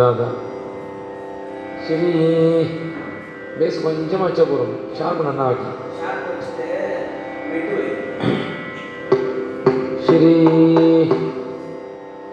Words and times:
പ്രദാത 0.00 0.26
ശരി 1.86 2.10
base 3.58 3.78
ಕೊಂಚಂ 3.82 4.20
ಹಚ್ಚಬಹುದು 4.24 4.74
sharp 4.98 5.20
ನನ್ನ 5.26 5.40
ಹಾಕಿ 5.42 5.68
ಶ್ರೀ 10.06 10.32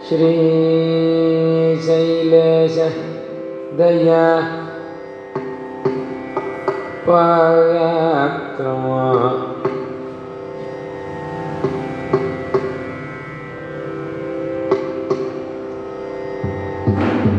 ಶ್ರೀ 0.07 0.31
ಶೈಲೇಶ 1.87 2.77
ದಯ 3.79 4.11
ಪಾತ್ರ 7.07 8.65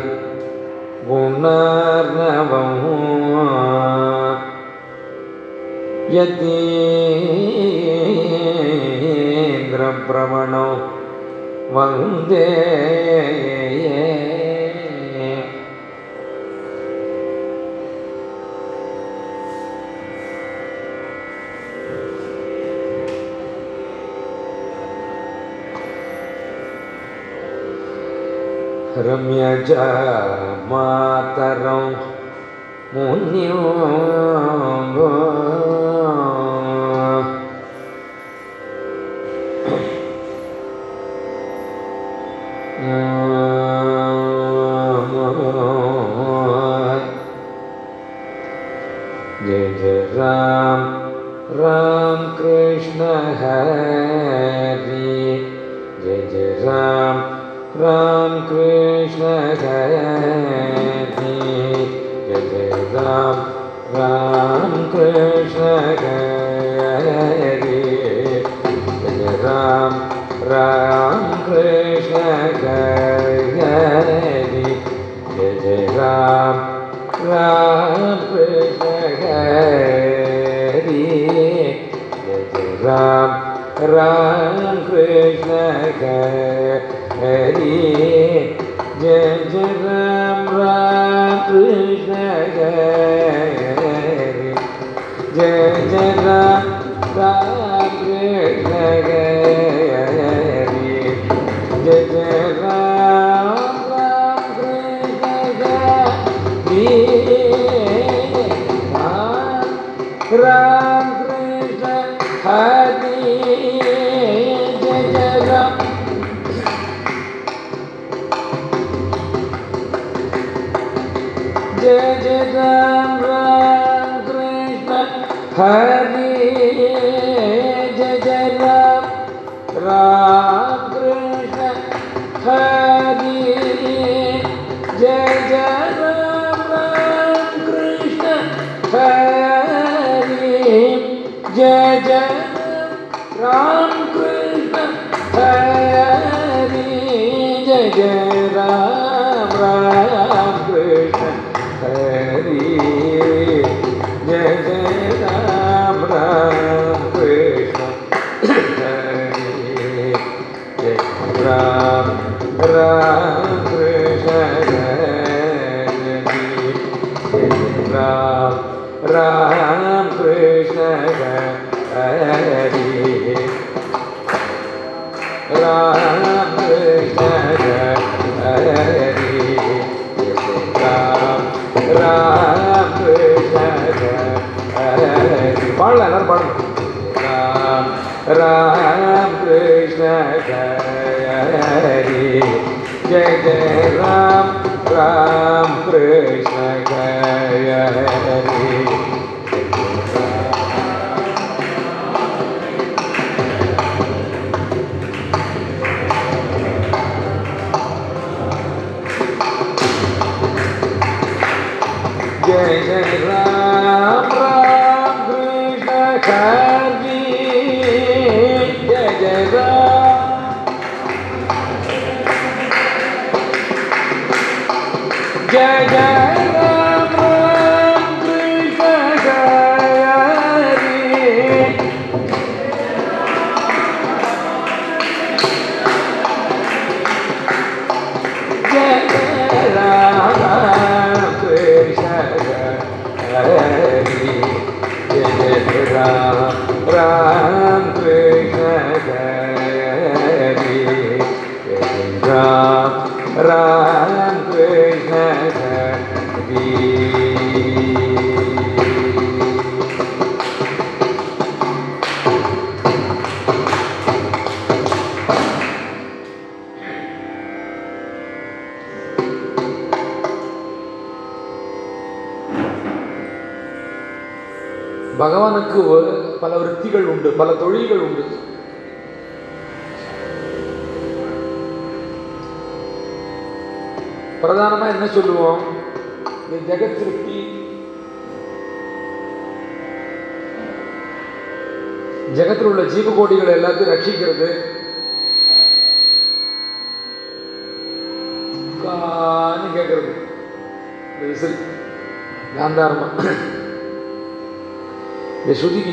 गुणार्णवम् 1.09 2.79
यदि 6.17 6.98
பிரபணோ 10.09 10.69
வந்தே 11.77 12.47
रम्यज 28.99 29.71
मातरं 30.71 31.85
मुन्यो 32.95 33.61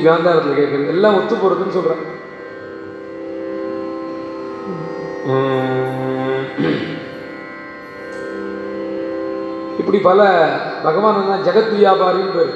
காந்தாரத்தில் 0.06 0.60
கேட்குறது 0.60 0.94
எல்லாம் 0.94 1.18
ஒத்து 1.18 1.36
போகிறதுன்னு 1.36 1.78
சொல்கிறேன் 1.78 2.04
இப்படி 9.80 9.98
பல 10.02 10.22
பகவான் 10.84 11.30
தான் 11.30 11.46
ஜெகத் 11.48 11.74
வியாபாரின்னு 11.76 12.36
பேர். 12.36 12.54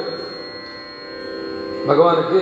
பகவானுக்கு 1.88 2.42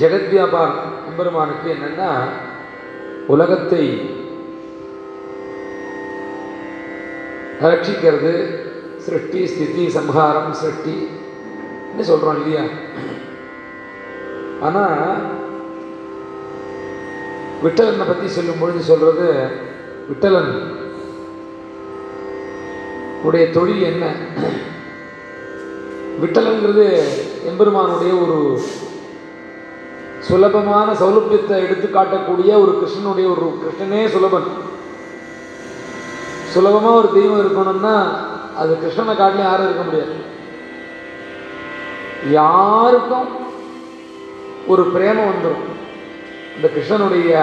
ஜெகத் 0.00 0.30
வியாபாரம் 0.30 0.78
எம்பெருமானுக்கு 1.08 1.68
என்னென்னா 1.74 2.10
உலகத்தை 3.26 3.82
ரட்சிக்கிறது 7.62 8.32
சிருஷ்டி 8.98 9.46
ஸ்திதி 9.46 9.90
சம்ஹாரம் 9.90 10.52
சிருஷ்டி 10.52 11.08
என்ன 11.90 12.02
சொல்கிறோம் 12.02 12.38
இல்லையா? 12.40 12.64
ஆனால் 14.60 15.20
விட்டலனை 17.64 18.06
பற்றி 18.06 18.28
சொல்லும் 18.28 18.60
பொழுது 18.60 18.82
சொல்கிறது 18.82 19.28
விட்டலன். 20.10 20.52
உடைய 23.22 23.50
தொழில் 23.50 23.82
என்ன? 23.82 24.04
விட்டலங்கிறது 26.22 26.86
எம்பெருமானுடைய 27.50 28.12
ஒரு 28.22 28.60
சுலபமான 30.28 30.92
சௌலபியத்தை 30.92 31.56
எடுத்து 31.64 31.88
காட்டக்கூடிய 31.88 32.50
ஒரு 32.62 32.72
கிருஷ்ணனுடைய 32.80 33.26
ஒரு 33.36 33.46
கிருஷ்ணனே 33.62 34.02
சுலபன். 34.06 34.48
சுலபமாக 36.52 36.94
ஒரு 36.94 37.08
தெய்வம் 37.12 37.40
இருக்கணும்னா 37.40 37.94
அது 38.56 38.72
கிருஷ்ணனை 38.74 39.16
காட்டிலும் 39.16 39.46
யாரும் 39.46 39.66
இருக்க 39.66 39.82
முடியாது. 39.82 40.14
யாருக்கும் 42.32 43.28
ஒரு 44.66 44.82
பிரேமம் 44.94 45.30
வந்துடும் 45.30 45.66
இந்த 46.56 46.68
கிருஷ்ணனுடைய 46.68 47.34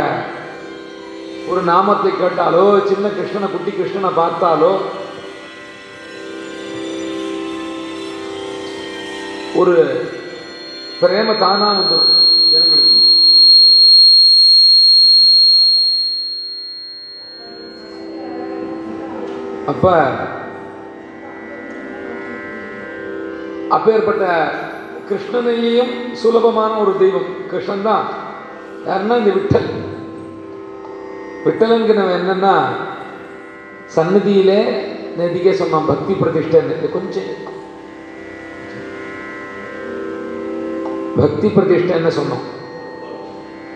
ஒரு 1.47 1.61
நாமத்தை 1.63 2.11
கேட்டாலோ 2.13 2.63
சின்ன 2.87 3.07
கிருஷ்ணனை 3.09 3.47
குட்டி 3.51 3.71
கிருஷ்ணனை 3.71 4.11
பார்த்தாலோ 4.15 4.71
ஒரு 9.55 9.75
பிரேம 11.01 11.37
தானா 11.37 11.67
வந்துடும் 11.73 12.13
அப்போ 19.77 19.95
அப்பேற்பட்ட 23.75 24.25
கிருஷ்ணனையும் 25.09 25.91
சுலபமான 26.21 26.71
ஒரு 26.83 26.93
தெய்வம். 27.01 27.27
கிருஷ்ணன் 27.51 27.85
தான் 27.89 28.05
யாருன்னா 28.87 29.17
இந்த 29.21 29.31
விட்டல். 29.37 29.69
விட்டலங்கிறவன் 31.45 32.17
என்னன்னா 32.19 32.55
சன்னதியிலே 33.97 34.59
நேதிக்கே 35.19 35.53
சொன்னான் 35.61 35.89
பக்தி 35.91 36.15
பிரதிஷ்டை 36.21 36.89
கொஞ்சம் 36.97 37.29
பக்தி 41.21 41.47
பிரதிஷ்டைன்னு 41.57 42.17
சொன்னோம் 42.19 42.45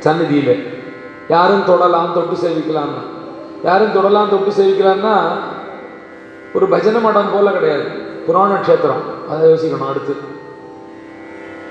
சன்னதியில் 0.07 0.53
யாரும் 1.35 1.67
தொடலாம் 1.71 2.13
தொட்டு 2.17 2.35
சேவிக்கலாம்னா. 2.43 3.01
யாரும் 3.69 3.95
தொடலாம் 3.99 4.31
தொட்டு 4.35 4.51
சேவிக்கலாம்னா 4.59 5.15
ஒரு 6.53 6.67
பஜனை 6.67 7.01
மடம் 7.01 7.31
போல 7.33 7.51
கிடையாது. 7.51 7.83
புராண 8.25 8.53
க்ஷேத்திரம் 8.53 9.29
அதை 9.29 9.49
யோசிக்கணும் 9.51 9.89
அடுத்து. 9.89 10.15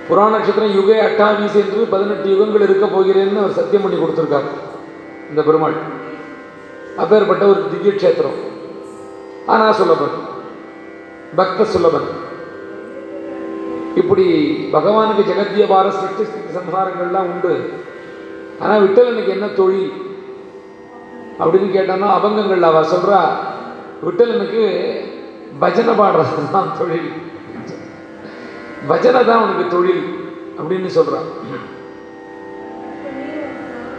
புராண 0.09 0.39
க்ஷேத்திரம் 0.39 0.75
யுகை 0.79 0.99
அட்டாவீஸ் 1.09 1.55
என்று 1.55 1.87
பதினெட்டு 1.91 2.29
யுகங்கள் 2.29 2.63
இருக்க 2.63 2.87
போகிறேன்னு 2.87 3.39
அவர் 3.39 3.53
சத்தியம் 3.53 3.83
பண்ணி 3.83 3.99
கொடுத்துருக்கார். 3.99 4.49
இந்த 5.29 5.43
பெருமாள். 5.43 5.73
அப்பேற்பட்ட 6.97 7.47
ஒரு 7.47 7.63
திவ்ய 7.71 7.93
கஷேத்திரம். 7.93 8.39
ஆனால் 9.47 9.75
சுலபன். 9.75 10.17
பக்த 11.37 11.65
சுலபன். 11.65 12.09
இப்படி 13.95 14.27
பகவானுக்கு 14.73 15.23
ஜெகத்தியபார 15.23 15.89
சிருஷ்டி 15.89 16.25
ஸ்திதி 16.25 16.59
சம்ஹாரங்கள்லாம் 16.59 17.31
உண்டு. 17.33 17.73
ஆனால் 18.61 18.97
எனக்கு 18.97 19.31
என்ன 19.31 19.47
தொழில்? 19.47 19.93
அப்படின்னு 21.41 21.75
கேட்டோம்னா 21.77 22.09
அபங்கங்கள் 22.19 22.63
அவ 22.63 22.83
சொல்றா 22.83 23.21
விட்டலனுக்கு 24.05 24.63
பஜனை 25.63 25.93
பாடுறது 26.01 26.45
தான் 26.55 26.71
தொழில். 26.79 27.11
பஜனை 28.91 29.21
தான் 29.25 29.43
உனக்கு 29.45 29.65
தொழில் 29.75 30.05
அப்படின்னு 30.59 30.91
சொல்றான். 30.97 31.29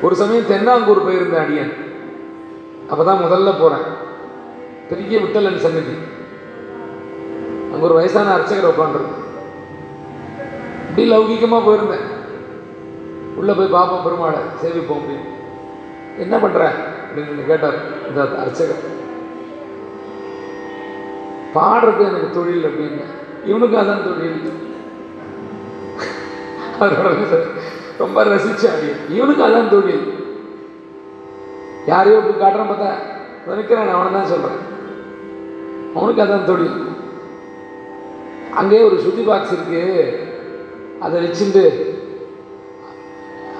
ஒரு 0.06 0.16
சமயம் 0.22 0.50
தென்னாங்கூர் 0.52 1.06
போயிருந்தேன் 1.08 1.44
அடியன். 1.44 1.74
அப்பதான் 2.92 3.24
முதல்ல 3.26 3.50
போறேன். 3.60 3.86
பெரிய 4.92 5.20
விட்டலன் 5.24 5.64
சன்னதி. 5.66 5.96
அங்க 7.72 7.84
ஒரு 7.90 7.98
வயசான 8.00 8.32
அர்ச்சகர் 8.38 8.72
உட்காந்துருக்கு 8.72 9.20
இப்படி 10.88 11.04
லௌகிகமாக 11.12 11.66
போயிருந்தேன். 11.68 12.08
உள்ளே 13.40 13.54
போய் 13.60 13.76
பார்ப்போம் 13.76 14.06
பெருமாளை 14.06 14.42
சேவிப்போம் 14.64 15.00
அப்படின்னு. 15.02 15.28
என்ன 16.24 16.36
பண்ணுற 16.44 16.64
அப்படின்னு 17.06 17.46
கேட்டார் 17.52 17.78
இந்த 18.08 18.22
அர்ச்சகர். 18.44 18.84
பாடுறது 21.56 22.00
எனக்கு 22.00 22.30
தொழில் 22.34 22.66
அப்படின்னு. 22.66 23.04
இவனுக்கு 23.46 23.78
அதான் 23.78 24.04
தொழில். 24.04 24.60
அதோட 26.80 27.46
ரொம்ப 27.98 28.24
ரசிச்சாரு. 28.24 29.10
இவனுக்கு 29.10 29.44
அதான் 29.44 29.70
தொழில். 29.70 30.20
யாரையோ 31.86 32.18
இப்படி 32.18 32.38
காட்டுறேன் 32.44 32.72
பார்த்தா 32.72 32.90
நினைக்கிறேன் 33.48 33.90
அவனை 33.90 34.14
தான் 34.14 34.26
சொல்கிறேன் 34.26 34.62
அவனுக்கு 35.96 36.24
அதான் 36.24 36.46
தொழில். 36.46 36.90
அங்கேயே 38.56 38.84
ஒரு 38.84 39.00
சுத்தி 39.00 39.22
பாக்ஸ் 39.22 39.52
இருக்கு. 39.52 39.84
அதை 41.00 41.26
வச்சுட்டு 41.26 41.90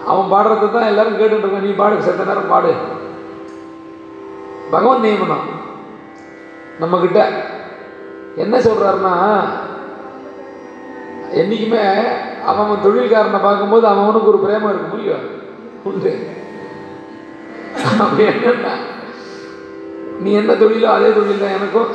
அவன் 0.06 0.32
பாடுறத 0.32 0.72
தான் 0.72 0.90
எல்லாரும் 0.92 1.20
கேட்டுட்டு 1.20 1.48
இருக்கான் 1.48 1.68
நீ 1.68 1.72
பாடு 1.72 2.02
செத்த 2.02 2.24
நேரம் 2.24 2.48
பாடு. 2.48 2.74
பகவான் 4.72 5.00
நியமனம். 5.00 5.48
நம்மக்கிட்ட 6.80 7.41
என்ன 8.36 8.58
சொல்கிறாருன்னா 8.58 9.16
என்றைக்குமே 11.32 11.84
அவன் 12.46 12.66
அவன் 12.66 12.84
தொழில்காரனை 12.84 13.42
பார்க்கும்போது 13.42 13.88
அவன் 13.88 14.04
அவனுக்கு 14.04 14.28
ஒரு 14.28 14.40
பிரேமம் 14.46 14.70
இருக்கும் 14.70 15.00
இல்லையோ? 15.00 15.18
உண்டு. 15.84 16.12
அப்படி 18.00 18.24
என்னன்னா 18.24 18.74
நீ 20.20 20.32
என்ன 20.32 20.54
தொழிலோ 20.54 20.88
அதே 20.88 21.12
தொழில் 21.12 21.40
தான் 21.40 21.56
எனக்கும். 21.58 21.90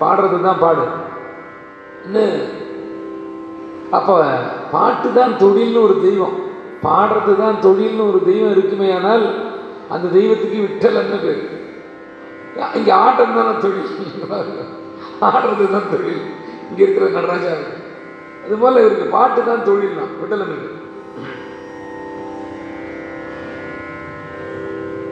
பாடுறது 0.00 0.40
தான் 0.40 0.58
பாடு. 0.58 0.84
அப்போ 3.90 4.14
பாட்டு 4.70 5.12
தான் 5.12 5.36
தொழில்னு 5.38 5.82
ஒரு 5.82 6.00
தெய்வம். 6.00 6.36
பாடுறது 6.82 7.36
தான் 7.36 7.60
தொழில்னு 7.62 8.08
ஒரு 8.08 8.24
தெய்வம் 8.24 8.50
இருக்குமே 8.50 8.92
ஆனால் 8.92 9.24
அந்த 9.88 10.08
தெய்வத்துக்கு 10.08 10.58
விட்டலன்னு 10.66 11.18
பேர்? 11.24 11.42
இங்கே 12.74 12.90
ஆட்டம் 12.90 13.34
தானே 13.34 13.58
தொழில். 13.58 13.92
ஆடுறது 15.28 15.66
தான் 15.74 15.90
தொழில். 15.92 16.22
இங்கே 16.68 16.82
இருக்கிற 16.84 17.06
நடராஜா 17.10 17.52
அது 18.44 18.56
போல் 18.62 18.80
இவருக்கு 18.82 19.06
பாட்டு 19.14 19.40
தான் 19.42 19.64
தொழில் 19.68 19.98
தான் 20.00 20.12
விட்டலனுக்கு 20.20 20.72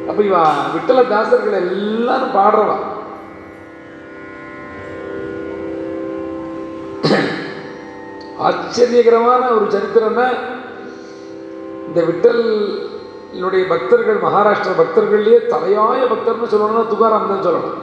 அப்ப 0.09 0.21
இவா 0.29 0.43
விட்டல 0.75 1.03
தாசர்கள் 1.11 1.55
எல்லாரும் 1.61 2.35
பாடுறவா? 2.35 2.77
ஆச்சரியகரமான 8.47 9.43
ஒரு 9.57 9.67
சரித்திரம்னா 9.75 10.27
இந்த 11.89 12.01
விட்டலுடைய 12.09 13.65
பக்தர்கள் 13.73 14.25
மகாராஷ்டிர 14.25 14.73
பக்தர்கள்லேயே 14.81 15.39
தலையாய 15.53 16.01
பக்தர்னு 16.13 16.53
சொல்லணும்னா 16.53 16.85
துகாராம் 16.93 17.31
தான் 17.33 17.45
சொல்லணும். 17.47 17.81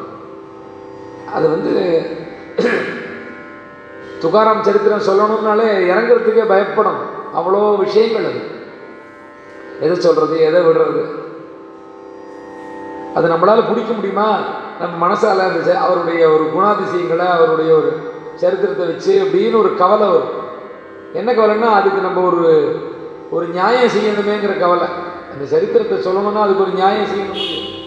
அது 1.34 1.50
வந்து 1.50 2.06
துகாராம் 4.22 4.62
சரித்திரம் 4.62 5.08
சொல்லணும்னாலே 5.08 5.64
இறங்குறதுக்கே 5.64 6.48
பயப்படும். 6.48 7.20
அவ்வளோ 7.36 7.78
விஷயங்கள் 7.78 8.24
அது. 8.24 8.60
எதை 9.82 9.96
சொல்கிறது 9.96 10.40
எதை 10.40 10.62
விடுறது? 10.62 11.06
அது 13.16 13.28
நம்மளால் 13.28 13.68
பிடிக்க 13.68 13.94
முடியுமா? 13.94 14.40
நம்ம 14.80 15.08
மனசால் 15.08 15.40
அந்த 15.40 15.74
ச- 15.74 15.76
அவருடைய 15.76 16.30
ஒரு 16.30 16.44
குணாதிசயங்களை 16.44 17.28
அவருடைய 17.28 17.74
ஒரு 17.74 18.14
சரித்திரத்தை 18.36 18.86
வச்சு 18.86 19.24
அப்படின்னு 19.24 19.58
ஒரு 19.58 19.76
கவலை 19.78 20.08
வரும். 20.08 20.30
என்ன 21.14 21.34
கவலைன்னா 21.34 21.74
அதுக்கு 21.74 22.02
நம்ம 22.02 22.22
ஒரு 22.22 22.76
ஒரு 23.30 23.48
நியாயம் 23.48 23.90
செய்யணுமேங்கிற 23.90 24.60
கவலை. 24.60 24.88
அந்த 25.34 25.46
சரித்திரத்தை 25.46 25.98
சொல்லணும்னா 25.98 26.42
அதுக்கு 26.42 26.62
ஒரு 26.62 26.72
நியாயம் 26.72 27.06
செய்யணும். 27.06 27.81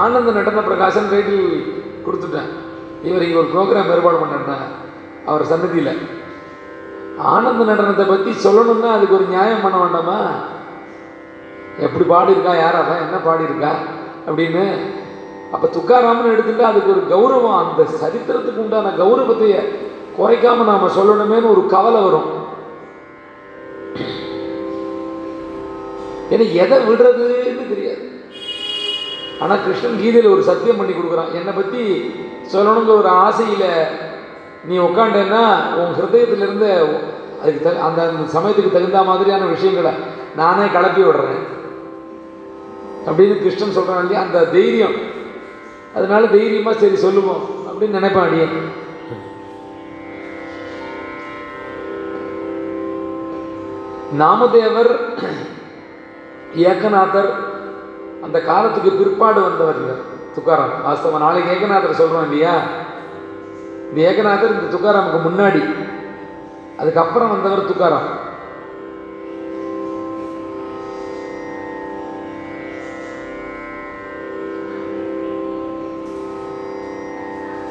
ஆனந்த 0.00 0.30
நடன 0.38 0.62
பிரகாசன் 0.68 1.10
டைட்டில் 1.12 1.46
கொடுத்துட்டேன். 2.06 2.50
இவர் 3.08 3.24
இங்கே 3.26 3.40
ஒரு 3.42 3.50
ப்ரோக்ராம் 3.54 3.90
ஏற்பாடு 3.94 4.20
பண்ணேன் 4.22 4.64
அவர் 5.30 5.50
சன்னதியில். 5.50 5.92
ஆனந்த 7.32 7.62
நடனத்தை 7.70 8.04
பற்றி 8.08 8.30
சொல்லணும்னா 8.44 8.90
அதுக்கு 8.96 9.16
ஒரு 9.18 9.26
நியாயம் 9.34 9.64
பண்ண 9.64 9.76
வேண்டாமா? 9.82 10.18
எப்படி 11.86 12.04
பாடியிருக்கா 12.12 12.52
யாராக 12.60 12.90
என்ன 13.04 13.16
பாடியிருக்கா 13.26 13.72
அப்படின்னு 14.28 14.64
அப்போ 15.54 15.66
துக்காராமன் 15.74 16.32
எடுத்துட்டு 16.32 16.64
அதுக்கு 16.70 16.90
ஒரு 16.94 17.02
கௌரவம் 17.12 17.58
அந்த 17.60 17.82
சரித்திரத்துக்கு 18.00 18.62
உண்டான 18.64 18.92
கௌரவத்தை 19.00 19.48
குறைக்காம 20.18 20.66
நாம் 20.70 20.94
சொல்லணுமேன்னு 20.98 21.52
ஒரு 21.54 21.62
கவலை 21.74 22.00
வரும். 22.06 22.28
ஏன்னா 26.32 26.46
எதை 26.62 26.78
விடுறதுன்னு 26.88 27.64
தெரியாது. 27.72 28.04
ஆனால் 29.42 29.62
கிருஷ்ணன் 29.64 30.00
கீதையில் 30.02 30.32
ஒரு 30.34 30.42
சத்தியம் 30.50 30.80
பண்ணி 30.80 30.94
கொடுக்குறான். 30.94 31.34
என்னை 31.38 31.52
பற்றி 31.58 31.82
சொல்லணுங்கிற 32.52 32.94
ஒரு 33.02 33.10
ஆசையில் 33.24 33.68
நீ 34.68 34.76
உட்காண்டேன்னா 34.86 35.42
உன் 35.80 35.94
ஹிருதயத்திலிருந்து 35.98 36.68
அதுக்கு 37.42 37.60
தகு 37.66 37.84
அந்த 37.88 38.00
அந்த 38.08 38.24
சமயத்துக்கு 38.36 38.72
தகுந்த 38.76 39.02
மாதிரியான 39.10 39.44
விஷயங்களை 39.54 39.92
நானே 40.40 40.64
கிளப்பி 40.74 41.02
விடுறேன். 41.02 41.44
அப்படின்னு 43.08 43.36
கிருஷ்ணன் 43.42 43.76
சொல்கிறான் 43.76 44.02
இல்லையா? 44.04 44.24
அந்த 44.26 44.44
தைரியம். 44.56 44.96
அதனால 45.96 46.26
தைரியமாக 46.26 46.80
சரி 46.82 46.96
சொல்லுவோம் 47.04 47.44
அப்படின்னு 47.68 47.98
நினைப்பேன் 47.98 48.26
அடியே. 48.26 48.48
நாமதேவர் 54.20 54.92
ஏகநாதர் 56.68 57.30
அந்த 58.28 58.40
காலத்துக்கு 58.40 58.90
பிற்பாடு 58.90 59.40
வந்தவர் 59.40 59.82
துக்காராம். 60.36 60.74
வாஸ்தவம் 60.86 61.22
நாளைக்கு 61.24 61.52
ஏகநாதர் 61.54 62.00
சொல்கிறோம் 62.00 62.26
இல்லையா? 62.26 62.54
இந்த 63.88 63.98
ஏகநாதர் 64.10 64.54
இந்த 64.54 64.68
துக்காராமுக்கு 64.74 65.20
முன்னாடி 65.28 65.62
அதுக்கப்புறம் 66.80 67.32
வந்தவர் 67.34 67.70
துக்காராம். 67.70 68.08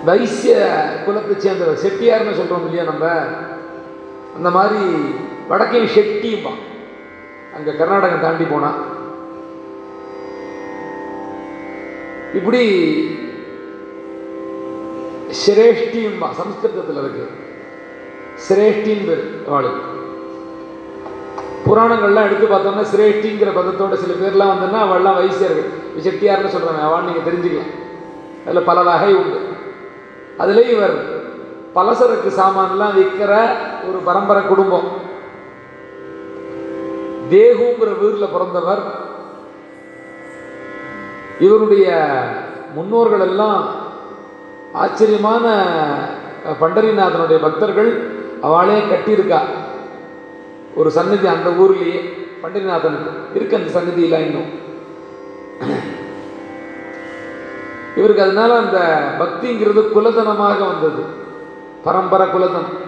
வைசிய 0.05 0.57
குலத்தை 1.05 1.37
சேர்ந்தவர் 1.37 1.81
செட்டியார்னு 1.85 2.37
சொல்கிறோம் 2.39 2.65
இல்லையா 2.67 2.83
நம்ம? 2.91 3.05
அந்த 4.37 4.49
மாதிரி 4.57 4.83
வடக்கே 5.49 5.79
ஷெட்டியுமா 5.95 6.53
அங்கே 7.55 7.71
கர்நாடகம் 7.79 8.23
தாண்டி 8.27 8.43
போனால் 8.43 8.79
இப்படி 12.33 12.61
சிரேஷ்டியும்பா 15.45 16.31
சம்ஸ்கிருதத்தில் 16.31 16.97
இருக்கு. 16.97 17.27
சிரேஷ்டின்னு 18.47 19.07
பேர் 19.07 19.43
அவளுக்கு 19.47 19.95
புராணங்கள்லாம் 21.67 22.23
எடுத்து 22.23 22.47
பார்த்தோம்னா 22.47 22.85
சிரேஷ்டிங்கிற 22.93 23.51
பதத்தோட 23.55 23.93
சில 23.93 24.13
பேர்லாம் 24.13 24.51
வந்தோம்னா 24.51 24.81
அவள்லாம் 24.85 25.19
வைசியர்கள். 25.19 25.69
செட்டியார்னு 25.99 26.53
சொல்கிறாங்க 26.53 26.81
அவள் 26.81 27.03
நீங்கள் 27.03 27.27
தெரிஞ்சுக்கலாம். 27.27 27.73
அதில் 28.45 28.63
பல 28.63 28.81
வகை 28.81 29.13
உண்டு. 29.13 29.39
அதில் 30.37 30.69
இவர் 30.69 31.25
பலசரக்கு 31.75 32.29
சாமான்லாம் 32.37 32.95
விற்கிற 32.97 33.47
ஒரு 33.89 33.97
பரம்பரை 34.05 34.43
குடும்பம். 34.43 34.87
தேகுங்கிற 37.29 38.01
ஊரில் 38.01 38.33
பிறந்தவர் 38.33 39.06
இவருடைய 41.39 42.13
முன்னோர்கள் 42.73 43.19
எல்லாம் 43.19 43.67
ஆச்சரியமான 44.73 45.53
பண்டரிநாதனுடைய 46.61 47.41
பக்தர்கள் 47.41 48.11
அவளே 48.41 48.79
கட்டியிருக்கா. 48.79 49.39
ஒரு 50.75 50.91
சன்னதி 50.91 51.27
அந்த 51.27 51.49
ஊர்லேயே 51.49 52.25
பண்டரிநாதனுக்கு. 52.43 53.35
இருக்கு 53.35 53.55
அந்த 53.55 53.69
சன்னதியில் 53.69 54.19
இன்னும். 54.19 54.65
இவருக்கு 57.95 58.23
அதனால 58.23 58.57
அந்த 58.57 59.07
பக்திங்கிறது 59.19 59.91
குலதனமாக 59.91 60.59
வந்தது. 60.59 61.03
பரம்பரை 61.83 62.27
குலதனம். 62.27 62.85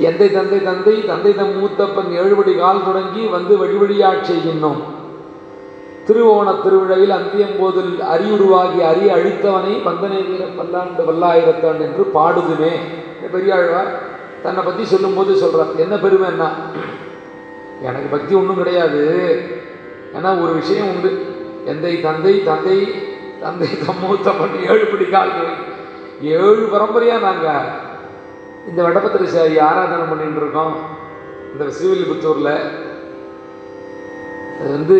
எந்தை 0.00 0.28
தந்தை 0.32 0.58
தந்தை 0.62 0.94
தந்தை 1.06 1.32
தம் 1.34 1.54
மூத்தப்பன் 1.60 2.10
ஏழுபடி 2.20 2.52
கால் 2.58 2.84
தொடங்கி 2.84 3.22
வந்து 3.26 3.54
வழிவழியாட் 3.62 4.28
செய்கின்றோம். 4.30 4.80
திருவோண 6.06 6.48
திருவிழாவில் 6.64 7.14
அந்தியம்போதில் 7.18 7.94
அரியுருவாகி 8.14 8.80
அரி 8.90 9.06
அழித்தவனை 9.16 9.72
பந்தனை 9.86 10.20
வீர 10.28 10.44
பல்லாண்டு 10.58 11.02
வல்லாயிரத்தான் 11.08 11.80
என்று 11.86 12.02
பாடுதுமே. 12.16 12.72
பெரியாழ்வார் 13.32 13.90
தன்னை 14.42 14.62
பற்றி 14.64 14.84
சொல்லும்போது 14.84 15.36
சொல்கிறார் 15.36 15.72
என்ன 15.76 15.94
பெருமைன்னா 15.96 16.48
எனக்கு 17.82 18.08
பக்தி 18.10 18.34
ஒன்றும் 18.34 18.56
கிடையாது. 18.56 19.02
ஏன்னா 20.16 20.30
ஒரு 20.42 20.52
விஷயம் 20.52 20.88
உண்டு. 20.88 21.10
எந்தை 21.72 22.00
தந்தை 22.00 22.34
தந்தை 22.44 22.78
தந்தை 23.40 23.68
தம்மூத்தப்பன் 23.86 24.54
ஏழு 24.70 24.84
படி 24.84 25.04
கால் 25.04 25.32
ஏழு 26.20 26.62
பரம்பரையாக 26.72 27.26
நாங்கள் 27.26 27.66
இந்த 28.70 28.80
வடபத்திரசாரி 28.86 29.56
ஆராதனை 29.68 30.04
பண்ணிட்டு 30.10 30.40
இருக்கோம் 30.42 30.74
இந்த 31.52 31.64
ஸ்ரீவில்லிபுத்தூரில் 31.76 32.52
அது 34.58 34.70
வந்து 34.76 34.96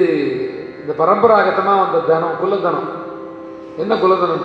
இந்த 0.81 0.93
பரம்பராகத்தமாக 1.03 1.83
வந்த 1.83 1.99
தனம் 2.11 2.39
குலதனம். 2.43 2.89
என்ன 3.83 3.93
குலதனம்? 4.03 4.45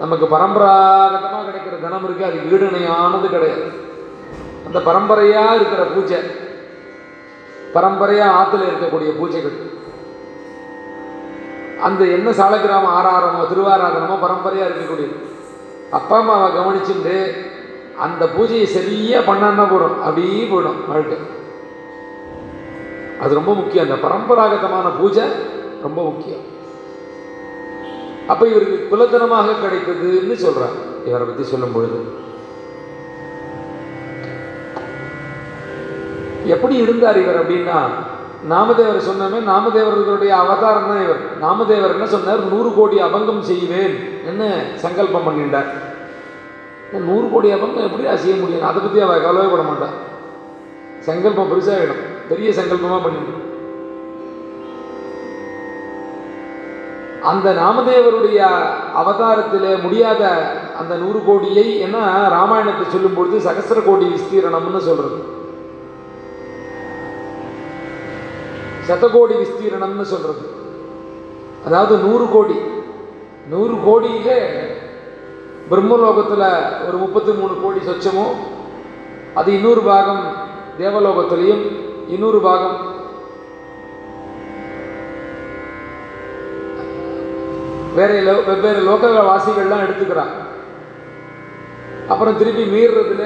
நமக்கு 0.00 0.26
பரம்பராகத்தமாக 0.34 1.46
கிடைக்கிற 1.48 1.76
தனம் 1.86 2.04
இருக்குது 2.06 2.28
அது 2.30 2.38
ஈடுணையானது 2.50 3.28
கிடையாது. 3.34 3.64
அந்த 4.66 4.78
பரம்பரையாக 4.88 5.56
இருக்கிற 5.58 5.82
பூஜை 5.94 6.20
பரம்பரையாக 7.76 8.36
ஆற்றுல 8.38 8.68
இருக்கக்கூடிய 8.70 9.10
பூஜைகள். 9.20 9.58
அந்த 11.86 12.02
என்ன 12.16 12.28
சாலக்கிராம 12.40 12.90
ஆராரமோ 12.98 13.42
திருவாராதனமோ 13.52 14.16
பரம்பரையாக 14.26 14.68
இருக்கக்கூடியது. 14.70 15.16
அப்பா 15.98 16.16
அம்மாவை 16.22 16.48
கவனிச்சுட்டு 16.58 17.16
அந்த 18.06 18.24
பூஜையை 18.36 18.66
சரியாக 18.76 19.26
பண்ணான்னா 19.28 19.64
போகிறோம் 19.72 19.96
அப்படியே 20.06 20.42
போயிடும் 20.52 20.80
வாழ்க்கை. 20.90 21.18
அது 23.22 23.38
ரொம்ப 23.38 23.52
முக்கியம். 23.60 23.86
அந்த 23.86 23.98
பரம்பராகதமான 24.06 24.86
பூஜை 25.00 25.24
ரொம்ப 25.86 26.00
முக்கியம். 26.08 26.44
அப்போ 28.32 28.44
இவருக்கு 28.52 28.78
குலத்தனமாக 28.90 29.56
கிடைத்ததுன்னு 29.64 30.36
சொல்கிறார் 30.44 30.76
இவரை 31.08 31.26
பற்றி 31.26 31.44
சொல்லும் 31.52 31.74
பொழுது. 31.76 31.98
எப்படி 36.54 36.76
இருந்தார் 36.84 37.20
இவர் 37.22 37.40
அப்படின்னா 37.42 37.78
நாமதேவர் 38.52 39.06
சொன்னமே 39.08 39.38
நாமதேவர்களுடைய 39.48 40.32
அவதாரம் 40.42 40.88
தான் 40.90 41.02
இவர். 41.06 41.22
நாமதேவர் 41.44 41.94
என்ன 41.96 42.06
சொன்னார்? 42.14 42.42
நூறு 42.52 42.70
கோடி 42.76 42.96
அபங்கம் 43.06 43.48
செய்வேன். 43.50 43.94
என்ன 44.30 44.42
சங்கல்பம் 44.84 45.26
பண்ணிட்டார். 45.26 45.68
நூறு 46.98 47.30
கோடி 47.32 47.54
அபங்கம் 47.54 47.86
எப்படி 47.86 48.08
அசைய 48.08 48.36
முடியும்? 48.40 48.62
அதை 48.62 48.82
பற்றி 48.82 49.00
அவள் 49.00 49.22
கவலைப்பட 49.22 49.62
மாட்டான். 49.62 49.94
சங்கல்பம் 50.98 51.50
பெருசாகிடும். 51.50 52.02
பெரிய 52.28 52.50
சங்கல்பமாக 52.50 53.02
பண்ணிடும் 53.02 53.48
அந்த 57.22 57.52
நாமதேவருடைய 57.52 58.46
அவதாரத்தில் 58.94 59.80
முடியாத 59.82 60.52
அந்த 60.78 60.94
நூறு 60.94 61.20
கோடியை 61.26 61.78
என்ன 61.78 62.28
ராமாயணத்தை 62.28 62.88
சொல்லும் 62.88 63.14
பொழுது 63.14 63.50
சகசிர 63.50 63.84
கோடி 63.84 64.06
விஸ்தீரணம்னு 64.06 64.78
சொல்றது. 64.78 65.18
சதகோடி 68.88 69.34
விஸ்தீரணம்னு 69.42 70.02
சொல்றது. 70.02 70.44
அதாவது 71.64 71.96
நூறு 71.96 72.28
கோடி. 72.28 72.54
நூறு 73.48 73.74
கோடியிலே 73.84 74.40
பிரம்மலோகத்தில் 75.70 76.48
ஒரு 76.86 76.96
முப்பத்தி 76.96 77.32
மூணு 77.32 77.54
கோடி 77.62 77.78
சொச்சமும் 77.78 78.34
அது 79.34 79.52
இன்னொரு 79.52 79.80
பாகம் 79.80 80.24
தேவலோகத்திலையும் 80.78 81.62
இன்னொரு 82.08 82.40
பாகம் 82.40 82.78
வேற 87.94 88.20
லோ 88.20 88.34
வெவ்வேறு 88.46 88.80
லோக 88.80 89.08
வாசிகள்லாம் 89.08 89.84
எடுத்துக்கிறான். 89.86 90.32
அப்புறம் 92.08 92.36
திருப்பி 92.36 92.64
மீறுறதுல 92.64 93.24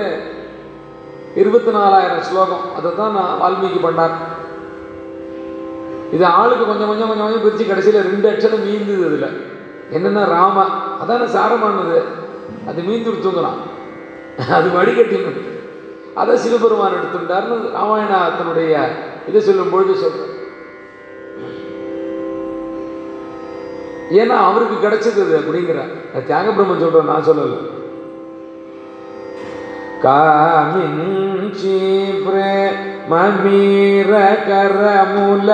இருபத்தி 1.34 1.70
நாலாயிரம் 1.70 2.22
ஸ்லோகம். 2.22 2.64
அதை 2.76 2.90
தான் 2.96 3.12
நான் 3.12 3.40
வால்மீகி 3.42 3.80
பண்ணார். 3.86 4.14
இது 6.12 6.26
ஆளுக்கு 6.26 6.66
கொஞ்சம் 6.66 6.88
கொஞ்சம் 6.88 7.08
கொஞ்சம் 7.08 7.26
கொஞ்சம் 7.26 7.42
பிரித்து 7.42 7.66
கடைசியில் 7.66 8.06
ரெண்டு 8.10 8.30
அக்ஷரம் 8.30 8.64
மீந்தது 8.64 9.06
இதில். 9.08 9.52
என்னென்னா 9.94 10.24
ராம. 10.24 10.66
அதான 11.02 11.24
சாரமானது? 11.24 12.22
அது 12.67 12.81
மீந்து 12.81 13.11
தூங்குறான் 13.11 13.59
அது 14.49 14.69
வடிகட்டினது 14.69 15.41
அதை 16.15 16.37
சிவபெருமான் 16.37 16.93
எடுத்துட்டார்னு 16.93 17.73
ராமாயணத்தினுடைய 17.73 18.89
இதை 19.27 19.41
சொல்லும் 19.41 19.69
பொழுது 19.69 19.95
சொல்கிறேன் 19.95 20.35
ஏன்னா 24.11 24.35
அவருக்கு 24.35 24.75
கிடைச்சது 24.75 25.21
அது 25.21 25.37
அப்படிங்கிற 25.37 25.79
தியாக 26.27 26.51
பிரம்மன் 26.51 26.79
சொல்கிறேன் 26.79 27.05
நான் 27.05 27.27
சொல்லலை 27.27 27.57
కామించి 30.03 32.07
ప్రేమీర 32.25 34.37
కరముల 34.47 35.53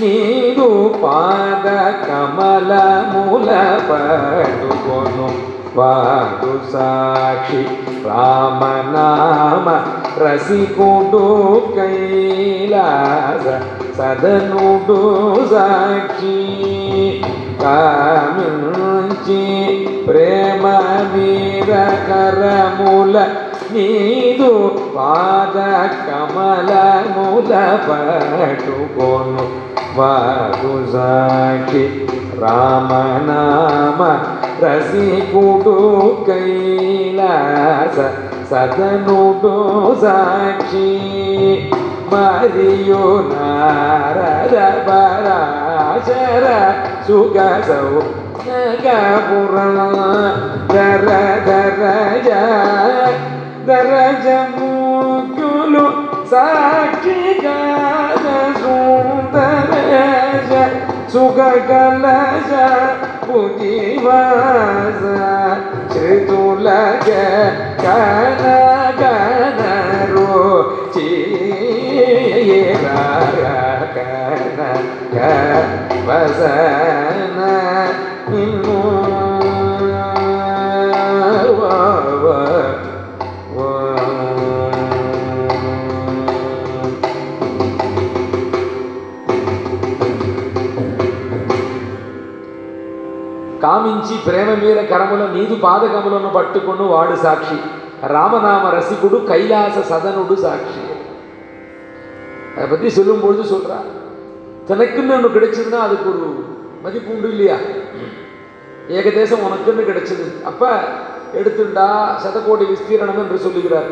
నీదు 0.00 0.98
పాద 1.02 1.68
కమలముల 2.08 3.50
పట్టుకొను 3.88 5.49
వాడు 5.75 6.71
సాక్షి 6.73 7.65
రామనామ 8.07 9.67
రసికుడు 10.23 11.61
కైలాస 11.75 13.45
సదనుడు 13.97 15.33
సాక్షి. 15.51 16.37
కామించి 17.63 19.45
ప్రేమ 20.07 20.67
మీర 21.15 21.73
కరముల 22.09 23.27
నీదు 23.71 24.71
పాద 24.97 25.57
కమలముల 26.07 27.77
పట్టుకొను. 27.89 29.71
వారు 29.95 30.91
సాక్షి 30.91 32.07
రామనామ 32.39 34.30
రసికుడు 34.63 35.75
కైలాస 36.27 37.97
సదనుడు 38.51 39.53
సాక్షి 40.01 40.89
మరియు 42.13 43.03
నారద 43.29 44.55
పరాశర 44.87 46.45
సుగసౌ 47.07 47.85
నగపురణ 48.47 49.77
ధర 50.73 51.07
ధరజ 51.47 52.29
ధరజములు 53.67 55.85
సాక్షిగా 56.31 57.57
సుందరజ 58.61 60.53
సుగ 61.13 61.39
కలజ 61.69 62.51
కలశ 63.30 63.30
పుతివాస 63.30 65.02
శ్రుతులగ 65.92 67.08
కన 67.78 68.44
కన 69.00 69.62
రో 70.10 70.32
కన 73.96 74.60
క 75.14 75.18
వసన 76.08 77.09
ఇన్ను 77.09 77.09
కామించి 93.70 94.14
ప్రేమ 94.26 94.50
మీద 94.62 94.78
కరముల 94.90 95.24
నీదు 95.32 95.54
పాదకములను 95.62 96.30
పట్టుకును 96.30 96.86
వాడు 96.88 97.14
సాక్షి 97.22 97.58
ராமநாம 98.12 98.70
ரசிகுடு 98.74 99.18
கைலாச 99.28 99.76
சதனுடு 99.90 100.34
சாட்சி 100.42 100.82
அதை 102.54 102.66
பற்றி 102.68 102.88
சொல்லும் 102.90 103.22
பொழுது 103.24 103.44
சொல்றா 103.44 103.78
தனக்குன்னு 104.68 105.14
ஒன்று 105.14 105.28
கிடைச்சதுன்னா 105.30 105.80
அதுக்கு 105.82 106.08
ஒரு 106.12 106.28
மதிப்பு 106.84 107.10
உண்டு 107.14 107.28
இல்லையா 107.28 107.56
ஏகதேசம் 108.92 109.44
உனக்குன்னு 109.46 109.88
கிடைச்சது 109.88 110.26
அப்ப 110.44 110.62
எடுத்துண்டா 111.34 111.86
சதகோடி 112.22 112.64
விஸ்தீரணம் 112.64 113.20
என்று 113.22 113.38
சொல்லுகிறார் 113.38 113.90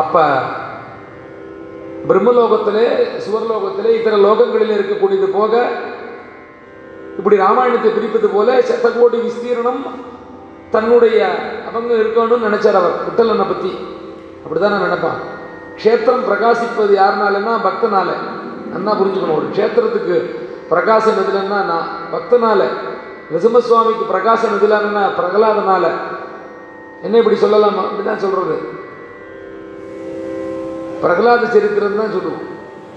அப்ப 0.00 0.16
பிரம்மலோகத்திலே 2.07 3.07
சுவர்லோகத்திலே 3.25 3.85
இதர 3.85 4.17
லோகங்களில் 4.17 4.73
இருக்கக்கூடியது 4.73 5.29
போக 5.33 5.69
இப்படி 7.17 7.37
ராமாயணத்தை 7.37 7.91
பிரிப்பது 7.91 8.27
போல 8.27 8.59
சத்தகோடி 8.59 9.17
விஸ்தீரணம் 9.17 9.89
தன்னுடைய 10.69 11.35
அவங்க 11.69 11.93
இருக்கணும்னு 11.93 12.47
நினைச்சார் 12.47 12.73
அவர் 12.73 12.91
விட்டலனை 13.07 13.47
பத்தி. 13.47 13.77
அப்படிதான் 14.45 14.69
நான் 14.69 14.81
நினைப்பான். 14.81 15.39
க்ஷேத்திரம் 15.83 16.31
பிரகாசிப்பது 16.31 16.95
யாருனாலன்னா 16.95 17.53
பக்தனால. 17.63 18.07
நல்லா 18.71 18.93
புரிஞ்சுக்கணும். 18.93 19.35
ஒரு 19.35 19.45
க்ஷேத்திரத்துக்கு 19.55 20.35
பிரகாசம் 20.69 21.13
எதுலன்னா 21.13 21.65
நான் 21.65 21.87
பக்தனால. 22.13 22.63
நிருசிம்மசுவாமிக்கு 23.33 24.05
பிரகாசம் 24.07 24.57
எதுலான்னா 24.57 25.09
பிரகலாதனால. 25.19 25.87
என்ன 27.03 27.17
இப்படி 27.17 27.37
சொல்லலாமா? 27.37 27.83
அப்படிதான் 27.83 28.15
சொல்றது. 28.15 28.79
பிரகலாத 31.03 31.43
சரித்திரம் 31.53 31.99
தான் 31.99 32.15
சொல்லுவோம். 32.15 32.47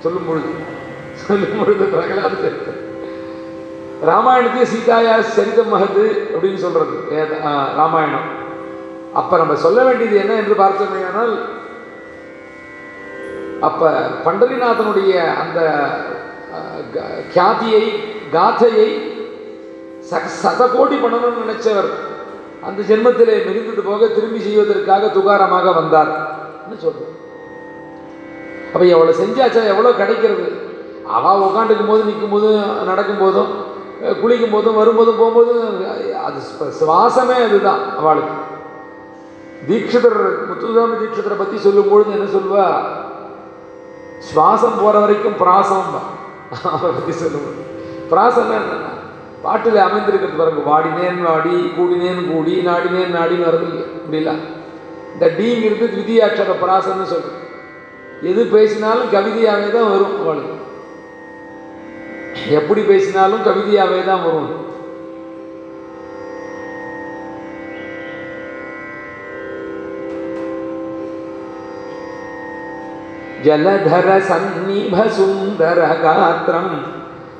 சொல்லும் 0.04 0.26
பொழுது. 0.28 0.50
சொல்லும் 1.26 1.58
பொழுது 1.60 1.84
பிரகலாத 1.94 2.32
சரித்திரம். 2.44 2.80
ராமாயணத்தையே 4.10 4.66
சீதாயா 4.72 5.14
சரிதம் 5.36 5.72
மகது 5.74 6.04
அப்படின்னு 6.34 6.60
சொல்றது. 6.64 6.94
ராமாயணம். 7.80 8.28
அப்ப 9.20 9.32
நம்ம 9.40 9.54
சொல்ல 9.64 9.78
வேண்டியது 9.86 10.16
என்ன 10.22 10.32
என்று 10.42 10.54
பார்த்தோமேயானால் 10.62 11.34
அப்ப 13.68 13.90
பண்டரிநாதனுடைய 14.24 15.12
அந்த 15.42 15.60
கியாதியை 17.34 17.84
காதையை 18.34 18.88
ச 20.08 20.20
சதகோடி 20.42 20.96
பண்ணணும்னு 21.02 21.42
நினைச்சவர். 21.44 21.90
அந்த 22.68 22.80
ஜென்மத்திலே 22.88 23.36
மிகுந்தது 23.46 23.82
போக 23.88 24.08
திரும்பி 24.16 24.40
செய்வதற்காக 24.46 25.10
துகாரமாக 25.16 25.72
வந்தார். 25.80 26.12
சொல்றோம் 26.84 27.13
அப்போ 28.74 28.84
எவ்வளோ 28.86 29.12
செஞ்சாச்சா 29.18 29.60
எவ்வளோ 29.72 29.90
கிடைக்கிறது? 29.92 30.46
அவள் 31.14 31.44
உட்காந்துக்கும் 31.46 31.86
போது 31.86 32.02
நிற்கும் 32.04 32.30
போதும் 32.30 32.58
நடக்கும் 32.84 33.18
போதும் 33.18 33.50
குளிக்கும் 34.20 34.50
போதும் 34.50 34.76
வரும்போதும் 34.76 35.18
போகும்போதும் 35.18 35.60
அது 36.22 36.38
சுவாசமே 36.78 37.36
அதுதான் 37.44 37.82
அவளுக்கு. 37.98 38.34
தீட்சிதர் 39.68 40.18
முத்துசாமி 40.48 40.96
தீட்சிதரை 40.96 41.36
பற்றி 41.36 41.56
சொல்லும் 41.58 41.90
பொழுது 41.90 42.10
என்ன 42.12 42.26
சொல்வா 42.32 42.64
சுவாசம் 44.28 44.80
போகிற 44.80 44.98
வரைக்கும் 44.98 45.38
பிராசம் 45.38 45.86
அவரை 46.68 46.92
பத்தி 46.92 47.14
சொல்லுவோம் 47.14 47.60
பிராசம்னா 48.10 48.56
என்னன்னா 48.58 48.90
பாட்டில் 49.42 49.78
அமைந்திருக்கிறது 49.78 50.40
பாருங்க 50.40 50.62
வாடினேன் 50.68 51.20
வாடி 51.24 51.54
கூடினேன் 51.76 52.22
கூடி 52.28 52.54
நாடினேன் 52.68 53.14
நாடின்னு 53.16 53.48
வருது 53.48 53.66
இல்லையா? 53.66 53.86
இப்படிலாம். 53.96 54.42
இந்த 55.14 55.26
டீங்கிறது 55.38 55.86
திவிதியாட்சர 55.86 56.54
பிராசம்னு 56.62 57.10
சொல்லுவேன் 57.12 57.40
எது 58.30 58.52
பேசினாலும் 58.52 59.12
கவிதையாகவே 59.14 59.70
தான் 59.70 59.92
வரும் 59.92 60.20
அவளுக்கு 60.20 60.62
எப்படி 62.58 62.82
பேசினாலும் 62.82 63.42
கவிதையாகவே 63.42 64.02
தான் 64.02 64.26
வரும். 64.26 64.52
ஜலதர 73.44 74.08
சந்நிப 74.28 74.94
சுந்தர 75.16 75.80
காத்திரம் 76.02 76.74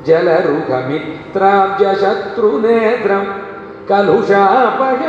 ஜலருகமித்ராப்ஜ 0.07 1.83
சத்ருநேத்ரம் 2.03 3.31
கலுஷாபக 3.89 5.03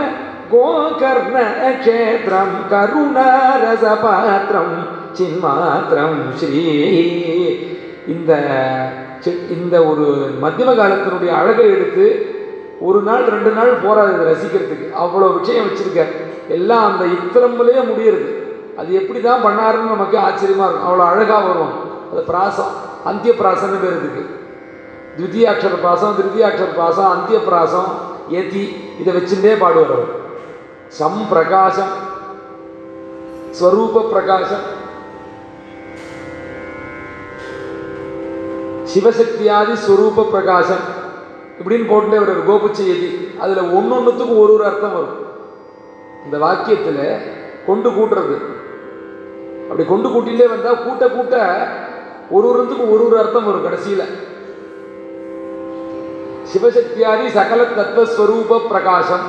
கோகர்ண 0.52 1.36
க்ஷேத்திரம் 1.82 2.56
கருணாரசபாத்திரம் 2.72 4.76
சின்மாத்திரம் 5.19 6.17
ஸ்ரீ. 6.41 6.62
இந்த 8.13 8.32
இந்த 9.56 9.75
ஒரு 9.91 10.06
மத்தியம 10.43 10.73
காலத்தினுடைய 10.80 11.32
அழகை 11.41 11.65
எடுத்து 11.75 12.06
ஒரு 12.88 12.99
நாள் 13.08 13.23
ரெண்டு 13.34 13.51
நாள் 13.58 13.82
போறாது 13.84 14.12
இதை 14.15 14.25
ரசிக்கிறதுக்கு. 14.32 14.88
அவ்வளோ 15.04 15.28
விஷயம் 15.38 15.67
வச்சிருக்கார். 15.67 16.12
எல்லாம் 16.58 16.86
அந்த 16.89 17.04
இத்திரம்லேயே 17.17 17.84
முடியறது. 17.91 18.30
அது 18.80 18.89
எப்படி 18.99 19.19
தான் 19.21 19.45
பண்ணாருன்னு 19.45 19.93
நமக்கு 19.95 20.17
ஆச்சரியமா 20.28 20.65
இருக்கும். 20.67 20.88
அவ்வளோ 20.89 21.06
அழகாக 21.12 21.43
வரும் 21.51 21.73
அது 22.12 22.23
பிராசம். 22.32 22.73
அந்திய 23.10 23.34
பிராசம்னு 23.41 23.82
பேர் 23.84 23.97
இதுக்கு 23.99 24.23
த்விதீயாட்சர 25.17 25.73
பிராசம் 25.84 26.15
திருத்தியாட்சர 26.19 26.67
பிராசம் 26.78 27.12
அந்திய 27.15 27.38
பிராசம் 27.49 27.89
ஏத்தி 28.38 28.63
இதை 29.01 29.12
வச்சுட்டே 29.17 29.54
பாடுவார் 29.63 29.93
அவர். 29.97 30.13
சம் 30.99 31.21
பிரகாசம் 31.34 31.93
ஸ்வரூப 33.60 34.01
பிரகாசம். 34.13 34.65
சிவசக்தியாதி 38.96 39.76
ஸ்வரூப 39.86 40.30
பிரகாசம். 40.30 40.84
இப்படின்னு 41.60 41.88
போட்டுட்டே 41.90 42.20
கோபு 42.50 42.72
செய்தி 42.72 43.30
அதில் 43.40 43.72
ஒன்னொன்றுத்துக்கும் 43.78 44.38
ஒரு 44.42 44.54
ஒரு 44.54 44.66
அர்த்தம் 44.66 44.94
வரும். 44.94 45.18
இந்த 46.26 46.38
வாக்கியத்தில் 46.38 47.22
கொண்டு 47.68 47.90
கூட்டுறது. 47.90 48.36
அப்படி 49.70 49.86
கொண்டு 49.90 50.12
கூட்டிலே 50.12 50.48
வந்தால் 50.48 50.84
கூட்ட 50.84 51.10
கூட்ட 51.10 51.36
ஒரு 52.30 52.48
ஒருத்துக்கும் 52.52 52.92
ஒரு 52.92 53.06
ஒரு 53.08 53.18
அர்த்தம் 53.18 53.46
வரும் 53.46 53.64
கடைசியில். 53.64 54.06
சிவசக்தியாதி 56.54 57.28
சகல 57.28 57.64
தத்துவஸ்வரூப 57.64 58.60
பிரகாசம். 58.68 59.26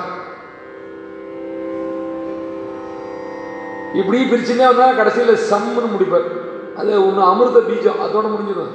இப்படி 3.94 4.24
பிரிச்சுனே 4.24 4.66
வந்தால் 4.66 4.96
கடைசியில் 4.96 5.44
சம்னு 5.50 5.94
முடிப்பார். 5.94 6.28
அது 6.76 7.06
ஒன்று 7.06 7.22
அமிர்த 7.22 7.58
பீஜம் 7.58 8.02
அதோட 8.06 8.26
முடிஞ்சிடும். 8.34 8.74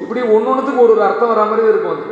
இப்படி 0.00 0.20
ஒன்னொன்றுத்துக்கு 0.20 0.78
ஒரு 0.78 0.92
ஒரு 0.92 1.02
அர்த்தம் 1.02 1.30
வரா 1.30 1.48
மாதிரி 1.48 1.68
இருக்கும் 1.68 1.92
அது. 1.92 2.02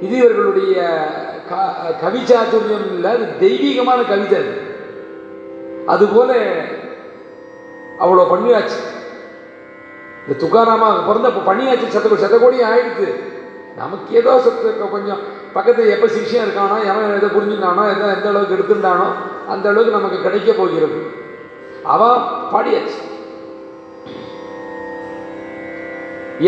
இது 0.00 0.16
இவர்களுடைய 0.16 1.06
க- 1.48 1.74
கவி 2.00 2.18
சாதுரியம் 2.18 2.92
இல்லை 2.92 3.10
அது 3.10 3.38
தெய்வீகமான 3.38 4.02
கவிதை 4.02 4.38
அது. 4.38 4.60
அதுபோல 5.86 6.34
அவ்வளோ 8.00 8.26
பண்ணியாச்சு. 8.30 8.94
இந்த 10.28 10.46
துக்காராமா 10.46 11.06
பிறந்த 11.06 11.28
இப்போ 11.28 11.54
பண்ணியாச்சு 11.54 11.94
சத்த 11.94 12.16
சதகோடி 12.16 12.62
ஆயிடுச்சு. 12.62 13.14
நமக்கு 13.76 14.14
ஏதோ 14.14 14.38
சத்து 14.38 14.90
கொஞ்சம். 14.90 15.18
பக்கத்தில் 15.52 15.88
எப்போ 15.88 16.06
சிஷ்யம் 16.06 16.46
இருக்கானோ 16.46 16.84
எவன் 16.84 17.16
எதை 17.16 17.28
புரிஞ்சுட்டானோ 17.28 17.96
எதை 17.96 18.14
எந்த 18.14 18.28
அளவுக்கு 18.28 18.54
எடுத்துட்டானோ 18.54 19.06
அந்த 19.48 19.68
அளவுக்கு 19.68 19.90
நமக்கு 19.90 20.22
கிடைக்க 20.22 20.52
போகிறது. 20.52 21.02
அவ 21.82 22.16
பாடியாச்சு. 22.52 23.05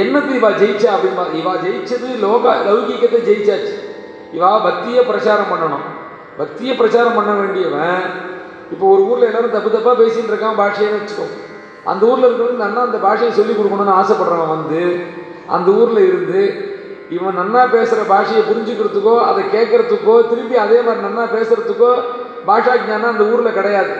என்னது 0.02 0.30
இவா 0.38 0.50
ஜெயிச்சா 0.60 0.88
அப்படின்பா 0.94 1.24
இவா 1.40 1.52
ஜெயிச்சது 1.64 2.08
லோக 2.24 2.54
லௌகீகத்தை 2.68 3.20
ஜெயிச்சாச்சு. 3.28 3.74
இவா 4.36 4.50
பக்தியை 4.66 5.02
பிரச்சாரம் 5.10 5.50
பண்ணணும். 5.52 5.84
பக்தியை 6.40 6.72
பிரச்சாரம் 6.80 7.16
பண்ண 7.18 7.32
வேண்டியவன் 7.40 8.02
இப்போ 8.72 8.84
ஒரு 8.94 9.02
ஊரில் 9.10 9.28
எல்லாரும் 9.28 9.54
தப்பு 9.54 9.70
தப்பாக 9.74 9.96
பேசிட்டு 10.00 10.30
இருக்கான் 10.32 10.58
பாஷைன்னு 10.60 10.98
வச்சுக்கோ. 10.98 11.26
அந்த 11.90 12.02
ஊரில் 12.10 12.26
இருக்கிறவங்க 12.26 12.64
நன்னா 12.64 12.80
அந்த 12.88 12.98
பாஷையை 13.06 13.32
சொல்லி 13.38 13.54
கொடுக்கணும்னு 13.54 13.98
ஆசைப்படுறவன் 14.00 14.52
வந்து 14.56 14.82
அந்த 15.56 15.68
ஊரில் 15.80 16.02
இருந்து 16.10 16.42
இவன் 17.16 17.38
நன்னா 17.40 17.62
பேசுகிற 17.74 18.02
பாஷையை 18.12 18.42
புரிஞ்சுக்கிறதுக்கோ 18.50 19.14
அதை 19.28 19.42
கேட்கறதுக்கோ 19.56 20.14
திருப்பி 20.30 20.56
அதே 20.64 20.78
மாதிரி 20.86 21.06
நன்னா 21.06 21.24
பேசுகிறதுக்கோ 21.36 21.92
பாஷா 22.48 22.74
ஜானம் 22.88 23.12
அந்த 23.14 23.24
ஊரில் 23.32 23.56
கிடையாது. 23.58 23.92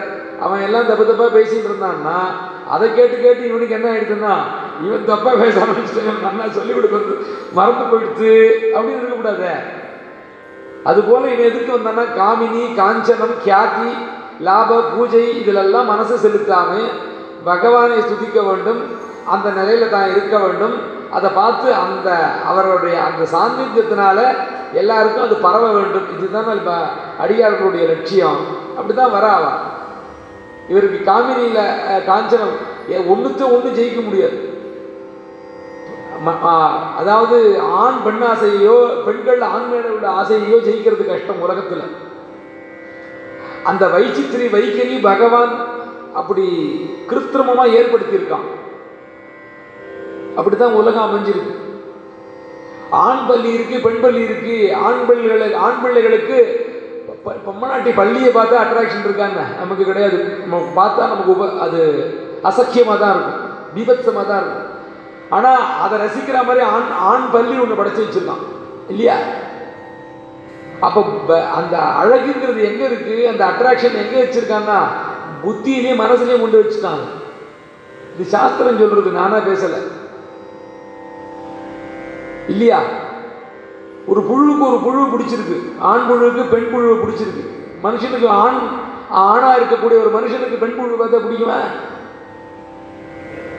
அவன் 0.45 0.61
எல்லாம் 0.67 0.89
தப்பு 0.89 1.03
தப்பாக 1.11 1.31
பேசிட்டு 1.37 1.67
இருந்தான்னா 1.69 2.17
அதை 2.73 2.87
கேட்டு 2.97 3.15
கேட்டு 3.25 3.49
இவனுக்கு 3.49 3.77
என்ன 3.77 3.87
ஆயிடுதுன்னா 3.93 4.35
இவன் 4.85 5.09
தப்பாக 5.11 5.35
பேச 5.41 5.55
ஆரம்பிச்சிட்டேன் 5.63 6.23
நல்லா 6.27 6.45
சொல்லி 6.57 6.73
கொடுக்கறது 6.73 7.15
மறந்து 7.53 7.83
போயிடுச்சு 7.91 8.31
அப்படின்னு 8.75 9.01
இருக்கக்கூடாதே 9.01 9.53
அதுபோல 10.83 11.29
இவன் 11.31 11.49
எதுக்கு 11.49 11.71
வந்தான்னா 11.77 12.05
காமினி 12.19 12.63
காஞ்சனம் 12.81 13.35
கியாதி 13.45 13.91
லாப 14.39 14.81
பூஜை 14.81 15.23
இதிலெல்லாம் 15.39 15.85
மனசு 15.85 16.15
செலுத்தாம 16.23 16.77
பகவானை 17.43 17.97
துதிக்க 17.99 18.41
வேண்டும் 18.41 18.81
அந்த 19.27 19.49
நிலையில 19.49 19.89
தான் 19.89 20.09
இருக்க 20.09 20.37
வேண்டும். 20.37 20.75
அதை 21.11 21.29
பார்த்து 21.35 21.73
அந்த 21.73 22.09
அவருடைய 22.45 23.03
அந்த 23.03 23.27
சாந்தித்யத்தினால 23.35 24.19
எல்லாருக்கும் 24.73 25.23
அது 25.23 25.35
பரவ 25.35 25.71
வேண்டும். 25.71 26.07
இதுதான் 26.17 26.55
இப்போ 26.55 26.75
அடியார்களுடைய 27.23 27.83
லட்சியம். 27.87 28.39
அப்படிதான் 28.77 29.11
வர 29.11 29.27
அவ. 29.27 29.45
இவருக்கு 30.67 31.11
காமினியில 31.11 31.59
காஞ்சனம் 32.09 32.55
ஒன்றுத்த 33.13 33.41
ஒன்று 33.55 33.69
ஜெயிக்க 33.79 34.03
முடியாது. 34.03 34.37
அதாவது 36.99 37.37
ஆண் 37.81 37.99
பெண் 38.03 38.23
ஆசையோ 38.29 38.77
பெண்கள் 39.05 39.41
ஆண் 39.41 39.67
மேல 39.71 39.85
உள்ள 39.95 40.07
ஜெயிக்கிறது 40.67 41.05
கஷ்டம் 41.09 41.43
உலகத்துல. 41.45 41.83
அந்த 43.63 43.87
வைச்சித்திரி 43.87 44.49
வைக்கரி 44.49 44.97
பகவான் 45.09 45.53
அப்படி 46.19 46.45
கிருத்திரமமாக 47.09 47.75
ஏற்படுத்தியிருக்கான். 47.79 48.47
அப்படித்தான் 50.35 50.77
உலகம் 50.81 51.07
அமைஞ்சிருக்கு. 51.07 51.53
ஆண் 52.89 53.25
பள்ளி 53.27 53.49
இருக்கு 53.53 53.79
பெண் 53.79 54.01
பள்ளி 54.01 54.21
இருக்கு 54.21 54.75
ஆண் 54.75 55.05
பிள்ளைகளை 55.07 55.53
ஆண் 55.53 55.81
பிள்ளைகளுக்கு 55.81 56.37
பொம்மநாட்டி 57.45 57.91
பள்ளியை 57.95 58.29
பார்த்தா 58.33 58.57
அட்ராக்ஷன் 58.63 59.07
இருக்காங்க. 59.07 59.39
நமக்கு 59.59 59.83
கிடையாது. 59.83 60.19
நம்ம 60.41 60.57
பார்த்தா 60.79 61.11
நமக்கு 61.13 61.31
உப 61.35 61.59
அது 61.65 61.81
அசக்கியமாக 62.49 62.99
தான் 62.99 63.13
இருக்கும். 63.15 63.41
பீபத்சமாக 63.75 64.27
தான் 64.31 64.41
இருக்கும். 64.43 64.68
ஆனால் 65.29 65.79
அதை 65.81 65.99
ரசிக்கிற 65.99 66.33
மாதிரி 66.33 66.65
ஆண் 66.65 66.91
ஆண் 66.99 67.31
பள்ளி 67.31 67.59
ஒன்று 67.59 67.83
படைச்சு 67.83 68.05
வச்சிருக்கான். 68.05 68.43
இல்லையா? 68.89 69.15
அப்போ 70.79 71.01
அந்த 71.55 71.77
அழகுங்கிறது 71.77 72.63
எங்கே 72.63 72.85
இருக்கு? 72.85 73.27
அந்த 73.27 73.45
அட்ராக்ஷன் 73.45 73.95
எங்கே 73.95 74.23
வச்சிருக்காங்கன்னா 74.23 74.81
புத்தியிலையும் 75.43 76.01
மனசுலையும் 76.01 76.41
கொண்டு 76.41 76.63
வச்சுட்டாங்க. 76.63 77.07
இது 78.15 78.25
சாஸ்திரம் 78.25 78.77
சொல்றது 78.77 79.11
நானா 79.11 79.37
பேசலை. 79.37 79.81
இல்லையா? 82.47 82.79
ஒரு 84.05 84.21
புழுவுக்கு 84.21 84.67
ஒரு 84.67 84.79
புழு 84.83 85.05
பிடிச்சிருக்கு. 85.05 85.71
ஆண் 85.79 86.05
புழுவுக்கு 86.09 86.49
பெண் 86.49 86.69
புழுவை 86.71 86.97
பிடிச்சிருக்கு. 86.99 87.47
மனுஷனுக்கு 87.83 88.27
ஆண் 88.27 88.57
ஆணா 89.13 89.55
இருக்கக்கூடிய 89.55 89.83
ஒரு 89.83 90.11
மனுஷனுக்கு 90.15 90.59
பெண் 90.59 90.75
புழு 90.75 91.05
பார்த்தா 91.05 91.17
பிடிக்குமா? 91.17 91.59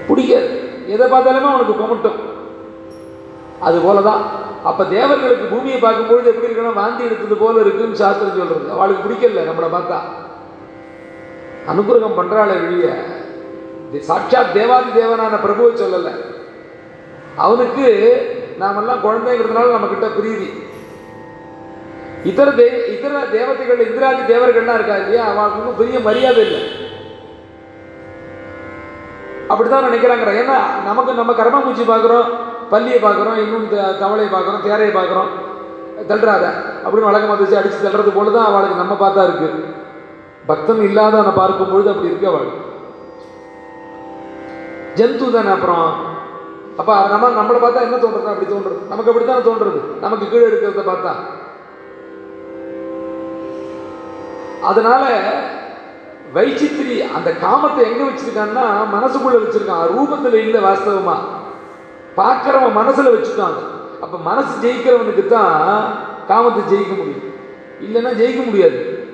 பிடிக்காது. 0.08 0.59
எதை 0.90 1.06
பார்த்தாலுமே 1.06 1.48
அவனுக்கு 1.52 1.74
குமட்டும். 1.80 2.20
அது 3.60 3.78
போல 3.80 4.00
தான் 4.00 4.22
அப்போ 4.64 4.84
தேவர்களுக்கு 4.84 5.44
பூமியை 5.44 5.78
பார்க்கும்பொழுது 5.78 6.30
எப்படி 6.34 6.52
இருக்கணும்? 6.52 6.72
வாந்தி 6.72 7.04
எடுத்தது 7.04 7.36
போல 7.36 7.60
இருக்குன்னு 7.60 7.96
சாஸ்திரம் 7.96 8.36
சொல்றது. 8.36 8.70
அவளுக்கு 8.70 9.04
பிடிக்கல 9.08 9.48
நம்மளை 9.48 9.68
பார்த்தா. 9.76 9.98
அனுகிரகம் 11.70 12.18
பண்றாளே 12.18 12.56
வெளிய. 12.60 12.94
சாட்சாத் 14.00 14.54
தேவாதி 14.54 14.90
தேவனான 15.00 15.34
பிரபுவை 15.46 15.72
சொல்லலை. 15.82 16.12
அவனுக்கு 17.36 17.86
நாமெல்லாம் 18.58 19.04
குழந்தைங்கிறதுனால 19.04 19.70
நம்ம 19.70 19.86
கிட்ட 19.86 20.06
பிரீதி. 20.06 20.48
இதர 22.24 22.50
தே 22.50 22.66
இதர 22.98 23.18
தேவதைகள் 23.32 23.86
இந்திராதி 23.88 24.22
தேவர்கள்லாம் 24.32 24.74
இருக்கா 24.74 24.96
இல்லையா? 24.96 25.24
அவளுக்கு 25.24 25.58
ஒன்றும் 25.58 25.76
பெரிய 25.76 26.00
மரியாதை 26.00 26.42
இல்லை. 26.46 26.62
அப்படிதான் 29.50 29.86
நினைக்கிறாங்க 29.86 30.42
ஏன்னா 30.42 30.56
நமக்கு 30.84 31.14
நம்ம 31.14 31.32
கரமாம்பூச்சி 31.32 31.84
பார்க்குறோம் 31.88 32.26
பள்ளியை 32.70 33.02
பார்க்குறோம் 33.02 33.36
இன்னும் 33.36 33.68
த- 33.68 33.96
தவளையை 34.00 34.28
பார்க்குறோம் 34.32 34.62
தேரையை 34.62 34.96
பார்க்குறோம் 34.96 35.30
தள்ளுறாத. 36.08 36.44
அப்படின்னு 36.84 37.00
வழக்கம் 37.00 37.38
வச்சு 37.38 37.56
அடித்து 37.56 37.90
தள்ளுறது 37.90 38.10
போல 38.14 38.30
தான் 38.30 38.44
அவளுக்கு 38.44 38.76
நம்ம 38.76 38.94
பார்த்தா 39.00 39.22
இருக்கு. 39.22 39.48
இல்லாத 40.46 40.82
இல்லாதவனை 40.82 41.32
பார்க்கும் 41.34 41.70
பொழுது 41.70 41.90
அப்படி 41.90 42.08
இருக்கு 42.08 42.26
அவள் 42.26 42.48
ஜந்து 44.94 45.30
தானே 45.30 45.50
அப்புறம்? 45.50 45.94
அப்போ 46.76 47.06
நம்ம 47.08 47.28
நம்மளை 47.28 47.56
பார்த்தா 47.56 47.80
என்ன 47.80 47.96
தோன்றது 47.96 48.24
அப்படி 48.24 48.52
தோன்றுறது. 48.52 48.88
நமக்கு 48.88 49.10
அப்படித்தானே 49.10 49.44
தோன்றுறது. 49.44 49.80
நமக்கு 50.00 50.28
கீழே 50.28 50.46
இருக்கிறத 50.46 50.84
பார்த்தா. 50.86 51.12
அதனால 54.62 55.04
வைச்சித்திரி 56.34 57.02
அந்த 57.02 57.30
காமத்தை 57.30 57.82
எங்க 57.84 58.04
வச்சிருக்கான்னா 58.04 58.64
மனசுக்குள்ள 58.94 59.36
வச்சிருக்கான். 59.36 59.86
ரூபத்துல 59.98 60.34
இல்லை 60.34 60.62
வாஸ்தவமா. 60.62 61.16
பார்க்குறவன் 62.16 62.76
மனசுல 62.76 63.10
வச்சுட்டான். 63.10 63.52
அப்ப 64.00 64.18
மனசு 64.18 64.68
ஜெயிக்கிறவனுக்கு 64.68 65.26
தான் 65.26 65.92
காமத்தை 66.28 66.74
ஜெயிக்க 66.74 66.96
முடியும். 66.96 67.34
இல்லைன்னா 67.80 68.16
ஜெயிக்க 68.16 68.44
முடியாது. 68.44 69.08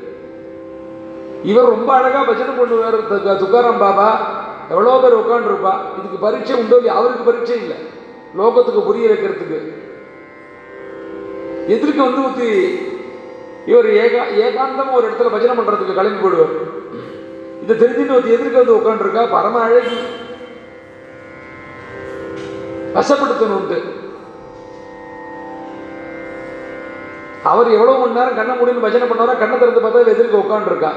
இவர் 1.45 1.69
ரொம்ப 1.69 1.95
அழகா 1.95 2.23
பஜனை 2.23 2.55
பண்ணுவார். 2.55 3.03
து- 3.11 3.37
துக்காராம் 3.37 3.79
பாபா. 3.79 4.21
எவ்வளோ 4.71 4.99
பேர் 5.03 5.17
உட்காந்துருப்பா 5.17 5.75
இதுக்கு 5.99 6.19
பரீட்சை 6.21 6.57
உண்டோ 6.57 6.77
இல்லையா? 6.77 6.99
அவருக்கு 6.99 7.25
பரீட்சை 7.25 7.57
இல்லை. 7.57 7.77
லோகத்துக்கு 8.39 8.85
புரிய 8.85 9.09
வைக்கிறதுக்கு. 9.09 9.85
எதிர்க்க 11.67 12.03
வந்து 12.03 12.25
ஊற்றி 12.25 12.79
இவர் 13.71 13.89
ஏகா 14.05 14.23
ஏகாந்தமா 14.45 14.93
ஒரு 14.99 15.07
இடத்துல 15.09 15.31
பஜனை 15.35 15.55
பண்றதுக்கு 15.59 15.99
கிளம்பி 15.99 16.21
போடுவார் 16.25 16.55
இதை 17.63 17.75
தெரிஞ்சுட்டு 17.77 18.17
ஒருத்தி 18.17 18.37
எதிர்க்க 18.37 18.63
வந்து 18.63 18.79
உட்காந்துருக்கா 18.79 19.23
பரம 19.35 19.61
அழகி. 19.67 19.99
வசப்படுத்தணும்ட்டு 22.97 23.79
அவர் 27.51 27.69
எவ்வளவு 27.77 27.99
மணி 28.01 28.17
நேரம் 28.19 28.39
கண்ணை 28.39 28.55
முடிந்து 28.59 28.85
பஜனை 28.85 29.07
பண்ணாரோ 29.09 29.35
கண்ணை 29.41 29.57
திறந்து 29.59 29.83
பார்த்தா 29.85 30.15
எதிர்க்க 30.15 30.45
உட்காந்துருக்கா 30.45 30.91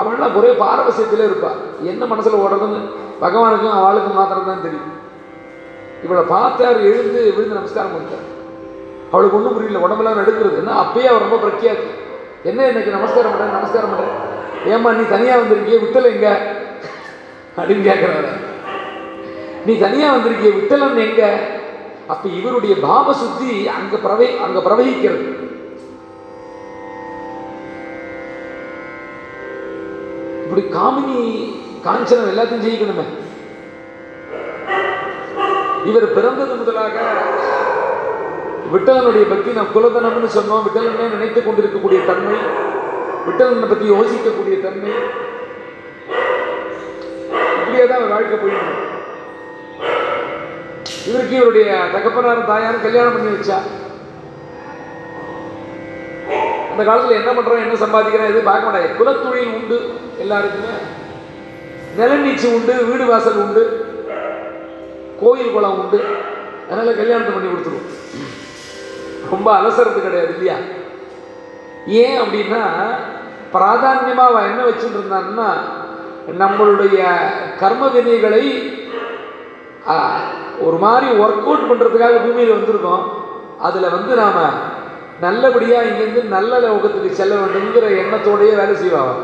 அவன்லாம் 0.00 0.36
ஒரே 0.40 0.50
பாரவசியத்திலே 0.62 1.24
இருப்பா. 1.28 1.50
என்ன 1.92 2.06
மனசில் 2.06 2.40
ஓடுறதுன்னு 2.42 2.80
பகவானுக்கும் 3.22 3.78
அவளுக்கும் 3.78 4.18
மாத்திரம் 4.18 4.50
தான் 4.50 4.64
தெரியும். 4.66 4.90
இவளை 6.04 6.22
பார்த்தார் 6.34 6.78
எழுந்து 6.90 7.20
விழுந்து 7.36 7.58
நமஸ்காரம் 7.58 7.94
பண்ணிட்டார். 7.94 8.26
அவளுக்கு 9.12 9.36
ஒன்றும் 9.36 9.54
புரியல 9.56 9.84
உடம்பெல்லாம் 9.84 10.20
எடுக்கிறது. 10.22 10.56
என்ன 10.62 10.76
அப்பயே 10.82 11.08
அவர் 11.10 11.24
ரொம்ப 11.26 11.38
பிரக்கியாச்சு 11.44 11.88
என்ன 12.42 12.66
இன்னைக்கு 12.66 12.96
நமஸ்காரம் 12.96 13.32
பண்ணுறேன் 13.32 13.56
நமஸ்காரம் 13.58 13.92
பண்ணுறேன் 13.92 14.16
ஏம்மா 14.74 14.90
நீ 14.92 15.04
தனியாக 15.14 15.40
வந்திருக்கிய 15.40 15.78
விட்டல 15.84 16.12
எங்க 16.14 16.28
அப்படின்னு 17.56 17.88
கேட்குறாரு 17.88 18.30
நீ 19.66 19.72
தனியாக 19.78 20.14
வந்திருக்கிய 20.14 20.50
விட்டலன் 20.56 21.04
எங்க? 21.06 21.22
அப்ப 22.06 22.28
இவருடைய 22.28 22.74
பாவ 22.80 23.12
சுத்தி 23.12 23.68
அங்க 23.68 23.96
பிரவை 23.96 24.28
அங்க 24.44 24.58
பிரவகிக்கிறது. 24.58 25.26
இப்படி 30.44 30.62
காமினி 30.76 31.18
காஞ்சனம் 31.86 32.30
எல்லாத்தையும் 32.32 32.64
ஜெயிக்கணுமே. 32.66 33.06
இவர் 35.84 36.14
பிறந்தது 36.14 36.54
முதலாக 36.54 36.96
விட்டலனுடைய 38.72 39.24
பற்றி 39.28 39.50
நாம் 39.58 39.74
குலதனம்னு 39.74 40.28
சொன்னோம். 40.38 40.64
விட்டலனே 40.66 41.06
நினைத்துக் 41.14 41.46
கொண்டிருக்கக்கூடிய 41.46 42.00
தன்மை 42.10 42.36
விட்டலனை 43.26 43.68
பற்றி 43.70 43.86
யோசிக்கக்கூடிய 43.94 44.56
தன்மை 44.66 44.92
இப்படியே 47.58 47.86
தான் 47.86 47.98
அவர் 48.00 48.14
வாழ்க்கை 48.14 48.36
போயிட்டு 48.42 48.86
இவருக்கு 51.08 51.34
இவருடைய 51.38 51.68
தகப்பனாரும் 51.94 52.50
தாயாரும் 52.50 52.84
கல்யாணம் 52.86 53.14
பண்ணி 53.16 53.30
வச்சா. 53.34 53.58
அந்த 56.70 56.82
காலத்தில் 56.88 57.18
என்ன 57.20 57.30
பண்றோம் 57.36 57.62
என்ன 57.64 57.76
சம்பாதிக்கிறோம் 57.82 58.30
எதுவும் 58.30 58.48
பார்க்க 58.48 58.66
மாட்டாங்க. 58.66 58.98
குலத்தொழில் 58.98 59.54
உண்டு 59.58 59.78
எல்லாருக்குமே. 60.24 60.72
நிலநீச்சு 61.98 62.48
உண்டு 62.56 62.74
வீடு 62.88 63.04
வாசல் 63.12 63.40
உண்டு 63.44 63.62
கோயில் 65.22 65.54
குளம் 65.56 65.78
உண்டு. 65.82 66.00
அதனால 66.66 66.92
கல்யாணத்தை 67.00 67.32
பண்ணி 67.34 67.48
கொடுத்துருவோம். 67.50 67.88
ரொம்ப 69.30 69.48
அலசறது 69.54 70.00
கிடையாது 70.00 70.32
இல்லையா? 70.34 70.56
ஏன் 71.98 72.18
அப்படின்னா 72.22 72.62
பிராதான்யமாக 73.52 74.30
அவன் 74.30 74.48
என்ன 74.50 74.62
வச்சுட்டு 74.64 74.98
இருந்தான்னா 74.98 75.48
நம்மளுடைய 76.38 76.98
கர்ம 77.60 77.88
வினைகளை 77.88 78.44
ஆ, 79.88 79.94
ஒரு 80.60 80.76
மாதிரி 80.78 81.06
ஒர்க் 81.20 81.46
அவுட் 81.46 81.68
பண்ணுறதுக்காக 81.68 82.16
பூமியில் 82.18 82.56
வந்திருக்கோம். 82.56 83.04
அதில் 83.58 83.94
வந்து 83.94 84.12
நாம் 84.16 84.40
நல்லபடியாக 85.20 85.88
இங்கேருந்து 85.88 86.22
நல்ல 86.28 86.58
லோகத்துக்கு 86.64 87.10
செல்ல 87.12 87.34
வேண்டுங்கிற 87.36 87.86
எண்ணத்தோடையே 88.00 88.52
வேலை 88.54 88.74
செய்வாங்க 88.76 89.14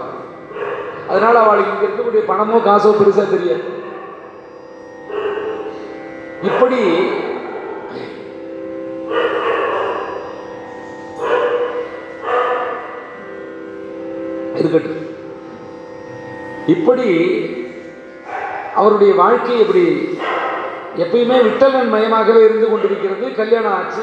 அதனால் 1.09 1.37
அவளுக்கு 1.37 1.73
இங்கே 1.75 1.87
இருக்கக்கூடிய 1.87 2.23
பணமோ 2.27 2.59
காசோ 2.65 2.91
பெருசாக 2.93 3.27
தெரியாது. 3.31 3.65
இப்படி 6.43 6.81
இருக்கட்டும். 14.55 15.17
இப்படி 16.67 17.41
அவருடைய 18.75 19.15
வாழ்க்கை 19.15 19.59
இப்படி 19.59 20.19
எப்பயுமே 20.97 21.37
விட்டலன் 21.37 21.93
மயமாகவே 21.93 22.45
இருந்து 22.45 22.71
கொண்டிருக்கிறது. 22.71 23.35
கல்யாணம் 23.35 23.73
ஆச்சு. 23.73 24.03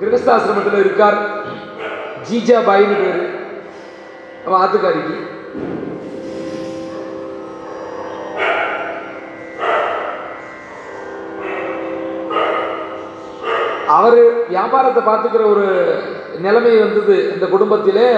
கிரகஸ்தாசிரமத்தில் 0.00 0.78
இருக்கார். 0.78 1.46
ஜீஜா 2.30 2.58
பாயின்னு 2.60 3.02
பேர். 3.02 3.34
அவன் 4.46 4.68
ஆத்துக்காரிக்கு. 4.68 5.32
அவர் 13.86 14.46
வியாபாரத்தை 14.46 15.02
பார்த்துக்கிற 15.02 15.44
ஒரு 15.44 15.98
நிலைமை 16.38 16.78
வந்தது 16.78 17.32
இந்த 17.34 17.46
குடும்பத்திலே. 17.46 18.12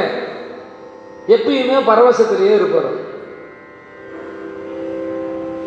எப்பயுமே 1.28 1.82
பரவசத்திலேயே 1.82 2.54
இருப்பார். 2.54 3.14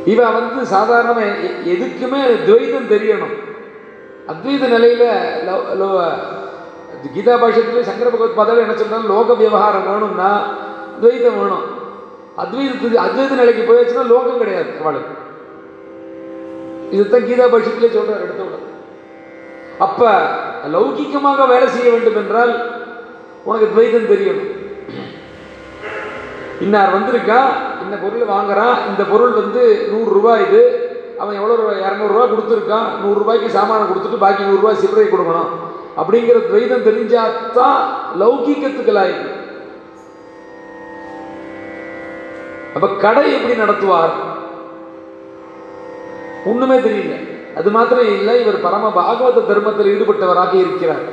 இவன் 0.05 0.33
வந்து 0.33 0.75
சாதாரணமா 0.75 1.43
எ- 1.43 1.73
எதுக்குமே 1.73 2.23
துவைதம் 2.47 2.91
தெரியணும். 2.91 3.47
அத்வைத 4.27 4.65
நிலையில 4.65 5.09
லோ- 5.79 6.37
கீதா 7.15 7.31
பாஷ்யத்துல 7.31 7.81
சங்கர 7.81 8.09
பகவத் 8.09 8.35
பதவி 8.35 8.59
என்ன 8.59 8.75
சொன்னாலும் 8.75 9.05
லோக 9.05 9.33
விவகாரம் 9.33 9.91
வேணும்னா 9.91 10.53
துவைதம் 11.01 11.39
வேணும். 11.39 11.77
அத்வைதத்துக்கு 12.37 12.99
அத்வைத 12.99 13.35
நிலைக்கு 13.35 13.73
போயாச்சுன்னா 13.73 14.05
லோகம் 14.05 14.37
கிடையாது 14.37 14.69
அவளுக்கு. 14.81 15.13
இதுதான் 16.91 17.21
கீதா 17.21 17.53
பாஷத்திலே 17.53 17.87
சொல்றாரு 17.87 18.21
எடுத்த 18.21 18.43
உடனே 18.43 18.67
அப்ப 19.79 20.11
லௌகிக்கமாக 20.73 21.47
வேலை 21.47 21.67
செய்ய 21.67 21.91
வேண்டும் 21.91 22.15
என்றால் 22.15 22.71
உனக்கு 23.43 23.67
துவைதம் 23.67 24.11
தெரியணும். 24.13 24.58
இன்னார் 26.65 26.95
வந்திருக்கான் 26.95 27.51
இந்த 27.83 27.95
பொருள் 28.03 28.31
வாங்குறான். 28.35 28.77
இந்த 28.89 29.03
பொருள் 29.11 29.33
வந்து 29.39 29.61
நூறுரூவா 29.91 30.33
இது. 30.47 30.61
அவன் 31.21 31.37
எவ்வளோ 31.39 31.55
ரூபா? 31.59 31.73
இரநூறுவா 31.87 32.23
கொடுத்துருக்கான். 32.31 32.87
நூறுரூவாய்க்கு 33.03 33.55
சாமானை 33.57 33.85
கொடுத்துட்டு 33.87 34.23
பாக்கி 34.25 34.43
நூறுரூவா 34.43 34.73
சில்லறை 34.73 35.05
கொடுக்கணும். 35.05 35.51
அப்படிங்கிற 35.99 36.37
துவைதம் 36.49 36.87
தெரிஞ்சாதான் 36.87 37.79
லௌகீகத்துக்கு 38.21 38.93
லாய்க்கு 38.97 39.37
அப்ப 42.75 42.87
கடை 43.03 43.23
எப்படி 43.35 43.53
நடத்துவார்? 43.61 44.11
ஒண்ணுமே 46.49 46.75
தெரியல. 46.75 47.15
அது 47.59 47.69
மாத்திரம் 47.75 48.11
இல்லை 48.15 48.33
இவர் 48.41 48.61
பரம 48.65 48.91
பாகவத 48.97 49.45
தர்மத்தில் 49.47 49.91
ஈடுபட்டவராக 49.93 50.53
இருக்கிறார். 50.63 51.05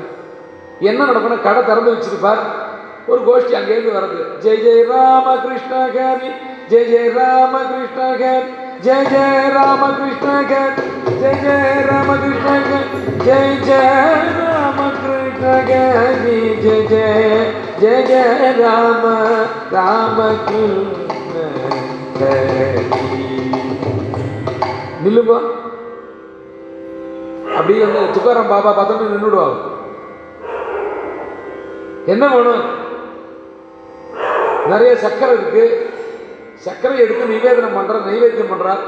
என்ன 0.81 1.01
நடக்கும்னா 1.05 1.39
கடை 1.47 1.65
திறந்து 1.65 1.95
வச்சிருப்பார். 1.95 2.43
ஒரு 3.07 3.21
கோஷ்டி 3.27 3.53
அங்கேருந்து 3.57 3.97
வருது 3.97 4.23
ஜெய் 4.45 4.63
ஜெய் 4.65 4.85
ராம 4.89 5.35
கிருஷ்ண 5.43 5.75
ஹரி 5.97 6.31
ஜெய் 6.71 6.89
ஜெய் 6.91 7.11
ராம 7.17 7.55
கிருஷ்ண 7.69 8.01
ஹரி 8.13 8.49
ஜெய் 8.85 9.07
ஜெய் 9.13 9.51
ராம 9.57 9.83
கிருஷ்ண 9.99 10.31
ஹரி 10.51 10.87
ஜெய் 11.21 11.39
ஜெய் 11.45 11.83
ராம 11.89 12.17
கிருஷ்ண 12.23 12.49
ஹரி 12.63 12.81
ஜெய் 13.27 13.55
ஜெய் 13.69 14.33
ராம 14.39 14.79
கிருஷ்ண 14.97 15.45
ஹரி 15.69 16.35
ஜெய் 16.65 16.87
ஜெய் 16.93 17.47
ஜெய் 17.83 18.05
ஜெய் 18.11 18.59
ராம 18.61 19.05
ராம 19.77 20.19
கிருஷ்ண 20.49 21.37
ஹரி 22.21 22.75
நில்லுங்க 25.05 25.35
அப்படியே 27.57 27.85
வந்து 27.85 28.15
துக்காராம் 28.15 28.51
பாபா 28.51 28.71
பார்த்தோன்னு 28.73 29.13
நின்றுடுவாங்க 29.13 29.57
என்ன 32.07 32.25
வேணும் 32.33 32.65
நிறைய 34.73 34.93
சக்கரை 35.03 35.33
இருக்கு. 35.33 35.65
சர்க்கரை 36.67 36.99
எடுத்து 36.99 37.25
நிவேதனம் 37.27 37.75
பண்ற 37.75 37.95
நைவேத்தியம் 38.07 38.53
பண்றார். 38.53 38.85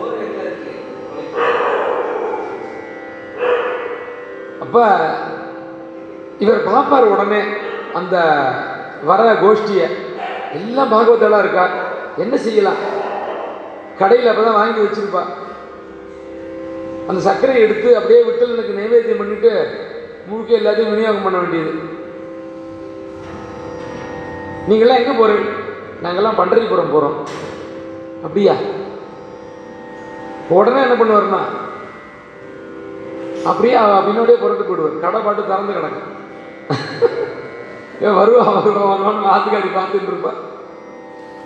ஒரு 0.00 0.16
இவர் 6.38 6.64
பார்ப்பார் 6.64 7.06
உடனே 7.12 7.40
அந்த 7.98 8.16
வர 9.04 9.32
கோஷ்டியை. 9.32 9.88
எல்லாம் 10.52 10.92
பாகவதெல்லாம் 10.92 11.42
இருக்கா? 11.44 11.64
என்ன 12.16 12.36
செய்யலாம்? 12.36 12.80
கடையில் 13.98 14.30
அப்போ 14.30 14.42
தான் 14.42 14.58
வாங்கி 14.60 14.80
வச்சிருப்பா. 14.80 15.22
அந்த 17.08 17.20
சர்க்கரையை 17.28 17.62
எடுத்து 17.64 17.96
அப்படியே 17.96 18.20
விட்டல் 18.22 18.54
எனக்கு 18.54 18.78
நைவேத்தியம் 18.78 19.20
பண்ணிட்டு 19.20 19.52
முழுக்க 20.26 20.58
எல்லாத்தையும் 20.60 20.92
விநியோகம் 20.94 21.22
பண்ண 21.22 21.38
வேண்டியது. 21.38 21.72
நீங்களாம் 24.68 25.00
எங்கே 25.00 25.14
போறீங்க? 25.20 25.48
நாங்கெல்லாம் 26.02 26.38
பண்டரிபுரம் 26.40 26.92
போகிறோம் 26.94 27.16
அப்படியா? 28.24 28.54
உடனே 30.56 30.82
என்ன 30.86 30.96
பண்ணுவார்னா 30.98 31.40
அப்படியே 33.50 33.74
அவ 33.74 33.98
பின்னாடியே 34.06 34.38
புரட்டு 34.40 34.64
போயிடுவார். 34.68 35.00
கடை 35.00 35.20
பாட்டு 35.20 35.48
திறந்து 35.50 35.76
கிடக்கு. 35.76 36.00
ஏன் 38.06 38.16
வருவா 38.18 38.42
வருவா 38.56 38.82
வருவான்னு 38.90 39.30
ஆத்துக்காரி 39.34 39.70
பார்த்துட்டு 39.76 40.10
இருப்பார் 40.12 40.38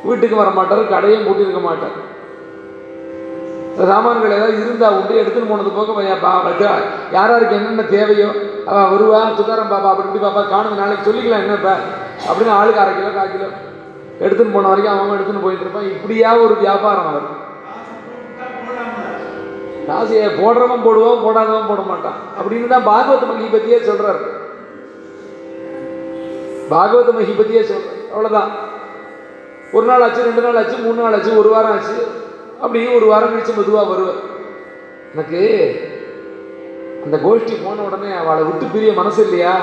வீட்டுக்கு 0.08 0.36
வர 0.40 0.50
மாட்டார் 0.56 0.92
கடையும் 0.94 1.26
பூட்டியிருக்க 1.26 1.60
மாட்டார். 1.66 1.96
சாமான்கள் 3.90 4.34
ஏதாவது 4.36 4.56
இருந்தால் 4.62 4.96
உண்டு 4.96 5.20
எடுத்துன்னு 5.20 5.50
போனது 5.50 5.70
போக 5.76 5.92
பையா 5.98 6.16
பா 6.24 6.32
யார் 6.64 6.82
யாருக்கு 7.16 7.58
என்னென்ன 7.58 7.84
தேவையோ 7.94 8.26
அவள் 8.70 8.90
வருவா 8.92 9.20
துக்காரம் 9.38 9.70
பாப்பா 9.72 9.90
அப்படி 9.92 10.08
இப்படி 10.08 10.24
பாப்பா 10.24 10.42
காணுங்க 10.52 10.80
நாளைக்கு 10.82 11.06
சொல்லிக்கலாம் 11.08 11.44
என்னப்பா 11.44 11.74
அப்படின்னு 12.26 12.56
ஆளுக்கு 12.58 12.82
அரை 12.82 12.92
கிலோ 12.96 13.12
கால் 13.18 13.32
கிலோ 13.34 13.48
எடுத்துன்னு 14.24 14.54
போன 14.56 14.68
வரைக்கும் 14.72 14.94
அவன் 14.94 15.16
எடுத்துன்னு 15.16 15.44
போயிட்டு 15.44 15.64
இருப்பான். 15.66 15.88
இப்படியா 15.94 16.30
ஒரு 16.44 16.54
வியாபாரம் 16.64 17.08
அவர் 17.12 17.28
காசையை 19.88 20.28
போடுறவன் 20.40 20.84
போடுவான் 20.86 21.24
போடாதவன் 21.24 21.70
போட 21.70 21.82
மாட்டான். 21.88 22.18
அப்படின்னு 22.38 22.72
தான் 22.74 22.88
பாகவத 22.90 23.24
பற்றியே 23.54 23.78
சொல்கிறாரு 23.88 24.20
பாகவத 26.72 27.10
மகிபதியே 27.18 27.62
சொல்றாரு 27.70 28.02
அவ்வளோதான் 28.12 28.50
ஒரு 29.76 29.86
நாள் 29.90 30.04
ஆச்சு 30.06 30.26
ரெண்டு 30.28 30.44
நாள் 30.46 30.58
ஆச்சு 30.60 30.76
மூணு 30.84 30.98
நாள் 31.02 31.14
ஆச்சு 31.16 31.38
ஒரு 31.40 31.48
வாரம் 31.52 31.74
ஆச்சு. 31.76 31.96
அப்படியே 32.62 32.88
ஒரு 32.96 33.06
வாரம் 33.12 33.32
கழிச்சு 33.32 33.54
மெதுவாக 33.58 33.90
வருவேன். 33.92 34.20
எனக்கு 35.12 35.40
அந்த 37.04 37.16
கோஷ்டி 37.24 37.54
போன 37.62 37.82
உடனே 37.86 38.10
அவளை 38.20 38.42
விட்டு 38.48 38.66
பிரிய 38.74 38.90
மனசு 38.98 39.20
இல்லையா? 39.26 39.54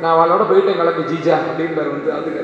நான் 0.00 0.14
அவளோட 0.14 0.42
போயிட்டேன் 0.48 0.78
கிளம்பி 0.80 1.04
ஜீஜா 1.10 1.36
அப்படின்றார் 1.48 1.92
வந்து 1.94 2.10
அதுக்கு 2.16 2.42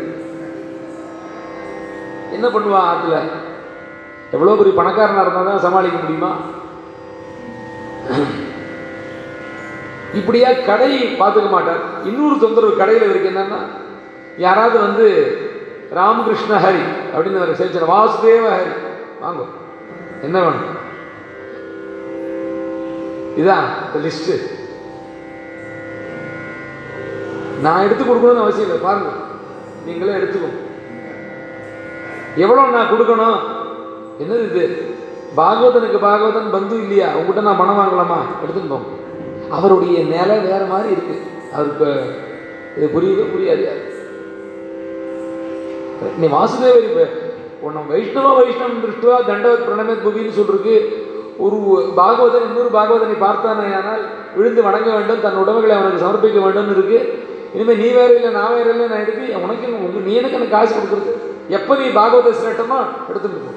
என்ன 2.37 2.47
பண்ணுவான் 2.55 2.89
ஆற்றுல 2.91 3.17
எவ்வளோ 4.37 4.57
பெரிய 4.59 4.75
பணக்காரனாக 4.79 5.25
இருந்தால் 5.25 5.51
தான் 5.51 5.65
சமாளிக்க 5.67 5.99
முடியுமா? 6.03 6.33
இப்படியா 10.19 10.49
கடை 10.69 10.93
பார்த்துக்க 11.21 11.49
மாட்டார். 11.55 11.83
இன்னொரு 12.09 12.37
தொந்தரவு 12.45 12.81
கடையில் 12.81 13.11
இருக்கு 13.11 13.31
என்னன்னா 13.33 13.61
யாராவது 14.41 14.81
வந்து 14.81 15.39
ராமகிருஷ்ண 15.91 16.59
ஹரி 16.59 16.83
அப்படின்னு 17.15 17.41
ஒரு 17.41 17.55
வாசுதேவ 17.87 18.53
ஹரி. 18.53 18.73
வாங்க. 19.21 19.43
என்ன 20.23 20.41
வேணும்? 20.41 20.79
இதான் 23.37 23.95
இந்த 23.95 24.09
லிஸ்ட்டு 24.09 24.41
நான் 27.61 27.83
எடுத்து 27.83 28.05
கொடுக்கணும்னு 28.05 28.41
அவசியம் 28.41 28.69
இல்லை. 28.69 28.83
பாருங்க. 28.83 29.09
நீங்களே 29.87 30.13
எடுத்துக்கோ. 30.13 30.49
எவ்வளோ 32.37 32.69
நான் 32.69 32.93
கொடுக்கணும்? 32.93 33.39
என்னது 34.21 34.51
இது? 34.51 34.95
பாகவதனுக்கு 35.37 35.99
பாகவதன் 35.99 36.51
பந்து 36.51 36.77
இல்லையா? 36.81 37.09
உங்ககிட்ட 37.09 37.41
நான் 37.41 37.57
பணம் 37.57 37.79
வாங்கலாமா? 37.79 38.17
எடுத்துன்னு 38.45 38.69
போங்க. 38.69 38.87
அவருடைய 39.51 40.05
நிலை 40.05 40.39
வேற 40.39 40.65
மாதிரி 40.65 40.91
இருக்கு. 40.91 41.21
அவருக்கு 41.53 42.15
இது 42.77 42.91
புரியுது 42.95 43.39
புரியாது 43.39 43.90
நீ 46.21 46.27
வாசுதேவர் 46.37 46.87
இப்போ 46.89 47.05
உன்னை 47.67 47.81
வைஷ்ணவ 47.93 48.29
வைஷ்ணவம் 48.39 48.83
திருஷ்டுவா 48.85 49.17
தண்டவத் 49.31 49.67
பிரணமத் 49.67 50.05
புவின்னு 50.07 50.37
சொல்றதுக்கு 50.39 50.75
ஒரு 51.45 51.57
பாகவதன் 51.99 52.47
இன்னொரு 52.49 52.71
பாகவதனை 52.77 53.17
பார்த்தானே 53.27 53.67
ஆனால் 53.79 54.03
விழுந்து 54.37 54.61
வணங்க 54.67 54.89
வேண்டும் 54.97 55.25
தன் 55.25 55.41
உடமைகளை 55.43 55.75
அவனுக்கு 55.77 56.05
சமர்ப்பிக்க 56.05 56.41
வேண்டும்னு 56.45 56.75
இருக்கு. 56.77 56.99
இனிமேல் 57.55 57.81
நீ 57.83 57.89
வேற 57.99 58.11
இல்லை 58.17 58.31
நான் 58.39 58.55
வேற 58.57 58.69
இல்லை 58.75 58.87
நான் 58.91 59.03
எடுத்து 59.05 59.41
உனக்கு 59.45 60.05
நீ 60.09 60.13
எனக்கு 60.21 60.37
எனக்கு 60.39 60.57
காசு 60.57 60.73
கொடுக்குறது? 60.75 61.13
எப்போ 61.59 61.73
நீ 61.81 61.87
பாகவத 61.99 62.33
சிரட்டமா 62.41 62.79
எடுத்துட்டு 63.11 63.41
போ. 63.47 63.53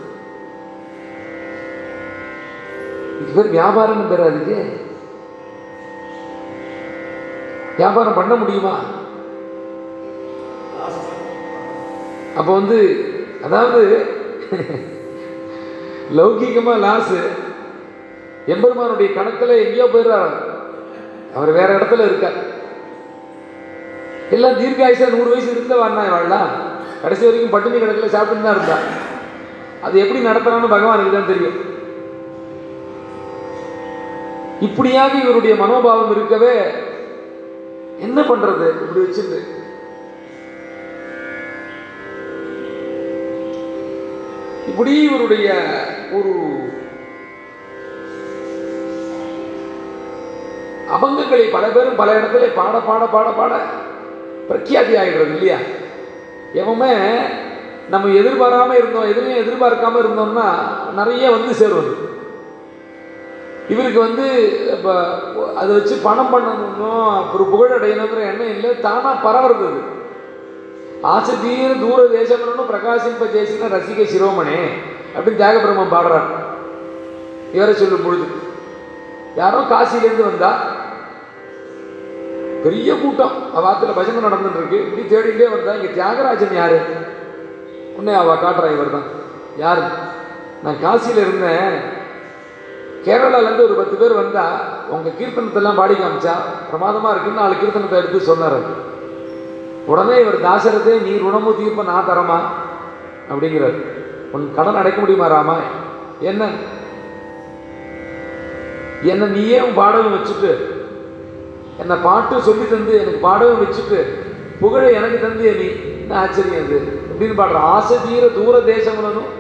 இது 3.22 3.32
பேர் 3.36 3.54
வியாபாரம்னு 3.58 4.12
பெறாதுக்கு 4.14 4.58
வியாபாரம் 7.78 8.20
பண்ண 8.20 8.34
முடியுமா? 8.42 8.74
அப்போ 12.38 12.52
வந்து 12.60 12.78
அதாவது 13.46 13.82
லௌகீகமா 16.20 16.74
லாஸ் 16.86 17.16
எம்பெருமானுடைய 18.54 19.10
கணக்கில் 19.18 19.62
எங்கேயோ 19.64 19.86
போயிடுறாரு. 19.94 20.34
அவர் 21.36 21.52
வேற 21.58 21.70
இடத்துல 21.78 22.08
இருக்கார். 22.08 22.40
எல்லாம் 24.36 24.60
தீர்க்காயுஷா 24.62 25.08
நூறு 25.14 25.30
வயசு 25.34 25.50
இருந்த 25.54 25.76
வாண்ணா 25.82 26.04
வாழலாம் 26.14 26.52
கடைசி 27.04 27.24
வரைக்கும் 27.28 27.54
பட்டினி 27.54 27.78
கிடக்கல 27.78 28.10
சாப்பிட்டு 28.16 28.46
தான் 28.46 28.58
இருந்தா 28.58 28.78
அது 29.86 29.96
எப்படி 30.04 30.20
நடத்துறான்னு 30.28 30.74
பகவானுக்கு 30.76 31.16
தான் 31.18 31.32
தெரியும். 31.32 31.58
இப்படியாக 34.68 35.14
இவருடைய 35.24 35.54
மனோபாவம் 35.64 36.14
இருக்கவே 36.16 36.54
என்ன 38.06 38.20
பண்றது? 38.30 38.68
இப்படி 38.84 39.02
வச்சிருந்து 39.04 39.40
இப்படி 44.68 45.02
இவருடைய 45.04 45.48
ஒரு 46.12 46.32
அபங்கங்களை 50.94 51.52
பல 51.52 51.68
பேரும் 51.68 51.96
பல 51.96 52.12
இடத்துல 52.14 52.54
பாட 52.54 52.78
பாட 52.80 53.06
பாட 53.06 53.30
பாட 53.32 53.54
பிரக்யாதி 54.50 54.94
ஆகிடுறது 54.98 55.30
இல்லையா? 55.30 55.58
எவமே 56.54 56.92
நம்ம 57.90 58.08
எதிர்பாராம 58.14 58.72
இருந்தோம் 58.72 59.10
எதுலையும் 59.10 59.42
எதிர்பார்க்காம 59.44 60.00
இருந்தோம்னா 60.00 60.48
நிறைய 60.94 61.32
வந்து 61.32 61.54
சேருவது. 61.54 61.92
இவருக்கு 63.70 64.00
வந்து 64.00 64.26
இப்போ 64.72 64.94
அதை 65.56 65.76
வச்சு 65.76 65.96
பணம் 66.04 66.32
பண்ணணும் 66.34 66.80
ஒரு 67.34 67.44
புகழ் 67.46 67.76
அடையணுங்கிற 67.78 68.22
எண்ணம் 68.24 68.50
இல்லை 68.50 68.80
தானாக 68.80 69.24
பரவுறது 69.24 69.70
அது 71.03 71.11
ஆசை 71.11 71.35
தீர 71.43 71.71
தூர 71.81 71.99
தேசம்னு 72.13 72.65
பிரகாசிம்ப 72.71 73.27
చేసిన 73.35 73.69
ரசிக 73.75 74.07
சிரோமணே 74.13 74.61
அப்படின்னு 75.15 75.41
தியாகபிரம்மம் 75.41 75.95
பாடுறார் 75.95 76.29
இவரை 77.53 77.75
சொல்லும் 77.77 78.05
பொழுது 78.05 78.27
யாரோ 79.37 79.61
காசிலேருந்து 79.71 80.29
வந்தா 80.29 80.51
பெரிய 82.65 82.91
கூட்டம் 82.97 83.37
அவ 83.53 83.65
ஆத்துல 83.71 83.95
பஜனை 83.97 84.21
நடந்துட்டு 84.25 84.61
இருக்கு 84.61 84.79
இப்படி 84.85 85.03
தேடிட்டே 85.11 85.47
வந்தா 85.53 85.77
இங்க 85.77 85.91
தியாகராஜன் 85.95 86.59
யாரு 86.59 86.79
உடனே 87.93 88.15
அவ 88.17 88.35
காட்டுறா 88.39 88.69
இவர் 88.75 88.95
தான் 88.97 89.07
யாரு 89.59 89.85
நான் 90.63 90.83
காசியில 90.83 91.25
இருந்தேன் 91.25 91.77
கேரளால 93.05 93.43
இருந்து 93.43 93.67
ஒரு 93.67 93.77
பத்து 93.77 93.97
பேர் 93.97 94.21
வந்தா 94.21 94.45
உங்க 94.95 95.15
கீர்த்தனத்தெல்லாம் 95.19 95.79
பாடி 95.79 95.95
காமிச்சா 95.97 96.35
பிரமாதமா 96.69 97.13
இருக்குன்னு 97.13 97.43
நாலு 97.43 97.55
கீர்த்தனத்தை 97.57 97.99
எடுத்து 98.01 98.29
சொன்னார் 98.29 98.57
அவர். 98.59 98.77
உடனே 99.89 100.17
இவர் 100.23 100.39
தாசரதே 100.41 100.95
நீ 101.05 101.13
ருணமு 101.19 101.53
தீர்ப்ப 101.59 101.85
நான் 101.85 102.09
தரமா 102.09 102.39
அப்படிங்கிறார் 103.29 103.79
உன் 104.33 104.47
கடன் 104.57 104.81
அடைக்க 104.81 104.99
முடியுமா 105.01 105.29
ராமா 105.29 105.57
என்ன 106.23 106.43
என்னை 109.05 109.27
நீயே 109.31 109.59
உன் 109.61 109.79
பாடகம் 109.79 110.17
வச்சுட்டு 110.17 110.53
என்னை 111.79 111.97
பாட்டு 112.03 112.37
சொல்லி 112.47 112.65
தந்து 112.67 112.95
எனக்கு 113.01 113.21
பாடகம் 113.23 113.63
வச்சுட்டு 113.63 113.99
புகழை 114.61 114.89
எனக்கு 114.95 115.19
தந்து 115.19 115.53
நீ 115.59 115.69
என்ன 115.99 116.15
ஆச்சரியம் 116.21 116.63
அது 116.63 116.79
அப்படின்னு 117.11 117.37
பாடுற 117.37 117.61
ஆசை 117.73 117.97
தீர 117.99 118.27
தூர 118.35 118.59
தேசமுலனும் 118.69 119.31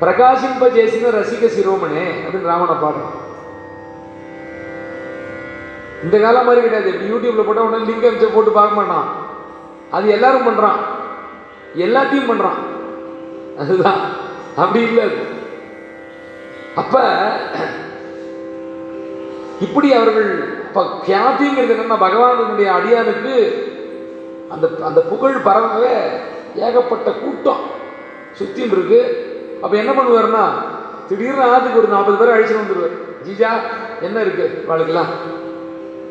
பிரகாசிம்ப 0.00 0.68
చేసిన 0.76 1.10
ரசிக 1.16 1.50
சிரோமணே 1.52 2.06
அப்படின்னு 2.16 2.50
ராமனை 2.52 2.76
பாடுறான் 2.76 3.12
இந்த 6.04 6.16
காலம் 6.18 6.46
மாதிரி 6.46 6.64
கிடையாது 6.64 6.90
இப்படி 6.90 7.10
யூடியூப்ல 7.10 7.44
போட்டா 7.44 7.66
உடனே 7.66 7.86
லிங்க் 7.86 8.08
அமைச்சு 8.08 8.34
போட்டு 8.34 8.52
பார்க்க 8.52 8.80
மாட்டான் 8.80 9.06
அது 9.91 10.09
எல்லாரும் 10.09 10.47
பண்ணுறான் 10.47 10.79
எல்லாத்தையும் 11.75 12.29
பண்ணுறான் 12.29 12.59
அதுதான். 13.57 14.01
அப்படி 14.55 14.83
இல்லை 14.83 15.03
அது. 15.03 15.17
அப்ப 16.75 17.01
இப்படி 19.59 19.93
அவர்கள் 19.93 20.29
இப்ப 20.67 20.83
கியாதிங்கிறது 21.07 21.73
என்னன்னா 21.75 21.97
பகவானுடைய 22.05 22.69
அடியானுக்கு 22.77 23.35
அந்த 24.49 24.69
அந்த 24.83 25.01
புகழ் 25.01 25.35
பரவவே 25.45 25.95
ஏகப்பட்ட 26.55 27.11
கூட்டம். 27.11 27.63
சுத்தின்னு 28.39 28.71
இருக்கு. 28.71 29.01
அப்ப 29.61 29.77
என்ன 29.77 29.91
பண்ணுவாருன்னா 29.91 30.43
திடீர்னு 31.09 31.45
ஆத்துக்கு 31.45 31.77
ஒரு 31.77 31.87
நாற்பது 31.87 32.17
பேர் 32.17 32.35
அழிச்சுட்டு 32.35 32.61
வந்துடுவார் 32.61 32.97
ஜீஜா 33.27 33.51
என்ன 34.01 34.21
இருக்கு? 34.21 34.63
வாழ்க்கலாம் 34.67 35.11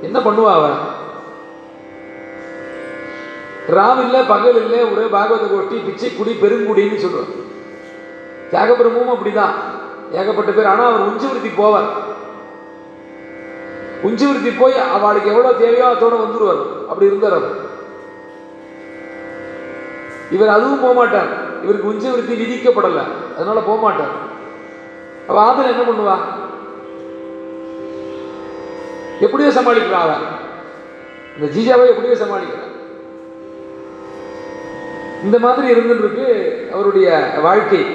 என்ன 0.03 0.19
பண்ணுவா 0.19 0.53
அவன்? 0.53 0.79
ராம் 3.77 4.01
இல்லை 4.05 4.21
பகல் 4.33 4.59
இல்லை 4.65 4.79
ஒரே 4.93 5.07
பாகவத 5.15 5.47
கோஷ்டி 5.53 5.79
பிச்சை 5.87 6.11
குடி 6.15 6.33
பெருங்குடின்னு 6.43 7.03
சொல்லுவார் 7.05 7.33
தியாகபிரமும் 8.53 9.13
அப்படிதான். 9.15 9.55
ஏகப்பட்ட 10.19 10.51
பேர் 10.53 10.71
ஆனால் 10.73 10.91
அவர் 10.91 11.09
உஞ்சிவிருத்தி 11.09 11.51
போவார். 11.57 11.89
உஞ்சிவிருத்தி 14.07 14.53
போய் 14.59 14.77
அவளுக்கு 14.97 15.31
எவ்வளோ 15.33 15.53
தேவையோ 15.53 15.87
அதோட 15.95 16.15
வந்துடுவார் 16.23 16.63
அப்படி 16.91 17.11
இருந்தார் 17.11 17.37
அவர். 17.39 17.57
இவர் 20.37 20.55
அதுவும் 20.55 20.83
போகமாட்டார். 20.85 21.31
இவருக்கு 21.65 21.91
உஞ்சிவிருத்தி 21.93 22.35
விதிக்கப்படலை. 22.41 23.05
அதனால 23.37 23.61
போகமாட்டார். 23.69 24.15
அவள் 25.29 25.45
ஆதரவு 25.45 25.73
என்ன 25.75 25.85
பண்ணுவா? 25.91 26.17
எப்படியோ 29.27 29.51
சமாளிக்கிறா 29.59 30.01
அவ 30.07 30.15
இந்த 31.37 31.47
ஜீஜாவை 31.55 31.87
எப்படியோ 31.93 32.17
சமாளிக்கிறா 32.25 32.65
இந்த 35.23 35.39
மாதிரி 35.39 35.73
இருந்துருக்கு 35.73 36.53
அவருடைய 36.71 37.31
வாழ்க்கை. 37.43 37.87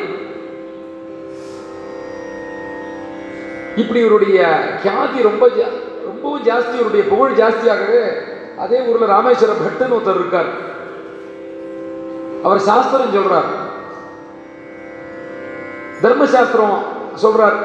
இப்படி 3.76 4.00
இவருடைய 4.00 4.64
கியாதி 4.84 5.22
ரொம்ப 5.22 5.48
ஜா- 5.48 5.82
ரொம்பவும் 6.06 6.44
ஜாஸ்தி 6.44 6.74
இவருடைய 6.74 7.06
புகழ் 7.10 7.32
ஜாஸ்தியாகவே 7.32 8.14
அதே 8.58 8.82
ஊர்ல 8.82 9.06
ராமேஸ்வர 9.06 9.52
பட்டுன்னு 9.52 9.94
ஒருத்தர் 9.94 10.16
இருக்கார். 10.16 10.46
அவர் 12.44 12.60
சாஸ்திரம் 12.60 13.16
சொல்றார். 13.16 13.62
தர்மசாஸ்திரம் 16.02 16.78
சொல்றார். 17.22 17.56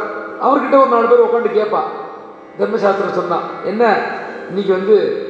அவர்கிட்ட 0.43 0.81
ஒரு 0.81 0.89
நாலு 0.91 1.09
பேர் 1.09 1.21
உட்காந்து 1.21 1.59
கேட்பா 1.59 1.81
தர்மசாஸ்திரம் 2.59 3.13
சொன்னா 3.13 3.41
என்ன? 3.65 4.05
இன்னைக்கு 4.49 4.73
வந்து 4.73 5.27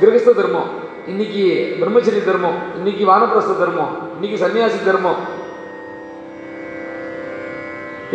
கிரகஸ்த 0.00 0.34
தர்மம். 0.34 0.77
இன்னைக்கு 1.10 1.42
பிரம்மச்சரிய 1.80 2.22
தர்மம் 2.28 2.58
இன்னைக்கு 2.78 3.04
வானப்பிரஸ்த 3.10 3.52
தர்மம் 3.60 3.92
இன்னைக்கு 4.14 4.38
சன்னியாசி 4.42 4.78
தர்மம். 4.86 5.20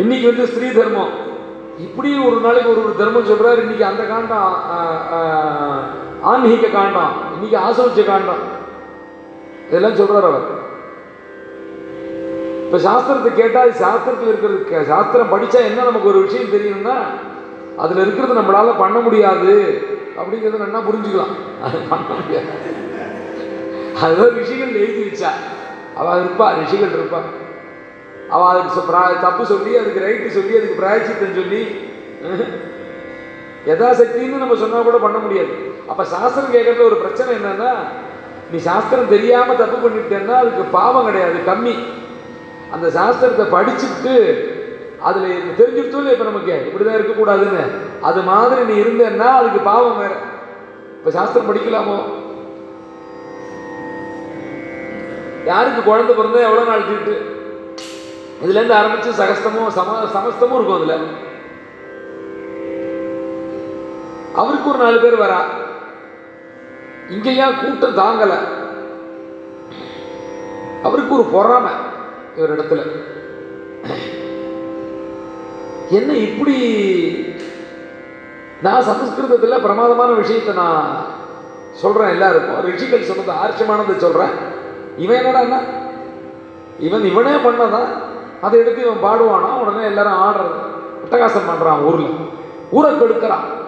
இன்னைக்கு 0.02 0.26
வந்து 0.30 0.44
ஸ்ரீ 0.52 0.68
தர்மம். 0.78 1.12
இப்படி 1.86 2.10
ஒரு 2.28 2.36
நாளைக்கு 2.44 2.72
ஒரு 2.72 2.80
ஒரு 2.86 2.94
தர்மம் 3.00 3.28
சொல்றாரு. 3.30 3.62
இன்னைக்கு 3.64 3.84
அந்த 3.90 4.02
காண்டம் 4.10 4.52
ஆன்மீக 6.30 6.70
காண்டம் 6.76 7.14
இன்னைக்கு 7.34 7.56
ஆசோச்ச 7.66 8.04
காண்டம். 8.10 8.42
இதெல்லாம் 9.68 9.98
சொல்றாரு 10.00 10.28
அவர். 10.30 10.46
இப்ப 12.66 12.78
சாஸ்திரத்தை 12.88 13.32
கேட்டா 13.40 13.60
சாஸ்திரத்தில் 13.84 14.30
இருக்கிறது 14.32 14.84
சாஸ்திரம் 14.92 15.32
படிச்சா 15.34 15.58
என்ன 15.70 15.88
நமக்கு 15.90 16.10
ஒரு 16.12 16.20
விஷயம் 16.26 16.54
தெரியணும்னா 16.54 16.96
அதுல 17.82 18.02
இருக்கிறது 18.04 18.38
நம்மளால 18.40 18.78
பண்ண 18.84 18.98
முடியாது. 19.06 19.52
அப்படிங்கிறத 20.20 20.58
நல்லா 20.64 20.80
புரிஞ்சுக்கலாம். 20.88 21.32
அது 21.66 21.76
பண்ண 21.92 22.10
முடியாது. 22.18 22.50
அதுதான் 24.02 24.36
ரிஷிகள் 24.40 24.78
எழுதி 24.82 25.02
வச்சா 25.06 25.30
அவள் 25.98 26.20
இருப்பா 26.22 26.46
ரிஷிகள் 26.60 26.94
இருப்பா. 26.98 27.20
அவள் 28.34 28.50
அதுக்கு 28.50 29.20
தப்பு 29.26 29.42
சொல்லி 29.52 29.72
அதுக்கு 29.80 30.04
ரைட்டு 30.06 30.36
சொல்லி 30.38 30.58
அதுக்கு 30.60 30.80
பிராயச்சித்தம் 30.82 31.38
சொல்லி 31.40 31.62
யதாசக்தின்னு 33.68 34.40
நம்ம 34.40 34.56
சொன்னால் 34.62 34.86
கூட 34.86 34.98
பண்ண 35.04 35.18
முடியாது. 35.18 35.52
அப்போ 35.90 36.02
சாஸ்திரம் 36.14 36.54
கேட்கறதுல 36.54 36.88
ஒரு 36.88 36.96
பிரச்சனை 37.02 37.30
என்னன்னா 37.36 37.70
நீ 38.50 38.58
சாஸ்திரம் 38.66 39.12
தெரியாமல் 39.12 39.60
தப்பு 39.60 39.76
பண்ணிட்டேன்னா 39.84 40.34
அதுக்கு 40.42 40.64
பாவம் 40.78 41.06
கிடையாது 41.08 41.38
கம்மி. 41.50 41.74
அந்த 42.74 42.86
சாஸ்திரத்தை 42.98 43.46
படிச்சுட்டு 43.54 44.14
அதில் 45.08 45.56
தெரிஞ்சுட்டோம் 45.60 46.12
இப்போ 46.12 46.26
நமக்கு 46.30 46.54
இப்படி 46.66 46.84
தான் 46.84 46.98
இருக்கக்கூடாதுன்னு. 46.98 47.64
அது 48.08 48.20
மாதிரி 48.30 48.60
நீ 48.70 48.76
இருந்தேன்னா 48.84 49.28
அதுக்கு 49.40 49.62
பாவம் 49.70 49.98
வேறு. 50.02 50.18
இப்போ 50.98 51.10
சாஸ்திரம் 51.18 51.48
படிக்கலாமோ? 51.50 51.96
யாருக்கு 55.44 55.82
குழந்தை 55.82 56.16
பிறந்தா 56.16 56.42
எவ்வளோ 56.42 56.64
நாள் 56.64 56.86
தீட்டு? 56.86 57.42
இதுலேருந்து 58.44 58.76
ஆரம்பிச்சு 58.76 59.20
சகஸ்தமும் 59.20 59.68
சம 59.68 59.98
சமஸ்தமும் 60.14 60.54
இருக்கும் 60.54 60.90
அதில். 60.90 61.06
அவருக்கு 64.34 64.68
ஒரு 64.68 64.78
நாலு 64.78 65.00
பேர் 65.00 65.18
வரா. 65.18 65.38
இங்கேயா 67.10 67.46
கூட்டம் 67.60 67.96
தாங்கலை. 67.96 68.38
அவருக்கு 70.82 71.14
ஒரு 71.14 71.24
பொறாமை 71.32 71.72
இவர் 72.36 72.58
இடத்துல. 72.58 72.82
என்ன 75.90 76.12
இப்படி 76.12 76.56
நான் 78.62 78.82
சமஸ்கிருதத்துல 78.82 79.62
பிரமாதமான 79.62 80.12
விஷயத்தை 80.12 80.54
நான் 80.54 81.04
சொல்றேன் 81.72 82.08
எல்லாருக்கும். 82.08 82.70
ரிஷிகள் 82.70 83.02
சொன்னது 83.02 83.32
ஆர்ச்சமானதை 83.32 83.96
சொல்றேன். 83.96 84.53
இவன் 84.96 85.24
என்னடான்னா 85.24 85.58
இவன் 86.78 87.04
இவனே 87.04 87.30
பண்ணதான் 87.30 87.88
அதை 88.40 88.58
எடுத்து 88.58 88.82
இவன் 88.82 89.10
பாடுவானா? 89.10 89.60
உடனே 89.60 89.84
எல்லாரும் 89.84 90.12
ஆடுறது 90.12 90.72
அட்டகாசம் 91.04 91.50
பண்ணுறான் 91.50 91.84
ஊரில். 91.84 92.14
ஊரை 92.70 92.92
கெடுக்கிறான். 92.92 93.62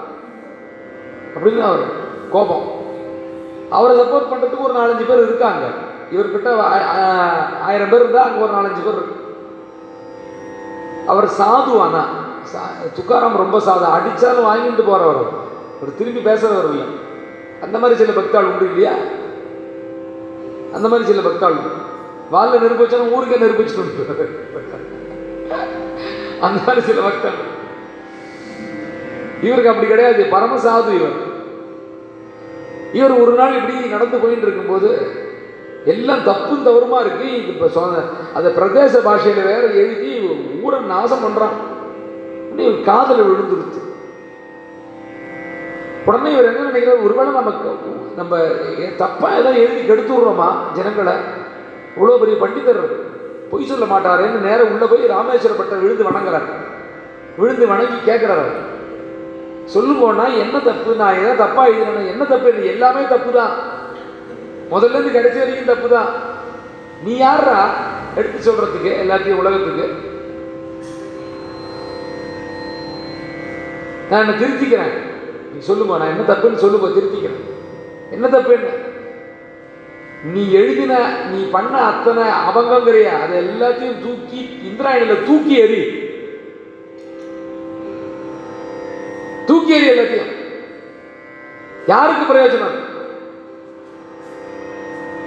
அப்படின்னு 1.35 1.61
அவர் 1.61 1.85
கோபம். 2.31 2.69
அவரை 3.71 3.99
சப்போர்ட் 3.99 4.33
பண்ணுறதுக்கு 4.33 4.63
ஒரு 4.63 4.75
நாலஞ்சு 4.75 5.07
பேர் 5.07 5.19
இருக்காங்க. 5.19 5.67
இவர்கிட்ட 6.13 6.59
ஆயிரம் 7.63 7.89
பேர் 7.89 8.01
இருந்தால் 8.01 8.25
அங்கே 8.25 8.43
ஒரு 8.43 8.53
நாலஞ்சு 8.53 8.85
பேர் 8.85 8.93
இருக்கு. 8.93 9.35
அவர் 11.07 11.25
சாதுவானா 11.25 12.05
சா- 12.55 12.99
துக்காராம் 12.99 13.37
ரொம்ப 13.37 13.59
சாது. 13.59 13.85
அடித்தாலும் 13.85 14.47
வாங்கிட்டு 14.47 14.83
போகிறவர் 14.83 15.15
அவர். 15.15 15.45
திரும்பி 15.99 16.21
பேசுகிறவர் 16.21 16.71
இல்லை. 16.71 16.87
அந்த 17.63 17.79
மாதிரி 17.79 18.05
சில 18.05 18.21
பக்தாள் 18.21 18.45
உண்டு 18.45 18.65
இல்லையா? 18.65 18.93
அந்த 20.77 20.89
மாதிரி 20.89 21.09
சில 21.11 21.21
பக்தாள். 21.27 21.57
உண்டு 21.59 21.75
வாலில் 22.31 22.63
நெருப்பு 22.63 22.85
வச்சாலும் 22.85 23.13
ஊருக்கே 23.17 23.37
நெருப்பு 23.43 23.63
வச்சுட்டு 23.63 24.15
அந்த 26.47 26.59
மாதிரி 26.67 26.87
சில 26.87 26.99
பக்தாள். 27.07 27.39
இவருக்கு 29.47 29.71
அப்படி 29.71 29.89
கிடையாது. 29.89 30.23
பரமசாது 30.35 30.91
இவர். 30.99 31.17
இவர் 32.99 33.15
ஒரு 33.23 33.33
நாள் 33.39 33.57
இப்படி 33.61 33.87
நடந்து 33.95 34.17
போயிட்டு 34.19 34.47
இருக்கும்போது 34.47 34.91
எல்லாம் 35.93 36.25
தப்பும் 36.29 36.67
தவறுமா 36.67 36.99
இருக்கு. 37.01 37.29
இப்போ 37.47 37.67
சொன்ன 37.69 38.03
அந்த 38.35 38.49
பிரதேச 38.59 38.95
பாஷையில 39.09 39.43
வேற 39.53 39.65
எழுதி 39.83 40.13
ஊரை 40.63 40.81
நாசம் 40.93 41.25
பண்ணுறான் 41.25 41.57
உடனே 42.51 42.69
காதல 42.89 43.21
விழுந்துருச்சு. 43.29 43.81
உடனே 46.07 46.33
இவர் 46.33 46.45
என்ன 46.45 46.67
நினைக்கிறார்? 46.67 47.03
ஒருவேளை 47.03 47.33
நமக்கு 47.33 47.71
நம்ம 48.17 48.39
ஏ- 48.81 48.95
தப்பா 48.97 49.31
ஏதாவது 49.31 49.61
எழுதி 49.61 49.87
கெடுத்து 49.87 50.15
விடுறோமா 50.15 50.73
ஜனங்களை? 50.73 51.13
இவ்வளோ 51.97 52.19
பெரிய 52.19 52.37
பண்டிதர் 52.41 52.81
பொய் 53.51 53.67
சொல்ல 53.67 53.85
மாட்டாரேன்னு 53.85 54.41
நேரம் 54.41 54.73
உள்ள 54.73 54.87
போய் 54.87 55.09
ராமேஸ்வரப்பட்ட 55.09 55.81
விழுந்து 55.81 56.05
வணங்குறார். 56.05 56.47
விழுந்து 57.37 57.67
வணங்கி 57.67 58.11
கேட்குறாரு 58.11 58.47
சொல்லு 59.65 60.01
போனால் 60.01 60.35
என்ன 60.37 60.59
தப்பு? 60.59 60.95
நான் 60.95 61.15
எதாவது 61.15 61.45
தப்பாக 61.45 61.67
எழுதுனேன் 61.67 62.07
என்ன 62.07 62.25
தப்பு? 62.25 62.49
இல்லை 62.49 62.67
எல்லாமே 62.67 63.07
தப்பு 63.09 63.33
தான் 63.33 63.53
முதல்ல 64.71 64.91
இருந்து 64.91 65.13
கடைசி 65.13 65.39
வரைக்கும் 65.39 65.67
தப்பு 65.67 65.89
தான் 65.89 66.09
நீ 67.05 67.17
யாரா 67.17 67.69
எடுத்து 68.15 68.53
சொல்கிறதுக்கு 68.53 68.91
எல்லாத்தையும் 69.03 69.35
உலகத்துக்கு. 69.35 69.87
நான் 74.11 74.29
என்னை 74.29 74.35
திருத்திக்கிறேன். 74.35 75.16
நீ 75.57 75.67
சொல்லுமா 75.67 75.97
நான் 75.99 76.19
என்ன 76.19 76.33
தப்புன்னு 76.33 76.63
சொல்லுங்க 76.65 76.89
திருத்திக்கிறேன். 76.89 77.45
என்ன 78.11 78.29
தப்பு 78.29 78.53
என்ன 78.53 78.69
நீ 80.25 80.53
எழுதின 80.53 80.95
நீ 81.31 81.43
பண்ண 81.51 81.79
அத்தனை 81.79 82.23
அவங்கங்கிறியா 82.23 83.15
அதை 83.23 83.39
எல்லாத்தையும் 83.47 84.03
தூக்கி 84.03 84.41
இந்திராயணில 84.69 85.25
தூக்கி 85.25 85.55
எறி. 85.61 85.83
தூக்கி 89.47 89.75
எறி 89.77 89.89
எல்லாத்தையும். 89.89 90.33
யாருக்கு 91.87 92.35
பிரயோஜனம்? 92.35 92.77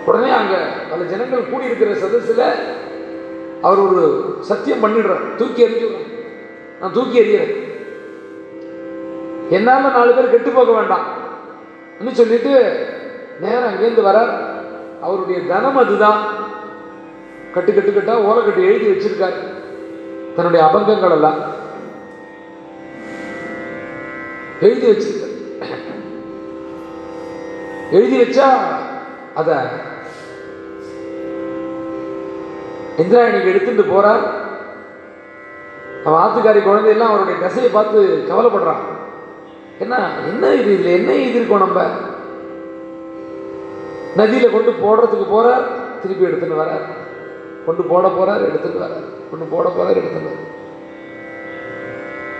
உடனே 0.05 0.29
அங்க 0.29 0.55
பல 0.89 1.03
ஜனங்கள் 1.03 1.49
கூடி 1.49 1.65
இருக்கிற 1.65 1.91
சதஸ்ல 1.91 2.43
அவர் 3.61 3.77
ஒரு 3.77 4.03
சத்தியம் 4.41 4.83
பண்ணிடுறார். 4.83 5.35
தூக்கி 5.35 5.65
எறிஞ்சு 5.65 5.89
நான் 6.79 6.93
தூக்கி 6.93 7.19
எறிகிறேன் 7.21 7.53
என்னாம 9.49 9.91
நாலு 9.91 10.13
பேர் 10.13 10.29
கெட்டு 10.29 10.49
போக 10.49 10.71
வேண்டாம். 10.71 11.05
சொல்லிட்டு 12.11 12.85
நேரம் 13.39 13.63
அங்கேருந்து 13.63 14.01
வர 14.01 14.27
அவருடைய 15.01 15.41
தனம் 15.41 15.77
அதுதான். 15.77 16.19
கட்டு 17.53 17.73
கட்டு 17.73 17.89
கட்டா 17.89 18.15
ஓலக்கட்டு 18.15 18.57
எழுதி 18.57 18.85
வச்சிருக்கார். 18.85 19.33
தன்னுடைய 20.35 20.65
அபங்கங்கள் 20.65 21.11
எல்லாம். 21.11 21.39
எழுதி 24.61 24.87
வச்சிருக்கார். 24.91 25.37
எழுதி 27.91 28.21
வச்சா 28.21 28.45
அத 29.35 29.63
இந்திராயணிக்கு 32.97 33.47
எடுத்துட்டு 33.47 33.81
போறார். 33.81 34.21
அவன் 36.05 36.21
ஆத்துக்காரி 36.21 36.63
குழந்தையெல்லாம் 36.63 37.09
அவருடைய 37.09 37.39
தசையை 37.39 37.71
பார்த்து 37.71 38.25
கவலைப்படுறான் 38.29 38.97
என்ன 39.79 39.95
என்ன 40.27 40.53
இது 40.53 40.71
இல்லை? 40.73 40.91
என்ன 40.93 41.11
எழுதியிருக்கோம் 41.11 41.57
நம்ம? 41.57 41.81
நதியில் 44.15 44.51
கொண்டு 44.51 44.71
போடுறதுக்கு 44.71 45.25
போகிறார் 45.29 45.65
திருப்பி 46.01 46.25
எடுத்துன்னு 46.25 46.61
வரார். 46.61 46.85
கொண்டு 47.65 47.83
போட 47.83 48.07
போகிறார் 48.07 48.47
எடுத்துன்னு 48.49 48.83
வரார். 48.83 49.07
கொண்டு 49.31 49.45
போட 49.45 49.69
போகிறார் 49.69 49.97
எடுத்துன்னு 49.97 50.31
வரார். 50.31 50.45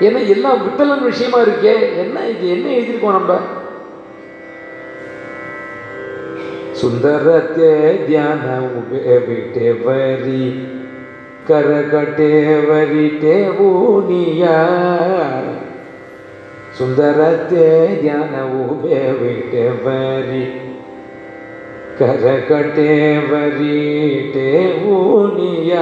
ஏன்னா 0.02 0.28
எல்லாம் 0.28 0.62
விட்டலன் 0.66 1.04
விஷயமா 1.04 1.40
இருக்கே? 1.40 1.96
என்ன 1.98 2.28
இது? 2.28 2.50
என்ன 2.50 2.68
எழுதியிருக்கோம் 2.70 3.18
நம்ம? 3.20 3.40
சுந்தரத்தே 6.72 7.72
தியான 8.06 8.44
உபேவிட்டேவரி 8.80 10.44
கரகட்டேவரி 11.50 13.08
டேவூனியா 13.24 14.58
ಸುಂದರತೆ 16.79 17.65
ಧ್ಯಾನವು 18.01 18.63
ಬೇವಿಟ್ಟೆವರಿ 18.83 20.45
ಕರಕಟೆವರಿಟೆವು 23.57 24.97
ನೀಯ 25.35 25.73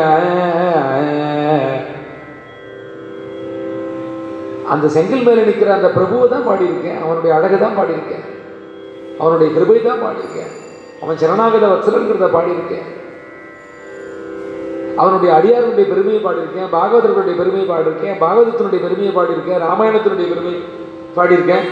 அந்த 4.72 4.86
செங்கல் 4.88 5.24
மேல 5.24 5.40
நிற்கிற 5.42 5.70
அந்த 5.74 5.88
பிரபுவை 5.88 6.26
தான் 6.28 6.46
பாடியிருக்கேன் 6.46 7.00
அவனுடைய 7.02 7.32
அழகை 7.34 7.58
தான் 7.58 7.78
பாடியிருக்கேன் 7.78 8.24
அவனுடைய 9.18 9.48
கிருபை 9.52 9.78
தான் 9.80 10.02
பாடியிருக்கேன் 10.02 10.50
அவன் 11.02 11.20
சரணாகத 11.22 11.64
வத்சலங்கிறத 11.68 12.28
பாடியிருக்கேன் 12.32 12.88
அவனுடைய 14.98 15.30
அடியாருடைய 15.34 15.86
பெருமையை 15.86 16.20
பாடியிருக்கேன் 16.22 16.70
பாகவதர்களுடைய 16.72 17.34
பெருமையை 17.36 17.66
பாடியிருக்கேன் 17.66 18.16
பாகவதத்தினுடைய 18.18 18.80
பெருமையை 18.84 19.12
பாடியிருக்கேன் 19.12 19.62
ராமாயணத்தினுடைய 19.64 20.28
பெருமை 20.32 20.54
பாடியிருக்கேன். 21.17 21.65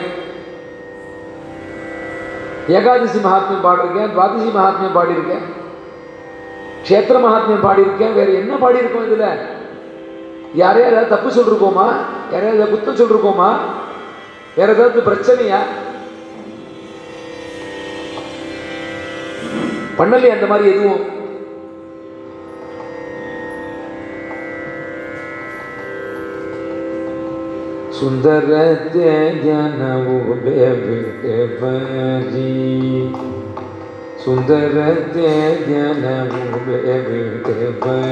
ஏகாதசி 2.68 3.20
மகாத்மியம் 3.20 3.66
பாடியிருக்கேன் 3.66 4.14
துவாதசி 4.16 4.50
மகாத்மியம் 4.60 4.98
பாடியிருக்கேன் 4.98 5.46
க்ஷேத்திர 6.88 7.18
மகாத்மியம் 7.26 7.66
பாடியிருக்கேன் 7.66 8.14
வேற 8.14 8.32
என்ன 8.32 8.56
பாடியிருக்கோம் 8.56 9.06
இதில்? 9.06 9.28
யாரையா 10.54 10.88
ஏதாவது 10.88 11.10
தப்பு 11.10 11.30
சொல்லிருக்கோமா? 11.30 11.88
யாரையா 12.32 12.54
ஏதாவது 12.54 12.76
குத்தம் 12.76 13.00
சொல்லிருக்கோமா? 13.02 13.50
வேற 14.56 14.74
ஏதாவது 14.74 15.02
பிரச்சனையா? 15.02 15.60
பண்ணலையே 19.98 20.32
அந்த 20.32 20.46
மாதிரி 20.46 20.70
எதுவும்? 20.70 21.14
सुंदर 28.00 28.43
रहते 28.43 29.12
ज्ञान 29.41 29.82
वो 30.06 30.16
बजी 31.60 32.48
सुंदर 34.26 34.66
रहते 34.72 35.30
ज्ञान 35.66 36.04
वो 36.32 36.60
बेबेबरी 36.66 38.10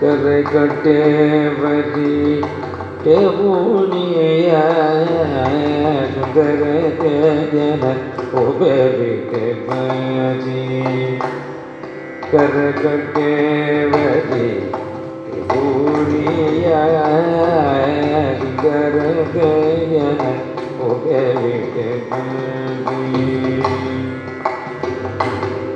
कर 0.00 0.24
कटे 0.48 0.96
बरी 1.60 2.40
के 3.04 3.16
सुंदर 6.14 6.50
रहते 6.62 7.14
ज्ञान 7.52 7.86
वो 8.34 8.44
बेबेबरी 8.58 9.20
कर 12.32 12.58
कटे 12.82 13.30
बरी 13.94 14.61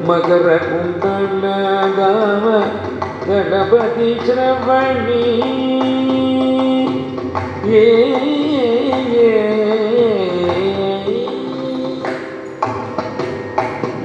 மகர 0.09 0.49
குண்டலதாம 0.63 2.45
கணபதி 3.27 4.11
சிரவணி 4.27 5.25
ஏ 7.73 7.87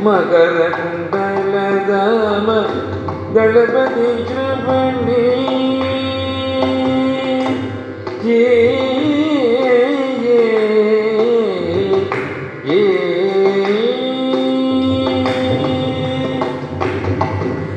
மகர 0.04 0.58
குண்டலதாம 0.78 2.48
ഗണപതി 3.36 4.10
കൃപണി 4.30 5.22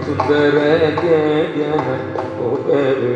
സുന്ദര 0.04 0.56
ജയ 0.98 1.62
ഉപരി 2.46 3.14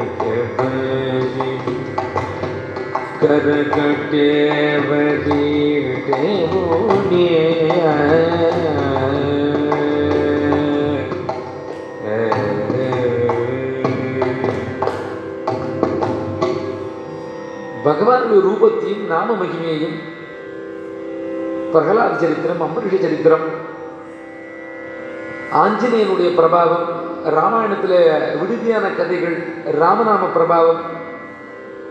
കരകട്ടേ 3.23 4.29
വരീട്ടേ 4.89 6.23
ഓടിയ 6.61 7.35
பகவானுடைய 17.89 18.41
ரூபத்தையும் 18.49 19.05
நாம 19.13 19.37
மகிமையையும் 19.41 19.97
பிரகலாத 21.73 22.13
சரித்திரம் 22.23 22.63
அம்பரீஷ 22.65 22.95
சரித்திரம் 23.01 23.47
ஆஞ்சநேயனுடைய 25.61 26.31
பிரபாவம் 26.39 26.87
ராமாயணத்தில் 27.37 27.99
விடுதியான 28.41 28.87
கதைகள் 28.99 29.37
ராமநாம 29.81 30.27
பிரபாவம் 30.37 30.83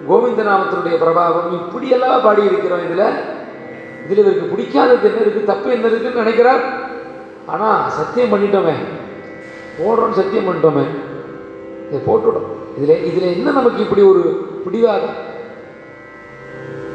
கோவிந்த 0.07 0.41
நாமத்தினுடைய 0.43 0.95
பிரபாவம் 1.03 1.49
இப்படியெல்லாம் 1.59 2.25
பாடியிருக்கிறோம் 2.25 2.83
இதில். 2.85 3.07
இதில் 4.03 4.21
இவருக்கு 4.23 4.51
பிடிக்காதது 4.51 5.07
என்ன 5.09 5.21
இருக்குது 5.21 5.49
தப்பு 5.51 5.71
என்ன 5.71 5.87
இருக்குன்னு 5.87 6.21
நினைக்கிறார். 6.23 6.63
ஆனால் 7.45 7.89
சத்தியம் 7.89 8.31
பண்ணிட்டோமே. 8.33 8.75
போடுறோம்னு 9.79 10.19
சத்தியம் 10.19 10.47
பண்ணிட்டோமே. 10.47 10.85
இதை 11.87 11.99
போட்டுவிடும். 12.07 12.49
இதில் 12.77 13.05
இதில் 13.09 13.33
என்ன 13.35 13.51
நமக்கு 13.51 13.81
இப்படி 13.81 14.01
ஒரு 14.01 14.23
பிடிவாதம்? 14.65 15.17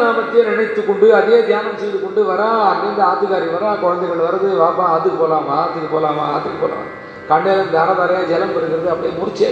நாமத்தையே 0.00 0.42
நினைத்து 0.48 0.80
கொண்டு 0.82 1.06
அதே 1.14 1.36
தியானம் 1.46 1.78
செய்து 1.78 1.98
கொண்டு 1.98 2.22
வரா 2.30 2.48
அங்கேருந்து 2.70 3.02
ஆத்துக்காரி 3.06 3.46
வரா 3.54 3.70
குழந்தைகள் 3.82 4.26
வருது 4.26 4.48
வாப்பா 4.60 4.84
ஆத்துக்கு 4.92 5.18
போகலாமா 5.18 5.54
ஆத்துக்கு 5.62 5.88
போகலாமா 5.88 6.24
ஆத்துக்கு 6.34 6.60
போகலாமா 6.60 6.86
கண்டையில 7.28 7.64
தார 7.74 7.90
தாரையா 7.94 8.22
ஜலம் 8.30 8.54
பெறுகிறது 8.54 8.92
அப்படியே 8.92 9.14
முடிச்சே 9.18 9.50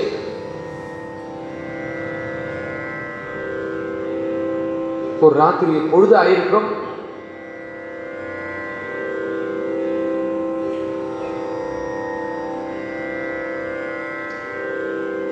ஒரு 5.23 5.35
ராத்திரி 5.39 5.75
பொழுது 5.93 6.14
ஆயிருக்கும் 6.18 6.68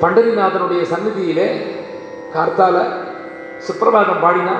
பண்டரிநாதனுடைய 0.02 0.82
சந்நிதியிலே 0.92 1.48
கார்த்தால 2.34 2.76
சுப்பிரபாதம் 3.66 4.22
பாடினா 4.22 4.54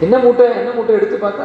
என்ன 0.00 0.18
மூட்டை? 0.18 0.46
என்ன 0.58 0.70
மூட்டை 0.74 0.94
எடுத்து 0.94 1.16
பார்த்தா? 1.16 1.44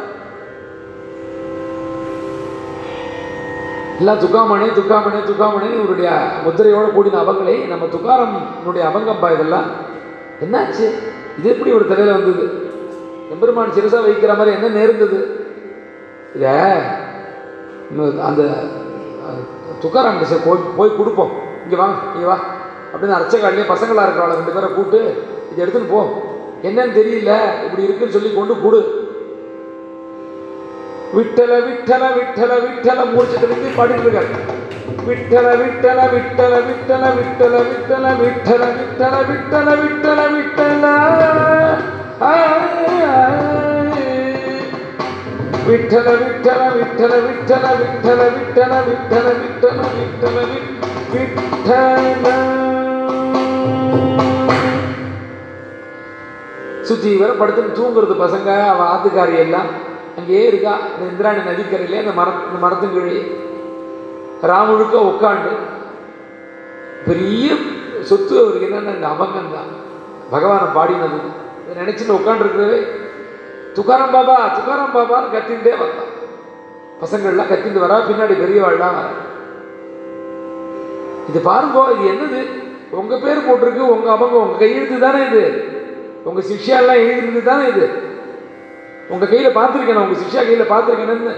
எல்லாம் 4.00 4.18
துக்காமணே 4.18 4.66
துக்காமணே 4.78 5.20
துக்காமணே 5.28 5.68
இவருடைய 5.76 6.10
முத்திரையோட 6.44 6.86
கூடின 6.96 7.20
அவங்களை 7.22 7.54
நம்ம 7.66 7.86
துக்காரம்னுடைய 7.94 8.82
அவங்கப்பா 8.90 9.32
இதெல்லாம். 9.34 9.68
என்னாச்சு? 10.44 10.86
இது 11.38 11.48
எப்படி 11.54 11.72
ஒரு 11.72 11.86
தலையில் 11.88 12.12
வந்தது? 12.12 12.44
எம்பெருமான் 13.30 13.74
சிறுசாக 13.76 14.06
வைக்கிற 14.08 14.36
மாதிரி 14.36 14.56
என்ன 14.56 14.68
நேர்ந்தது? 14.78 15.18
இதை 16.36 16.52
அந்த 18.28 18.42
துக்காராம் 19.82 20.22
சார் 20.24 20.46
போய் 20.46 20.68
போய் 20.78 20.98
கொடுப்போம் 20.98 21.32
இங்கே 21.64 21.78
வாங்க 21.80 21.98
இங்கே 22.14 22.26
வா 22.26 22.38
அப்படின்னு 22.92 23.16
அர்ச்சகாலியே 23.16 23.66
பசங்களாக 23.70 24.06
இருக்கிறவளை 24.06 24.36
ரெண்டு 24.36 24.54
பேரை 24.56 24.68
கூப்பிட்டு 24.70 25.00
இதை 25.50 25.60
எடுத்துன்னு 25.64 25.92
போ 25.92 26.00
என்னன்னு 26.62 26.96
தெரியல 26.98 27.32
இப்படி 27.64 27.86
இருக்குன்னு 27.86 28.16
சொல்லி 28.16 28.30
கொண்டு 28.30 28.54
கொடு 28.62 28.80
விட்டல 31.12 31.52
விட்டல 31.66 32.04
விட்டல 32.16 32.52
விட்டல 32.64 33.04
மூர்ச்சத்தை 33.12 33.48
வச்சு 33.50 33.70
பாடிட்டு 33.76 34.06
இருக்காரு 34.06 34.30
விட்டல 35.06 35.46
விட்டல 35.62 36.00
விட்டல 36.14 36.54
விட்டல 36.68 37.04
விட்டல 37.20 37.54
விட்டல 37.68 38.04
விட்டல 38.20 38.64
விட்டல 38.74 39.14
விட்டல 39.30 39.70
விட்டல 39.80 40.20
விட்டல 40.34 40.84
விட்டல 45.68 46.08
விட்டல 46.20 46.60
விட்டல 46.76 47.14
விட்டல 47.24 47.64
விட்டல 47.80 48.20
விட்டல 48.36 48.72
விட்டல 48.88 49.26
விட்டல 49.38 49.80
விட்டல 49.94 50.36
விட்டல 51.12 52.34
சுத்தி 56.88 57.10
வர 57.16 57.30
படுத்துன்னு 57.32 57.78
தூங்குறது 57.78 58.14
பசங்க 58.18 58.50
அவ 58.68 58.82
ஆத்துக்காரி 58.92 59.34
எல்லாம். 59.38 59.70
அங்கேயே 60.18 60.44
இருக்கா 60.48 60.74
இந்த 60.88 61.04
இந்திராணி 61.10 61.40
நதிக்கரையிலே 61.48 61.98
அந்த 61.98 62.12
மர 62.12 62.28
இந்த 62.46 62.58
மரத்துங்கிழி 62.62 63.16
ராமுழுக்க 64.42 64.96
உட்காண்டு 65.10 65.52
பெரிய 67.06 67.46
சொத்து 68.02 68.34
அவருக்கு 68.40 68.68
என்னென்ன 68.68 68.94
இந்த 68.96 69.08
அபங்கம் 69.08 69.52
தான் 69.54 69.70
பகவானை 70.30 70.66
பாடினது. 70.74 71.18
இதை 71.62 71.76
நினைச்சுன்னு 71.82 72.18
உட்காந்துருக்கவே 72.18 72.78
துக்காராம் 73.76 74.12
பாபா 74.12 74.36
துகாரம் 74.56 74.94
பாபான்னு 74.94 75.34
கத்திண்டே 75.34 75.72
வந்தான். 75.80 76.12
பசங்கள்லாம் 77.02 77.50
கத்திட்டு 77.50 77.84
வரா 77.84 77.96
பின்னாடி 78.06 78.34
பெரியவாள்லாம் 78.34 78.96
வர 78.96 79.08
இது 81.28 81.38
பாருங்கோ 81.46 81.82
இது 81.94 82.04
என்னது? 82.12 82.40
உங்க 82.92 83.14
பேர் 83.18 83.46
போட்டிருக்கு 83.46 83.82
உங்க 83.94 84.08
அவங்க 84.10 84.36
உங்க 84.38 84.56
கையெழுத்து 84.60 84.98
தானே 84.98 85.20
இது? 85.28 85.42
உங்க 86.24 86.40
சிஷ்யாலாம் 86.48 87.02
எழுதிருந்து 87.02 87.42
தானே 87.42 87.64
இது? 87.72 87.86
உங்க 89.10 89.26
கையில 89.26 89.50
பார்த்துருக்கேன் 89.54 90.02
உங்க 90.02 90.16
சிக்ஷா 90.22 90.40
கையில 90.42 90.64
பார்த்துருக்கேன்னு 90.70 91.34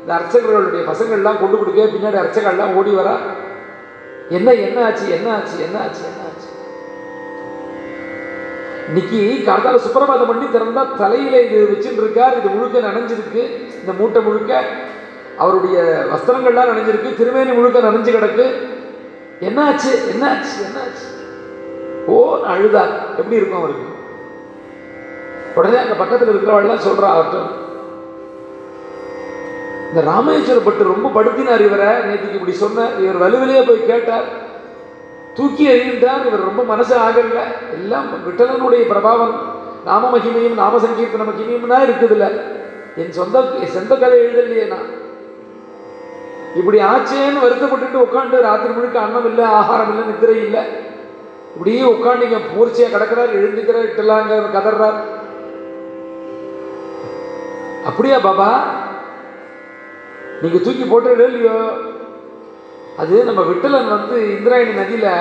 இந்த 0.00 0.12
அர்ச்சகர்களுடைய 0.18 0.82
பசங்கள்லாம் 0.90 1.40
கொண்டு 1.40 1.56
கொடுக்க 1.56 1.86
பின்னாடி 1.94 2.18
அர்ச்சகள்லாம் 2.22 2.76
ஓடி 2.78 2.92
வரா. 2.98 3.14
என்ன 4.30 4.48
என்ன 4.66 4.78
ஆச்சு 4.86 5.06
என்ன 5.16 5.28
ஆச்சு 5.34 5.56
என்ன 5.66 5.76
ஆச்சு 5.84 6.02
என்ன 6.08 6.20
ஆச்சு? 6.20 6.27
இன்னைக்கு 8.88 9.42
கார்த்தால 9.46 9.76
சுப்பிரபாதம் 9.76 10.26
பண்ணி 10.26 10.44
திறந்தா 10.44 10.96
தலையில 10.96 11.42
இது 11.42 11.68
வச்சுட்டு 11.72 12.00
இருக்கார் 12.02 12.38
இது 12.38 12.48
முழுக்க 12.48 12.78
நனைஞ்சிருக்கு. 12.78 13.42
இந்த 13.80 13.92
மூட்டை 13.98 14.22
முழுக்க 14.22 14.64
அவருடைய 15.38 16.04
வஸ்திரங்கள்லாம் 16.12 16.70
நனைஞ்சிருக்கு. 16.70 17.16
திருமேனி 17.16 17.52
முழுக்க 17.52 17.78
நனைஞ்சு 17.78 18.14
கிடக்கு. 18.14 18.46
என்னாச்சு? 19.40 19.92
என்னாச்சு? 20.12 20.56
என்னாச்சு? 20.66 21.06
ஓ 22.06 22.36
அழுதார் 22.36 22.94
எப்படி 23.16 23.36
இருக்கும் 23.36 23.58
அவருக்கு? 23.58 23.86
உடனே 25.54 25.76
அந்த 25.76 25.94
பக்கத்தில் 25.94 26.28
இருக்கிறவள்லாம் 26.28 26.86
சொல்றா 26.86 27.08
அவர்கிட்ட. 27.14 27.40
இந்த 29.88 30.10
ராமேஸ்வர 30.10 30.64
பட்டு 30.64 30.84
ரொம்ப 30.84 31.22
படுத்தினார் 31.22 31.66
இவரை. 31.68 31.86
நேற்றுக்கு 31.86 32.34
இப்படி 32.34 32.52
சொன்னார் 32.52 33.00
இவர் 33.00 33.22
வலுவிலேயே 33.22 33.66
போய் 33.66 33.86
கேட்டார். 33.86 34.46
தூக்கி 35.38 35.64
எறிந்தார். 35.68 36.26
இவர் 36.28 36.48
ரொம்ப 36.48 36.62
மனசு 36.62 36.94
ஆகல. 36.98 37.40
எல்லாம் 37.72 38.06
விட்டலனுடைய 38.26 38.84
பிரபாவம். 38.92 39.34
நாம 39.84 40.18
மகிமையும் 40.18 40.60
நாம 40.62 40.78
சங்கீர்த்தன 40.78 41.26
மகிமையும் 41.30 41.66
தான் 41.66 41.86
இருக்குதுல்ல. 41.86 42.26
என் 42.96 43.12
சொந்த 43.12 43.42
சொந்த 43.64 43.96
கதை 43.96 44.18
எழுதலையே 44.20 44.66
நான். 44.66 44.88
இப்படி 46.56 46.78
ஆச்சேன்னு 46.78 47.44
வருத்தப்பட்டுட்டு 47.44 47.98
உட்காந்து 48.04 48.40
ராத்திரி 48.40 48.72
முழுக்க 48.74 49.00
அன்னம் 49.00 49.26
இல்லை 49.26 49.44
ஆகாரம் 49.44 49.90
இல்லை 49.90 50.04
நித்திரை 50.06 50.36
இல்லை. 50.36 50.62
இப்படியே 51.52 51.82
உட்காந்து 51.82 52.40
பூர்ச்சியா 52.54 52.88
கிடக்கிறார் 52.90 53.38
எழுந்துக்கிறார் 53.38 53.88
இட்டலாங்க 53.88 54.40
கதறார் 54.56 54.98
அப்படியா 57.84 58.18
பாபா? 58.18 58.48
நீங்க 60.42 60.58
தூக்கி 60.58 60.84
போட்டு 60.84 61.12
இல்லையோ? 61.12 61.56
அது 63.02 63.16
நம்ம 63.28 63.40
விட்டலன் 63.50 63.94
வந்து 63.96 64.16
இந்திராயணி 64.36 64.72
நதியில் 64.80 65.12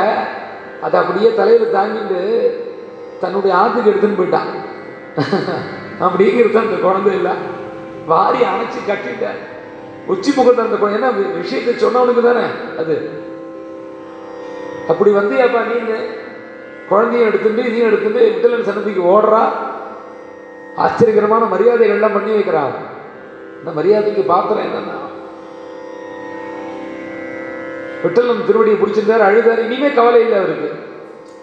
அதை 0.85 0.95
அப்படியே 1.01 1.29
தலையில் 1.39 1.75
தாங்கிட்டு 1.75 2.21
தன்னுடைய 3.21 3.51
ஆத்துக்கு 3.59 3.91
எடுத்துன்னு 3.91 4.19
போயிட்டான். 4.19 4.51
அப்படிங்கிறது 6.05 6.59
அந்த 6.63 6.77
குழந்தை 6.85 7.13
இல்லை. 7.19 7.33
வாரி 8.11 8.39
அணைச்சி 8.51 8.79
கட்டிட்டேன் 8.89 9.39
உச்சி 10.13 10.31
முகத்தை 10.35 10.61
அந்த 10.65 10.77
குழந்தை 10.81 10.97
என்ன 10.99 11.09
விஷயத்தை 11.39 11.73
சொன்னவனுக்கு 11.75 12.21
தானே 12.27 12.45
அது. 12.81 12.95
அப்படி 14.91 15.11
வந்தியாப்பா 15.19 15.61
நீங்க 15.71 15.93
குழந்தையும் 16.91 17.29
எடுத்துட்டு 17.29 17.61
இதையும் 17.69 17.89
எடுத்துட்டு 17.89 18.21
விட்டலன் 18.27 18.67
சன்னதிக்கு 18.69 19.03
ஓடுறா. 19.13 19.41
ஆச்சரியகரமான 20.83 21.43
மரியாதைகள்லாம் 21.53 22.15
பண்ணி 22.17 22.31
வைக்கிறான். 22.37 22.75
இந்த 23.59 23.71
மரியாதைக்கு 23.79 24.23
பாத்திரம் 24.33 24.67
என்னன்னா 24.67 24.97
விட்டலன் 28.03 28.47
திருவடியை 28.47 28.77
பிடிச்சிருந்தாரு 28.79 29.23
அழுதாரு 29.27 29.61
இனிமே 29.67 29.89
கவலை 29.99 30.21
இல்லை 30.25 30.37
அவருக்கு. 30.39 30.69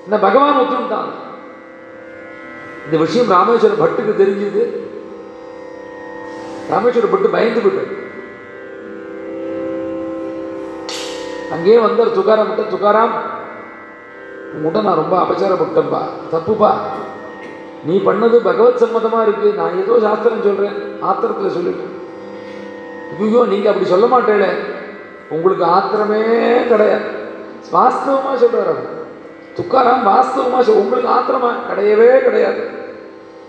இந்த 0.04 0.16
பகவான் 0.26 0.60
ஒத்துட்டான் 0.62 1.12
இந்த 2.86 2.96
விஷயம் 3.04 3.30
ராமேஸ்வர 3.34 3.74
பட்டுக்கு 3.82 4.14
தெரிஞ்சது. 4.22 4.62
ராமேஸ்வர 6.72 7.08
பட்டு 7.10 7.34
பயந்து 7.36 7.62
விட்டு 7.64 7.84
அங்கேயே 11.54 11.78
வந்தார் 11.86 12.16
துக்காராம் 12.18 12.50
கிட்ட 12.50 12.64
துக்காராம் 12.74 13.14
உங்கள்கிட்ட 14.54 14.80
நான் 14.86 15.00
ரொம்ப 15.02 15.14
அபச்சாரப்பட்டேன்ப்பா 15.22 16.02
தப்புப்பா. 16.32 16.70
நீ 17.86 17.94
பண்ணது 18.06 18.36
பகவத் 18.48 18.82
சம்மதமாக 18.82 19.24
இருக்கு 19.26 19.48
நான் 19.60 19.78
ஏதோ 19.82 19.94
சாஸ்திரம் 20.04 20.46
சொல்கிறேன் 20.46 20.76
ஆத்திரத்தில் 21.08 21.56
சொல்லிட்டேன். 21.56 21.92
ஐயோ 23.24 23.40
நீங்க 23.52 23.68
அப்படி 23.70 23.88
சொல்ல 23.92 24.06
மாட்டேளே. 24.14 24.50
உங்களுக்கு 25.30 25.64
ஆத்திரமே 25.64 26.22
கிடையாது. 26.68 27.04
வாஸ்தவமா 27.72 28.34
சொல்கிறார் 28.34 28.66
அவர். 28.66 29.02
துக்காராம் 29.56 30.08
வாஸ்தவமா 30.10 30.60
சொல் 30.60 30.74
உங்களுக்கு 30.74 31.12
ஆத்திரமா 31.12 31.50
கிடையவே 31.70 32.18
கிடையாது. 32.18 32.82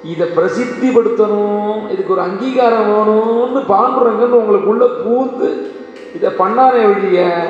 இதை 0.03 0.27
பிரசித்திப்படுத்தணும் 0.27 1.89
இதுக்கு 1.89 2.11
ஒரு 2.11 2.21
அங்கீகாரம் 2.21 2.89
வேணும்னு 2.89 3.59
பாண்டுறங்கன்னு 3.59 4.39
உங்களுக்குள்ள 4.41 4.89
பூந்து 5.05 5.73
இதை 6.15 6.29
பண்ணானே 6.39 6.93
வழிய 6.93 7.47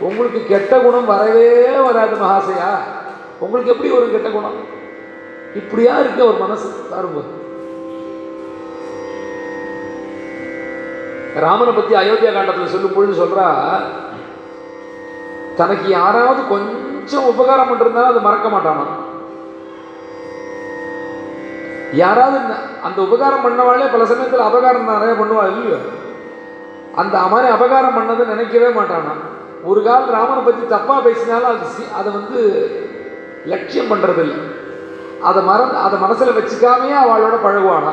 உங்களுக்கு 0.00 0.46
கெட்ட 0.48 0.78
குணம் 0.78 1.06
வரவே 1.06 1.66
வராது 1.78 2.16
மகாசையா. 2.16 2.74
உங்களுக்கு 3.38 3.72
எப்படி 3.72 3.90
ஒரு 3.90 4.10
கெட்ட 4.10 4.28
குணம்? 4.28 4.72
இப்படியா 5.54 5.98
இருக்கு 5.98 6.22
அவர் 6.22 6.38
மனசு 6.38 6.68
பாருங்க. 6.90 7.20
ராமனை 11.40 11.72
பத்தி 11.72 11.94
அயோத்தியா 11.94 12.32
காண்டத்தில் 12.32 12.66
சொல்லும் 12.66 12.92
பொழுது 12.94 13.24
சொல்கிறா 13.24 13.46
தனக்கு 15.56 15.88
யாராவது 15.88 16.48
கொஞ்சம் 16.48 17.24
உபகாரம் 17.24 17.68
பண்ணிருந்தாலும் 17.68 18.04
அதை 18.04 18.22
மறக்க 18.22 18.48
மாட்டானா? 18.48 18.84
யாராவது 21.92 22.38
அந்த 22.82 23.02
உபகாரம் 23.02 23.44
பண்ணவாளே 23.44 23.92
பல 23.92 24.04
சமயத்தில் 24.04 24.40
அபகாரம் 24.40 24.92
நிறைய 24.92 25.14
பண்ணுவா 25.14 25.46
இல்லையோ? 25.46 25.78
அந்த 26.94 27.18
மாதிரி 27.18 27.52
அபகாரம் 27.52 27.96
பண்ணதை 27.96 28.26
நினைக்கவே 28.26 28.80
மாட்டானா? 28.80 29.12
ஒரு 29.62 29.82
கால் 29.82 30.10
ராமனை 30.10 30.42
பற்றி 30.42 30.74
தப்பாக 30.74 31.02
பேசினாலும் 31.02 31.46
அது 31.46 31.58
சி- 31.58 31.92
அதை 31.94 32.12
வந்து 32.12 32.40
லட்சியம் 33.44 33.90
பண்ணுறதில்லை 33.90 34.38
அதை 35.22 35.42
மறந்து 35.42 35.76
அதை 35.76 35.98
மனசில் 35.98 36.28
வச்சுக்காமையே 36.28 36.96
அவளோட 37.02 37.34
பழகுவானா? 37.44 37.92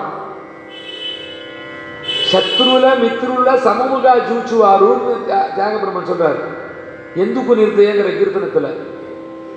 சத்ருல 2.32 2.92
மித்ருல 3.04 3.54
சமமுகா 3.54 4.16
ஜூச்சுவாருன்னு 4.18 5.16
தியா- 5.28 5.46
தியாகபிரமன் 5.58 6.10
சொல்றாரு. 6.12 6.40
எந்துக்கு 7.16 7.56
நிறுத்தையங்கிற 7.56 8.10
கீர்த்தனத்துல. 8.10 8.74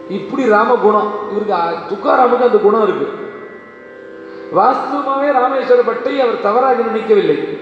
இப்படி 0.08 0.48
ராம 0.48 0.74
குணம் 0.74 1.12
இவருக்கு 1.30 1.54
துக்காராமுக்கு 1.94 2.42
அந்த 2.42 2.58
குணம் 2.62 2.82
இருக்கு. 2.82 3.08
வாஸ்தவமாகவே 4.56 5.32
ராமேஸ்வர 5.32 5.86
பட்டை 5.86 6.20
அவர் 6.20 6.40
தவறாக 6.40 6.82
நினைக்கவில்லை. 6.82 7.58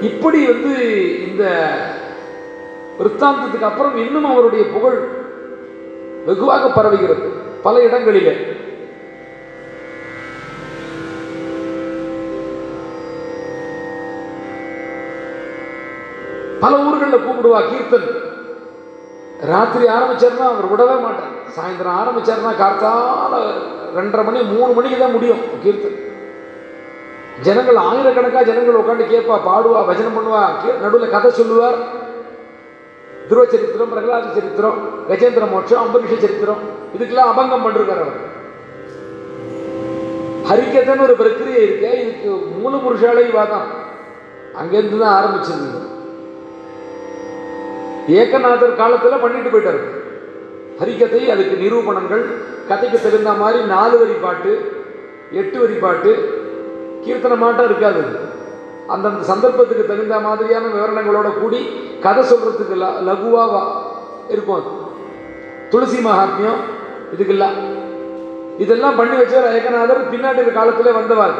இப்படி 0.00 0.46
வந்து 0.46 0.76
இந்த 1.28 1.68
விற்த்தாந்தத்துக்கு 2.98 3.62
அப்புறம் 3.62 3.96
இன்னும் 3.96 4.24
அவருடைய 4.24 4.64
புகழ் 4.64 4.98
வெகுவாக 6.26 6.82
பரவுகிறது 6.82 7.28
பல 7.62 7.82
இடங்களிலே. 7.82 8.36
பல 16.62 16.72
ஊர்களில் 16.86 17.24
கூப்பிடுவா 17.26 17.60
கீர்த்தன். 17.70 18.08
ராத்திரி 19.50 19.84
ஆரம்பிச்சாருன்னா 19.96 20.46
அவர் 20.52 20.70
விடவே 20.72 20.96
மாட்டார். 21.04 21.34
சாயந்தரம் 21.56 21.98
ஆரம்பிச்சாருன்னா 22.02 22.52
கார்த்தால 22.62 23.34
ரெண்டரை 23.98 24.22
மணி 24.28 24.38
மூணு 24.54 24.70
மணிக்கு 24.78 24.98
தான் 25.02 25.14
முடியும் 25.16 25.42
கீர்த்தன். 25.64 25.98
ஜனங்கள் 27.46 27.78
ஆயிரக்கணக்காக 27.88 28.46
ஜனங்கள் 28.50 28.80
உட்காந்து 28.80 29.04
கேட்பா 29.12 29.36
பாடுவா 29.48 29.80
பஜனை 29.90 30.10
பண்ணுவா 30.16 30.42
நடுவில் 30.84 31.14
கதை 31.14 31.30
சொல்லுவார். 31.40 31.78
துருவ 33.28 33.44
சரித்திரம் 33.52 33.92
பிரகலாத 33.92 34.32
சரித்திரம் 34.36 34.78
கஜேந்திர 35.08 35.46
மோட்சம் 35.52 35.82
அம்பரீஷ 35.84 36.14
சரித்திரம் 36.24 36.62
இதுக்கெல்லாம் 36.94 37.30
அபங்கம் 37.32 37.64
பண்ணிருக்கார் 37.66 38.02
அவர். 38.04 38.18
ஹரிக்கதன் 40.48 41.04
ஒரு 41.06 41.14
பிரக்கிரியை 41.20 41.62
இருக்கு 41.66 41.90
இதுக்கு 42.02 42.30
மூல 42.60 42.74
புருஷாலை 42.84 43.24
வாதம் 43.38 43.66
அங்கேருந்து 44.60 44.98
தான் 45.02 45.16
ஆரம்பிச்சிருந்தது. 45.18 45.80
ஏகநாதர் 48.08 48.76
காலத்தில் 48.76 49.22
பண்ணிட்டு 49.22 49.50
போயிட்டாரு. 49.50 49.80
ஹரிக்கதை 50.80 51.26
அதுக்கு 51.26 51.56
நிரூபணங்கள் 51.64 52.24
கதைக்கு 52.68 53.00
தகுந்த 53.02 53.32
மாதிரி 53.32 53.64
நாலு 53.64 53.98
வரி 53.98 54.12
பாட்டு 54.12 54.52
எட்டு 55.32 55.60
வரி 55.60 55.72
பாட்டு 55.72 56.10
கீர்த்தனமாட்டம் 57.04 57.64
இருக்காது. 57.64 58.02
அந்தந்த 58.88 59.24
சந்தர்ப்பத்துக்கு 59.24 59.86
தகுந்த 59.86 60.20
மாதிரியான 60.20 60.66
விவரணங்களோட 60.66 61.40
கூடி 61.40 61.60
கதை 62.02 62.24
சொல்றதுக்கு 62.24 62.76
ல 62.76 63.16
இருக்கும் 64.28 64.54
அது. 64.54 64.70
துளசி 65.70 66.04
மகாத்மியம் 66.04 66.60
இதுக்கெல்லாம். 67.16 67.56
இதெல்லாம் 68.58 68.96
பண்ணி 68.96 69.16
வச்சவர் 69.16 69.54
ஏகநாதர் 69.54 70.10
பின்னாடி 70.12 70.52
காலத்திலே 70.52 70.90
வந்தவர். 70.90 71.34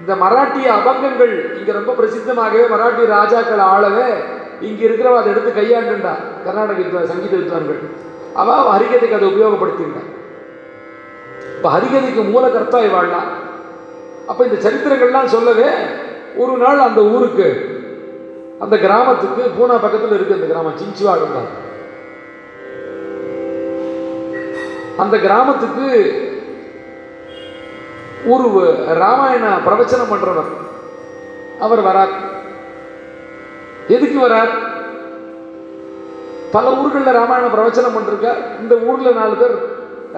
இந்த 0.00 0.14
மராட்டிய 0.14 0.66
அபங்கங்கள் 0.78 1.58
இங்க 1.58 1.72
ரொம்ப 1.72 1.92
பிரசித்தமாகவே 1.92 2.68
மராட்டிய 2.68 3.06
ராஜாக்கள் 3.06 3.58
ஆளவே 3.58 4.10
இங்க 4.60 4.86
இருக்கிறவ 4.86 5.16
அதை 5.16 5.32
எடுத்து 5.32 5.60
கையாண்டுண்டா. 5.60 6.14
கர்நாடக 6.44 6.78
வித்வா- 6.78 7.04
சங்கீத 7.04 7.36
வித்வான்கள் 7.36 7.78
அவள் 8.34 8.56
ஹரிகதைக்கு 8.56 9.12
அதை 9.12 9.28
உபயோகப்படுத்திண்டா 9.28 10.16
இப்போ 11.56 11.78
ஹரிகதைக்கு 11.78 12.30
மூல 12.30 12.48
கர்த்தா 12.48 12.78
வாழலாம். 12.78 13.46
அப்ப 14.26 14.44
இந்த 14.44 14.70
சரித்திரங்கள்லாம் 14.70 15.24
சொல்லவே 15.24 15.66
ஒரு 16.36 16.56
நாள் 16.56 16.78
அந்த 16.78 17.00
ஊருக்கு 17.00 17.76
அந்த 18.58 18.76
கிராமத்துக்கு 18.76 19.42
பூனா 19.42 19.76
பக்கத்துல 19.76 20.14
இருக்கு 20.14 20.34
அந்த 20.34 20.46
கிராமம் 20.46 20.74
சிஞ்சுவாடுங்க 20.76 21.38
அந்த 24.96 25.18
கிராமத்துக்கு 25.18 26.16
ஒரு 28.26 28.74
ராமாயண 28.86 29.56
பிரவச்சனம் 29.56 30.12
பண்றவர். 30.12 30.66
அவர் 31.60 31.82
வரார். 31.82 32.27
எதுக்கு 33.94 34.18
வரார்? 34.26 34.52
பல 36.54 36.70
ஊர்களில் 36.80 37.16
ராமாயணம் 37.18 37.54
பிரவச்சனம் 37.54 37.96
பண்ணிருக்கார் 37.96 38.40
இந்த 38.60 38.74
ஊரில் 38.88 39.18
நாலு 39.18 39.34
பேர் 39.40 39.54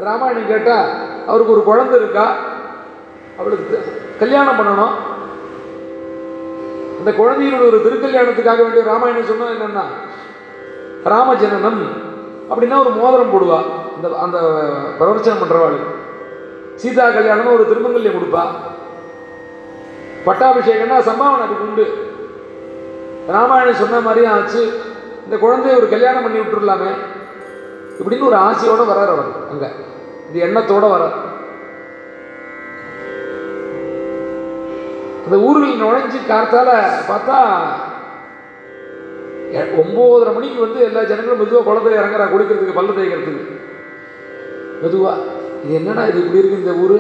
ராமாயணம் 0.07 0.51
கேட்டால் 0.53 0.91
அவருக்கு 1.27 1.55
ஒரு 1.57 1.63
குழந்தை 1.69 1.97
இருக்கா? 2.01 2.27
அவளுக்கு 3.39 3.79
கல்யாணம் 4.19 4.59
பண்ணணும். 4.61 4.95
அந்த 6.99 7.11
குழந்தையினுடைய 7.11 7.69
ஒரு 7.71 7.79
திருக்கல்யாணத்துக்காக 7.85 8.63
வேண்டிய 8.63 8.85
ராமாயணம் 8.91 9.31
சொன்னால் 9.31 9.55
என்னென்னா 9.57 9.85
ராமஜனனம் 11.15 11.81
அப்படின்னா 12.51 12.79
ஒரு 12.85 12.91
மோதிரம் 13.01 13.33
போடுவா. 13.35 13.61
அந்த 13.97 14.09
அந்த 14.25 14.39
பிரவச்சனம் 15.01 15.43
பண்ணுறவாள் 15.43 15.81
சீதா 16.83 17.07
கல்யாணம்னு 17.09 17.57
ஒரு 17.57 17.65
திருமங்கல்யம் 17.71 18.17
கொடுப்பா. 18.17 18.45
பட்டாபிஷேகம்னா 20.27 20.99
சம்பாவனை 21.09 21.45
அதுக்கு 21.47 21.67
உண்டு. 21.69 21.85
ராமாயணம் 23.29 23.75
சொன்ன 23.75 24.01
மாதிரியும் 24.01 24.33
ஆச்சு. 24.33 24.71
இந்த 25.25 25.37
குழந்தைய 25.37 25.77
ஒரு 25.77 25.89
கல்யாணம் 25.89 26.23
பண்ணி 26.23 26.39
விட்டுருலாமே 26.39 26.91
இப்படின்னு 27.99 28.27
ஒரு 28.27 28.37
ஆசையோடு 28.37 28.85
வரார் 28.85 29.09
அவர் 29.09 29.25
அங்கே. 29.51 29.67
இந்த 30.27 30.39
எண்ணத்தோடு 30.47 30.89
வர 30.89 31.05
அந்த 35.25 35.39
ஊரில் 35.39 35.83
நுழைஞ்சு 35.83 36.27
காத்தால் 36.29 36.73
பார்த்தா 37.09 37.39
எ- 39.53 39.73
ஒன்பதரை 39.77 40.35
மணிக்கு 40.35 40.61
வந்து 40.61 40.81
எல்லா 40.81 41.03
ஜனங்களும் 41.03 41.39
மெதுவாக 41.39 41.71
குளத்துல 41.71 41.93
இறங்குறா 41.93 42.27
குடிக்கிறதுக்கு 42.27 42.75
பல்லு 42.75 42.93
தேய்க்கிறதுக்கு. 42.93 43.59
மெதுவாக 44.83 45.21
இது 45.65 45.75
என்னடா 45.75 46.07
இது 46.07 46.25
இப்படி 46.25 46.39
இருக்குது 46.39 46.59
இந்த 46.59 46.73
ஊர்? 46.73 46.97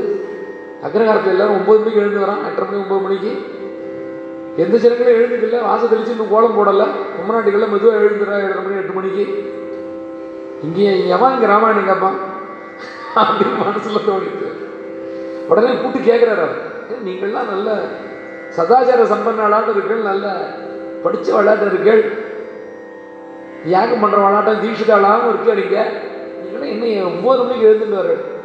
அக்ரகாரத்தில் 0.82 1.26
எல்லோரும் 1.26 1.56
ஒம்பது 1.56 1.78
மணிக்கு 1.78 2.00
எழுந்து 2.00 2.20
வரான் 2.20 2.46
எட்டரை 2.46 2.68
மணி 2.70 2.82
ஒம்பது 2.82 3.02
மணிக்கு. 3.02 3.59
எந்த 4.60 4.76
ஜனங்களும் 4.76 5.20
எழுந்துக்கல 5.20 5.62
வாசல் 5.62 5.88
தெளிச்சு 5.88 6.10
இன்னும் 6.10 6.30
கோலம் 6.30 6.58
போடலை. 6.58 6.84
பொம்மநாட்டிகள்லாம் 6.86 7.68
மெதுவாக 7.68 8.00
எழுந்துறா 8.00 8.38
ஏழரை 8.38 8.62
மணி 8.62 8.76
எட்டு 8.76 8.92
மணிக்கு. 8.92 9.52
இங்கே 10.62 11.08
எவன் 11.08 11.32
இங்கே 11.32 11.46
ராமாயணம் 11.46 11.86
கேட்பான்? 11.86 12.14
அப்படின்னு 13.16 13.62
மனசுல 13.62 14.10
தோணிட்டு. 14.10 14.52
உடனே 15.48 15.76
கூப்பிட்டு 15.76 16.12
கேட்குறாரு 16.12 16.32
அவர். 16.32 16.56
"ஏன் 16.90 17.06
நீங்கள்லாம் 17.06 17.48
நல்ல 17.48 17.82
சதாச்சார 18.56 19.02
சம்பன்ன 19.02 19.34
விளையாட்டுகள் 19.34 19.96
நல்ல 19.96 20.48
படித்த 21.02 21.36
விளையாட்டுகள் 21.36 21.72
இருக்கீள் 21.72 22.12
யாகம் 23.64 24.04
பண்ணுற 24.04 24.16
விளையாட்டம் 24.16 24.62
தீட்சிதாளாகவும் 24.62 25.28
இருக்கா 25.28 25.52
நீங்க 25.54 25.90
நீங்களாம் 26.42 26.82
என்ன 26.82 27.08
ஒம்பது 27.08 27.38
மணிக்கு 27.38 27.78
எழுந்துட்டு 27.78 28.38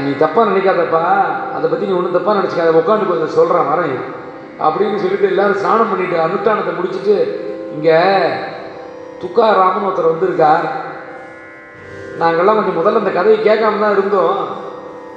நீ 0.00 0.16
தப்பா 0.18 0.46
நினைக்காதப்பா. 0.46 1.26
அதை 1.54 1.70
பற்றி 1.70 1.86
நீ 1.86 1.92
ஒன்றும் 1.92 2.12
தப்பா 2.12 2.34
நினச்சிக்காத. 2.34 2.70
உட்காந்து 2.70 3.08
கொஞ்சம் 3.08 3.26
சொல்கிறேன் 3.26 3.62
வரேன். 3.62 4.18
அப்படின்னு 4.64 4.98
சொல்லிட்டு 4.98 5.28
எல்லாரும் 5.28 5.60
ஸ்நானம் 5.60 5.90
பண்ணிட்டு 5.90 6.16
அனுஷ்டானத்தை 6.24 6.72
முடிச்சுட்டு 6.76 7.16
இங்கே 7.74 7.98
துக்காராமன் 9.22 9.86
ஒருத்தர் 9.88 10.12
வந்திருக்கார். 10.12 10.66
நாங்கள்லாம் 12.20 12.58
கொஞ்சம் 12.58 12.78
முதல்ல 12.78 13.02
அந்த 13.02 13.12
கதையை 13.12 13.38
கேட்காம 13.40 13.80
தான் 13.80 13.96
இருந்தோம். 13.96 14.40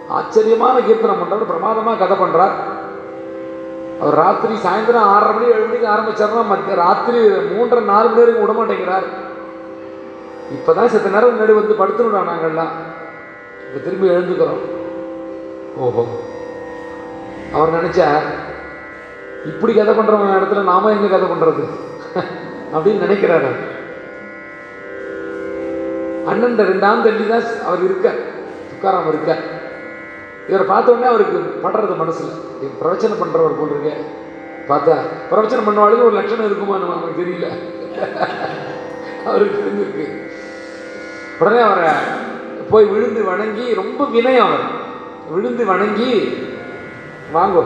ஆச்சரியமான 0.10 0.76
கீர்த்தனம் 0.80 1.22
பண்றவர் 1.22 1.52
பிரமாதமாக 1.52 2.00
கதை 2.02 2.16
பண்ணுறார் 2.18 2.56
அவர் 4.02 4.16
ராத்திரி 4.16 4.56
சாயந்தரம் 4.64 5.10
ஆறரை 5.12 5.34
மணி 5.34 5.52
ஏழு 5.54 5.66
மணிக்கு 5.66 5.88
ஆரம்பிச்சாருன்னா 5.88 6.44
மத்திய 6.44 6.76
ராத்திரி 6.82 7.20
மூன்றரை 7.52 7.84
நாலு 7.86 8.08
மணி 8.10 8.22
வரைக்கும் 8.22 8.44
விட 8.44 8.54
மாட்டேங்கிறார் 8.54 9.08
இப்பதான் 10.56 10.92
சித்த 10.94 11.10
நேரம் 11.10 11.34
முன்னாடி 11.34 11.54
வந்து 11.60 11.80
படுத்துடுறோம் 11.82 12.30
நாங்கள்லாம் 12.32 12.74
இப்போ 13.66 13.80
திரும்பி 13.86 14.14
எழுந்துக்கிறோம். 14.16 14.64
ஓஹோ. 15.78 16.04
அவர் 17.54 17.76
நினச்சா 17.78 18.08
இப்படி 19.52 19.74
கதை 19.74 19.94
பண்றவங்க 19.96 20.38
இடத்துல 20.40 20.64
நாம 20.72 20.92
எங்கே 20.96 21.10
கதை 21.14 21.28
பண்ணுறது 21.32 21.64
அப்படின்னு 22.74 23.06
நினைக்கிறாரு 23.06 23.50
அண்ணன் 26.32 26.60
ரெண்டாம் 26.72 27.06
தள்ளி 27.06 27.26
தான் 27.32 27.48
அவர் 27.68 27.82
இருக்க 27.88 28.08
துக்காராம் 28.70 29.10
இருக்க. 29.12 29.32
இவரை 30.50 30.66
பார்த்த 30.68 30.94
உடனே 30.94 31.08
அவருக்கு 31.12 31.40
படுறது 31.64 31.96
மனசில். 32.02 32.32
இவர் 32.62 32.80
பிரவச்சனை 32.82 33.16
பண்ணுறவர் 33.20 33.58
போல் 33.60 33.74
இருக்க. 33.74 33.92
பார்த்தா 34.70 34.96
பிரவச்சனை 35.30 35.62
பண்ணுவாளுக்கு 35.66 36.08
ஒரு 36.10 36.18
லட்சணம் 36.20 36.48
இருக்குமா 36.50 36.78
நமக்கு 36.78 37.22
தெரியல. 37.22 37.48
அவருக்கு 39.30 39.58
தெரிஞ்சிருக்கு. 39.60 40.06
உடனே 41.42 41.62
அவரை 41.68 41.90
போய் 42.72 42.92
விழுந்து 42.94 43.24
வணங்கி 43.32 43.66
ரொம்ப 43.82 44.04
வினயம் 44.16 44.48
அவர். 44.48 44.66
விழுந்து 45.36 45.66
வணங்கி 45.66 46.12
வாங்கோ 47.36 47.64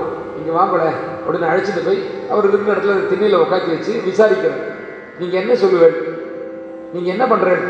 இங்கே 0.47 0.59
வாங்கல 0.59 0.83
அப்படின்னு 1.21 1.47
அழைச்சிட்டு 1.51 1.81
போய் 1.85 1.97
அவர் 2.31 2.45
இருக்கிற 2.49 2.73
இடத்துல 2.73 3.07
திண்ணையில் 3.07 3.41
உட்காந்து 3.43 3.73
வச்சு 3.73 3.93
விசாரிக்கிறார். 4.05 4.61
நீங்கள் 5.19 5.41
என்ன 5.41 5.53
சொல்லுவேன் 5.63 5.97
நீங்கள் 6.93 7.13
என்ன 7.15 7.25
பண்ணுறேன் 7.31 7.63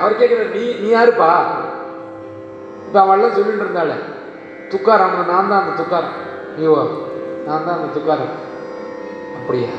அவர் 0.00 0.16
கேட்குற 0.20 0.40
நீ 0.54 0.62
நீ 0.80 0.88
யாருப்பா? 0.94 1.28
இப்போ 2.86 2.98
அவள்லாம் 3.02 3.36
சொல்லிட்டு 3.36 3.64
இருந்தாளே. 3.64 3.96
துக்காரம் 4.72 5.14
நான் 5.30 5.50
தான் 5.52 5.62
அந்த 5.62 5.74
துக்காரம். 5.82 6.16
நீவோ 6.56 6.80
நான் 7.46 7.64
தான் 7.66 7.78
அந்த 7.78 7.90
துக்காரம். 7.96 8.34
அப்படியா? 9.38 9.70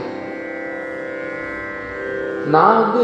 நான் 2.56 2.82
வந்து 2.84 3.04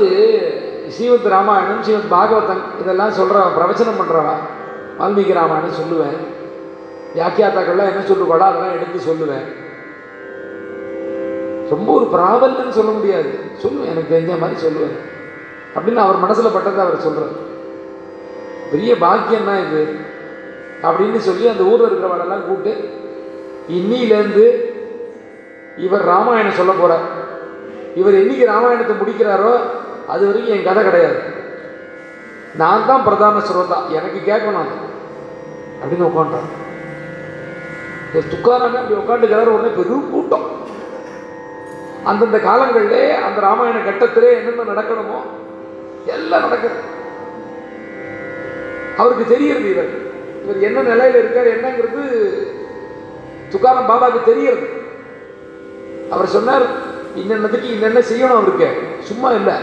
ஸ்ரீமத் 0.96 1.30
ராமாயணம் 1.36 1.84
ஸ்ரீமத் 1.84 2.14
பாகவதம் 2.16 2.64
இதெல்லாம் 2.82 3.18
சொல்கிறவன் 3.20 3.58
பிரவச்சனம் 3.60 4.02
பண்ணுறவன் 4.02 4.44
வால்மீகி 5.00 5.40
ராமாயணம் 5.42 5.80
சொல்லுவேன். 5.82 6.18
வியாக்கியாத்தாக்கள்லாம் 7.16 7.92
என்ன 7.92 8.04
சொல்லுவாடோ 8.08 8.38
அதெல்லாம் 8.38 8.74
எடுத்து 8.74 9.14
சொல்லுவேன். 9.14 9.66
ரொம்ப 11.70 11.94
ஒரு 11.94 12.06
பிராபல்யம்னு 12.06 12.70
சொல்ல 12.70 12.92
முடியாது. 12.92 13.30
சொல்லுவேன் 13.64 13.86
எனக்கு 13.86 14.20
தெரிஞ்ச 14.20 14.40
மாதிரி 14.40 14.68
சொல்லுவேன். 14.68 14.98
அப்படின்னு 15.76 15.96
அவர் 15.96 16.16
மனசில் 16.16 16.46
பட்டதை 16.46 16.80
அவர் 16.80 17.00
சொல்கிறார் 17.00 17.46
பெரிய 18.72 18.98
பாக்கியம் 18.98 19.46
தான் 19.46 19.68
இது. 19.68 19.88
அப்படின்னு 20.84 21.18
சொல்லி 21.18 21.48
அந்த 21.48 21.64
ஊரில் 21.64 21.86
இருக்கிறவளெல்லாம் 21.86 22.46
கூப்பிட்டு 22.46 22.90
இன்னிலேருந்து 23.70 24.76
இவர் 25.78 26.06
ராமாயணம் 26.06 26.52
சொல்ல 26.52 26.72
போகிறார் 26.72 27.00
இவர் 27.96 28.14
என்னைக்கு 28.14 28.46
ராமாயணத்தை 28.46 28.96
முடிக்கிறாரோ 28.96 29.60
அது 30.08 30.26
வரைக்கும் 30.26 30.56
என் 30.56 30.64
கதை 30.64 30.84
கிடையாது. 30.84 31.20
நான் 32.56 32.86
தான் 32.88 33.04
பிரதான 33.04 33.40
ஸ்ரோதா. 33.40 33.92
எனக்கு 33.92 34.32
கேட்கணும் 34.32 34.62
அது. 34.64 34.96
அப்படின்னு 35.82 36.67
உட்காண்டார் 38.18 38.34
துக்காராங்க 38.34 38.78
அப்படி 38.82 39.34
கிளற 39.34 39.46
உடனே 39.46 39.76
பெரும் 39.76 40.12
கூட்டம். 40.12 40.46
அந்தந்த 42.04 42.38
காலங்களிலே 42.38 43.16
அந்த 43.16 43.42
ராமாயண 43.42 43.78
கட்டத்திலே 43.78 44.30
என்னென்ன 44.38 44.74
நடக்கணுமோ 44.74 45.20
எல்லாம் 46.06 46.42
நடக்குது. 46.42 46.76
அவருக்கு 48.98 49.26
தெரியறது 49.26 49.70
இவர். 49.72 49.90
இவர் 50.44 50.60
என்ன 50.60 50.82
நிலையில 50.82 51.22
இருக்கார் 51.22 51.54
என்னங்கிறது 51.56 52.04
துக்காரம் 53.52 53.90
பாபாவுக்கு 53.90 54.24
தெரியறது 54.24 54.68
அவர் 56.10 56.28
சொன்னார் 56.28 56.66
இன்னென்னதுக்கு 57.16 57.70
இன்னென்ன 57.76 58.00
செய்யணும் 58.00 58.38
அவருக்கு? 58.38 58.70
சும்மா 59.00 59.32
இல்லை. 59.32 59.54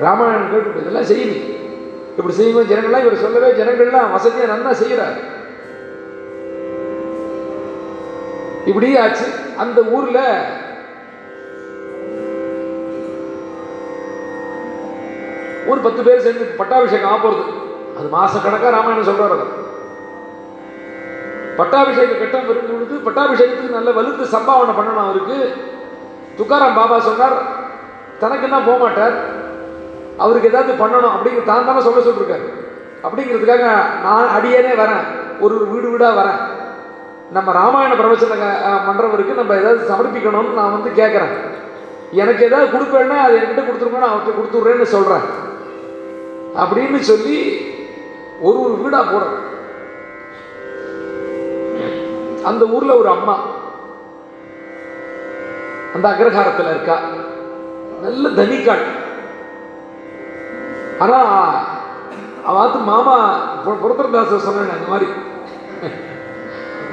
ராமாயணம் 0.00 0.50
கேட்டு 0.50 0.80
இதெல்லாம் 0.80 1.10
செய்யணும். 1.12 1.50
இப்படி 2.16 2.32
செய்யும்போது 2.32 2.74
ஜனங்கள்லாம் 2.74 3.04
இவர் 3.04 3.16
சொல்லவே 3.16 3.62
ஜனங்கள்லாம் 3.62 4.12
வசதியாக 4.12 4.52
நன்னா 4.52 4.70
செய்கிறார் 4.70 5.31
இப்படியே 8.66 8.98
ஆச்சு. 8.98 9.24
அந்த 9.56 9.80
ஊர்ல 9.80 10.20
ஒரு 15.66 15.80
பத்து 15.80 16.02
பேர் 16.02 16.20
சேர்ந்து 16.20 16.44
பட்டாபிஷேகம் 16.44 17.10
ஆக 17.10 17.28
போறது. 17.28 17.42
அது 17.98 18.08
கணக்கா 18.42 18.68
ராமாயணம் 18.68 19.08
சொல்றாரு 19.08 19.34
அவர். 19.36 19.60
பட்டாபிஷேக 21.56 22.12
கட்டம் 22.12 22.46
வரும் 22.46 22.70
பொழுது 22.70 22.94
பட்டாபிஷேகத்துக்கு 23.10 23.70
நல்ல 23.70 23.90
வலுத்து 23.90 24.24
சம்பாவனை 24.34 24.72
பண்ணணும் 24.78 25.04
அவருக்கு. 25.04 25.54
துக்காராம் 26.38 26.74
பாபா 26.74 27.00
சொன்னார் 27.00 27.36
தனக்கு 28.18 28.42
என்ன 28.42 28.60
போக 28.60 28.78
மாட்டார். 28.78 29.14
அவருக்கு 30.18 30.48
ஏதாவது 30.48 30.72
பண்ணணும் 30.72 31.14
அப்படிங்கிற 31.16 31.44
தான் 31.44 31.66
தானே 31.66 31.80
சொல்ல 31.80 32.10
சொல்லிருக்காரு. 32.10 32.46
அப்படிங்கிறதுக்காக 33.02 33.64
நான் 34.02 34.28
அடியேனே 34.38 34.74
வரேன். 34.82 35.04
ஒரு 35.40 35.54
ஒரு 35.54 35.66
வீடு 35.66 35.90
வீடாக 35.90 36.22
வரேன். 36.22 36.61
நம்ம 37.32 37.52
ராமாயண 37.52 37.92
பிரவச்சன 37.94 38.36
அஹ், 38.62 38.82
மன்றவருக்கு 38.86 39.34
நம்ம 39.34 39.56
ஏதாவது 39.56 39.88
சமர்ப்பிக்கணும்னு 39.88 40.52
நான் 40.52 40.72
வந்து 40.72 40.90
கேட்குறேன் 40.92 41.34
எனக்கு 42.14 42.42
ஏதாவது 42.44 42.66
கொடுப்பேன்னா 42.70 43.16
அது 43.20 43.36
என்கிட்ட 43.36 43.62
கொடுத்துருக்கணும் 43.62 44.10
அவர்கிட்ட 44.10 44.32
கொடுத்துட்றேன்னு 44.32 44.88
சொல்கிறேன் 44.90 45.26
அப்படின்னு 46.56 46.98
சொல்லி 47.04 47.36
ஒரு 48.40 48.58
ஒரு 48.60 48.74
வீடாக 48.76 49.04
போகிறேன் 49.06 49.38
அந்த 52.44 52.64
ஊரில் 52.68 52.98
ஒரு 52.98 53.08
அம்மா 53.08 53.34
அந்த 55.94 56.06
அக்ரஹாரத்தில் 56.08 56.70
இருக்கா. 56.70 56.94
நல்ல 58.00 58.28
தனிக்காள் 58.36 58.84
ஆனால் 60.98 61.28
அவாத்து 62.46 62.78
மாமா 62.84 63.16
பு- 63.64 63.80
சொன்னேன் 64.40 64.72
அந்த 64.72 64.88
மாதிரி. 64.88 65.08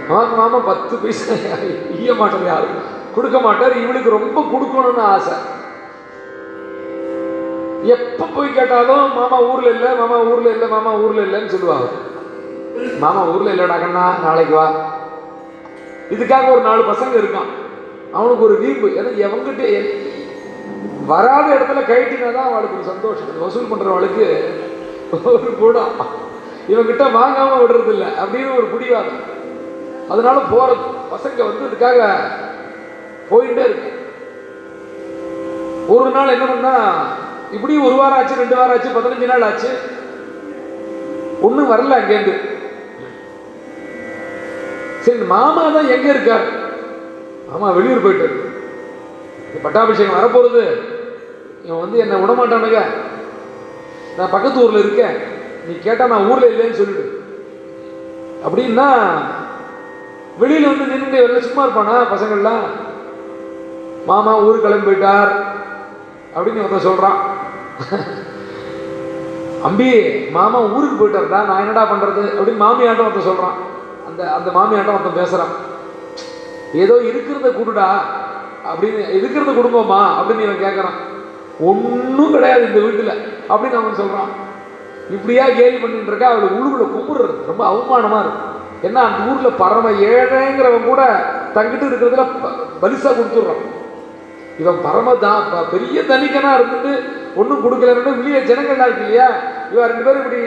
அவாத்து 0.10 0.36
மாமா 0.42 0.60
பத்து 0.70 0.96
பைசா 1.02 1.34
ஈய 2.00 2.14
மாட்டார் 2.20 2.50
யாரும் 2.52 2.78
கொடுக்க 3.16 3.38
மாட்டார். 3.46 3.74
இவளுக்கு 3.84 4.10
ரொம்ப 4.18 4.40
கொடுக்கணும்னு 4.52 5.04
ஆசை. 5.14 5.36
எப்ப 7.96 8.28
போய் 8.36 8.56
கேட்டாலும் 8.58 9.06
மாமா 9.18 9.38
ஊர்ல 9.50 9.70
இல்லை 9.76 9.90
மாமா 10.00 10.18
ஊர்ல 10.32 10.50
இல்லை 10.56 10.68
மாமா 10.76 10.92
ஊர்ல 11.04 11.22
இல்லைன்னு 11.28 11.54
சொல்லுவாங்க. 11.56 11.88
மாமா 13.04 13.22
ஊர்ல 13.34 13.54
இல்லடா 13.54 13.78
கண்ணா 13.84 14.04
நாளைக்கு 14.26 14.56
வா. 14.60 14.68
இதுக்காக 16.16 16.52
ஒரு 16.56 16.64
நாலு 16.68 16.84
பசங்க 16.92 17.16
இருக்கான். 17.22 17.50
அவனுக்கு 18.18 18.46
ஒரு 18.50 18.56
வீம்பு. 18.64 18.88
ஏன்னா 19.00 19.12
எவங்கிட்ட 19.26 19.66
வராத 21.12 21.48
இடத்துல 21.56 21.82
கழட்டினா 21.90 22.30
தான் 22.38 22.50
அவளுக்கு 22.52 22.78
ஒரு 22.80 22.88
சந்தோஷம். 22.92 23.42
வசூல் 23.44 23.72
பண்றவளுக்கு 23.72 24.26
ஒரு 25.34 25.52
கூடம் 25.62 25.94
இவங்கிட்ட 26.72 27.04
வாங்காம 27.20 27.60
விடுறது 27.62 27.92
இல்லை 27.96 28.10
அப்படின்னு 28.22 28.58
ஒரு 28.60 28.68
பிடிவாதம். 28.74 29.22
அதனால 30.14 30.38
போற 30.52 30.70
பசங்க 31.14 31.40
வந்து 31.48 31.68
இதுக்காக 31.70 32.00
போயிட்டே 33.32 33.64
இருக்கு. 33.70 33.90
ஒரு 35.96 36.10
நாள் 36.16 36.34
என்ன 36.36 36.46
பண்ணா 36.46 36.74
இப்படி 37.56 37.74
ஒரு 37.88 37.96
வாரம் 38.00 38.18
ஆச்சு 38.18 38.42
ரெண்டு 38.42 38.56
வாரம் 38.60 38.74
ஆச்சு 38.76 38.96
பதினஞ்சு 38.98 39.32
நாள் 39.32 39.46
ஆச்சு. 39.48 39.72
ஒன்றும் 41.48 41.72
வரல 41.72 41.98
அங்கேருந்து. 42.00 42.36
சரி 45.06 45.24
மாமா 45.34 45.64
தான் 45.76 45.92
எங்க 45.96 46.08
இருக்கார்? 46.14 46.48
மாமா 47.52 47.68
வெளியூர் 47.78 48.06
போயிட்டு 48.06 48.28
இந்த 49.46 49.60
பட்டாபிஷேகம் 49.64 50.18
வரப்போறது 50.20 50.64
இவன் 51.66 51.84
வந்து 51.84 51.98
என்னை 51.98 52.18
விடமாட்டானுங்க 52.22 52.82
நான் 54.18 54.34
பக்கத்து 54.36 54.64
ஊர்ல 54.64 54.80
இருக்கேன். 54.80 55.16
நீ 55.68 55.74
கேட்டா 55.86 56.06
நான் 56.12 56.28
ஊர்ல 56.32 56.48
இல்லைன்னு 56.52 56.80
சொல்லிடு. 56.82 57.06
அப்படின்னா 58.46 58.88
வெளியில 60.42 60.70
வந்து 60.72 60.86
நின்று 60.92 61.18
வெளில 61.24 61.40
சும்மா 61.46 61.64
இருப்பானா 61.66 61.96
பசங்கள்லாம்? 62.14 62.66
மாமா 64.10 64.32
ஊருக்கு 64.44 64.66
கிளம்பி 64.66 64.88
போயிட்டார். 64.88 65.32
அப்படின்னு 66.36 66.64
ஒருத்தன் 66.66 66.88
சொல்றான். 66.90 67.20
அம்பி 69.68 69.90
மாமா 70.38 70.60
ஊருக்கு 70.62 70.98
போயிட்டார்டா 71.00 71.40
நான் 71.50 71.62
என்னடா 71.64 71.84
பண்றது? 71.92 72.24
அப்படின்னு 72.38 72.64
மாமியாட்டம் 72.66 73.08
ஒருத்தன் 73.08 73.30
சொல்றான். 73.32 73.58
அந்த 74.08 74.22
அந்த 74.38 74.50
மாமியாட்டம் 74.58 74.98
ஒருத்தன் 74.98 75.20
பேசுறான். 75.22 75.54
ஏதோ 76.74 76.96
இருக்கிறத 77.10 77.50
கொடுடா 77.60 77.90
அப்படின்னு 78.72 79.02
இருக்கிறத 79.20 79.52
குடும்பமா 79.60 80.02
அப்படின்னு 80.18 80.46
இவன் 80.48 80.64
கேட்குறான் 80.66 80.98
ஒன்றும் 81.70 82.32
கிடையாது 82.32 82.64
இந்த 82.68 82.80
வீட்டில் 82.80 83.14
அப்படின்னு 83.52 83.80
அவன் 83.80 84.00
சொல்கிறான் 84.02 84.32
இப்படியா 85.16 85.46
கேலி 85.58 85.78
பண்ணிட்டு 85.78 86.12
இருக்கா? 86.12 86.28
அவளுக்கு 86.30 86.60
உழுவுல 86.60 86.86
கும்பிடுறது 86.96 87.36
ரொம்ப 87.48 87.64
அவமானமாக 87.70 88.24
இருக்கும் 88.26 88.48
ஏன்னா 88.84 88.96
அந்த 88.96 89.32
ஊரில் 89.32 89.56
பரம 89.58 89.92
ஏழைங்கிறவன் 89.92 90.86
கூட 90.86 91.02
தங்கிட்டு 91.56 91.86
இருக்கிறதுல 91.86 92.26
ப- 92.42 92.56
பலிசா 92.82 93.10
கொடுத்துட்றான். 93.10 93.64
இவன் 94.58 94.80
பரம 94.84 95.16
தான் 95.16 95.44
பெரிய 95.72 96.02
தனிக்கனாக 96.02 96.60
இருந்துட்டு 96.60 96.92
ஒன்றும் 97.36 97.64
கொடுக்கலன்னு 97.66 98.18
வெளியே 98.18 98.40
ஜனங்கள்லாம் 98.40 98.88
இருக்கு 98.88 99.04
இல்லையா? 99.04 99.28
இவன் 99.72 99.88
ரெண்டு 99.88 100.04
பேரும் 100.04 100.24
இப்படி 100.24 100.42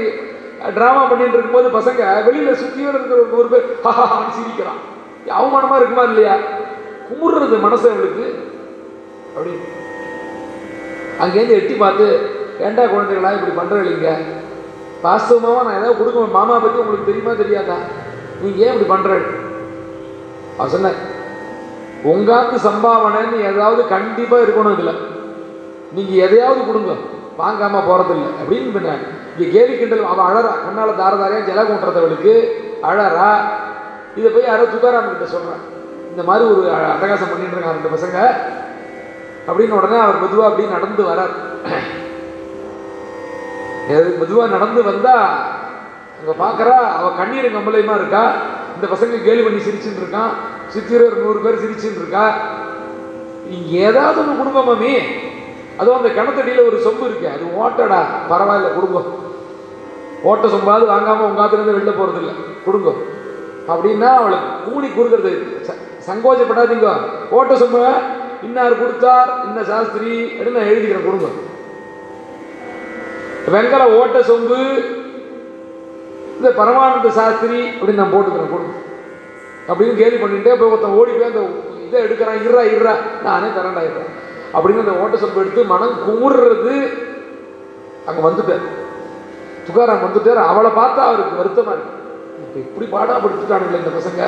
ட்ராமா 0.81 1.09
பண்ணிட்டு 1.09 1.33
இருக்கும்போது 1.33 1.69
பசங்க 1.79 2.25
வெளியில் 2.25 2.55
சுற்றியோடு 2.55 2.99
இருக்கிற 2.99 3.21
ஒரு 3.21 3.29
நூறு 3.33 3.49
பேர் 3.49 3.79
ஹஹான்னு 3.85 4.31
சிரிக்கிறான். 4.31 4.81
அவமானமாக 5.31 5.77
இருக்குமா 5.77 6.03
இல்லையா? 6.03 6.37
குமுறுறது 7.09 7.61
மனசு 7.61 7.91
அவளுக்கு. 7.91 8.27
அப்படி 9.35 9.51
அங்கேருந்து 11.21 11.51
எட்டி 11.51 11.75
பார்த்து 11.75 12.07
ஏண்டா 12.61 12.83
குழந்தைகளா 12.83 13.33
இப்படி 13.33 13.53
பண்ணுறீங்க 13.57 14.09
வாஸ்தவமாக 15.05 15.63
நான் 15.63 15.79
ஏதாவது 15.79 15.97
கொடுக்க 15.97 16.21
மாமா 16.21 16.59
பற்றி 16.59 16.79
உங்களுக்கு 16.79 17.07
தெரியுமா 17.07 17.33
தெரியாதா? 17.33 17.77
நீ 18.43 18.57
ஏன் 18.57 18.73
இப்படி 18.73 19.03
பண்ற 19.03 19.19
அவர் 20.59 20.71
சொன்னார் 20.71 21.21
உங்காக்கு 22.05 22.57
சம்பாவனைன்னு 22.57 23.41
ஏதாவது 23.41 23.89
கண்டிப்பா 23.89 24.37
இருக்கணும் 24.37 24.75
இதுல. 24.79 24.95
நீங்க 25.93 26.13
எதையாவது 26.25 26.67
கொடுங்க. 26.67 26.93
வாங்காம 27.39 27.71
போறதில்லை. 27.71 28.27
அப்படின்னு 28.45 28.71
பின்ன 28.71 28.97
இங்க 29.39 29.59
கேலி 29.59 29.79
கிண்டல் 29.79 30.05
அவன் 30.05 30.27
அழறா. 30.27 30.49
கண்ணால 30.49 31.03
தாரதாரியா 31.03 31.51
ஜல 31.51 31.65
கூட்டுறதவளுக்கு 31.65 32.49
அழறா. 32.83 33.37
இதை 34.17 34.31
போய் 34.31 34.43
யாரோ 34.43 34.63
துகாராம் 34.63 35.09
கிட்ட 35.09 35.25
சொல்றான் 35.25 35.81
இந்த 36.11 36.23
மாதிரி 36.23 36.51
ஒரு 36.51 36.75
அ- 36.75 36.77
அட்டகாசம் 36.77 37.31
பண்ணிட்டு 37.31 37.57
இருக்காங்க 37.57 37.77
ரெண்டு 37.83 37.97
பசங்க. 37.97 38.31
அப்படின்னு 39.47 39.71
உடனே 39.71 39.97
அவர் 39.97 40.23
மெதுவா 40.23 40.45
அப்படி 40.45 40.69
நடந்து 40.69 41.03
வரார். 41.03 41.35
எது- 43.89 44.25
மெதுவா 44.25 44.49
நடந்து 44.49 44.85
வந்தா 44.85 45.39
அங்க 46.27 46.45
பார்க்கறா 46.45 46.97
அவள் 46.97 47.17
கண்ணீர் 47.17 47.57
கம்பளையமாக 47.57 47.95
இருக்கா? 47.95 48.33
இந்த 48.75 48.95
பசங்க 48.95 49.23
கேலி 49.23 49.43
பண்ணி 49.43 49.63
சிரிச்சுட்டு 49.63 50.05
இருக்கான் 50.05 50.31
சித்திரர் 50.69 51.17
நூறு 51.17 51.39
பேர் 51.39 51.65
சிரிச்சுட்டு 51.65 51.97
இருக்கா? 51.97 52.35
இங்கே 53.51 53.79
ஏதாவது 53.79 54.21
ஒன்று 54.21 54.37
குடும்பம் 54.37 54.65
மாமி 54.65 54.97
அதுவும் 55.77 56.05
அந்த 56.05 56.23
கிணத்தடியில் 56.23 56.67
ஒரு 56.67 56.77
சொம்பு 56.77 57.05
இருக்கு. 57.05 57.29
அது 57.29 57.45
ஓட்டடா. 57.45 57.99
பரவாயில்ல 58.31 58.75
குடும்பம் 58.75 59.15
ஓட்ட 60.23 60.47
சொம்பாவது 60.47 60.87
வாங்காமல் 60.87 61.27
உங்க 61.27 61.43
காத்துலேருந்து 61.43 61.75
வெளில 61.75 61.97
போகிறது 61.97 62.19
இல்லை 62.19 62.35
கொடுங்க. 62.65 62.93
அப்படின்னா 63.69 64.15
அவளுக்கு 64.15 64.71
கூணி 64.71 64.95
குறுகிறது 64.95 65.63
ச- 65.67 66.11
சங்கோச்சப்படாதீங்க 66.11 66.93
ஓட்ட 67.31 67.55
சொம்ப 67.55 67.93
இன்னார் 68.43 68.81
கொடுத்தார் 68.81 69.45
இன்ன 69.45 69.65
சாஸ்திரி? 69.65 70.25
அப்படின்னு 70.25 70.51
நான் 70.51 70.63
எழுதிக்கிறேன் 70.63 71.05
கொடுங்க. 71.05 71.27
வெங்கல 73.53 73.83
ஓட்ட 73.83 74.19
சொம்பு 74.21 74.85
இந்த 76.43 76.53
பரமானந்த 76.61 77.11
சாஸ்திரி 77.19 77.61
அப்படின்னு 77.79 78.01
நான் 78.03 78.15
போட்டுக்கிறேன் 78.15 78.53
கொடுங்க 78.53 78.75
அப்படின்னு 79.69 79.95
கேலி 80.01 80.17
பண்ணிட்டே 80.23 80.55
போய் 80.61 80.73
ஒருத்தன் 80.73 80.97
ஓடி 81.01 81.13
போய் 81.17 81.31
அந்த 81.31 81.43
இதை 81.87 81.99
எடுக்கிறான் 82.07 82.43
இருறா 82.45 82.63
இருறா 82.75 82.95
நானே 83.27 83.49
தரண்டாயிடுறேன் 83.57 84.11
அப்படின்னு 84.55 84.83
அந்த 84.85 84.95
ஓட்ட 85.03 85.17
சொம்பு 85.23 85.43
எடுத்து 85.43 85.63
மனம் 85.73 85.95
குமுறுறது. 86.07 86.75
அங்கே 88.09 88.23
வந்துட்டார் 88.27 88.65
துகாராம் 89.67 90.05
வந்துட்டார். 90.05 90.41
அவளை 90.53 90.71
பார்த்தா 90.79 91.03
அவருக்கு 91.09 91.41
வருத்தமா 91.41 91.75
இருக்கு. 91.77 91.95
இப்போ 92.45 92.59
இப்படி 92.65 92.87
பாடாப்படுத்திட்டானுங்களே 92.95 93.83
இந்த 93.83 93.93
பசங்க. 93.99 94.23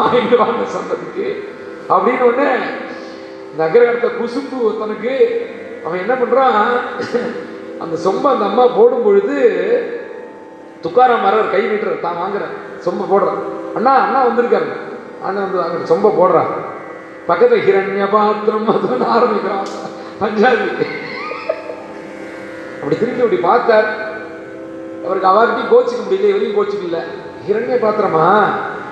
வாங்கிட்டு 0.00 0.36
வாங்க 0.42 0.66
சொன்னதுக்கு 0.74 1.26
அப்படின்னு 1.94 2.26
உடனே 2.28 2.50
நகரத்தை 3.62 4.10
குசும்பு 4.18 4.58
ஒருத்தனுக்கு 4.66 5.14
அவன் 5.84 6.02
என்ன 6.04 6.14
பண்ணுறான் 6.20 6.60
அந்த 7.84 7.94
சொம்ப 8.06 8.24
அந்த 8.34 8.44
அம்மா 8.50 8.66
போடும் 8.76 9.06
பொழுது 9.08 9.38
துக்காராம் 10.84 11.24
மரர் 11.24 11.50
கை 11.50 11.62
நீட்டுறார் 11.62 12.04
தான் 12.04 12.20
வாங்குறேன் 12.20 12.52
சொம்ப 12.84 13.06
போடுறான் 13.10 13.40
அண்ணா 13.74 13.92
அண்ணா 14.04 14.20
வந்திருக்காரு 14.28 14.68
அண்ணா 15.22 15.40
வந்து 15.40 15.60
வாங்குற 15.60 15.88
சொம்ப 15.92 16.12
போடுறான் 16.16 16.50
பக்கத்துல 17.28 17.62
ஹிரண்ய 17.64 18.04
பாத்திரம் 18.10 18.68
அதுன்னு 18.68 19.06
ஆரம்பிக்கிறான் 19.08 19.66
பஞ்சாபி. 20.20 20.68
அப்படி 22.80 22.96
திரும்பி 22.96 23.22
அப்படி 23.22 23.40
பார்த்தார். 23.42 23.88
அவருக்கு 25.04 25.28
அவர்கிட்டயும் 25.28 25.72
கோச்சிக்க 25.72 26.00
முடியல 26.02 26.30
இவரையும் 26.30 26.56
கோச்சிக்கல 26.56 26.98
ஹிரண்ய 27.46 27.76
பாத்திரமா? 27.80 28.24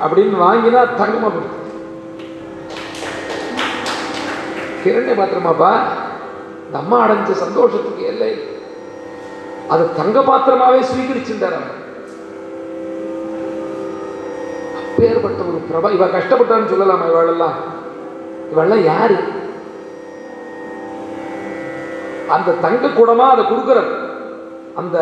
அப்படின்னு 0.05 0.37
வாங்கினா 0.45 0.81
தங்கமா 1.01 1.29
அப்படி 1.31 1.49
ஹிரண்ய 4.85 5.15
பாத்திரமாப்பா 5.15 5.73
இந்த 6.67 6.79
அம்மா 6.79 6.97
அடைஞ்ச 7.05 7.33
சந்தோஷத்துக்கு 7.45 8.03
எல்லை. 8.05 8.31
இல்லை. 9.69 9.89
அது 9.95 9.95
தங்க 9.97 10.21
பாத்திரமாவே 10.21 10.81
ஸ்வீகரிச்சுட்டார் 10.91 11.59
அப்பேற்பட்ட 14.81 15.43
ஒரு 15.43 15.61
பிரபா 15.71 15.93
இவ 15.93 16.07
கஷ்டப்பட்டான்னு 16.07 16.71
சொல்லலாமா 16.73 17.07
இவளெல்லாம் 17.09 17.57
இவெல்லாம் 18.53 18.85
யாரு? 18.85 19.17
அந்த 22.29 22.53
தங்க 22.53 22.87
குடமா 22.89 23.29
அதை 23.29 23.45
கொடுக்குற 23.45 23.79
அந்த 24.77 24.97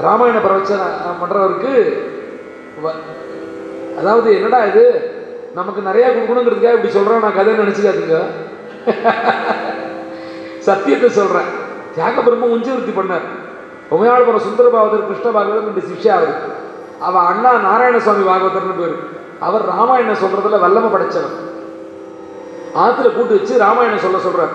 ராமாயண 0.00 0.38
பிரவச்சன 0.38 0.80
பண்றவருக்கு 1.20 1.74
அதாவது 3.98 4.34
என்னடா 4.34 4.64
இது? 4.64 4.84
நமக்கு 5.54 5.82
நிறைய 5.82 6.06
கொடுக்கணுங்கிறதுக்காக 6.08 6.72
இப்படி 6.72 6.92
சொல்றேன் 6.92 7.20
நான் 7.20 7.34
கதை 7.34 7.54
நினைச்சுக்காதுங்க. 7.54 8.16
சத்தியத்தை 10.68 11.08
சொல்றேன். 11.10 11.50
தியாக 11.94 12.20
பிரம்ம 12.20 12.56
உஞ்சவருத்தி 12.56 12.92
பண்ணார். 12.96 13.26
உமையாளபுரம் 13.90 14.46
சுந்தர 14.46 14.68
பாகவதர் 14.68 15.06
கிருஷ்ண 15.06 15.28
பாகவதர் 15.30 15.66
ரெண்டு 15.68 15.82
சிஷ்யாவது 15.90 16.34
அவர் 16.36 16.52
அவ 17.00 17.18
அண்ணா 17.20 17.50
நாராயண 17.52 17.98
சுவாமி 17.98 18.24
பாகவதர்னு 18.28 18.78
பேர். 18.78 18.94
அவர் 19.40 19.64
ராமாயணம் 19.66 20.20
சொல்றதுல 20.22 20.60
வல்லமை 20.60 20.90
படைச்சவர். 20.90 21.34
ஆத்துல 22.82 23.14
கூட்டு 23.14 23.36
வச்சு 23.36 23.58
ராமாயணம் 23.58 24.04
சொல்ல 24.04 24.18
சொல்றார். 24.18 24.54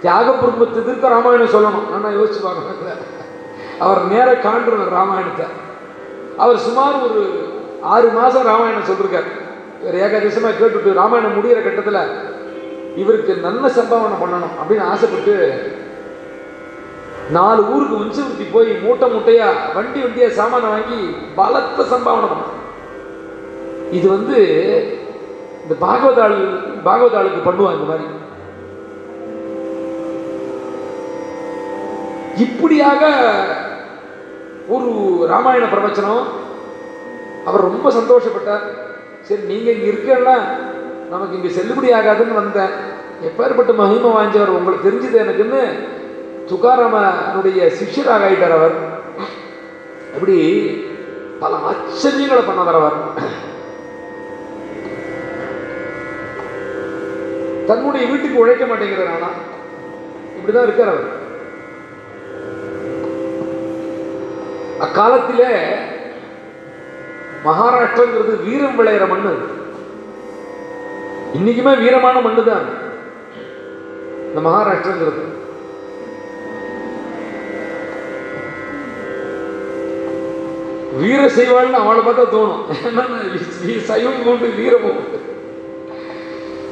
தியாக 0.00 0.30
பிரம்மத்தை 0.30 0.78
எதிர்க்க 0.82 1.08
ராமாயணம் 1.08 1.54
சொல்லணும். 1.56 1.88
நான் 2.02 2.16
யோசிச்சு 2.18 2.40
பார்க்கணும் 2.42 3.12
அவர் 3.78 4.04
நேர 4.04 4.28
காண்றவர் 4.32 4.94
ராமாயணத்தை. 4.98 5.46
அவர் 6.36 6.58
சுமார் 6.66 7.02
ஒரு 7.06 7.22
ஆறு 7.82 8.08
மாதம் 8.08 8.48
ராமாயணம் 8.50 8.88
சொல்லியிருக்கார் 8.90 9.30
இவர் 9.82 10.00
ஏகாதசமாக 10.04 10.54
கேட்டுட்டு 10.60 10.92
ராமாயணம் 10.92 11.36
முடியிற 11.36 11.58
கட்டத்தில் 11.62 12.02
இவருக்கு 12.96 13.34
நல்ல 13.34 13.68
சம்பாவனை 13.68 14.16
பண்ணணும் 14.22 14.54
அப்படின்னு 14.60 14.84
ஆசைப்பட்டு 14.92 15.34
நாலு 17.30 17.62
ஊருக்கு 17.72 17.96
உஞ்சவர்த்தி 17.96 18.46
போய் 18.52 18.70
மூட்டை 18.82 19.08
மூட்டையா 19.10 19.48
வண்டி 19.74 20.00
வண்டியா 20.00 20.28
சாமானை 20.28 20.68
வாங்கி 20.68 21.16
பலத்த 21.34 21.82
சம்பாவனை 21.82 22.28
இது 23.90 24.08
வந்து 24.08 24.38
இந்த 25.62 25.86
பாகவதாள் 25.86 26.36
பாகவதாளுக்கு 26.84 27.40
பண்ணுவான் 27.44 27.76
இந்த 27.76 27.86
மாதிரி. 27.90 28.04
இப்படியாக 32.36 33.02
ஒரு 34.68 34.90
ராமாயண 35.28 35.64
பிரவச்சனம் 35.64 36.24
அவர் 37.44 37.60
ரொம்ப 37.60 37.90
சந்தோஷப்பட்டார். 37.90 38.64
சரி 39.22 39.42
நீங்க 39.42 39.70
இங்க 39.70 39.86
இருக்கன்னா 39.90 40.36
நமக்கு 41.10 41.36
இங்க 41.36 41.48
செல்லுபடி 41.48 41.88
ஆகாதுன்னு 41.98 42.40
வந்தேன். 42.42 42.70
எப்பேற்பட்ட 43.22 43.74
மகிமை 43.74 44.10
வாய்ஞ்சவர் 44.10 44.56
உங்களுக்கு 44.58 44.86
தெரிஞ்சது 44.88 45.22
எனக்குன்னு 45.24 45.62
துகாராமனுடைய 46.48 47.72
சிஷ்யராக 47.72 48.24
ஆயிட்டார் 48.26 48.52
அவர். 48.52 48.72
அப்படி 50.14 50.36
பல 51.40 51.56
ஆச்சரியங்களை 51.56 52.42
பண்ணவர் 52.42 52.74
அவர். 52.74 52.92
தன்னுடைய 57.66 58.06
வீட்டுக்கு 58.06 58.38
உழைக்க 58.38 58.64
மாட்டேங்கிறார் 58.64 59.14
ஆனா. 59.16 59.28
இப்படிதான் 60.38 60.62
இருக்கார் 60.62 60.88
அவர். 60.88 61.22
அக்காலத்திலே 64.78 65.74
மகாராஷ்டிரங்கிறது 67.44 68.44
வீரம் 68.44 68.78
விளையிற 68.78 69.08
மண்ணு. 69.08 69.36
இன்னைக்குமே 71.34 71.78
வீரமான 71.78 72.22
மண்ணு 72.22 72.44
தான் 72.44 72.64
இந்த 74.34 74.48
மகாராஷ்டிரங்கிறது. 74.48 75.42
வீர 80.94 81.28
செய்வாள்னு 81.28 81.72
அவளை 81.74 82.00
பார்த்தா 82.00 82.24
தோணும். 82.32 82.62
என்னன்னா 82.86 83.18
சைவம் 83.82 84.24
கொண்டு 84.24 84.46
வீரமும் 84.56 85.00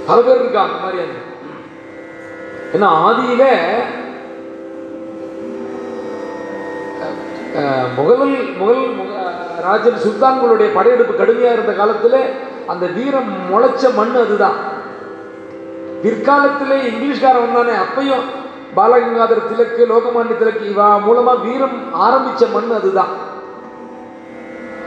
பல 0.06 0.20
பேர் 0.20 0.40
இருக்கா 0.40 0.62
அந்த 0.62 0.78
மாதிரி 0.82 1.02
ஏன்னா 2.74 2.88
ஆதியில 3.02 3.44
முகல் 7.96 8.22
முகல் 8.58 8.84
முக- 8.90 9.24
ராஜன் 9.62 10.02
சுல்தான்களுடைய 10.04 10.68
படையெடுப்பு 10.74 11.14
கடுமையா 11.14 11.52
இருந்த 11.52 11.72
காலத்துல 11.72 12.16
அந்த 12.66 12.86
வீரம் 12.88 13.30
முளைச்ச 13.50 13.94
மண் 13.94 14.16
அதுதான். 14.16 14.56
பிற்காலத்திலே 16.02 16.78
இங்கிலீஷ்காரன் 16.88 17.44
வந்தானே 17.44 17.74
அப்பையும் 17.78 18.24
பாலகங்காதர் 18.76 19.48
திலக்கு 19.48 19.82
லோகமானிய 19.86 20.38
திலக்கு 20.38 20.64
இவா 20.70 20.88
மூலமா 21.06 21.34
வீரம் 21.42 21.76
ஆரம்பிச்ச 22.00 22.52
மண் 22.52 22.70
அதுதான். 22.70 23.12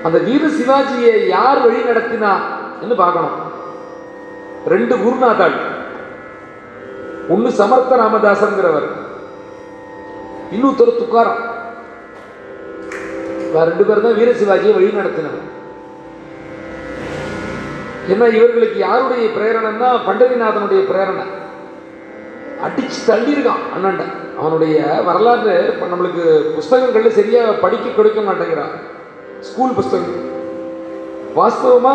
அந்த 0.05 0.17
வீர 0.25 0.43
சிவாஜியை 0.57 1.13
யார் 1.35 1.59
வழி 1.63 1.79
நடத்தினா 1.89 2.31
என்று 2.81 2.95
பார்க்கணும். 3.01 3.37
ரெண்டு 4.73 4.95
குருநாதாள். 5.03 5.55
ஒன்னு 7.33 7.49
சமர்த்த 7.59 7.97
ராமதாசங்கிறவர். 8.01 8.87
இன்னொருத்தர் 10.55 10.99
துக்காரம். 11.01 11.41
ரெண்டு 13.69 13.83
பேர் 13.87 14.05
தான் 14.05 14.17
வீர 14.19 14.31
சிவாஜியை 14.41 14.73
வழி 14.77 14.89
நடத்தினவர். 14.99 15.43
ஏன்னா 18.11 18.25
இவர்களுக்கு 18.37 18.77
யாருடைய 18.87 19.27
பிரேரணைன்னா 19.37 19.89
பண்டரிநாதனுடைய 20.07 20.81
பிரேரணை. 20.91 21.25
அடிச்சு 22.65 22.99
தள்ளியிருக்கான் 23.07 23.63
அண்ணன்ட 23.75 24.03
அவனுடைய 24.41 24.77
வரலாறு 25.07 25.55
இப்போ 25.71 25.85
நம்மளுக்கு 25.93 26.25
புஸ்தகங்கள்ல 26.57 27.11
சரியா 27.19 27.43
படிக்க 27.63 27.89
கொடுக்க 27.89 28.19
மாட்டேங்கிறான். 28.27 28.75
ஸ்கூல் 29.47 29.75
புஸ்தகம். 29.77 30.21
வாஸ்தவமா 31.37 31.93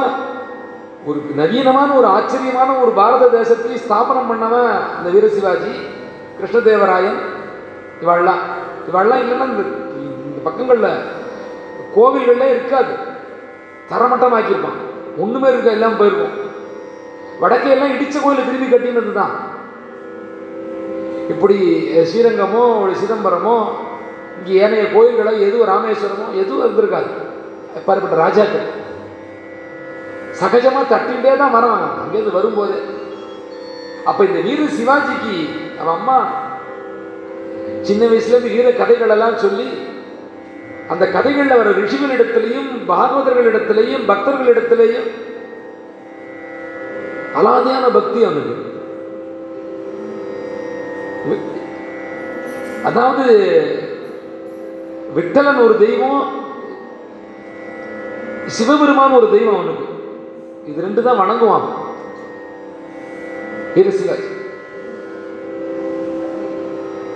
ஒரு 1.08 1.18
நவீனமான 1.38 1.88
ஒரு 1.98 2.08
ஆச்சரியமான 2.16 2.70
ஒரு 2.82 2.90
பாரத 2.98 3.28
தேசத்தை 3.36 3.76
ஸ்தாபனம் 3.84 4.28
பண்ணவன் 4.30 4.72
இந்த 4.96 5.08
வீர 5.14 5.26
சிவாஜி 5.36 5.72
கிருஷ்ணதேவராயன். 6.38 7.18
இவாள்லாம் 8.02 8.42
இவாள்லாம் 8.90 9.22
இல்லைன்னா 9.22 9.46
இந்த 9.52 9.64
இந்த 10.28 10.40
பக்கங்களில் 10.48 11.00
கோவில்கள்ல 11.96 12.50
இருக்காது. 12.54 12.92
தரமட்டமாக்கியிருப்பான். 13.92 14.78
ஒன்றுமே 15.22 15.48
இருக்க 15.52 15.78
எல்லாம் 15.78 15.98
போயிருக்கும். 16.00 16.36
வடக்கே 17.42 17.72
எல்லாம் 17.76 17.94
இடித்த 17.96 18.16
கோயிலை 18.24 18.44
திரும்பி 18.48 18.68
கட்டினது 18.72 19.12
தான் 19.20 19.34
இப்படி 21.32 21.58
ஸ்ரீரங்கமோ 22.10 22.62
சிதம்பரமோ 23.00 23.56
இங்கே 24.38 24.54
ஏனைய 24.64 24.84
கோயில்களோ 24.94 25.32
எதுவும் 25.46 25.70
ராமேஸ்வரமோ 25.72 26.26
எதுவும் 26.42 26.62
இருந்திருக்காது. 26.64 27.10
பாருப்பட்ட 27.86 28.16
ராஜாக்கள். 28.24 28.66
சகஜமா 30.40 30.80
தட்டிகிட்டே 30.92 31.32
தான் 31.42 31.54
வரான். 31.56 31.84
அங்கேருந்து 32.02 32.38
வரும்போது. 32.38 32.76
அப்ப 34.10 34.20
இந்த 34.28 34.40
வீர 34.46 34.60
சிவாஜிக்கு 34.76 35.36
அவன் 35.80 35.96
அம்மா 35.98 36.18
சின்ன 37.88 38.02
வயசுல 38.10 38.34
இருந்து 38.34 38.54
வீர 38.54 38.68
கதைகள் 38.80 39.12
எல்லாம் 39.14 39.42
சொல்லி 39.44 39.68
அந்த 40.92 41.04
கதைகள்ல 41.16 41.56
வர 41.58 41.70
ரிஷிகளிடத்திலையும் 41.80 42.70
பாகவதர்களிடத்திலையும் 42.90 44.06
பக்தர்களிடத்திலையும் 44.10 45.08
அலாதியான 47.38 47.84
பக்தி 47.98 48.18
அவனுக்கு. 48.28 48.56
அதாவது 52.88 53.24
விட்டலன் 55.16 55.64
ஒரு 55.64 55.74
தெய்வம் 55.86 56.22
சிவபெருமான் 58.50 59.12
ஒரு 59.12 59.30
தெய்வம் 59.30 59.54
அவனுக்கு. 59.54 59.84
இது 60.66 60.82
ரெண்டு 60.82 61.02
தான் 61.02 61.18
வணங்குவான். 61.18 61.66
வீரசிவாஜி 63.74 64.38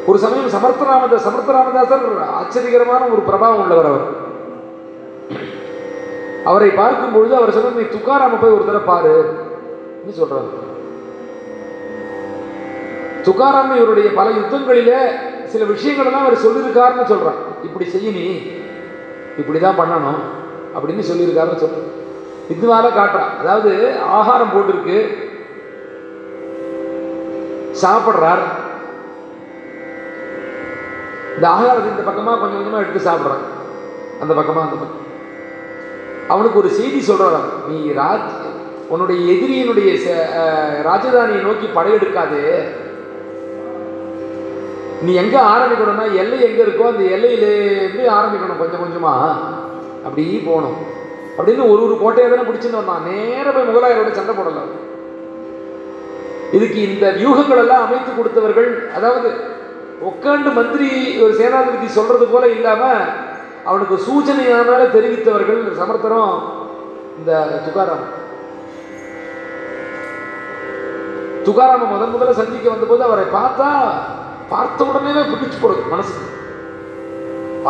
ஒரு 0.07 0.19
சமயம் 0.19 0.49
சமர்த்த 0.49 0.85
ராமதா 0.85 1.17
சமர்த்த 1.17 1.53
ராமதாசர் 1.53 2.03
ஆச்சரியகரமான 2.41 3.13
ஒரு 3.13 3.23
பிரபாவம் 3.27 3.61
உள்ளவர் 3.61 3.87
அவர். 3.87 4.23
அவரை 6.45 6.71
பார்க்கும் 6.71 7.13
பொழுது 7.13 7.35
அவர் 7.35 7.53
சொன்ன 7.53 7.69
நீ 7.69 7.83
துக்காராம 7.83 8.41
போய் 8.41 8.51
ஒரு 8.51 8.65
தடவை 8.67 8.87
பாரு. 8.87 9.33
நீ 10.05 10.23
சொல்றாரு. 10.23 10.49
துக்காராம் 13.23 13.77
இவருடைய 13.77 14.11
பல 14.13 14.31
யுத்தங்களிலே 14.31 14.99
சில 15.45 15.65
விஷயங்கள் 15.65 16.07
எல்லாம் 16.07 16.25
அவர் 16.25 16.39
சொல்லியிருக்காருன்னு 16.39 17.11
சொல்றான். 17.11 17.65
இப்படி 17.65 17.91
செய்ய 17.91 18.11
நீ. 18.11 18.37
இப்படிதான் 19.37 19.81
பண்ணணும். 19.81 20.34
அப்படின்னு 20.75 21.05
சொல்லியிருக்காருன்னு 21.13 21.65
சொல்றான் 21.65 21.93
இதுவால 22.53 22.91
காட்டுறான். 22.93 23.39
அதாவது 23.41 23.99
ஆகாரம் 24.01 24.51
போட்டிருக்கு. 24.55 25.07
சாப்பிட்றார். 27.83 28.43
இந்த 31.35 31.49
ஆகாரத்தை 31.49 31.91
இந்த 31.91 32.03
பக்கமாக 32.05 32.39
கொஞ்சம் 32.39 32.57
கொஞ்சமாக 32.57 32.85
எடுத்து 32.87 33.11
சாப்பிட்றான். 33.11 33.45
அந்த 34.21 34.35
பக்கமாக 34.35 34.67
அந்த 34.67 34.77
பக்கம். 34.77 35.03
அவனுக்கு 36.29 36.59
ஒரு 36.59 36.69
செய்தி 36.69 37.01
சொல்கிறான் 37.01 37.69
நீ 37.69 37.91
ராஜ் 37.91 38.31
உன்னுடைய 38.89 39.33
எதிரியினுடைய 39.33 39.99
ச- 39.99 40.29
ராஜதானியை 40.89 41.43
நோக்கி 41.43 41.67
படையெடுக்காதே. 41.67 42.65
நீ 45.03 45.15
எங்கே 45.15 45.37
ஆரம்பிக்கணும்னா 45.37 46.15
எல்லை 46.15 46.43
எங்கே 46.43 46.63
இருக்கோ 46.63 46.87
அந்த 46.87 47.17
எல்லையிலேருந்து 47.17 48.01
ஆரம்பிக்கணும் 48.01 48.59
கொஞ்சம் 48.59 48.81
கொஞ்சமாக 48.81 49.33
அப்படி 50.05 50.25
போகணும். 50.47 50.77
அப்படின்னு 51.39 51.71
ஒரு 51.73 51.81
ஒரு 51.87 51.95
கோட்டையை 52.01 52.27
தானே 52.31 52.49
பிடிச்சின்னு 52.49 52.81
வந்தான். 52.81 53.07
நேராக 53.09 53.53
போய் 53.53 53.69
முகலாயரோட 53.71 54.11
சண்டை 54.11 54.35
போடலாம் 54.35 54.73
இதுக்கு 56.53 56.81
இந்த 56.89 57.07
வியூகங்கள் 57.11 57.61
எல்லாம் 57.63 57.85
அமைத்து 57.87 58.11
கொடுத்தவர்கள் 58.11 58.69
அதாவது 58.97 59.29
உட்காந்து 60.11 60.51
மந்திரி 60.53 60.89
ஒரு 61.23 61.33
சேனாதிபதி 61.41 61.89
சொல்றது 61.99 62.27
போல 62.27 62.49
இல்லாம 62.49 62.83
அவனுக்கு 63.65 63.97
சூச்சனையானால 64.07 64.83
தெரிவித்தவர்கள் 64.97 65.61
சமர்த்தரும் 65.81 66.35
இந்த 67.19 67.33
துகாராம் 67.67 68.05
துகாராம 71.47 71.89
முதன் 71.91 72.15
முதல்ல 72.15 72.35
சந்திக்க 72.41 72.67
வந்தபோது 72.71 73.03
அவரை 73.03 73.25
பார்த்தா 73.33 73.69
பார்த்த 74.49 74.85
உடனே 74.85 75.23
பிடிச்சு 75.23 75.59
போடுது 75.63 75.83
மனசுக்கு. 75.91 76.27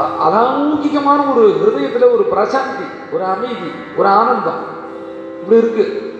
அலௌகிகமான 0.00 1.36
ஒரு 1.36 1.48
ஹிருதயத்துல 1.48 2.10
ஒரு 2.12 2.26
பிரசாந்தி 2.30 2.86
ஒரு 3.12 3.24
அமைதி 3.24 3.70
ஒரு 3.96 4.08
ஆனந்தம். 4.08 4.62
இப்படி 5.40 5.60
இருக்கு. 5.60 6.12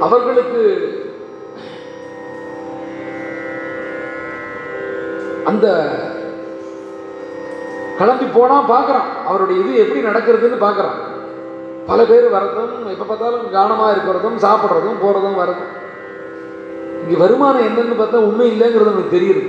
அவர்களுக்கு 0.00 0.60
அந்த 5.44 5.66
கிளம்பி 7.98 8.24
போனா 8.24 8.62
பார்க்குறான் 8.68 9.26
அவருடைய 9.26 9.62
இது 9.62 9.78
எப்படி 9.78 10.00
நடக்கிறதுன்னு 10.02 10.64
பார்க்குறான் 10.64 10.98
பல 11.86 12.04
பேர் 12.04 12.32
வரதும் 12.32 12.86
எப்போ 12.88 13.04
பார்த்தாலும் 13.04 13.52
கவனமா 13.52 13.86
இருக்கிறதும் 13.90 14.42
சாப்பிட்றதும் 14.44 15.02
போறதும் 15.02 15.38
வரதும் 15.38 15.70
இங்கே 17.08 17.20
வருமானம் 17.20 17.66
என்னன்னு 17.68 17.98
பார்த்தா 17.98 18.18
உண்மை 18.28 18.46
இல்லைங்கிறது 18.52 18.90
நமக்கு 18.90 19.16
தெரியுது. 19.16 19.42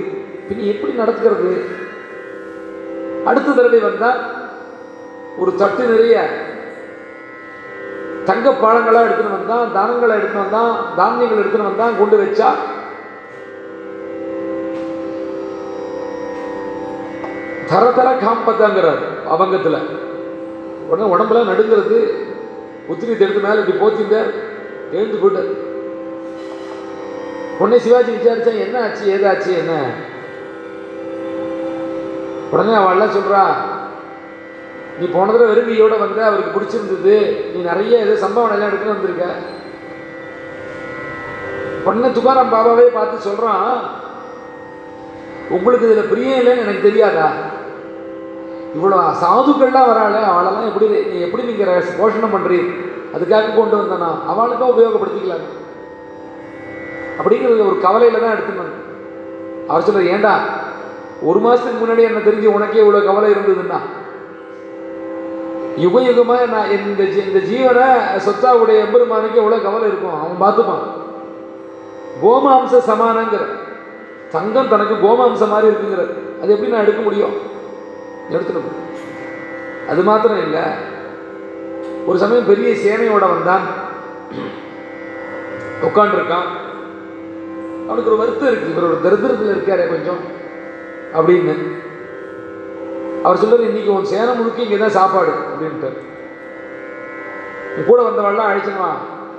பின் 0.48 0.62
எப்படி 0.72 0.92
நடத்துக்கிறது 1.00 1.50
அடுத்த 3.30 3.54
தடவை 3.56 3.80
வந்தால் 3.80 4.20
ஒரு 5.40 5.50
தட்டு 5.60 5.82
நிறைய 5.90 6.16
தங்க 8.28 8.50
பாலங்களாக 8.62 9.06
எடுத்துன்னு 9.06 9.36
வந்தான் 9.36 9.72
தானங்களை 9.76 10.16
எடுத்துன்னு 10.18 10.44
வந்தான் 10.44 10.72
தானியங்கள் 10.98 11.42
எடுத்துன்னு 11.42 11.70
வந்தான் 11.70 11.98
கொண்டு 12.00 12.16
வச்சா 12.22 12.48
தர 17.70 17.84
தர 17.96 18.08
காம்பத்தாங்கிறார் 18.26 19.02
அவங்கத்தில். 19.34 19.80
உடனே 20.90 21.10
உடம்புல 21.14 21.42
நடுங்கிறது 21.50 21.98
உத்திரி 22.92 23.12
எடுத்து 23.24 23.46
மேலே 23.46 23.60
இப்படி 23.62 23.80
போத்திருந்தார் 23.82 24.30
எழுந்து 24.98 25.20
போயிட்டார். 25.22 25.50
உடனே 27.60 27.78
சிவாஜி 27.78 28.12
விசாரிச்சா 28.12 28.52
என்ன 28.66 28.76
ஆச்சு? 28.82 29.04
ஏதாச்சு 29.16 29.50
என்ன? 29.62 29.72
உடனே 32.52 32.74
அவள்லாம் 32.74 33.16
சொல்றா 33.16 33.42
நீ 34.98 35.06
போன 35.06 35.32
தடவை 35.32 35.50
வெறுமையோட 35.50 35.98
வந்த 35.98 36.24
அவருக்கு 36.26 36.54
பிடிச்சிருந்தது. 36.54 37.14
நீ 37.52 37.58
நிறைய 37.60 37.98
ஏதோ 37.98 38.14
சம்பவம் 38.16 38.52
எல்லாம் 38.52 38.70
எடுத்துன்னு 38.70 38.96
வந்திருக்க. 38.96 39.26
உடனே 41.84 42.08
துகாராம் 42.16 42.52
பாபாவே 42.54 42.86
பார்த்து 42.96 43.28
சொல்றான் 43.28 43.68
உங்களுக்கு 45.56 45.86
இதுல 45.86 46.02
பிரியம் 46.08 46.40
இல்லைன்னு 46.40 46.64
எனக்கு 46.64 46.88
தெரியாதா? 46.88 47.28
இவ்வளோ 48.74 48.98
சாதுக்கள்லாம் 49.22 49.88
வராள 49.90 50.16
அவளெல்லாம் 50.32 50.68
எப்படி 50.70 50.86
நீ 51.12 51.20
எப்படி 51.20 51.42
நீங்கள் 51.42 51.88
போஷணம் 52.00 52.34
பண்ணுறீ 52.34 52.58
அதுக்காக 53.14 53.54
கொண்டு 53.54 53.76
வந்தனா? 53.76 54.10
அவளுக்கும் 54.26 54.72
உபயோகப்படுத்திக்கலாம்? 54.74 55.46
அப்படிங்கிறது 57.18 57.68
ஒரு 57.70 57.76
கவலையில 57.86 58.20
தான் 58.20 58.34
எடுத்துன்னு 58.34 58.62
வந்து 58.62 58.78
அவர் 59.70 59.86
சொல்ற 59.86 60.02
ஏண்டா 60.14 60.34
ஒரு 61.28 61.38
மாசத்துக்கு 61.40 61.80
முன்னாடி 61.80 62.02
என்ன 62.08 62.20
தெரிஞ்சு 62.26 62.54
உனக்கே 62.56 62.82
இவ்வளவு 62.82 63.08
கவலை 63.08 63.30
இருந்ததுன்னா? 63.30 63.78
யுக 65.84 66.00
யுகமா 66.06 66.36
நான் 66.54 66.70
இந்த 66.76 67.02
இந்த 67.26 67.40
ஜீவனை 67.50 67.86
சொத்தாவுடைய 68.26 68.78
எம்பெருமானுக்கு 68.84 69.40
எவ்வளவு 69.42 69.66
கவலை 69.66 69.88
இருக்கும் 69.88 70.16
அவன் 70.20 70.42
பார்த்துப்பான். 70.44 70.86
கோமாம்ச 72.22 72.80
சமானங்கிற 72.88 73.42
தங்கம் 74.34 74.68
தனக்கு 74.68 74.94
கோமாம்சம் 75.04 75.52
மாதிரி 75.54 75.70
இருக்குங்கிறது 75.70 76.14
அது 76.42 76.52
எப்படி 76.54 76.72
நான் 76.72 76.84
எடுக்க 76.84 77.00
முடியும்? 77.00 77.36
எடுத்துட்டு 78.30 78.88
அது 79.88 80.02
மாத்திரம் 80.02 80.42
இல்லை 80.46 80.64
ஒரு 82.06 82.18
சமயம் 82.18 82.50
பெரிய 82.50 82.70
சேனையோட 82.84 83.24
வந்தான். 83.34 83.64
உட்காண்டிருக்கான் 85.88 86.48
அவனுக்கு 87.90 88.10
ஒரு 88.10 88.20
வருத்தம் 88.20 88.48
இருக்கு. 88.48 88.70
இவர் 88.70 88.84
ஒரு 88.84 88.98
தரித்திரத்தில் 89.02 89.54
இருக்காரே 89.54 89.88
கொஞ்சம். 89.88 90.20
அப்படின்னு. 91.14 91.54
அவர் 93.22 93.36
சொல்றது 93.36 93.66
இன்னைக்கு 93.66 93.92
உன் 93.92 94.04
சேனம் 94.04 94.36
முழுக்க 94.36 94.62
இங்கே 94.62 94.76
தான் 94.76 94.88
சாப்பாடு. 94.88 95.30
அப்படின்ட்டு 95.30 95.90
உன் 97.76 97.86
கூட 97.86 98.02
வந்தவன்லாம் 98.02 98.52
அழிச்சுமா 98.52 98.90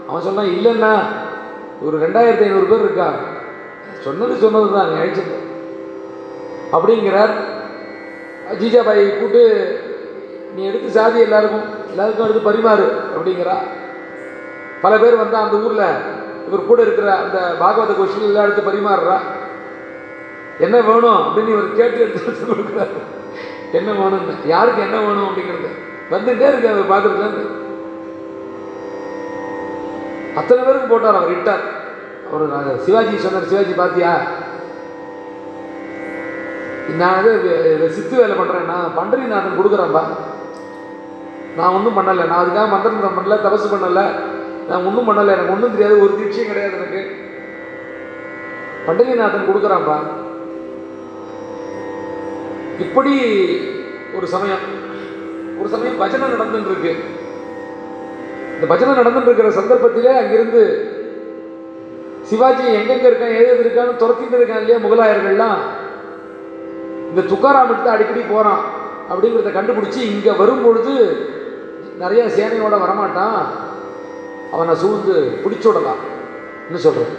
அவன் 0.08 0.22
சொன்னான் 0.22 0.46
இல்லைன்னா 0.46 1.00
ஒரு 1.82 1.98
ரெண்டாயிரத்தி 2.00 2.42
ஐநூறு 2.42 2.66
பேர் 2.66 2.80
இருக்கா. 2.80 3.14
சொன்னது 4.00 4.36
சொன்னது 4.36 4.74
தான் 4.74 4.90
நீ 4.90 4.96
அழைச்சிட்டு 5.02 5.38
அப்படிங்கிறார். 6.72 7.34
ஜீஜாபாய் 8.60 9.20
கூட்டு 9.20 9.44
நீ 10.56 10.66
எடுத்து 10.66 10.90
சாதி 10.90 11.20
எல்லாருக்கும் 11.20 11.90
எல்லாருக்கும் 11.90 12.26
எடுத்து 12.26 12.44
பரிமாறு. 12.44 12.96
அப்படிங்கிறா. 13.16 13.58
பல 14.82 14.98
பேர் 14.98 15.16
வந்து 15.16 15.36
அந்த 15.36 15.58
ஊரில் 15.58 16.11
இவர் 16.48 16.70
கூட 16.70 16.80
இருக்கிற 16.86 17.10
அந்த 17.24 17.38
பாகவத 17.62 17.94
கோஷில் 18.00 18.28
எல்லாம் 18.30 18.46
எடுத்து 18.48 18.70
பரிமாறுறா. 18.70 19.18
என்ன 20.66 20.78
வேணும் 20.90 21.20
அப்படின்னு 21.26 21.54
இவர் 21.56 21.78
கேட்டு 21.80 22.00
எடுத்து 22.06 22.46
கொடுக்குறாரு. 22.52 22.96
என்ன 23.80 23.90
வேணும்னு 24.00 24.34
யாருக்கு 24.54 24.86
என்ன 24.88 24.98
வேணும் 25.06 25.28
அப்படிங்கிறது. 25.28 25.70
வந்துட்டே 26.14 26.48
இருக்கு 26.52 26.72
அவர் 26.72 26.92
பாத்திரத்துலேருந்து 26.94 27.46
அத்தனை 30.40 30.62
பேருக்கு 30.66 30.90
போட்டார் 30.90 31.20
அவர் 31.20 31.36
இட்டார். 31.36 31.64
அவர் 32.30 32.52
நான் 32.54 32.82
சிவாஜி 32.86 33.16
சொன்னார் 33.24 33.50
சிவாஜி 33.52 33.74
பாத்தியா? 33.80 34.12
நான் 37.00 37.18
வந்து 37.18 37.90
சித்து 37.96 38.16
வேலை 38.20 38.36
பண்ணுறேன் 38.38 38.70
நான் 38.72 38.96
பண்டரிநாதன் 38.98 39.58
கொடுக்குறேன்ப்பா 39.60 40.04
நான் 41.58 41.74
ஒன்றும் 41.78 41.98
பண்ணலை. 41.98 42.24
நான் 42.30 42.42
அதுக்காக 42.42 42.70
மந்திரம் 42.74 43.18
பண்ணல 43.18 43.38
தபசு 43.46 43.68
பண்ணலை. 43.74 44.06
நான் 44.72 44.86
ஒன்றும் 44.90 45.08
பண்ணலை 45.10 45.34
எனக்கு 45.36 45.54
ஒன்றும் 45.56 45.74
தெரியாது 45.76 46.04
ஒரு 46.04 46.14
தீட்சையும் 46.20 46.52
கிடையாது 46.52 46.78
எனக்கு. 46.80 47.02
பண்டரிநாதன் 48.86 49.48
கொடுக்குறான்ப்பா 49.48 49.98
இப்படி 52.86 53.14
ஒரு 54.18 54.28
சமயம் 54.34 54.64
ஒரு 55.60 55.68
சமயம் 55.74 56.00
பஜனை 56.04 56.28
நடந்துட்டு 56.34 56.72
இருக்கு 56.74 56.94
இந்த 58.56 58.66
பஜனை 58.72 58.94
நடந்துட்டு 59.00 59.30
இருக்கிற 59.30 59.52
சந்தர்ப்பத்திலே 59.60 60.14
அங்கிருந்து 60.22 60.64
சிவாஜி 62.30 62.66
எங்கெங்க 62.80 63.06
இருக்கான் 63.10 63.38
ஏது 63.38 63.52
எது 63.54 63.64
இருக்கான்னு 63.66 64.02
துரத்திட்டு 64.02 64.38
இருக்கான் 64.40 64.62
இல்லையா 64.62 64.80
முகலாயர்கள்லாம். 64.84 65.62
இந்த 67.10 67.22
துக்காராம் 67.32 67.72
தான் 67.78 67.96
அடிக்கடி 67.96 68.22
போறான் 68.24 68.62
அப்படிங்கிறத 69.10 69.52
கண்டுபிடிச்சி 69.56 70.02
இங்க 70.14 70.32
வரும்பொழுது 70.42 70.94
நிறைய 72.04 72.24
சேனையோட 72.38 72.76
வரமாட்டான். 72.84 73.42
அவனை 74.52 74.74
சூழ்ந்து 74.76 75.14
பிடிச்சு 75.44 75.68
விடலாம் 75.68 76.02
என்ன 76.68 76.80
சொல்றது? 76.80 77.14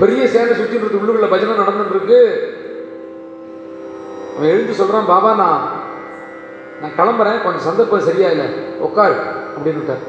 பெரிய 0.00 0.22
சேனை 0.26 0.54
சுற்றி 0.54 0.76
இருக்கு 0.76 0.98
உள்ளுக்குள்ள 0.98 1.28
பஜனை 1.28 1.54
நடந்துட்டு 1.60 1.94
இருக்கு. 1.94 2.18
அவன் 4.32 4.50
எழுந்து 4.50 4.78
சொல்றான் 4.80 5.10
பாபா 5.10 5.30
நான் 5.34 5.62
நான் 6.80 6.96
கிளம்புறேன் 6.96 7.42
கொஞ்சம் 7.42 7.66
சந்தர்ப்பம் 7.66 8.06
சரியா 8.08 8.30
இல்லை 8.30 8.46
உட்கார் 8.80 9.14
அப்படின்னுட்டார் 9.54 10.02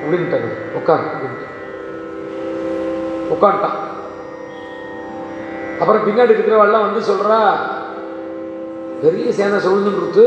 அப்படின்ட்டாங்க 0.00 0.48
உட்கார் 0.78 1.04
அப்படின்ட்டு 1.10 1.46
உட்காந்துட்டான் 3.34 3.78
அப்புறம் 5.80 6.06
பின்னாடி 6.06 6.34
இருக்கிறவெல்லாம் 6.34 6.86
வந்து 6.86 7.02
சொல்றா 7.02 7.38
பெரிய 9.02 9.28
சேனை 9.32 9.60
சொல்லுன்னு 9.60 9.94
கொடுத்து 9.94 10.24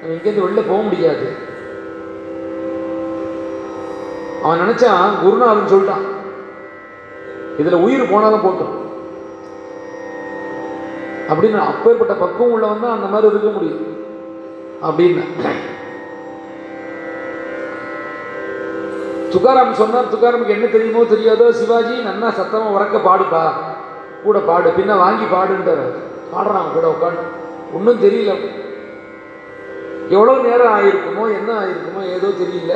நம்ம 0.00 0.16
இங்கேருந்து 0.16 0.44
வெளில 0.46 0.68
போக 0.68 0.82
முடியாது. 0.82 1.26
அவன் 4.42 4.60
நினைச்சான் 4.60 5.20
குருநாதன் 5.22 5.72
சொல்லிட்டான். 5.72 6.04
இதுல 7.58 7.72
உயிர் 7.72 8.10
போனாலும் 8.10 8.44
போட்டும் 8.44 8.74
அப்படின்னு 11.28 11.58
அப்பேற்பட்ட 11.58 12.14
பக்குவம் 12.14 12.52
உள்ளவன் 12.52 12.80
தான் 12.80 12.94
அந்த 12.94 13.06
மாதிரி 13.06 13.28
இருக்க 13.28 13.50
முடியும். 13.50 13.86
அப்படின்னு. 14.82 15.22
துக்காராம் 19.32 19.80
சொன்னார் 19.80 20.12
துக்காராமுக்கு 20.12 20.56
என்ன 20.56 20.66
தெரியுமோ 20.66 21.02
தெரியாதோ 21.02 21.50
சிவாஜி 21.50 21.94
நன்னா 21.94 22.28
சத்தமா 22.28 22.68
உறக்க 22.76 22.98
பாடுப்பா. 23.08 23.42
கூட 24.22 24.38
பாடு 24.38 24.70
பின்ன 24.70 24.96
வாங்கி 24.96 25.24
பாடுன்றார். 25.24 25.84
பாடுறான் 26.34 26.72
கூட 26.74 26.86
உட்காந்து 26.94 27.26
ஒன்றும் 27.72 28.02
தெரியல. 28.02 28.32
எவ்வளோ 30.16 30.34
நேரம் 30.46 30.74
ஆயிருக்குமோ 30.76 31.24
என்ன 31.38 31.50
ஆயிருக்குமோ 31.60 32.02
ஏதோ 32.16 32.28
தெரியல. 32.40 32.74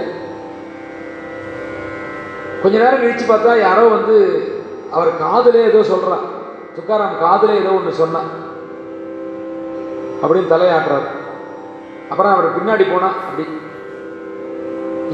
கொஞ்ச 2.63 2.75
நேரம் 2.83 3.03
கழிச்சு 3.03 3.27
பார்த்தா 3.29 3.53
யாரோ 3.67 3.85
வந்து 3.97 4.17
அவர் 4.97 5.11
காதலே 5.23 5.63
ஏதோ 5.71 5.81
சொல்கிறான் 5.93 6.27
துக்காராம் 6.77 7.21
காதலே 7.25 7.55
ஏதோ 7.63 7.71
ஒன்று 7.79 8.01
சொன்னான் 8.03 8.31
அப்படின்னு 10.23 10.53
தலையாட்டுறாரு. 10.53 11.09
அப்புறம் 12.11 12.33
அவர் 12.35 12.55
பின்னாடி 12.57 12.85
போனால் 12.91 13.17
அப்படி. 13.23 13.45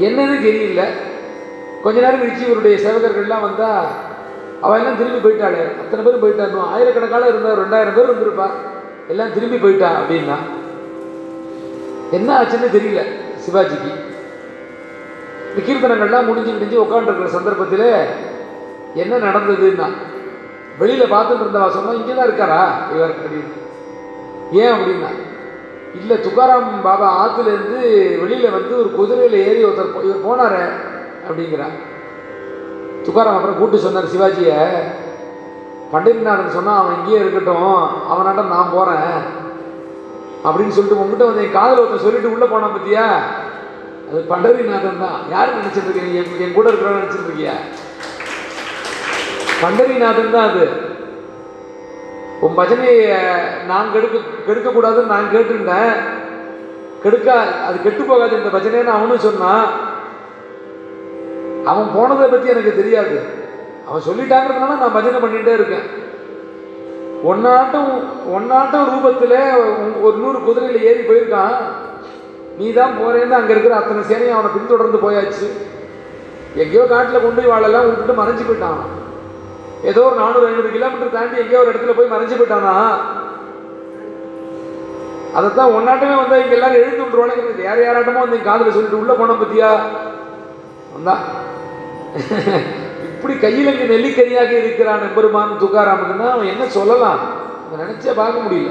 என்னன்னு 0.07 0.37
தெரியல. 0.47 0.83
கொஞ்ச 1.83 1.97
நேரம் 2.05 2.21
கழிச்சு 2.21 2.47
இவருடைய 2.47 2.77
சேவகர்கள்லாம் 2.85 3.45
வந்தால் 3.47 3.89
அவள் 4.61 4.79
எல்லாம் 4.79 4.97
திரும்பி 4.99 5.19
போயிட்டாளே. 5.25 5.61
அத்தனை 5.81 6.01
பேரும் 6.05 6.23
போயிட்டாருன்னு 6.23 6.69
ஆயிரக்கணக்கான 6.73 7.27
இருந்தார் 7.31 7.61
ரெண்டாயிரம் 7.63 7.97
பேர் 7.97 8.09
இருந்திருப்பா 8.09 8.47
எல்லாம் 9.11 9.35
திரும்பி 9.35 9.57
போயிட்டா 9.57 9.89
அப்படின்னா 9.99 10.37
என்ன 12.17 12.29
ஆச்சுன்னு 12.39 12.69
தெரியல 12.75 13.01
சிவாஜிக்கு. 13.43 13.91
இந்த 15.49 15.61
கீர்த்தனங்கள்லாம் 15.67 16.27
முடிஞ்சு 16.29 16.51
முடிஞ்சு 16.53 16.83
உட்காந்துருக்கிற 16.83 17.29
சந்தர்ப்பத்தில் 17.37 17.87
என்ன 19.03 19.19
நடந்ததுன்னா 19.27 19.87
வெளியில் 20.81 21.13
பார்த்துட்டு 21.13 21.43
இருந்தவா 21.45 21.67
சொன்னால் 21.75 21.99
இங்கே 21.99 22.13
தான் 22.15 22.27
இருக்காரா? 22.29 22.61
இவர் 22.93 23.13
அப்படின்னு. 23.15 23.55
ஏன் 24.61 24.73
அப்படின்னா 24.75 25.09
இல்லை 25.99 26.15
துக்காராம் 26.25 26.69
பாபா 26.87 27.07
ஆற்றுலேருந்து 27.21 27.79
வெளியில் 28.21 28.55
வந்து 28.57 28.73
ஒரு 28.81 28.89
குதிரையில் 28.97 29.37
ஏறி 29.47 29.61
ஒருத்தர் 29.65 30.05
இவர் 30.07 30.25
போனார் 30.27 30.61
அப்படிங்கிறார். 31.27 31.75
துக்காராம் 33.05 33.37
அப்புறம் 33.37 33.59
கூட்டு 33.59 33.77
சொன்னார் 33.85 34.11
சிவாஜியை 34.13 34.57
பண்டிதநாதன் 35.93 36.55
சொன்னால் 36.57 36.79
அவன் 36.79 36.97
இங்கேயே 36.97 37.21
இருக்கட்டும் 37.21 37.69
அவனாட்ட 38.11 38.41
நான் 38.55 38.73
போகிறேன் 38.75 39.13
அப்படின்னு 40.43 40.75
சொல்லிட்டு 40.75 40.99
உங்ககிட்ட 40.99 41.25
வந்து 41.25 41.43
என் 41.43 41.51
காதல் 41.51 41.79
ஒருத்தன் 41.79 42.05
சொல்லிட்டு 42.05 42.31
உள்ளே 42.31 42.45
போனான் 42.45 42.75
பத்தியா? 42.75 43.05
அது 44.09 44.19
பண்டரிநாதன் 44.29 45.01
தான். 45.05 45.17
யார் 45.29 45.57
நினைச்சிட்டு 45.57 45.89
இருக்கீங்க? 45.89 46.43
என் 46.45 46.53
கூட 46.53 46.69
இருக்கிறான்னு 46.69 47.01
நினச்சிட்டு 47.01 47.29
இருக்கியா? 47.29 47.55
பண்டரிநாதன் 49.61 50.31
தான் 50.31 50.49
அது. 50.49 50.65
உன் 52.41 52.57
பஜனையை 52.57 53.17
நான் 53.67 53.91
கெடுக்க 53.93 54.17
கெடுக்கக்கூடாதுன்னு 54.47 55.13
நான் 55.13 55.31
கேட்டிருந்தேன். 55.33 55.93
கெடுக்கா 57.03 57.35
அது 57.67 57.81
கெட்டு 57.83 58.03
போகாது 58.03 58.37
இந்த 58.37 58.49
பஜனைன்னு 58.57 58.97
அவனும் 58.97 59.25
சொன்னான். 59.27 59.67
அவன் 61.65 61.89
போனதை 61.95 62.27
பற்றி 62.27 62.49
எனக்கு 62.49 62.75
தெரியாது. 62.75 63.17
அவன் 63.87 64.07
சொல்லிட்டாங்கிறதுனால 64.09 64.79
நான் 64.83 64.97
பஜனை 64.97 65.19
பண்ணிகிட்டே 65.21 65.53
இருக்கேன். 65.53 65.85
ஒன்னாட்டம் 67.31 67.91
ஒன்னாட்டம் 68.35 68.89
ரூபத்தில் 68.91 69.39
ஒரு 70.05 70.15
நூறு 70.23 70.39
குதிரையில் 70.47 70.85
ஏறி 70.89 71.01
போயிருக்கான். 71.07 71.55
நீ 72.59 72.67
தான் 72.77 72.95
போறேன்னு 72.99 73.37
அங்கே 73.37 73.53
இருக்கிற 73.53 73.75
அத்தனை 73.79 74.01
சேனையும் 74.11 74.37
அவனை 74.37 74.49
பின்தொடர்ந்து 74.55 75.03
போயாச்சு. 75.03 75.47
எங்கேயோ 76.61 76.85
காட்டில் 76.91 77.23
கொண்டு 77.23 77.39
போய் 77.39 77.51
வாழெல்லாம் 77.51 77.87
விட்டுட்டு 77.87 78.19
மறைஞ்சு 78.21 78.43
போயிட்டான். 78.47 78.81
ஏதோ 79.89 80.01
ஒரு 80.07 80.15
நானூறு 80.21 80.47
ஐநூறு 80.47 80.71
கிலோமீட்டர் 80.75 81.15
தாண்டி 81.17 81.41
எங்கேயோ 81.43 81.61
ஒரு 81.63 81.71
இடத்துல 81.71 81.95
போய் 81.97 82.13
மறைஞ்சு 82.13 82.39
போயிட்டானா? 82.39 82.75
அதைத்தான் 85.37 85.75
ஒன்னாட்டமே 85.77 86.15
வந்தா 86.19 86.41
இங்க 86.43 86.55
எல்லாரும் 86.57 86.81
எழுந்து 86.81 87.01
விட்டுருவானுங்கிறது 87.03 87.67
யார் 87.67 87.85
யாராட்டமோ 87.87 88.25
வந்து 88.25 88.47
காதில் 88.49 88.75
சொல்லிட்டு 88.75 89.01
உள்ள 89.01 89.13
போன 89.21 89.35
பத்தியா? 89.41 89.71
வந்தா 90.95 91.15
இப்படி 93.19 93.39
கையில் 93.39 93.71
இங்கே 93.71 93.87
நெல்லிக்கனியாக 93.93 94.51
இருக்கிறான் 94.57 95.01
எம்பெருமான் 95.07 95.57
துக்காராமன் 95.61 96.29
அவன் 96.33 96.51
என்ன 96.53 96.65
சொல்லலாம்? 96.75 97.19
நினைச்சே 97.71 98.13
பார்க்க 98.15 98.45
முடியல. 98.45 98.69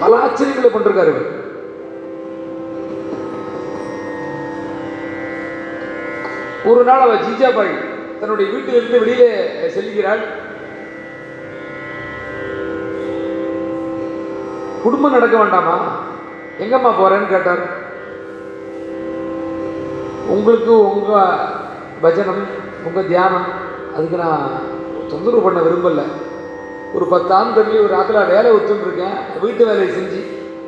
பல 0.00 0.18
ஆச்சரியங்களை 0.24 0.70
கொண்டிருக்காரு 0.72 1.12
இவர். 1.12 1.30
ஒரு 6.64 6.84
நாள் 6.84 7.06
அவ 7.06 7.14
ஜிஜாபாய் 7.14 7.74
தன்னுடைய 8.20 8.52
வீட்டிலிருந்து 8.52 8.98
வெளியிலே 8.98 9.32
செல்கிறாள். 9.76 10.22
குடும்பம் 14.82 15.14
நடக்க 15.16 15.36
வேண்டாமா? 15.42 15.76
எங்கம்மா 16.62 16.90
போகிறேன்னு 16.98 17.28
கேட்டார். 17.32 17.62
உங்களுக்கு 20.34 20.72
உங்கள் 20.88 21.40
பஜனம் 22.02 22.42
உங்கள் 22.88 23.08
தியானம் 23.12 23.48
அதுக்கு 23.94 24.16
நான் 24.24 24.44
தொந்தரவு 25.10 25.44
பண்ண 25.46 25.60
விரும்பலை. 25.66 26.04
ஒரு 26.94 27.04
பத்து 27.12 27.28
தம்பி 27.32 27.74
ஒரு 27.86 27.94
ஆத்துல 27.98 28.20
வேலை 28.32 28.52
இருக்கேன் 28.54 29.18
வீட்டு 29.42 29.62
வேலையை 29.70 29.90
செஞ்சு 29.96 30.20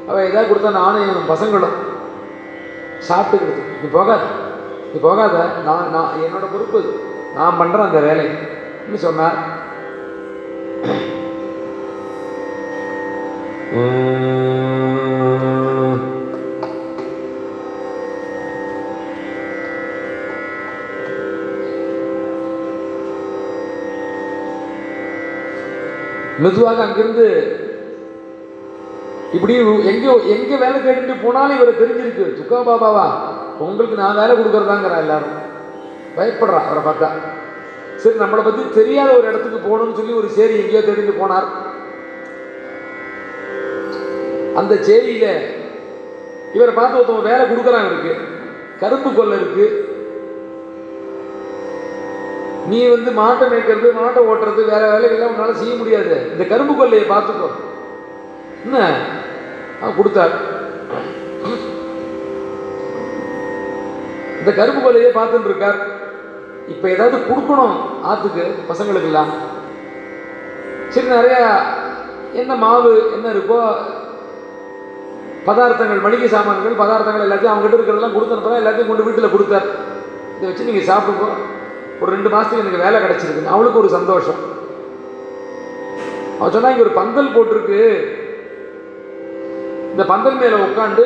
அவள் 0.08 0.28
எதாவது 0.28 0.50
கொடுத்தா 0.50 0.70
நானும் 0.80 1.08
என் 1.08 1.30
பசங்களும் 1.32 1.78
சாப்பிட்டுக்கிறது 3.08 3.62
நீ 3.82 3.88
போகாத. 3.96 4.22
நீ 4.92 4.98
போகாத. 5.06 5.36
நான் 5.66 5.90
நான் 5.94 6.20
என்னோடய 6.26 6.52
பொறுப்பு 6.52 6.80
நான் 7.36 7.58
பண்ணுறேன் 7.60 7.88
அந்த 7.88 8.00
வேலைன்னு 8.08 9.00
சொன்னார். 9.06 9.38
மெதுவாக 13.72 13.84
அங்கிருந்து 26.82 27.26
இப்படி 29.32 29.54
எங்கேயோ 29.90 30.14
எங்க 30.34 30.56
வேலை 30.56 30.78
கேட்டுட்டு 30.80 31.14
போனாலும் 31.22 31.56
இவரை 31.56 31.74
தெரிஞ்சிருக்கு. 31.74 32.24
சுக்கா 32.38 32.58
பாபாவா? 32.68 33.06
உங்களுக்கு 33.58 33.96
நான் 33.96 34.18
வேலை 34.20 34.32
கொடுக்குறதாங்கிறா 34.36 34.98
எல்லாரும். 35.04 35.36
பயப்படுறா 36.16 36.60
அவரை 36.68 36.82
பார்த்தா. 36.88 37.10
சரி 37.96 38.16
நம்மளை 38.18 38.44
பத்தி 38.44 38.62
தெரியாத 38.74 39.10
ஒரு 39.18 39.26
இடத்துக்கு 39.28 39.58
போகணும்னு 39.66 39.98
சொல்லி 40.00 40.12
ஒரு 40.12 40.28
சேரி 40.38 40.54
எங்கேயோ 40.62 40.80
தேடிட்டு 40.80 41.20
போனார். 41.24 41.48
அந்த 44.60 44.74
சேரியில 44.88 45.26
இவரை 46.56 46.72
பார்த்து 46.74 46.98
ஒருத்தவங்க 46.98 47.30
வேலை 47.30 47.44
கொடுக்குறான் 47.50 47.88
இருக்கு 47.90 48.12
கரும்பு 48.80 49.10
கொல்லை 49.16 49.36
இருக்கு. 49.40 49.66
நீ 52.70 52.78
வந்து 52.94 53.10
மாட்டை 53.20 53.44
மேய்க்கிறது 53.52 53.88
மாட்டை 54.00 54.20
ஓட்டுறது 54.30 54.62
வேற 54.72 54.82
வேலைகள்லாம் 54.92 55.32
உன்னால 55.34 55.54
செய்ய 55.60 55.74
முடியாது. 55.78 56.16
இந்த 56.32 56.44
கரும்பு 56.52 56.74
கொல்லையை 56.74 57.06
பார்த்துக்கோ. 57.12 57.48
என்ன? 58.64 58.78
அவன் 59.80 59.96
கொடுத்தார். 59.96 60.34
இந்த 64.40 64.52
கரும்பு 64.58 64.82
கொல்லையை 64.84 65.10
பார்த்துட்டு 65.16 65.50
இருக்கார். 65.50 65.80
இப்போ 66.74 66.86
ஏதாவது 66.94 67.16
கொடுக்கணும் 67.30 67.76
ஆத்துக்கு 68.10 68.44
பசங்களுக்கெல்லாம். 68.70 69.32
சரி 70.94 71.08
நிறைய 71.16 71.36
என்ன 72.40 72.52
மாவு 72.64 72.92
என்ன 73.16 73.26
இருக்கோ 73.34 73.58
பதார்த்தங்கள் 75.46 76.04
மளிகை 76.04 76.28
சாமான்கள் 76.34 76.80
பதார்த்தங்கள் 76.80 77.24
எல்லாத்தையும் 77.26 77.52
அவங்ககிட்ட 77.52 77.78
இருக்கிறதெல்லாம் 77.78 78.16
கொடுத்தனப்பதான் 78.16 78.60
எல்லாத்தையும் 78.62 78.90
கொண்டு 78.90 79.06
வீட்டில் 79.06 79.34
கொடுத்தார். 79.34 79.68
இதை 80.36 80.46
வச்சு 80.48 80.68
நீங்கள் 80.68 80.88
சாப்பிட்டு 80.90 81.28
ஒரு 82.00 82.10
ரெண்டு 82.14 82.30
மாதத்துக்கு 82.32 82.62
எனக்கு 82.64 82.84
வேலை 82.84 82.98
கிடச்சிருக்கு 83.02 83.54
அவளுக்கு 83.54 83.80
ஒரு 83.82 83.90
சந்தோஷம். 83.96 84.40
அவன் 86.38 86.54
சொன்னால் 86.54 86.72
இங்கே 86.74 86.84
ஒரு 86.86 86.94
பந்தல் 87.00 87.34
போட்டிருக்கு. 87.34 87.80
இந்த 89.92 90.04
பந்தல் 90.12 90.40
மேலே 90.42 90.56
உட்காந்து 90.68 91.04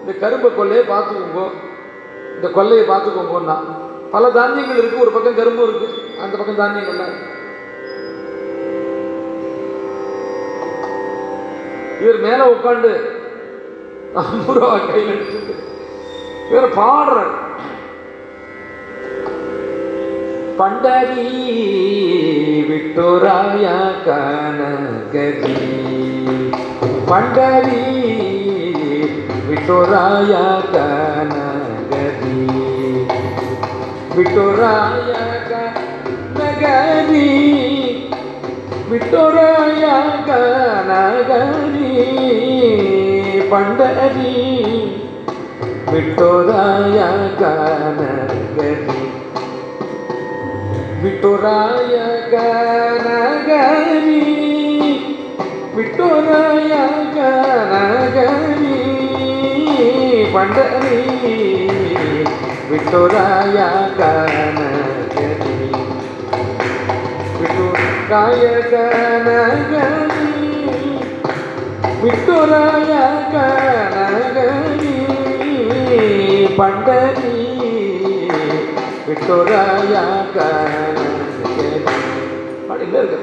இந்த 0.00 0.12
கரும்பு 0.22 0.48
கொல்லையை 0.58 0.84
பார்த்துக்கோங்க. 0.92 1.42
இந்த 2.36 2.48
கொல்லையை 2.56 2.84
பார்த்துக்கோங்கன்னா. 2.92 3.56
பல 4.14 4.30
தானியங்கள் 4.36 4.80
இருக்குது 4.80 5.04
ஒரு 5.04 5.12
பக்கம் 5.14 5.38
கரும்பும் 5.40 5.66
இருக்குது 5.68 5.98
அந்த 6.22 6.34
பக்கம் 6.38 6.60
தானியங்கள்லாம் 6.62 7.14
இவர் 12.02 12.18
மேலே 12.26 12.44
உட்காந்து 12.54 12.92
ஐம்பது 14.20 14.54
ரூபா 14.56 14.72
கையில் 14.80 15.12
எடுத்துட்டு 15.12 15.54
இவர் 16.48 16.68
பாடுறார் 16.74 17.34
பண்டரி 20.58 21.28
விட்டோராய 22.68 23.66
கனகரி 24.06 25.56
பண்டரி 27.08 27.80
விட்டோராய 29.48 30.34
கனகரி 30.74 32.36
விட்டோராய 34.16 35.12
கனகரி 35.50 37.28
விட்டோராய 38.90 39.84
கனகரி 40.28 41.92
பண்டரி 43.52 44.30
விட்டோராய 45.88 46.98
கனகரி 47.40 49.00
விட்டோராய 51.02 51.96
கனகரி 52.32 54.22
விட்டோராய 55.76 56.72
கனகரி 57.16 58.78
பண்டரி 60.34 61.02
விட்டோராய 62.70 63.58
கனகரி 64.00 65.58
விட்டோராய 67.38 68.44
கனகரி 68.72 70.21
விட்டுராய 72.02 72.92
கனகரி 73.32 74.94
பண்டரி 76.56 77.34
விட்டுராய 79.06 79.92
கனகரி 80.36 81.68
அப்படிங்க 82.68 82.98
இருக்கு 83.02 83.20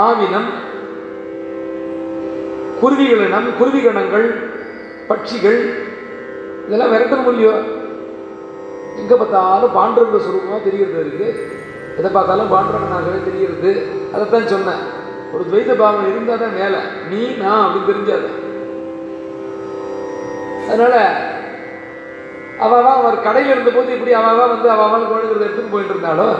ஆவினம் 0.00 0.50
குருவிகளினம் 2.80 3.48
குருவிகணங்கள் 3.58 4.26
பட்சிகள் 5.10 5.58
இதெல்லாம் 6.64 6.92
விரட்டணும் 6.92 7.30
இல்லையோ? 7.32 7.54
எங்கே 9.00 9.16
பார்த்தாலும் 9.16 9.74
பாண்டவங்க 9.76 10.18
சுரூபமாக 10.24 10.60
தெரிகிறது 10.66 11.00
இருக்கு 11.02 11.28
எதை 11.98 12.10
பார்த்தாலும் 12.10 12.52
பாண்டவனாகவே 12.52 13.18
தெரிகிறது. 13.26 13.70
அதைத்தான் 14.12 14.52
சொன்னேன். 14.52 14.82
ஒரு 15.32 15.42
துவைத 15.46 15.72
பாவம் 15.80 16.08
இருந்தால் 16.10 16.42
தான் 16.42 16.56
மேலே 16.58 16.78
நீ 17.10 17.20
நான் 17.42 17.64
அப்படின்னு 17.64 17.90
தெரிஞ்சாத 17.90 18.28
அதனால 20.66 20.94
அவாவா 22.64 22.92
அவர் 22.98 23.24
கடையில் 23.26 23.52
இருந்தபோது 23.52 23.94
இப்படி 23.94 24.12
அவாவா 24.18 24.44
வந்து 24.50 24.68
அவாவால் 24.74 25.06
குழந்தைகள் 25.06 25.44
எடுத்துன்னு 25.44 25.74
போயிட்டு 25.74 25.94
இருந்தாலும் 25.94 26.34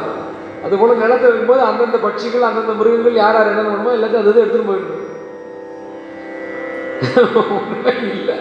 அது 0.65 0.75
போல 0.77 0.97
நிலத்தை 1.01 1.27
வைக்கும்போது 1.29 1.63
அந்தந்த 1.69 1.99
பட்சிகள் 2.03 2.49
அந்தந்த 2.49 2.73
மிருகங்கள் 2.81 3.21
யார் 3.21 3.37
யார் 3.37 3.51
என்னென்ன 3.51 3.71
பண்ணுமோ 3.71 3.95
எல்லாத்தையும் 3.97 4.23
அது 4.23 4.33
இது 4.33 4.43
எடுத்துன்னு 4.45 4.71
போயிட்டு 4.71 4.99
இல்லை. 8.11 8.35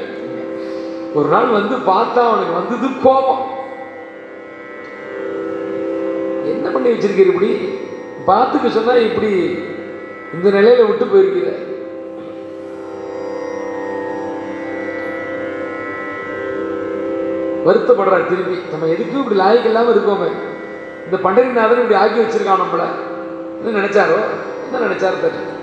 ஒரு 1.13 1.27
நாள் 1.27 1.47
வந்து 1.47 1.75
பார்த்தா 1.75 2.23
அவனுக்கு 2.23 2.53
வந்தது 2.53 2.87
கோபம். 3.03 3.45
என்ன 6.45 6.69
பண்ணி 6.69 6.89
வச்சிருக்கீர் 6.89 7.25
இப்படி? 7.25 7.69
பார்த்துக்க 8.27 8.69
சொன்னா 8.69 8.93
இப்படி 8.93 9.57
இந்த 10.33 10.49
நிலையில 10.49 10.87
விட்டு 10.87 11.05
போயிருக்கிற. 11.05 11.67
வருத்தப்படுறார் 17.65 18.29
திரும்பி. 18.29 18.59
நம்ம 18.71 18.85
எதுக்கும் 18.85 19.23
இப்படி 19.23 19.39
லாய்க்கு 19.39 19.65
இல்லாம 19.65 19.91
இருக்கோமே. 19.91 20.31
இந்த 21.05 21.17
பண்டரிநாதன் 21.23 21.83
இப்படி 21.83 21.93
ஆக்கி 21.93 22.19
வச்சிருக்கான் 22.19 22.61
நம்மள. 22.63 22.83
என்ன 23.63 23.79
நினைச்சாரோ? 23.79 24.19
என்ன 24.71 24.85
நினைச்சாரோ 24.87 25.13
தெரியல. 25.23 25.57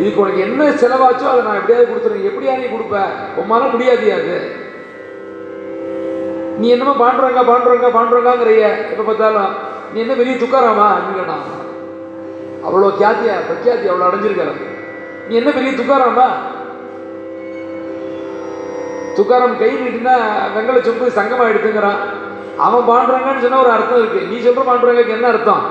இதுக்கு 0.00 0.22
உனக்கு 0.22 0.44
என்ன 0.46 0.64
செலவாச்சோ 0.82 1.26
அதை 1.30 1.42
நான் 1.46 1.58
எப்படியாவது 1.60 1.90
கொடுத்துருவேன் 1.90 2.28
எப்படியா 2.30 2.52
நீ 2.60 2.66
கொடுப்ப? 2.74 2.96
உம்மால 3.40 3.70
முடியாது 3.72 4.06
அது. 4.18 4.36
நீ 6.60 6.68
என்னமோ 6.74 6.94
பாண்டுறாங்க 7.02 7.40
பாண்டுறாங்க 7.50 7.88
பாண்டுறங்காங்கிறைய 7.96 8.62
எப்போ 8.90 9.02
பார்த்தாலும் 9.08 9.50
நீ 9.92 9.98
என்ன 10.04 10.14
வெளியே 10.20 10.36
துக்காராமா? 10.42 10.86
அப்படின்னா 10.98 11.36
அவ்வளோ 12.66 12.88
கியாத்தியா 13.00 13.34
பிரக்யாத்தி 13.48 13.90
அவ்வளோ 13.90 14.06
அடைஞ்சிருக்காரு 14.08 14.54
நீ 15.28 15.34
என்ன 15.40 15.50
பெரிய 15.56 15.72
துக்காராமா? 15.80 16.28
துக்காரம் 19.18 19.58
கை 19.60 19.70
நீட்டினா 19.82 20.16
வெங்கல 20.54 20.80
சொம்பு 20.86 21.16
சங்கமாக 21.18 21.52
எடுத்துங்கிறான் 21.52 22.00
அவன் 22.66 22.88
பாண்டுறாங்கன்னு 22.90 23.44
சொன்னால் 23.44 23.64
ஒரு 23.64 23.72
அர்த்தம் 23.76 24.00
இருக்குது 24.02 24.28
நீ 24.30 24.36
சொல்கிற 24.44 24.64
பாண்டுறாங்க 24.68 25.16
என்ன 25.16 25.28
அர்த்தம்? 25.32 25.64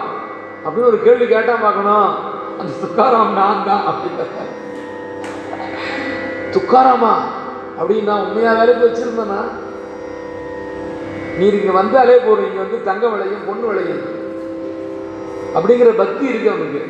அப்படின்னு 0.66 0.90
ஒரு 0.92 1.00
கேள்வி 1.06 1.26
கேட்டால் 1.28 1.66
பார்க்கணும். 1.66 2.10
அந்த 2.60 2.72
துக்காராம் 2.84 3.38
நான் 3.40 3.66
தான் 3.66 3.84
அப்படின்னு 3.90 4.26
துக்காராமா? 6.56 7.14
அப்படின்னு 7.80 8.04
நான் 8.04 8.26
உண்மையாக 8.26 8.58
வேலைக்கு 8.58 8.86
வச்சிருந்தேன்னா 8.86 9.42
நீர் 11.38 11.60
இங்க 11.60 11.72
வந்தாலே 11.72 12.16
போதும். 12.18 12.46
இங்கே 12.46 12.58
வந்து 12.58 12.84
தங்க 12.84 13.08
விளையும் 13.08 13.46
பொண்ணு 13.48 13.68
விளையும். 13.68 14.06
அப்படிங்கிற 15.56 15.90
பக்தி 15.98 16.26
இருக்கு 16.26 16.50
அவனுக்கு. 16.50 16.82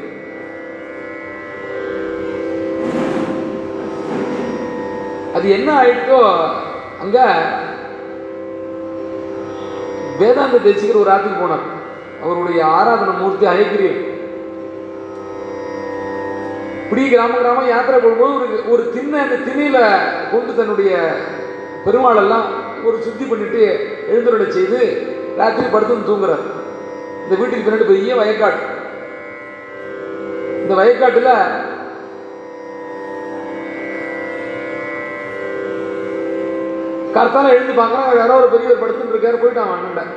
அது 5.36 5.50
என்ன 5.50 5.70
ஆயிட்டோ 5.82 6.20
அங்க 7.02 7.18
வேதாந்த 10.20 10.58
தேசிகர் 10.58 11.02
ஒரு 11.02 11.12
ஆத்துக்கு 11.12 11.42
போனார். 11.42 11.66
அவருடைய 12.24 12.66
ஆராதன 12.66 13.18
மூர்த்தி 13.20 13.46
அழைக்கிறேன். 13.46 14.07
இப்படி 16.88 17.10
கிராம 17.10 17.38
கிராமம் 17.38 17.68
யாத்திரை 17.68 18.00
போகும்போது 18.00 18.34
ஒரு 18.34 18.70
ஒரு 18.72 18.84
திண்ணை 18.94 19.20
அந்த 19.20 19.36
திண்ணையில் 19.36 20.30
கொண்டு 20.32 20.56
தன்னுடைய 20.56 20.92
பெருமாளெல்லாம் 21.86 22.46
ஒரு 22.84 22.98
சுத்தி 23.06 23.26
பண்ணிட்டு 23.26 23.64
எழுந்துருளை 24.12 24.48
செய்து 24.48 24.80
ராத்திரி 25.38 25.68
படுத்து 25.72 25.96
தூங்குறார். 25.96 26.46
இந்த 27.24 27.36
வீட்டுக்கு 27.40 27.66
பின்னாடி 27.66 27.88
பெரிய 27.88 28.16
வயக்காடு. 28.16 28.60
இந்த 30.62 30.74
வயக்காட்டில் 30.80 31.32
கர்த்தால 37.16 37.50
எழுந்து 37.50 37.82
பார்க்குறான். 37.82 38.18
யாரோ 38.18 38.34
ஒரு 38.40 38.50
பெரியவர் 38.54 38.82
படுத்துட்டு 38.82 39.14
இருக்காரு. 39.14 39.42
போயிட்டான் 39.44 39.74
அண்ணன் 39.76 40.16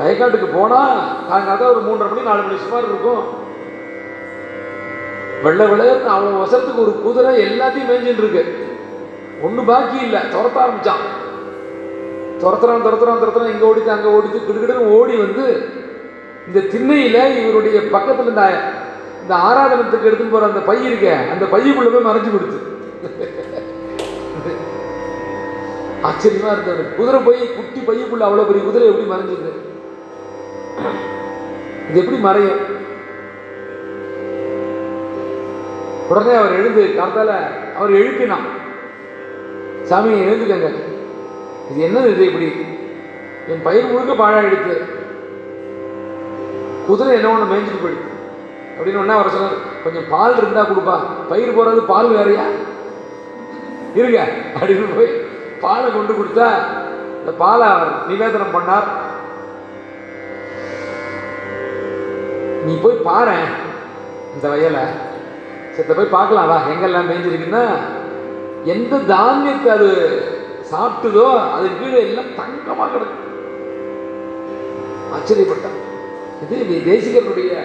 வயக்காட்டுக்கு 0.00 0.48
போனா 0.54 0.80
காலங்காலத்தில் 1.30 1.72
ஒரு 1.74 1.80
மூன்றரை 1.80 2.08
மணி 2.08 2.28
நாலு 2.30 2.42
மணி 2.42 2.58
சுமார் 2.58 2.90
இருக்கும். 2.90 3.39
வெள்ளை 5.44 5.66
விளையாட்டு 5.72 6.08
அவ்வளோ 6.14 6.40
வசத்துக்கு 6.42 6.84
ஒரு 6.86 6.92
குதிரை 7.04 7.30
எல்லாத்தையும் 7.48 7.88
மேய்ஞ்சிட்டு 7.90 8.22
இருக்கு. 8.22 8.42
ஒன்றும் 9.46 9.68
பாக்கி 9.70 9.98
இல்லை. 10.06 10.20
துரத்த 10.34 10.58
ஆரம்பிச்சான். 10.64 11.04
துரத்துறான் 12.42 12.84
துரத்துறான் 12.86 13.22
துரத்துறான். 13.22 13.52
இங்கே 13.54 13.66
ஓடித்து 13.70 13.94
அங்கே 13.96 14.10
ஓடித்து 14.16 14.38
கிடுகிடுன்னு 14.48 14.92
ஓடி 14.98 15.14
வந்து 15.24 15.44
இந்த 16.48 16.60
திண்ணையில் 16.72 17.22
இவருடைய 17.40 17.78
பக்கத்தில் 17.94 18.30
இந்த 18.32 18.44
இந்த 19.22 19.34
ஆராதனத்துக்கு 19.48 20.08
எடுத்துன்னு 20.08 20.34
போகிற 20.34 20.50
அந்த 20.50 20.60
பை 20.68 20.76
இருக்க 20.88 21.08
அந்த 21.32 21.44
பையக்குள்ள 21.54 21.90
போய் 21.94 22.08
மறைஞ்சு 22.08 22.30
கொடுத்து 22.34 22.58
ஆச்சரியமா 26.08 26.50
இருந்தது. 26.54 26.82
குதிரை 26.98 27.18
போய் 27.24 27.40
குட்டி 27.56 27.80
பையக்குள்ள 27.88 28.26
அவ்வளோ 28.28 28.46
பெரிய 28.50 28.62
குதிரை 28.66 28.86
எப்படி 28.90 29.06
மறைஞ்சிருக்கு 29.12 29.68
இது 31.88 32.00
எப்படி 32.02 32.18
மறையும்? 32.28 32.60
உடனே 36.10 36.32
அவர் 36.38 36.56
எழுந்து 36.58 36.82
காத்தால 36.98 37.32
அவர் 37.78 37.98
எழுப்பினான். 38.00 38.46
சாமி 39.88 40.12
எழுந்துக்கங்க. 40.28 40.70
இது 41.70 41.78
என்னது 41.86 42.08
இது 42.14 42.24
இப்படி? 42.30 42.48
என் 43.50 43.66
பயிர் 43.66 43.90
முழுக்க 43.90 44.12
பாழாயிடுத்து 44.20 44.74
குதிரை 46.86 47.12
என்ன 47.16 47.28
ஒன்று 47.30 47.50
மேய்ஞ்சிட்டு 47.50 47.82
போயிடுது 47.82 48.08
அப்படின்னு 48.76 49.00
ஒன்றா 49.02 49.16
அவர் 49.18 49.32
சொன்னார் 49.34 49.58
கொஞ்சம் 49.84 50.08
பால் 50.12 50.36
இருந்தா 50.40 50.62
கொடுப்பா. 50.62 50.96
பயிர் 51.30 51.56
போறது 51.58 51.82
பால் 51.92 52.10
வேறையா? 52.16 52.46
இருங்க 53.98 54.18
அப்படின்னு 54.58 54.96
போய் 54.96 55.12
பாலை 55.64 55.86
கொண்டு 55.92 56.12
கொடுத்தா 56.18 56.48
இந்த 57.20 57.32
பாலை 57.42 57.66
அவர் 57.76 57.92
நிவேதனம் 58.08 58.54
பண்ணார். 58.56 58.88
நீ 62.66 62.74
போய் 62.82 63.04
பாரு 63.08 63.38
இந்த 64.34 64.46
வயலை. 64.54 64.84
செத்த 65.80 65.94
போய் 65.94 66.10
பார்க்கலாம். 66.10 66.46
வா 66.46 66.62
எங்கெல்லாம் 66.68 67.10
மேய்ஞ்சிருக்குன்னா 67.10 67.66
எந்த 68.64 68.96
தானியத்தை 68.96 69.72
அது 69.72 70.22
சாப்பிட்டுதோ 70.72 71.52
அது 71.52 71.68
கீழே 71.80 72.00
எல்லாம் 72.00 72.34
தங்கமாக 72.34 72.90
கிடக்கு. 72.96 73.28
ஆச்சரியப்பட்டான். 75.12 75.78
இது 76.50 76.64
வி- 76.64 76.94
தேசிகனுடைய 76.94 77.62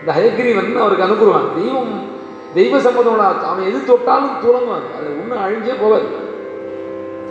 இந்த 0.00 0.12
ஹயக்கிரீவன் 0.12 0.78
அவருக்கு 0.78 1.04
அனுப்புவான் 1.04 1.54
தெய்வம் 1.54 2.10
தெய்வ 2.54 2.80
சம்மதம் 2.80 3.44
அவன் 3.44 3.68
எது 3.68 3.84
தொட்டாலும் 3.84 4.40
துலங்குவான் 4.40 4.96
அது. 4.96 5.20
ஒன்றும் 5.22 5.38
அழிஞ்சே 5.38 5.72
போகாது. 5.80 6.04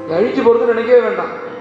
அழிஞ்சு 0.09 0.41
போறது 0.41 0.65
நினைக்கவே 0.65 0.99
வேண்டாம். 0.99 1.51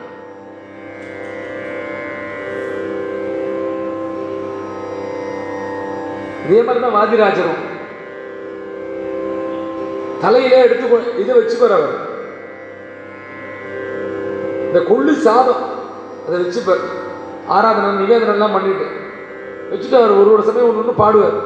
இதே 6.48 6.62
மாதிரி 6.62 6.84
தான் 6.84 6.94
வாதிராஜரும். 6.94 7.70
தலையிலே 10.21 10.59
எடுத்து 10.63 10.85
கொ- 10.87 11.09
இதை 11.19 11.33
வச்சுப்பார் 11.35 11.75
அவர் 11.77 11.95
இந்த 14.67 14.79
கொள்ளு 14.87 15.13
சாதம் 15.25 15.63
அதை 16.23 16.37
வச்சுப்பார் 16.39 16.83
ஆராதனை 17.49 17.91
நிவேதனம் 17.99 18.33
எல்லாம் 18.33 18.55
பண்ணிட்டு 18.55 18.87
வச்சுட்டு 19.69 19.97
அவர் 19.99 20.17
ஒரு 20.19 20.29
ஒரு 20.33 20.43
சமயம் 20.43 20.67
ஒன்று 20.69 20.81
ஒன்று 20.81 20.95
பாடுவார் 20.99 21.37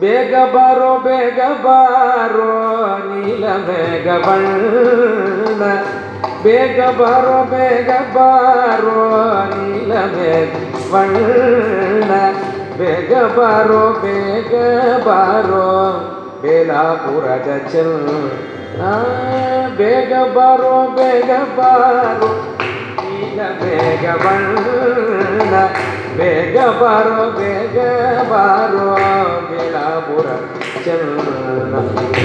ಬೇಗ 0.00 0.34
ಬಾರೋ 0.54 0.88
ಬೇಗ 1.04 1.36
ಬಾರೋ 1.64 2.48
ನೀಲ 3.08 3.44
ಬೇಗ 3.68 4.06
ಬಣ್ಣ 4.24 5.62
ಬೇಗ 6.44 6.80
ಬಾರೋ 6.98 7.36
ಬೇಗ 7.52 7.90
ಬಾರೋ 8.16 8.96
ನೀಲ 9.52 9.92
ಬೇಗ 10.14 10.50
ಬಣ್ಣ 10.92 12.10
ಬೇಗ 12.78 13.10
ಬಾರೋ 13.36 13.82
ಬೇಗ 14.02 14.52
ಬಾರೋ 15.06 15.66
ಬೇಲಾಪುರದ 16.42 17.48
ಚೆನ್ನ 17.72 18.82
ಬೇಗ 19.76 20.12
ಬಾರೋ 20.34 20.74
ಬೇಗ 20.96 21.30
ಬಾರೋ 21.58 22.30
ನೀಲ 23.00 23.40
ಬೇಗ 23.62 24.04
ಬಣ್ಣ 24.24 25.54
ಬೇಗ 26.18 26.56
ಬಾರೋ 26.80 27.22
ಬೇಗ 27.38 27.76
ಬಾರೋ 28.30 28.88
ಬೇಲಾಪುರ 29.50 30.26
ಚನ್ನ 30.84 31.74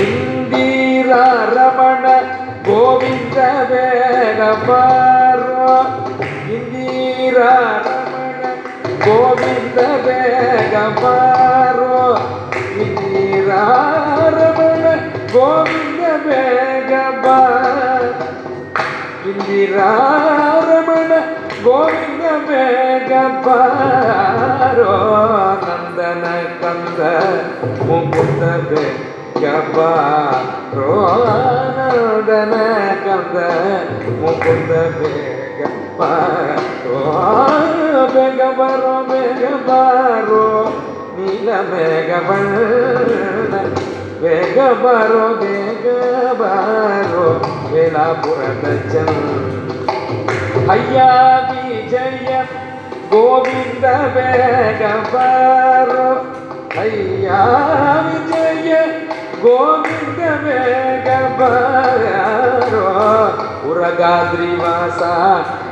ಇಂದಿರ 0.04 1.12
ರಮಣ 1.56 2.06
ಗೋವಿಂದ 2.68 3.38
ಬೇಗ 3.72 4.42
ಬಾರೋ 4.68 5.70
ಇಂದಿರ 6.56 7.38
ರಮಣ 7.88 8.44
ಗೋವಿಂದ 9.06 9.80
ಬೇಗ 10.08 10.76
ಬಾರೋ 11.04 11.96
ரமண 13.55 14.85
கோவிந்த 15.33 16.03
வேகபா 16.27 17.37
இந்திராரமண 19.31 21.11
கோவிந்த 21.65 22.25
வேகபாரோ 22.49 23.53
நந்தன 25.63 26.25
கந்த 26.63 27.01
முகுந்த 27.89 28.45
வேகபா 28.71 29.91
ரோனந்தன 30.79 32.55
கந்த 33.07 33.39
முகுந்த 34.23 34.73
வேகபா 34.99 36.11
ரோ 36.85 36.99
வேகபா 38.17 38.69
ரோ 38.83 38.97
வேகபா 39.11 39.81
ரோ 40.29 40.45
ನೀಲ 41.18 41.50
ಬೇಗ 41.72 42.12
ಬಣ್ಣ 42.28 42.56
ಬೇಗ 44.22 44.60
ಬಾರೋ 44.84 45.24
ಬೇಗ 45.42 45.86
ಬಾರೋ 46.34 47.26
ವೇಲಾಪುರದ 47.74 48.66
ಅಯ್ಯ 50.70 51.00
ವಿಜಯ 51.50 52.32
ಗೋವಿಂದ 53.12 53.86
ಬೇಗ 54.16 54.82
ಬಾರೋ 55.14 56.10
ಅಯ್ಯ 56.80 57.30
ವಿಜಯ 58.08 58.74
ಗೋವಿಂದ 59.42 60.22
ಬೇಗ 60.46 61.08
ಬಾರೋ 61.40 62.86
ಉರಗಾದ್ರಿವಾಸ 63.70 65.02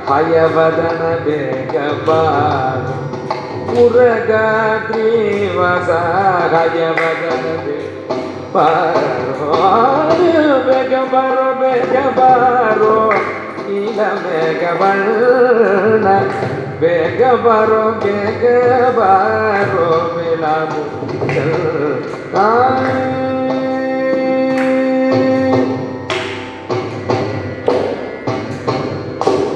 ಹಯವದನ 0.09 1.03
ಬೇಗ 1.25 1.75
ಬಾರೋ 2.07 2.95
ಉರಗಾದ್ರಿವಾಸ 3.81 5.89
ಹಯವದನ 6.53 7.45
ಬೇಗ 7.57 7.93
ಬಾರೋ 8.55 9.51
ಬೇಗ 10.67 10.93
ಬಾರೋ 11.13 11.47
ಬೇಗ 11.61 11.95
ಬಾರೋ 12.19 12.93
ನೀಲ 13.67 13.99
ಬೇಗ 14.25 14.63
ಬಣ್ಣ 14.81 16.07
ಬೇಗ 16.81 17.21
ಬಾರೋ 17.45 17.83
ಬೇಗ 18.03 18.43
ಬಾರೋ 18.99 19.85
ಮೇಲಾಬು 20.15 20.81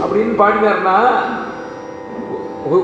அப்படின்னு 0.03 0.35
பாடினார்னா 0.35 0.95
உ- 1.34 1.34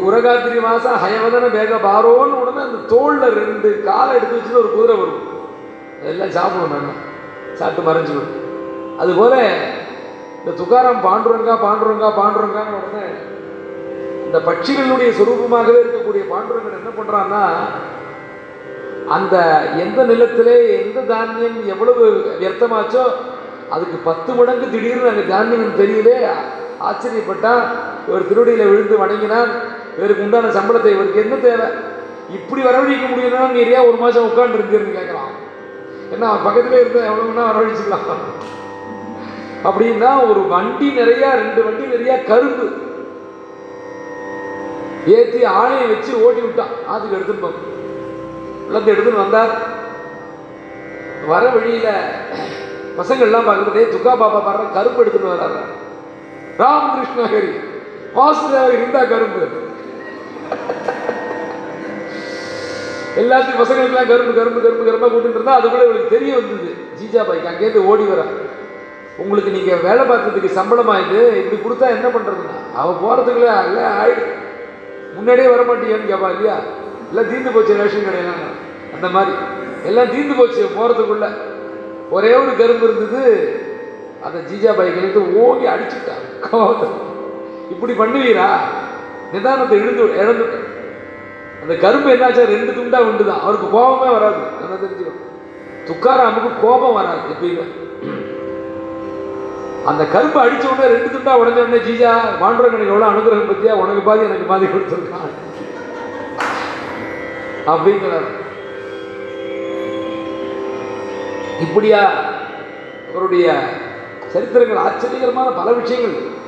உரகாத்திரி 0.06 0.58
மாசம் 0.66 1.00
ஹயவதன 1.02 1.50
வேக 1.58 1.78
பாரோன்னு 1.86 2.40
உடனே 2.42 2.60
அந்த 2.68 2.80
தோளில் 2.92 3.36
ரெண்டு 3.40 3.68
காலை 3.86 4.12
எடுத்து 4.16 4.36
வச்சுட்டு 4.36 4.60
ஒரு 4.62 4.70
குதிரை 4.74 4.96
வரும். 5.00 5.22
அதெல்லாம் 6.00 6.34
சாப்பிடும் 6.36 6.74
நாங்கள் 6.74 7.00
சாப்பிட்டு 7.60 7.88
மறைஞ்சிடும் 7.88 8.32
அதுபோல் 9.02 9.38
இந்த 10.38 10.52
துகாரம் 10.60 11.02
பாண்டுரங்கா 11.06 11.54
பாண்டுரங்கா 11.66 12.08
பாண்டுரங்கான்னு 12.20 12.78
உடனே 12.80 13.04
இந்த 14.26 14.38
பட்சிகளுடைய 14.48 15.10
சொரூபமாகவே 15.18 15.80
இருக்கக்கூடிய 15.82 16.22
பாண்டுரங்கன் 16.32 16.78
என்ன 16.80 16.92
பண்ணுறான்னா 16.98 17.42
அந்த 19.16 19.36
எந்த 19.84 20.00
நிலத்திலே 20.10 20.56
எந்த 20.80 20.98
தானியம் 21.12 21.60
எவ்வளவு 21.74 22.04
வியர்த்தமாச்சோ 22.40 23.04
அதுக்கு 23.74 23.98
பத்து 24.08 24.30
மடங்கு 24.38 24.66
திடீர்னு 24.70 25.12
அந்த 25.12 25.24
தானியம் 25.34 25.78
தெரியலே. 25.80 26.16
ஆச்சரியப்பட்டான். 26.88 27.64
இவர் 28.08 28.28
திருடியில் 28.28 28.70
விழுந்து 28.70 28.96
வணங்கினார் 29.02 29.50
இவருக்கு 29.96 30.24
உண்டான 30.26 30.52
சம்பளத்தை 30.58 30.90
இவருக்கு 30.96 31.22
என்ன 31.24 31.34
தேவை? 31.46 31.66
இப்படி 32.36 32.60
வரவழிக்க 32.66 33.06
முடியும்னா 33.08 33.40
நிறையா 33.46 33.62
ஏரியா 33.64 33.80
ஒரு 33.88 33.98
மாதம் 34.02 34.28
உட்காந்து 34.28 34.56
இருக்குன்னு 34.58 34.96
கேட்கலாம். 34.98 35.32
ஏன்னா 36.12 36.26
அவன் 36.30 36.46
பக்கத்தில் 36.46 36.80
இருந்த 36.80 37.00
எவ்வளோன்னா 37.10 37.44
வரவழிச்சுக்கலாம். 37.50 38.06
அப்படின்னா 39.68 40.10
ஒரு 40.30 40.40
வண்டி 40.52 40.86
நிறையா 41.00 41.28
ரெண்டு 41.42 41.60
வண்டி 41.66 41.84
நிறையா 41.94 42.14
கரும்பு 42.30 42.66
ஏற்றி 45.16 45.40
ஆணையை 45.58 45.84
வச்சு 45.92 46.12
ஓட்டி 46.24 46.40
விட்டான். 46.46 46.74
ஆற்றுக்கு 46.90 47.16
எடுத்துன்னு 47.18 47.44
போகும் 47.44 47.68
எல்லாத்தையும் 48.66 48.94
எடுத்துன்னு 48.94 49.24
வந்தார். 49.24 49.52
வர 51.30 51.42
வழியில் 51.54 51.92
பசங்கள்லாம் 52.98 53.48
பார்க்குறதே 53.48 53.84
துக்கா 53.94 54.12
பாப்பா 54.22 54.40
பாடுற 54.46 54.62
கரும்பு 54.76 55.02
எடுத்துன்னு 55.02 55.32
வர்றாரு 55.32 55.60
ராமகிருஷ்ண 56.62 57.20
ஹரி 57.34 57.52
வாசுதேவர் 58.16 58.76
இருந்தா 58.78 59.02
கரும்பு. 59.12 59.44
எல்லாத்தையும் 63.20 63.60
பசங்களுக்கெல்லாம் 63.60 64.10
கரும்பு 64.10 64.32
கரும்பு 64.38 64.60
கரும்பு 64.64 64.84
கரும்பா 64.88 65.08
கூட்டிட்டு 65.12 65.38
இருந்தா 65.38 65.58
அதுக்குள்ள 65.58 65.86
இவளுக்கு 65.88 66.14
தெரிய 66.16 66.32
வந்தது. 66.38 66.70
ஜீஜா 66.98 67.22
பாய்க்கு 67.28 67.50
அங்கேருந்து 67.50 67.86
ஓடி 67.90 68.04
வர. 68.04 68.22
உங்களுக்கு 69.22 69.50
நீங்க 69.50 69.72
வேலை 69.86 70.02
பார்த்ததுக்கு 70.10 70.50
சம்பளமா 70.58 70.94
இது 71.04 71.18
இப்படி 71.42 71.58
கொடுத்தா 71.62 71.88
என்ன 71.96 72.06
பண்றதுன்னா 72.08 72.58
அவ 72.74 72.92
போறதுக்குள்ள 73.02 73.48
இல்ல 73.66 73.80
ஆயிடு. 74.02 74.24
முன்னாடியே 75.14 75.48
வர 75.48 75.62
மாட்டீங்கன்னு 75.62 76.10
கேப்பா 76.12 76.30
இல்லையா? 76.30 76.56
எல்லாம் 77.10 77.30
தீர்ந்து 77.30 77.50
போச்சு 77.50 77.80
ரேஷன் 77.80 78.06
கடையெல்லாம். 78.06 78.54
அந்த 78.94 79.08
மாதிரி. 79.08 79.32
எல்லாம் 79.84 80.10
தீர்ந்து 80.10 80.34
போச்சு 80.34 80.62
போறதுக்குள்ள. 80.78 81.28
ஒரே 82.10 82.34
ஒரு 82.34 82.56
கரும்பு 82.56 82.86
இருந்தது. 82.88 83.24
அந்த 84.26 84.38
ஜீஜா 84.48 84.72
பாய்க்கு 84.78 85.20
ஓங்கி 85.44 85.66
அடிச்சுட்டான் 85.72 86.26
கோவத்துல 86.46 86.90
இப்படி 87.72 87.92
பண்ணுவீரா? 88.00 88.48
நிதானத்தை 89.32 89.76
இழந்து 89.82 90.02
இழந்துட்டேன் 90.22 90.68
அந்த 91.62 91.74
கரும்பு 91.82 92.08
என்னாச்சா 92.14 92.44
ரெண்டு 92.52 92.72
துண்டா 92.78 92.98
உண்டு 93.08 93.24
தான் 93.28 93.42
அவருக்கு 93.44 93.66
கோபமே 93.74 94.08
வராது. 94.16 94.40
நல்லா 94.60 94.76
தெரிஞ்சுக்கணும் 94.82 95.28
துக்காராமுக்கு 95.88 96.50
கோபம் 96.64 96.96
வராது 96.98 97.22
எப்பயுமே. 97.32 97.64
அந்த 99.90 100.02
கரும்பு 100.14 100.38
அடிச்ச 100.42 100.64
உடனே 100.72 100.90
ரெண்டு 100.94 101.08
துண்டா 101.14 101.32
உடஞ்ச 101.42 101.58
உடனே 101.64 101.80
ஜீஜா 101.86 102.10
பாண்டுரங்க 102.42 102.76
எனக்கு 102.78 102.94
எவ்வளோ 102.94 103.10
அனுகிரகம் 103.12 103.50
பத்தியா? 103.52 103.74
உனக்கு 103.82 104.02
பாதி 104.08 104.26
எனக்கு 104.28 104.50
பாதி 104.52 104.66
கொடுத்துருக்கான் 104.66 105.32
அப்படிங்கிறார். 107.72 108.28
இப்படியா? 111.64 112.02
அவருடைய 113.10 113.48
சரித்திரங்கள் 114.34 114.82
ஆச்சரியகரமான 114.82 115.56
பல 115.56 115.72
விஷயங்கள். 115.72 116.40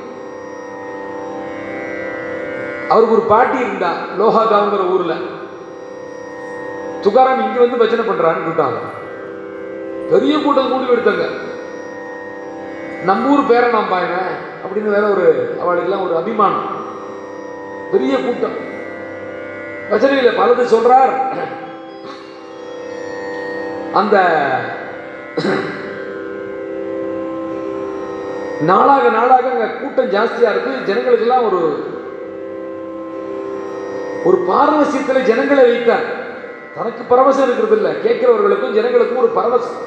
அவருக்கு 2.89 3.15
ஒரு 3.15 3.21
பாட்டி 3.21 3.57
இருந்தா 3.57 3.91
லோஹாகாங்கிற 4.19 4.91
ஊர்ல. 4.91 5.13
துகாராம் 7.01 7.41
இங்க 7.41 7.59
வந்து 7.59 7.77
பஜனை 7.77 8.05
பண்றான்னு 8.05 8.43
கூட்டாங்க. 8.47 8.77
பெரிய 10.09 10.41
கூட்டம் 10.41 10.69
கூட்டி 10.69 10.93
எடுத்தாங்க. 10.93 11.27
நம்ம 13.03 13.37
ஊர் 13.37 13.47
பேரை 13.47 13.71
நான் 13.71 13.91
பாயினேன் 13.91 14.33
அப்படின்னு 14.65 14.89
வேற 14.89 15.07
ஒரு 15.07 15.57
அவளுக்கெல்லாம் 15.59 16.03
ஒரு 16.03 16.15
அபிமானம். 16.15 16.69
பெரிய 17.91 18.17
கூட்டம். 18.17 18.73
பஜனையில் 19.91 20.37
பலது 20.37 20.65
சொல்றார். 20.75 21.13
அந்த 23.93 24.17
நாளாக 28.61 29.09
நாளாக 29.09 29.49
அங்க 29.49 29.67
கூட்டம் 29.67 30.11
ஜாஸ்தியா 30.11 30.49
இருக்கு. 30.49 30.71
ஜனங்களுக்கெல்லாம் 30.87 31.45
ஒரு 31.45 31.59
ஒரு 34.23 34.37
பாரவசியத்துல 34.49 35.23
ஜனங்களை 35.23 35.63
வைத்தார். 35.71 36.23
தனக்கு 36.75 37.15
பரவசம் 37.15 37.43
இருக்கிறது 37.43 37.75
இல்ல 37.75 37.89
கேட்கிறவர்களுக்கும் 37.91 38.77
ஜனங்களுக்கும் 38.77 39.21
ஒரு 39.23 39.31
பரவசம். 39.35 39.81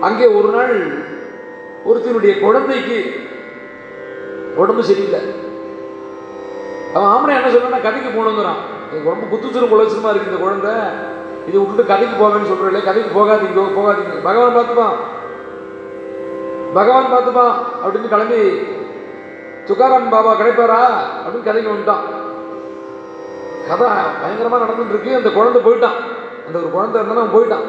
அங்கே 0.00 0.26
ஒரு 0.26 0.48
நாள் 0.48 0.74
ஒருத்தனுடைய 1.86 2.40
குழந்தைக்கு 2.40 3.28
உடம்பு 4.56 4.84
சரியில்லை. 4.84 5.20
அவன் 6.94 7.10
ஆமனை 7.14 7.36
என்ன 7.36 7.50
சொன்னா 7.50 7.78
கதைக்கு 7.78 8.10
போனோங்கிறான் 8.10 8.62
எனக்கு 8.90 9.10
ரொம்ப 9.10 9.26
குத்துச்சுரும் 9.32 9.72
குலசுமா 9.72 10.10
இருக்கு 10.10 10.30
இந்த 10.30 10.40
குழந்தை? 10.40 10.72
இதை 11.46 11.60
விட்டுட்டு 11.60 11.86
கதைக்கு 11.86 12.24
போவேன்னு 12.24 12.44
சொல்றேன் 12.44 12.84
கதைக்கு 12.84 13.20
போகாதீங்க 13.20 13.64
போகாதீங்க. 13.78 14.22
பகவான் 14.22 14.56
பார்த்துப்பான். 14.56 14.94
பகவான் 16.74 17.12
பார்த்துப்பான். 17.12 17.52
அப்படின்னு 17.84 18.08
கிளம்பி 18.08 18.50
துக்காராம் 19.66 20.10
பாபா 20.10 20.34
கிடைப்பாரா? 20.34 20.86
அப்படின்னு 21.24 21.42
கதைக்கு 21.42 21.72
வந்துட்டான். 21.72 22.04
கதை 23.68 23.86
பயங்கரமா 23.88 24.54
நடந்துட்டு 24.54 24.88
இருக்கு. 24.88 25.16
அந்த 25.16 25.30
குழந்தை 25.30 25.62
போயிட்டான். 25.62 25.98
அந்த 26.46 26.58
ஒரு 26.58 26.70
குழந்தை 26.70 27.02
இருந்தாலும் 27.02 27.32
அவன் 27.32 27.42
போயிட்டான். 27.42 27.64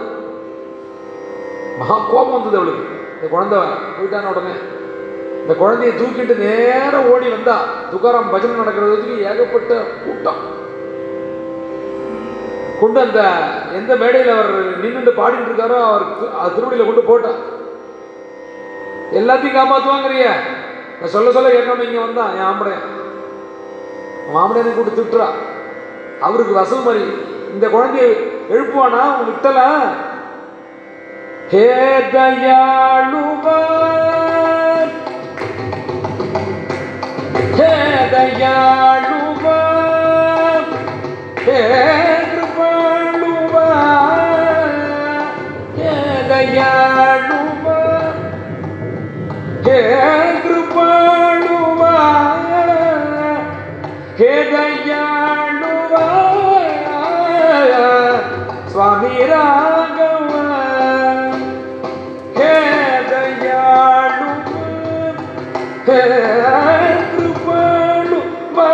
மகா 1.79 1.95
கோபம் 1.97 2.31
வந்தது 2.31 2.57
அவளுக்கு. 2.57 2.83
இந்த 3.15 3.27
குழந்தை 3.29 3.59
போயிட்டான 3.59 4.25
உடனே. 4.25 4.55
இந்த 5.41 5.53
குழந்தைய 5.53 6.01
தூக்கிட்டு 6.01 6.37
நேரம் 6.37 7.11
ஓடி 7.11 7.29
வந்தா 7.29 7.57
துக்காராம் 7.91 8.31
பஜனை 8.31 8.55
நடக்கிறதுக்கு 8.55 9.17
ஏகப்பட்ட 9.17 9.73
கூட்டம். 10.05 10.52
கொண்டு 12.83 12.99
அந்த 13.05 13.21
எந்த 13.79 13.91
மேடையில் 14.03 14.31
அவர் 14.35 14.53
நின்றுட்டு 14.83 15.11
பாடிட்டு 15.19 15.49
இருக்காரோ 15.49 15.77
அவர் 15.89 16.55
திருவடியில் 16.55 16.55
திருவடியில 16.55 16.87
கொண்டு 16.87 17.03
போட்டான். 17.09 17.41
எல்லாத்தையும் 19.19 19.57
காப்பாத்துவாங்கறிய. 19.57 20.27
நான் 20.99 21.13
சொல்ல 21.15 21.31
சொல்ல 21.35 21.49
கேட்காம 21.49 21.85
இங்கே 21.87 22.01
வந்தான் 22.05 22.33
என் 22.37 22.47
ஆம்படையன் 22.49 22.89
மாமடையனை 24.35 24.71
கூட்டு 24.75 24.93
திட்டுறா. 24.97 25.27
அவருக்கு 26.27 26.53
வசவு 26.59 26.81
மாதிரி. 26.85 27.03
இந்த 27.53 27.65
குழந்தைய 27.67 28.05
எழுப்புவானா? 28.53 29.01
உங்க 29.13 29.25
விட்டல? 29.29 29.61
ஹே 31.51 31.65
தயாளுவன் 32.13 33.33
ஹே 37.57 37.71
தயாளு 38.13 39.12
ஹே 49.73 49.79
கிருபாளுவா 50.41 51.93
ஹே 54.19 54.33
தயாளுவா 54.51 56.03
சுவாமி 58.73 59.15
ராகவ 59.31 60.33
ஹே 62.37 62.51
தயாளுவா 63.09 64.67
ஹே 65.87 65.99
கிருபாளுவா 67.09 68.69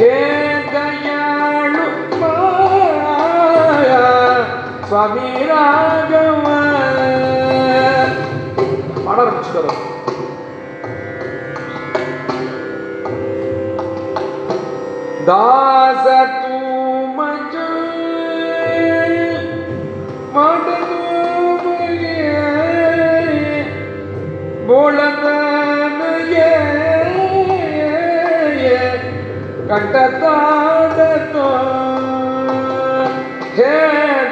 ஹே 0.00 0.14
தயாளுவா 0.72 2.34
சுவாமி 4.88 5.28
பாட 9.53 9.53
ஆரம்பிச்சுட்டார் 9.61 9.97
दास 15.29 16.05
तू 16.35 16.59
मज 17.17 17.55
मड 20.35 20.67
बोलदन 24.69 25.99
ये 26.31 26.49
कंटताद 29.69 30.97
तो 31.33 31.47
हे 33.57 33.73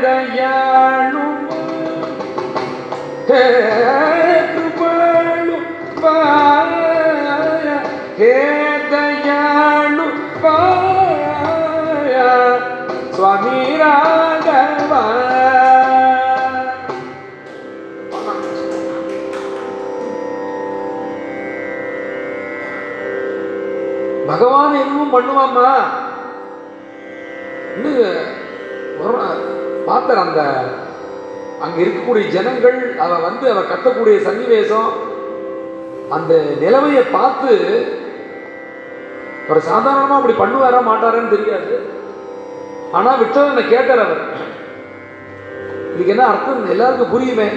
दयालु 0.04 1.26
हे 3.30 3.44
ಹೇ 8.23 8.35
ದಯಾಳುಪ್ಪ 8.91 10.45
ಸ್ವಾಮಿ 13.15 13.61
பகவான் 24.27 24.77
எதுவும் 24.77 25.15
பண்ணுவாமா 25.15 25.71
பார்த்தார் 29.87 30.19
அந்த 30.19 30.43
அங்க 31.61 31.79
இருக்கக்கூடிய 31.81 32.27
ஜனங்கள் 32.29 32.79
அவ 32.99 33.19
வந்து 33.21 33.49
அவ 33.51 33.65
கத்தக்கூடிய 33.65 34.19
சன்னிவேசம் 34.21 34.93
அந்த 36.11 36.33
நிலைமையை 36.61 37.05
பார்த்து 37.13 37.53
அவர் 39.49 39.63
சாதாரணமா 39.73 40.17
அப்படி 40.19 40.35
பண்ணுவாரா 40.35 40.81
மாட்டாரான்னு 40.89 41.29
தெரியாது. 41.29 42.01
ஆனா 42.93 43.15
விட்டவனை 43.15 43.69
கேட்டார் 43.69 43.99
அவர். 43.99 44.23
இதுக்கு 45.95 46.13
என்ன 46.13 46.27
அர்த்தம்? 46.27 46.71
எல்லாருக்கும் 46.71 47.13
புரியுமே? 47.13 47.49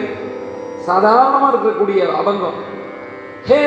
சாதாரணமா 0.88 1.48
இருக்கக்கூடிய 1.52 2.00
அபங்கம். 2.22 2.60
ஹே 3.48 3.62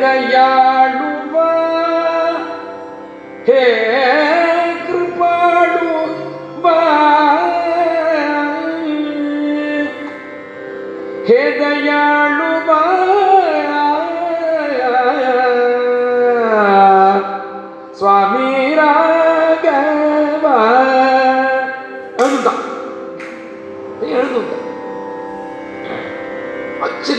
தயாளுவா 0.00 1.48
ஹே 3.44 3.60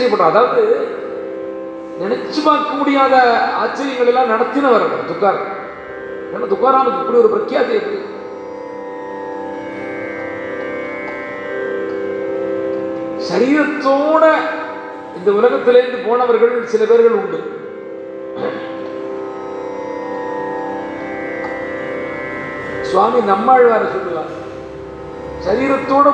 ஆச்சரியப்படும் 0.06 0.32
அதாவது 0.32 0.62
நினைச்சு 2.00 2.40
பார்க்க 2.48 2.80
முடியாத 2.80 3.14
ஆச்சரியங்கள் 3.60 4.10
எல்லாம் 4.12 4.32
நடத்தினவர் 4.32 4.84
அவர் 4.86 5.08
துக்கார். 5.10 5.40
ஏன்னா 6.32 6.48
துக்காராமுக்கு 6.52 7.02
இப்படி 7.02 7.20
ஒரு 7.22 7.30
பிரக்யாதி 7.34 7.74
இருக்கு 7.78 7.98
சரீரத்தோட 13.28 14.24
இந்த 15.18 15.30
உலகத்திலேருந்து 15.38 15.98
போனவர்கள் 16.08 16.56
சில 16.72 16.82
பேர்கள் 16.90 17.18
உண்டு. 17.20 17.38
சுவாமி 22.90 23.20
நம்மாழ்வார 23.32 23.86
சொல்லுவார் 23.94 24.34
சரீரத்தோட 25.46 26.08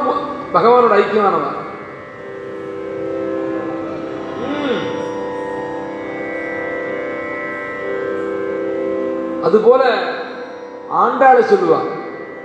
பகவானோட 0.55 0.94
ஐக்கியமானவர். 1.02 1.59
அதுபோல 9.47 9.82
ஆண்டாளை 11.02 11.43
சொல்லுவான் 11.52 11.90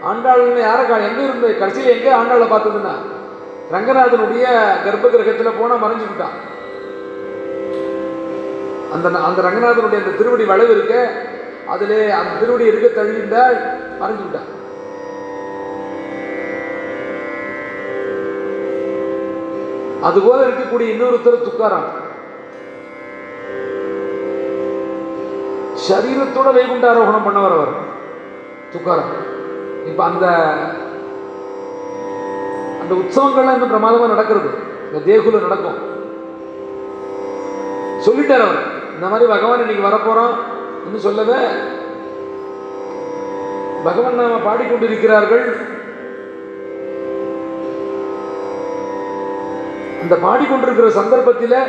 ஆண்டாள்னு 0.09 0.61
யாரை 0.67 0.83
எங்கே 0.89 1.05
எங்க 1.09 1.21
இருந்து 1.27 1.47
கடைசியில் 1.61 1.95
எங்கே 1.95 2.11
ஆண்டாளை 2.19 2.47
பார்த்ததுன்னா? 2.51 2.93
ரங்கநாதனுடைய 3.75 4.45
கர்ப்ப 4.83 5.07
கிரகத்தில் 5.13 5.57
போனால் 5.59 5.83
மறைஞ்சுக்கிட்டான் 5.83 6.35
அந்த 8.95 9.07
அந்த 9.27 9.39
ரங்கநாதனுடைய 9.47 9.99
அந்த 10.03 10.13
திருவடி 10.19 10.45
வளைவு 10.51 10.71
இருக்க 10.75 10.95
அதிலே 11.73 11.99
அந்த 12.19 12.33
திருவடி 12.41 12.69
இருக்க 12.71 12.87
தழுவிந்தால் 12.99 13.57
மறைஞ்சுக்கிட்டான் 14.01 14.51
அதுபோல 20.07 20.39
இருக்கக்கூடிய 20.47 20.87
இன்னொருத்தர் 20.93 21.45
துக்காராம். 21.47 21.87
சரீரத்தோட 25.89 26.47
வைகுண்டாரோகணம் 26.57 27.25
பண்ணவர் 27.27 27.55
அவர். 27.57 27.73
துக்காரம் 28.73 29.13
இப்போ 29.85 30.03
அந்த 30.03 30.27
அந்த 32.81 32.95
உற்சவங்கள்லாம் 32.95 33.53
இன்னும் 33.53 33.73
பிரமாதமா 33.73 34.07
நடக்கிறது. 34.07 34.49
இந்த 34.91 34.99
தேகுல 35.11 35.41
நடக்கும். 35.41 35.77
சொல்லிட்டார் 38.05 38.45
அவர். 38.45 38.61
இந்த 38.95 39.07
மாதிரி 39.07 39.29
பகவான் 39.29 39.59
இன்னைக்கு 39.59 39.87
வரப்போறோம் 39.87 40.35
இன்னும் 40.85 41.05
சொல்லவே 41.07 41.39
பகவான் 43.83 44.15
நாம 44.15 44.37
பாடிக்கொண்டிருக்கிறார்கள். 44.37 45.45
அந்த 50.01 50.15
பாடிக்கொண்டிருக்கிற 50.15 50.87
சந்தர்ப்பத்தில் 50.87 51.59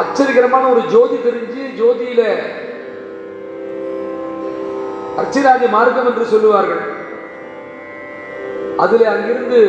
ஆச்சரியகரமான 0.00 0.64
ஒரு 0.72 0.82
ஜோதி 0.92 1.16
தெரிஞ்சு 1.24 1.62
ஜோதியில 1.80 2.22
அர்ச்சிராஜ 5.20 5.62
மார்க்கம் 5.74 6.08
என்று 6.10 6.24
சொல்லுவார்கள். 6.34 6.82
அதில் 8.84 9.04
அங்கிருந்து 9.14 9.60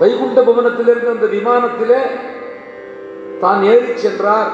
வைகுண்ட 0.00 0.40
பவனத்திலிருந்து 0.48 1.14
அந்த 1.14 1.26
விமானத்திலே 1.36 2.00
தான் 3.42 3.62
ஏறி 3.72 3.92
சென்றார். 4.04 4.52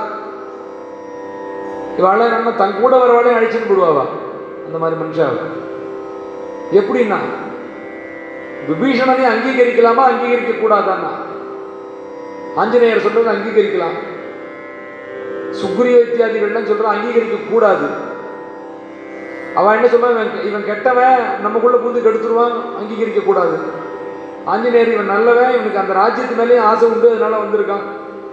இவாளை 2.01 2.25
நம்ம 2.35 2.49
தன் 2.61 2.81
கூட 2.81 2.95
வரவாளே 3.03 3.37
அழைச்சிட்டு 3.37 3.69
போடுவாவா? 3.69 4.05
அந்த 4.67 4.79
மாதிரி 4.83 4.97
மனுஷாவை 5.03 5.45
எப்படின்னா 6.79 7.19
விபீஷணனை 8.69 9.25
அங்கீகரிக்கலாமா 9.35 10.05
அங்கீகரிக்க 10.11 10.53
கூடாதான்னா 10.53 11.13
ஆஞ்சநேயர் 12.57 13.05
சொல்றது 13.07 13.33
அங்கீகரிக்கலாம். 13.33 13.97
சுக்ரிய 15.61 15.97
இத்தியாதிகள்லாம் 16.05 16.69
சொல்ற 16.71 16.87
அங்கீகரிக்க 16.95 17.37
கூடாது 17.51 17.87
அவன் 19.55 19.75
என்ன 19.77 19.89
சொல்றான்? 19.89 20.11
இவன் 20.11 20.45
இவன் 20.45 20.65
கெட்டவன் 20.65 21.41
நமக்குள்ள 21.41 21.77
புகுந்து 21.77 22.07
கெடுத்துருவான் 22.07 22.57
அங்கீகரிக்க 22.79 23.21
கூடாது 23.25 23.59
ஆஞ்சநேயர் 24.45 24.93
இவன் 24.93 25.07
நல்லவன் 25.07 25.55
இவனுக்கு 25.55 25.79
அந்த 25.79 25.95
ராஜ்யத்து 26.03 26.35
மேலேயும் 26.41 26.69
ஆசை 26.71 26.89
உண்டு 26.89 27.09
அதனால 27.11 27.37
வந்திருக்கான். 27.37 27.85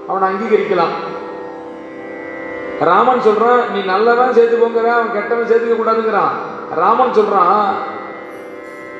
அவனை 0.08 0.28
அங்கீகரிக்கலாம். 0.30 0.94
ராமன் 2.80 3.26
சொல்றான் 3.28 3.72
நீ 3.74 3.82
நல்லவன் 3.82 4.36
சேர்த்துக்கோங்கிற 4.38 4.88
அவன் 4.98 5.14
கெட்டவன் 5.14 5.50
சேர்த்துக்க 5.50 5.76
கூடாதுங்கிறான் 5.80 6.34
ராமன் 6.76 7.14
சொல்றான் 7.14 7.70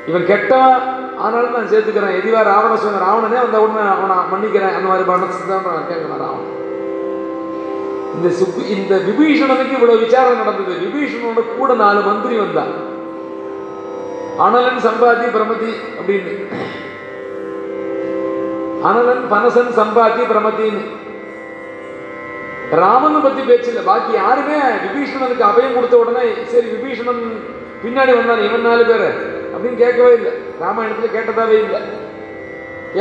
இவன் 0.08 0.26
கெட்டவன் 0.26 1.03
ஆனாலும் 1.26 1.56
நான் 1.56 1.70
சேர்த்துக்கிறேன். 1.72 2.18
எதிவா 2.20 2.40
ராவண 2.52 2.74
சொன்ன 2.84 3.02
ராவணனே 3.06 3.38
அந்த 3.44 3.58
உடனே 3.64 3.84
அவனை 3.94 4.16
மன்னிக்கிறேன். 4.34 4.76
அந்த 4.78 4.88
மாதிரி 4.92 5.06
பண்ண 5.10 5.28
தான் 5.52 5.88
கேட்கிறேன் 5.92 6.24
ராவணன். 6.26 6.50
இந்த 8.16 8.30
சுப்பு 8.40 8.62
இந்த 8.78 8.96
விபீஷணனுக்கு 9.10 9.78
இவ்வளவு 9.78 10.02
விசாரம் 10.06 10.42
நடந்தது. 10.42 10.74
விபீஷணனோட 10.86 11.44
கூட 11.60 11.74
நாலு 11.84 12.02
மந்திரி 12.10 12.36
வந்தா. 12.42 12.66
அனலன் 14.46 14.84
சம்பாதி 14.86 15.26
பிரமதி 15.38 15.72
அப்படின்னு. 16.00 16.34
அனலன் 18.90 19.24
பனசன் 19.34 19.72
சம்பாதி 19.80 20.24
பிரமதின்னு. 20.32 20.84
ராமனை 22.82 23.20
பத்தி 23.24 23.42
பேச்சு 23.48 23.70
இல்லை 23.72 23.84
பாக்கி 23.90 24.12
யாருமே 24.22 24.58
விபீஷணனுக்கு 24.86 25.44
அபயம் 25.50 25.76
கொடுத்த 25.78 25.96
உடனே 26.04 26.24
சரி 26.54 26.68
விபீஷணன் 26.76 27.22
பின்னாடி 27.84 28.12
வந்தான் 28.18 28.46
இவன் 28.48 28.68
நாலு 28.68 28.84
பேர் 28.90 29.08
அப்படின்னு 29.54 29.82
கேட்கவே 29.84 30.12
இல்லை. 30.20 30.32
ராமாயணத்துல 30.64 31.10
கேட்டதாவே 31.14 31.58
இல்லை. 31.66 31.82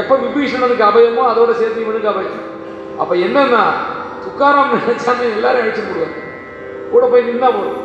எப்ப 0.01 0.17
விபீஷணனுக்கு 0.25 0.85
அபயமோ 0.91 1.23
அதோட 1.33 1.51
சேர்த்து 1.61 1.85
இவனுக்கு 1.85 2.11
அபயம். 2.13 2.39
அப்ப 3.03 3.13
என்னன்னா 3.27 3.63
துக்காராம் 4.25 4.75
நினைச்சாம 4.77 5.27
எல்லாரும் 5.37 5.63
அழைச்சி 5.63 5.83
போடுவாங்க 5.83 6.21
கூட 6.93 7.05
போய் 7.13 7.29
நின்னா 7.29 7.49
போதும். 7.57 7.81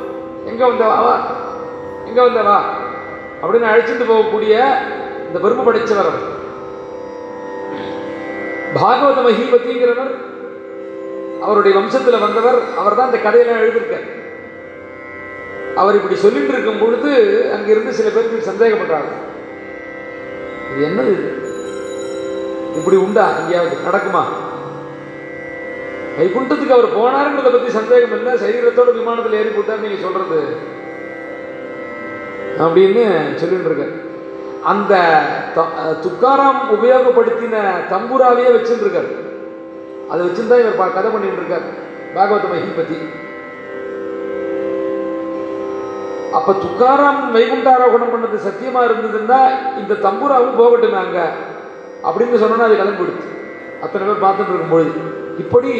எங்க 0.51 0.61
வந்தவா 0.69 0.97
வா 1.05 1.15
எங்க 2.09 2.19
வந்தவா 2.27 2.57
அப்படின்னு 3.41 3.69
அழைச்சிட்டு 3.71 4.05
போகக்கூடிய 4.11 4.53
இந்த 5.27 5.37
பெருமை 5.43 5.63
படைச்சவர் 5.67 6.09
அவர். 6.11 6.25
பாகவத 8.77 9.19
மகிபதிங்கிறவர் 9.27 10.13
அவருடைய 11.45 11.73
வம்சத்துல 11.77 12.19
வந்தவர் 12.25 12.59
அவர் 12.79 12.97
தான் 12.97 13.09
இந்த 13.09 13.19
கதையெல்லாம் 13.25 13.61
எழுதியிருக்கார். 13.63 14.07
அவர் 15.81 15.97
இப்படி 15.97 16.15
சொல்லிட்டு 16.25 16.53
இருக்கும் 16.53 16.81
பொழுது 16.83 17.11
அங்கிருந்து 17.55 17.97
சில 17.99 18.09
பேருக்கு 18.15 18.49
சந்தேகப்படுறாங்க. 18.51 19.11
இது 20.77 20.87
என்னது 20.87 21.11
இது? 21.11 21.55
இப்படி 22.75 22.95
உண்டா? 22.95 23.31
எங்கேயாவது 23.37 23.75
நடக்குமா? 23.91 24.23
வைகுண்டத்துக்கு 26.19 26.69
அவர் 26.69 26.97
போனாருன்றதை 26.97 27.43
பத்தி 27.43 27.69
சந்தேகம் 27.69 28.11
இல்லை 28.11 28.33
சரீரத்தோட 28.33 28.93
விமானத்தில் 28.93 29.39
ஏறி 29.39 29.49
போட்டார் 29.49 29.79
நீங்க 29.79 30.01
சொல்றது. 30.01 30.43
அப்படின்னு 32.57 33.35
சொல்லிட்டு 33.35 33.65
இருக்க 33.65 33.85
அந்த 34.63 34.95
த- 35.55 35.67
துக்காராம் 36.03 36.75
உபயோகப்படுத்தின 36.75 37.59
தம்புராவையே 37.89 38.51
வச்சுருக்கார் 38.51 39.11
அதை 40.09 40.27
வச்சுருந்தா 40.27 40.59
இவர் 40.59 40.79
பா- 40.79 40.93
கதை 40.93 41.11
பண்ணிட்டு 41.11 41.37
இருக்கார். 41.37 41.85
பாகவத 42.15 42.49
மகி 42.49 42.75
பத்தி. 42.75 42.97
அப்ப 46.38 46.53
துக்காராம் 46.53 47.35
வைகுண்டாரோகணம் 47.35 48.14
பண்ணது 48.14 48.38
சத்தியமா 48.38 48.80
இருந்ததுன்னா 48.80 49.39
இந்த 49.77 49.93
தம்புராவும் 49.93 50.57
போகட்டும் 50.57 50.93
அங்க. 50.93 51.31
அப்படின்னு 52.03 52.35
சொன்னா 52.35 52.64
அது 52.64 52.76
கிளம்பிடுச்சு 52.76 53.27
அத்தனை 53.81 54.07
பேர் 54.07 54.30
பார்த்துட்டு 54.30 54.49
இருக்கும்பொழுது. 54.49 54.91
இப்படி 55.38 55.73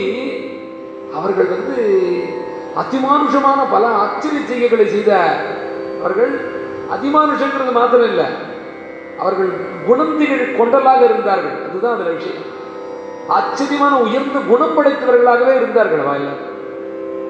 அவர்கள் 1.14 1.46
வந்து 1.46 1.76
அதிமானுஷமான 2.76 3.60
பல 3.72 3.88
ஆச்சரிய 3.88 4.42
செய்கைகளை 4.46 4.88
செய்த 4.88 5.40
அவர்கள் 6.00 6.34
அதிமானுஷங்கிறது 6.96 7.72
மாத்திரம் 7.74 8.08
இல்லை. 8.08 8.26
அவர்கள் 9.20 9.50
குணந்திகள் 9.88 10.56
கொண்டலாக 10.56 11.04
இருந்தார்கள். 11.04 11.70
அதுதான் 11.70 12.00
அதில் 12.00 12.14
விஷயம். 12.14 12.56
ஆச்சரியமான 13.28 14.00
உயர்ந்த 14.00 14.40
குணம் 14.40 14.76
படைத்தவர்களாகவே 14.78 15.56
இருந்தார்கள் 15.56 16.00
வாயில 16.00 16.28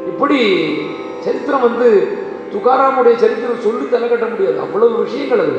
இப்படி 0.08 0.40
சரித்திரம் 1.20 1.62
வந்து 1.62 2.18
துகாராமுடைய 2.54 3.16
சரித்திரம் 3.16 3.66
சொல்லி 3.66 3.90
தலை 3.90 4.10
கட்ட 4.10 4.26
முடியாது. 4.26 4.60
அவ்வளவு 4.60 5.04
விஷயங்கள் 5.04 5.40
அது. 5.40 5.58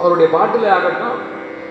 அவருடைய 0.00 0.32
பாட்டில் 0.36 0.68
ஆகட்டும் 0.76 1.18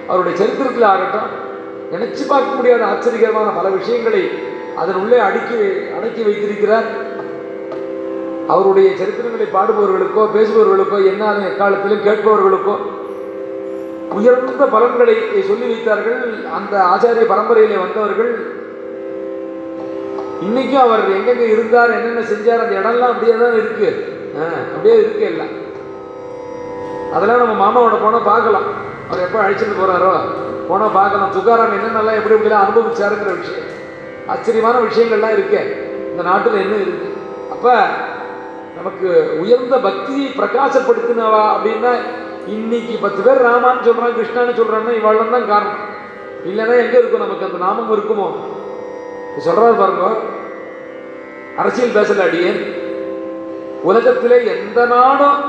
அவருடைய 0.07 0.37
சரித்திரத்தில் 0.37 0.89
ஆகட்டும் 0.93 1.49
நினைச்சு 1.93 2.23
பார்க்க 2.27 2.57
முடியாத 2.57 2.85
ஆச்சரியகரமான 2.85 3.55
பல 3.55 3.69
விஷயங்களை 3.69 4.21
அதன் 4.75 4.95
உள்ளே 4.95 5.17
அடுக்கி 5.17 5.57
அடக்கி 5.97 6.21
வைத்திருக்கிறார். 6.21 6.87
அவருடைய 8.47 8.89
சரித்திரங்களை 8.89 9.47
பாடுபவர்களுக்கோ 9.57 10.23
பேசுபவர்களுக்கோ 10.35 10.97
என்ன 11.11 11.33
எக்காலத்திலும் 11.49 12.05
கேட்பவர்களுக்கோ 12.07 12.75
உயர்ந்த 14.17 14.65
பலன்களை 14.65 15.15
சொல்லி 15.49 15.65
வைத்தார்கள். 15.71 16.21
அந்த 16.57 16.73
ஆச்சாரிய 16.93 17.27
பரம்பரையிலே 17.33 17.77
வந்தவர்கள் 17.83 18.31
இன்னைக்கும் 20.45 20.83
அவர் 20.85 21.03
எங்கெங்க 21.15 21.45
இருந்தார் 21.55 21.95
என்னென்ன 21.97 22.21
செஞ்சார் 22.31 22.63
அந்த 22.63 22.75
இடம்லாம் 22.81 23.11
அப்படியே 23.13 23.35
தான் 23.41 23.57
இருக்கு. 23.61 23.89
அப்படியே 24.73 24.95
இருக்கு 25.01 25.25
எல்லாம் 25.31 25.51
அதெல்லாம் 27.15 27.41
நம்ம 27.41 27.55
மாமாவோட 27.63 27.95
போனால் 28.03 28.29
பார்க்கலாம். 28.31 28.67
அவர் 29.07 29.25
எப்போ 29.25 29.39
அழைச்சிட்டு 29.43 29.75
போறாரோ 29.79 30.13
போனால் 30.69 30.95
பார்க்கலாம். 30.99 31.33
துகாராம் 31.37 31.75
என்னென்னலாம் 31.77 32.19
எப்படி 32.19 32.35
எப்படிலாம் 32.37 32.63
அனுபவிச்சாருங்கிற 32.65 33.31
விஷயம். 33.39 33.67
ஆச்சரியமான 34.33 34.79
விஷயங்கள்லாம் 34.87 35.35
இருக்கே. 35.37 35.61
இந்த 36.11 36.23
நாட்டில் 36.29 36.63
என்ன 36.63 36.75
இருக்கு? 36.85 37.09
அப்போ 37.53 37.73
நமக்கு 38.77 39.09
உயர்ந்த 39.41 39.75
பக்தியை 39.87 40.27
பிரகாசப்படுத்தினவா 40.39 41.43
அப்படின்னா 41.55 41.91
இன்னைக்கு 42.55 42.93
பத்து 43.03 43.21
பேர் 43.25 43.45
ராமான்னு 43.47 43.85
சொல்றான் 43.87 44.15
கிருஷ்ணான்னு 44.17 44.57
சொல்கிறான்னா 44.59 44.93
இவாளம் 44.99 45.35
தான் 45.35 45.51
காரணம். 45.53 45.81
இல்லைன்னா 46.49 46.75
எங்கே 46.83 46.97
இருக்கும் 47.01 47.25
நமக்கு? 47.25 47.47
அந்த 47.49 47.59
நாமம் 47.65 47.93
இருக்குமோ? 47.97 48.27
சொல்றாரு 49.39 49.77
பாருங்க. 49.77 50.05
அரசியல் 51.57 51.95
பேசல 51.95 52.25
அடியேன் 52.25 52.61
உலகத்திலே 53.83 54.45
எந்த 54.45 54.85
நாடும் 54.85 55.39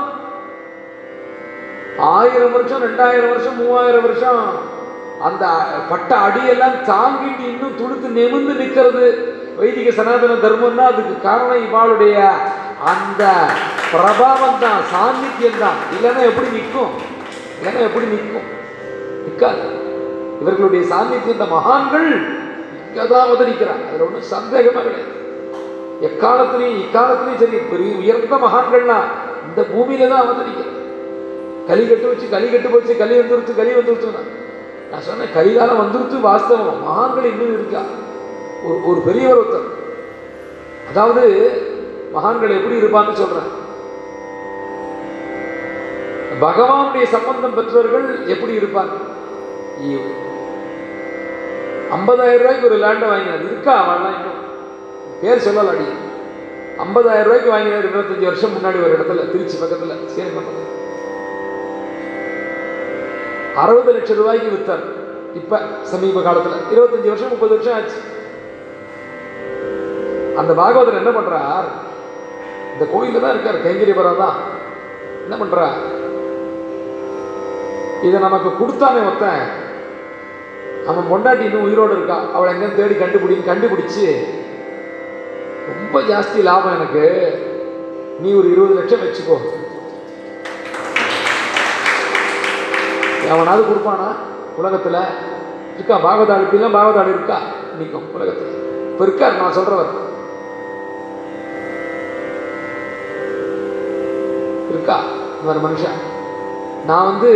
ஆயிரம் 1.97 2.51
வருஷம் 2.51 2.83
ரெண்டாயிரம் 2.83 3.29
வருஷம் 3.29 3.57
மூவாயிரம் 3.57 4.01
வருஷம் 4.01 4.43
அந்த 5.21 5.45
பட்ட 5.89 6.15
அடியெல்லாம் 6.15 6.77
தாங்கிட்டு 6.87 7.39
இன்னும் 7.39 7.75
துடுத்து 7.75 8.07
நிமிர்ந்து 8.09 8.53
நிற்கிறது 8.53 9.03
வைதிக 9.57 9.91
சனாதன 9.91 10.33
தர்மம்னா 10.33 10.81
அதுக்கு 10.81 11.21
காரணம் 11.21 11.65
இவாளுடைய 11.67 12.15
அந்த 12.85 13.23
பிரபாவம் 13.91 14.59
தான் 14.59 14.81
சாநித்தியம் 14.93 15.59
தான். 15.59 15.77
இல்லைன்னா 15.95 16.23
எப்படி 16.23 16.47
நிற்கும்? 16.47 16.93
இல்லைன்னா 17.59 17.79
எப்படி 17.79 18.05
நிற்கும்? 18.05 18.47
நிற்காது. 19.25 19.65
இவர்களுடைய 20.41 20.83
சாநித்தியம் 20.87 21.37
இந்த 21.39 21.45
மகான்கள் 21.45 22.09
இங்கதான் 22.93 23.25
அவதரிக்கிறாங்க 23.25 23.85
அதுல 23.87 24.05
ஒன்றும் 24.05 24.31
சந்தேகமே 24.31 24.81
கிடையாது 24.81 25.11
எக்காலத்திலையும் 26.07 26.79
இக்காலத்திலையும் 26.81 27.41
சரி 27.43 27.59
பெரிய 27.71 27.91
உயர்ந்த 28.01 28.37
மகான்கள்னா 28.37 28.97
இந்த 29.47 29.61
பூமியில 29.71 30.09
தான் 30.09 30.23
அவதரிக்கிறது 30.23 30.81
களி 31.69 31.83
கட்டு 31.83 32.07
வச்சு 32.07 32.25
களி 32.27 32.47
கட்டு 32.47 32.69
போச்சு 32.69 32.93
களி 32.95 33.15
வந்துருச்சு 33.19 33.53
களி 33.53 33.73
வந்துருச்சுன்னா 33.73 34.23
நான் 34.91 35.05
சொன்னேன் 35.05 35.33
கைகாலம் 35.35 35.81
வந்துருச்சு 35.81 36.17
வாஸ்தவம் 36.25 36.83
மகான்கள் 36.83 37.29
இன்னும் 37.31 37.53
இருக்கா 37.53 37.81
ஒரு 38.65 38.77
ஒரு 38.85 38.99
பெரியவர் 39.01 39.41
ஒருத்தர் 39.41 39.69
அதாவது 40.89 41.23
மகான்கள் 42.13 42.57
எப்படி 42.57 42.79
இருப்பான்னு 42.81 43.21
சொல்றேன் 43.21 43.51
பகவானுடைய 46.41 47.05
சம்பந்தம் 47.07 47.57
பெற்றவர்கள் 47.57 48.07
எப்படி 48.27 48.53
இருப்பாங்க 48.55 48.93
ஐம்பதாயிரம் 51.95 52.41
ரூபாய்க்கு 52.41 52.67
ஒரு 52.69 52.77
லேண்டை 52.77 53.07
வாங்கினார். 53.11 53.43
இருக்கா 53.47 53.73
அவன்லாம் 53.81 54.15
இன்னும்? 54.17 54.39
பேர் 55.21 55.45
சொல்லல 55.45 55.73
அடி 55.73 55.87
ஐம்பதாயிரம் 56.83 57.27
ரூபாய்க்கு 57.27 57.49
வாங்கினார் 57.49 57.87
இருபத்தஞ்சு 57.89 58.29
வருஷம் 58.29 58.53
முன்னாடி 58.55 58.79
ஒரு 58.83 58.95
இடத்துல 58.97 59.31
திருச்சி 59.31 59.57
பக்கத்துல. 59.57 59.95
சரி 60.05 60.29
பக்கத்தில் 60.37 60.71
அறுபது 63.55 63.91
லட்சம் 63.91 64.17
ரூபாய்க்கு 64.17 64.55
வித்தார். 64.55 64.83
இப்ப 65.33 65.59
சமீப 65.81 66.19
காலத்துல. 66.19 66.55
இருபத்தஞ்சு 66.73 67.11
வருஷம் 67.11 67.29
முப்பது 67.29 67.53
வருஷம் 67.55 67.75
ஆச்சு. 67.75 67.99
அந்த 70.37 70.53
பாகவதர் 70.53 71.01
என்ன 71.01 71.11
பண்ணுறார் 71.19 71.67
இந்த 72.73 72.85
கோயிலில் 72.93 73.21
தான் 73.21 73.33
இருக்கார் 73.33 73.65
கைங்கரிபுரம் 73.65 74.17
தான். 74.17 74.37
என்ன 75.27 75.35
பண்றார்? 75.43 75.77
இதை 78.07 78.19
நமக்கு 78.19 78.49
கொடுத்தானே 78.49 79.01
ஒருத்தன். 79.09 79.62
அவன் 80.87 81.05
பொண்டாட்டி 81.11 81.41
இன்னும் 81.41 81.63
உயிரோடு 81.63 81.91
இருக்கா? 81.91 82.21
அவளை 82.33 82.61
எங்கே 82.61 82.75
தேடி 82.75 82.93
கண்டுபிடின்னு 82.93 83.47
கண்டுபிடிச்சி. 83.47 84.23
ரொம்ப 85.67 85.99
ஜாஸ்தி 85.99 86.41
லாபம் 86.41 86.75
எனக்கு. 86.75 87.33
நீ 88.19 88.33
ஒரு 88.33 88.51
இருபது 88.51 88.73
லட்சம் 88.73 88.99
வச்சுக்கோ. 88.99 89.37
எவனாவது 93.27 93.67
கொடுப்பானா? 93.67 94.15
உலகத்தில். 94.57 94.95
இருக்கா? 95.75 95.97
பாகதாடு 95.97 96.43
இப்படிலாம் 96.43 96.71
பாகதாடு 96.71 97.09
இருக்கா? 97.09 97.39
நிற்கும் 97.79 98.13
உலகத்தில். 98.13 98.91
இப்போ 98.91 99.03
இருக்கார் 99.03 99.37
நான் 99.37 99.53
சொல்றவர். 99.53 100.01
இருக்கா? 104.69 104.99
இந்த 105.45 105.67
மனுஷன். 105.67 106.11
நான் 106.85 107.05
வந்து 107.05 107.31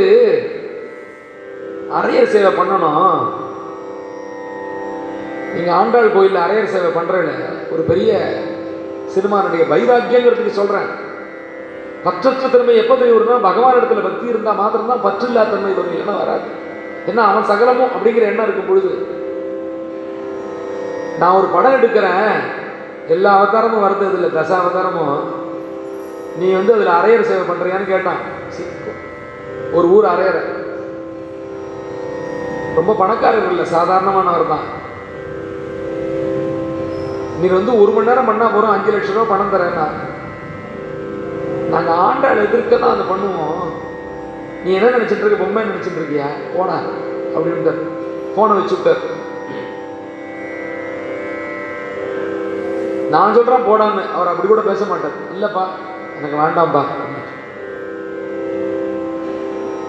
அரையர் 1.95 2.31
சேவை 2.33 2.51
பண்ணணும். 2.59 3.19
நீங்கள் 5.53 5.75
ஆண்டாள் 5.79 6.15
கோயில்ல 6.15 6.39
அரையர் 6.45 6.73
சேவை 6.73 6.89
பண்றேன்னு 6.95 7.35
ஒரு 7.73 7.81
பெரிய 7.81 8.11
சினிமானுடைய 9.13 9.63
வைராக்கியங்கிறதுக்கு 9.73 10.59
சொல்கிறேன் 10.59 10.89
பற்றற்ற 12.05 12.49
தன்மை 12.49 12.75
எப்போ 12.81 12.95
தெரியும்னா 12.95 13.37
பகவான் 13.47 13.77
இடத்துல 13.77 14.03
பக்தி 14.07 14.25
இருந்தால் 14.31 14.59
மாத்திரம்தான் 14.59 15.05
பற்றில்லா 15.05 15.43
தன்மை 15.51 15.71
வரும் 15.77 15.93
இல்லைன்னா 15.93 16.15
வராது. 16.23 16.47
என்ன 17.05 17.25
அவன் 17.29 17.49
சகலமும் 17.51 17.93
அப்படிங்கிற 17.95 18.25
எண்ணம் 18.31 18.45
இருக்கும் 18.47 18.69
பொழுது. 18.69 18.91
நான் 21.19 21.37
ஒரு 21.39 21.47
படம் 21.55 21.75
எடுக்கிறேன். 21.77 22.33
எல்லா 23.07 23.31
அவதாரமும் 23.37 23.85
வருது 23.85 24.07
அதில் 24.09 24.35
தச 24.37 24.51
அவதாரமும். 24.61 25.19
நீ 26.39 26.51
வந்து 26.51 26.73
அதில் 26.73 26.97
அரையர் 26.99 27.29
சேவை 27.29 27.43
பண்ணுறியான்னு 27.49 27.91
கேட்டான். 27.93 28.21
ஒரு 29.73 29.89
ஊர் 29.95 30.05
அரையரை. 30.05 30.43
ரொம்ப 32.77 32.93
பணக்காரர் 33.01 33.49
இல்லை 33.51 33.65
சாதாரணமானவர் 33.75 34.51
தான். 34.53 34.65
நீ 37.41 37.47
வந்து 37.57 37.71
ஒரு 37.81 37.91
மணி 37.95 38.09
நேரம் 38.09 38.29
பண்ணால் 38.29 38.53
போகிறோம் 38.53 38.73
அஞ்சு 38.75 38.91
லட்சம் 38.93 39.15
ரூபா 39.15 39.29
பணம் 39.31 39.53
தரேன்னா. 39.53 39.85
நாங்கள் 41.73 41.99
ஆண்டாள் 42.07 42.43
எதிர்க்க 42.45 42.77
தான் 42.77 42.93
அதை 42.95 43.05
பண்ணுவோம். 43.09 43.63
நீ 44.63 44.69
என்ன 44.77 44.91
நினைச்சிட்டு 44.95 45.23
இருக்க 45.23 45.43
பொம்மை 45.43 45.63
நினைச்சிட்டு 45.69 45.99
இருக்கியா? 46.01 46.27
போடா 46.55 46.77
அப்படின்னு 47.35 47.73
ஃபோனை 48.33 48.55
வச்சு 48.59 48.93
நான் 53.13 53.35
சொல்கிறேன் 53.35 53.67
போடான்னு. 53.67 54.01
அவர் 54.15 54.31
அப்படி 54.31 54.47
கூட 54.47 54.61
பேச 54.69 54.85
மாட்டார். 54.85 55.19
இல்லைப்பா 55.35 55.65
எனக்கு 56.19 56.39
வேண்டாம்ப்பா 56.43 56.83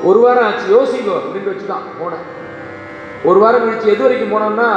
ஒரு 0.08 0.18
வாரம் 0.24 0.44
ஆச்சு 0.48 0.66
யோசிங்கோ 0.74 1.14
அப்படின்னு 1.20 1.52
வச்சுதான் 1.52 1.88
போனேன். 2.00 2.26
ஒரு 3.24 3.38
வாரம் 3.40 3.64
கழிச்சு 3.64 3.92
எது 3.94 4.02
வரைக்கும் 4.02 4.34
போனோம்னா 4.34 4.68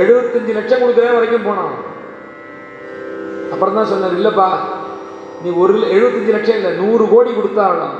எழுபத்தஞ்சு 0.00 0.52
லட்சம் 0.58 0.82
கொடுக்குறேன் 0.82 1.16
வரைக்கும் 1.16 1.46
போனோம். 1.48 1.74
அப்புறம் 3.52 3.74
தான் 3.74 3.90
சொன்னார் 3.92 4.16
இல்லைப்பா 4.18 4.48
நீ 5.42 5.50
ஒரு 5.50 5.72
எழுபத்தஞ்சு 5.96 6.34
லட்சம் 6.36 6.56
இல்லை 6.56 6.72
நூறு 6.80 7.08
கோடி 7.08 7.30
கொடுத்தாலும் 7.32 7.96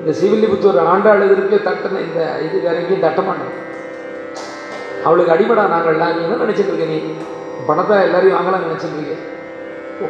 இந்த 0.00 0.12
சிவில்லிபுத்தூர் 0.20 0.80
ஆண்டாள் 0.92 1.26
இதற்கு 1.26 1.58
தட்டின 1.68 2.00
இந்த 2.06 2.38
இது 2.46 2.60
வேற 2.60 2.76
எங்கேயும் 2.80 3.06
தட்ட 3.06 3.22
அவளுக்கு 5.06 5.32
அடிமடா 5.32 5.64
நாங்கள்லாம். 5.72 6.12
நீ 6.16 6.22
என்ன 6.24 6.44
நினைச்சிட்டு 6.44 6.72
இருக்க 6.72 6.84
நீ? 6.84 6.98
பணத்தை 7.66 7.96
எல்லாரையும் 8.02 8.36
வாங்கலாம் 8.36 8.64
நினைச்சிட்டு 8.66 8.98
இருக்க 8.98 9.14
ஓ. 10.02 10.06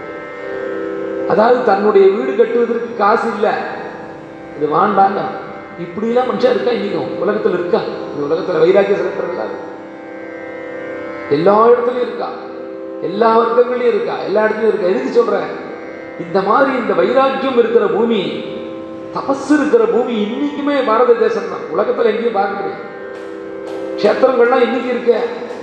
அதாவது 1.28 1.65
தன்னுடைய 1.65 2.06
வீடு 2.16 2.32
கட்டுவதற்கு 2.36 2.97
காசு 2.97 3.28
இல்லை. 3.36 3.52
இது 4.56 4.66
வாண்டாங்க. 4.77 5.20
இப்படிலாம் 5.78 6.28
மனுஷன் 6.30 6.51
இருக்கா? 6.51 6.70
இன்னைக்கும் 6.70 7.18
உலகத்தில் 7.18 7.52
இருக்கா? 7.52 7.78
இந்த 7.78 8.26
உலகத்தில் 8.26 8.60
வைராக்கிய 8.62 8.96
சிறப்புகளா 8.96 9.46
எல்லா 11.30 11.66
இடத்துலையும் 11.66 12.01
இருக்கா. 12.01 12.28
எல்லா 13.02 13.38
வர்க்கங்களையும் 13.38 13.94
இருக்கா. 13.94 14.18
எல்லா 14.18 14.44
இடத்துலையும் 14.44 14.68
இருக்கா. 14.68 14.88
எதுக்கு 14.88 15.12
சொல்றேன்? 15.12 15.72
இந்த 16.20 16.42
மாதிரி 16.42 16.76
இந்த 16.76 16.94
வைராக்கியம் 16.94 17.59
இருக்கிற 17.59 17.86
பூமி 17.86 18.44
தபஸ் 19.14 19.51
இருக்கிற 19.51 19.84
பூமி 19.84 20.12
இன்னைக்குமே 20.12 20.86
பாரத 20.86 21.12
தேசம் 21.12 21.51
தான். 21.51 21.70
உலகத்தில் 21.70 22.06
எங்கேயும் 22.06 22.32
பார்க்க 22.32 22.62
க்ஷேத்திரங்கள்லாம் 24.02 24.60
இன்னைக்கு 24.60 24.88
இருக்க. 24.88 25.20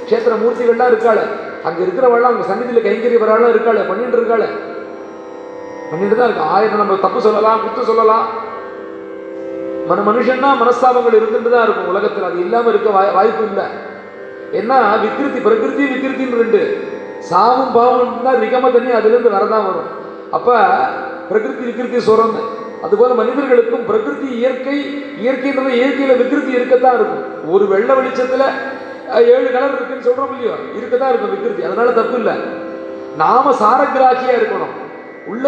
க்ஷேத்திர 0.10 0.34
மூர்த்திகள்லாம் 0.34 0.92
இருக்காள. 0.92 1.20
அங்க 1.64 1.84
இருக்கிறவள்லாம் 1.84 2.34
அங்க 2.34 2.46
சன்னிதியில் 2.46 2.86
கைங்கறி 2.86 3.20
வராளும் 3.20 3.54
இருக்காள. 3.54 3.88
பண்ணிட்டு 3.88 4.18
இருக்காள. 4.18 4.46
பண்ணிட்டு 5.92 6.16
தான் 6.16 6.26
இருக்கு 6.26 6.44
ஆயிரம் 6.44 6.78
நம்ம 6.78 6.96
தப்பு 6.96 7.22
சொல்லலாம் 7.22 7.62
குத்து 7.62 7.86
சொல்லலாம். 7.86 8.28
மன 9.90 10.02
மனுஷன்னா 10.08 10.50
மனஸ்தாபங்கள் 10.62 11.18
இருந்துட்டு 11.20 11.50
தான் 11.54 11.66
இருக்கும் 11.68 11.92
உலகத்தில். 11.94 12.28
அது 12.30 12.40
இல்லாமல் 12.46 12.72
இருக்க 12.74 12.90
வாய் 12.98 13.14
வாய்ப்பு 13.18 13.44
இல்லை. 13.50 13.66
ஏன்னா 14.60 14.78
விக்கிருத்தி 15.04 15.40
பிரகிருதி 15.48 15.84
விக்கிருத்தின்னு 15.92 16.42
ரெண்டு. 16.44 16.62
சாவும் 17.30 17.72
பாவம் 17.76 18.24
தான் 18.24 18.42
நிகம 18.44 18.72
தண்ணி 18.76 18.92
அதுலேருந்து 19.00 19.36
வரதான் 19.38 19.68
வரும். 19.68 19.90
அப்போ 20.38 20.56
பிரகிருதி 21.30 21.64
விக்கிருத்தி 21.68 22.00
சொல்கிறோம் 22.00 22.60
அதுபோல் 22.86 23.20
மனிதர்களுக்கும் 23.22 23.88
பிரகிருதி 23.90 24.28
இயற்கை 24.40 24.78
இயற்கைன்றது 25.24 25.72
இயற்கையில் 25.80 26.20
விக்கிருத்தி 26.22 26.52
இருக்கத்தான் 26.58 26.96
இருக்கும். 27.00 27.26
ஒரு 27.54 27.68
வெள்ளை 27.68 27.96
வெளிச்சத்தில் 27.96 28.48
ஏழு 29.34 29.48
கலர் 29.52 29.76
இருக்குன்னு 29.78 30.08
சொல்கிறோம் 30.08 30.32
இல்லையோ? 30.34 30.56
இருக்க 30.78 30.96
தான் 30.98 31.10
இருக்கும் 31.10 31.34
விக்கிருத்தி. 31.34 31.64
அதனால 31.68 31.92
தப்பு 31.92 32.18
இல்லை. 32.18 32.36
நாம 33.22 33.54
சாரகிராட்சியாக 33.62 34.40
இருக்கணும். 34.40 34.76
உள்ள 35.32 35.46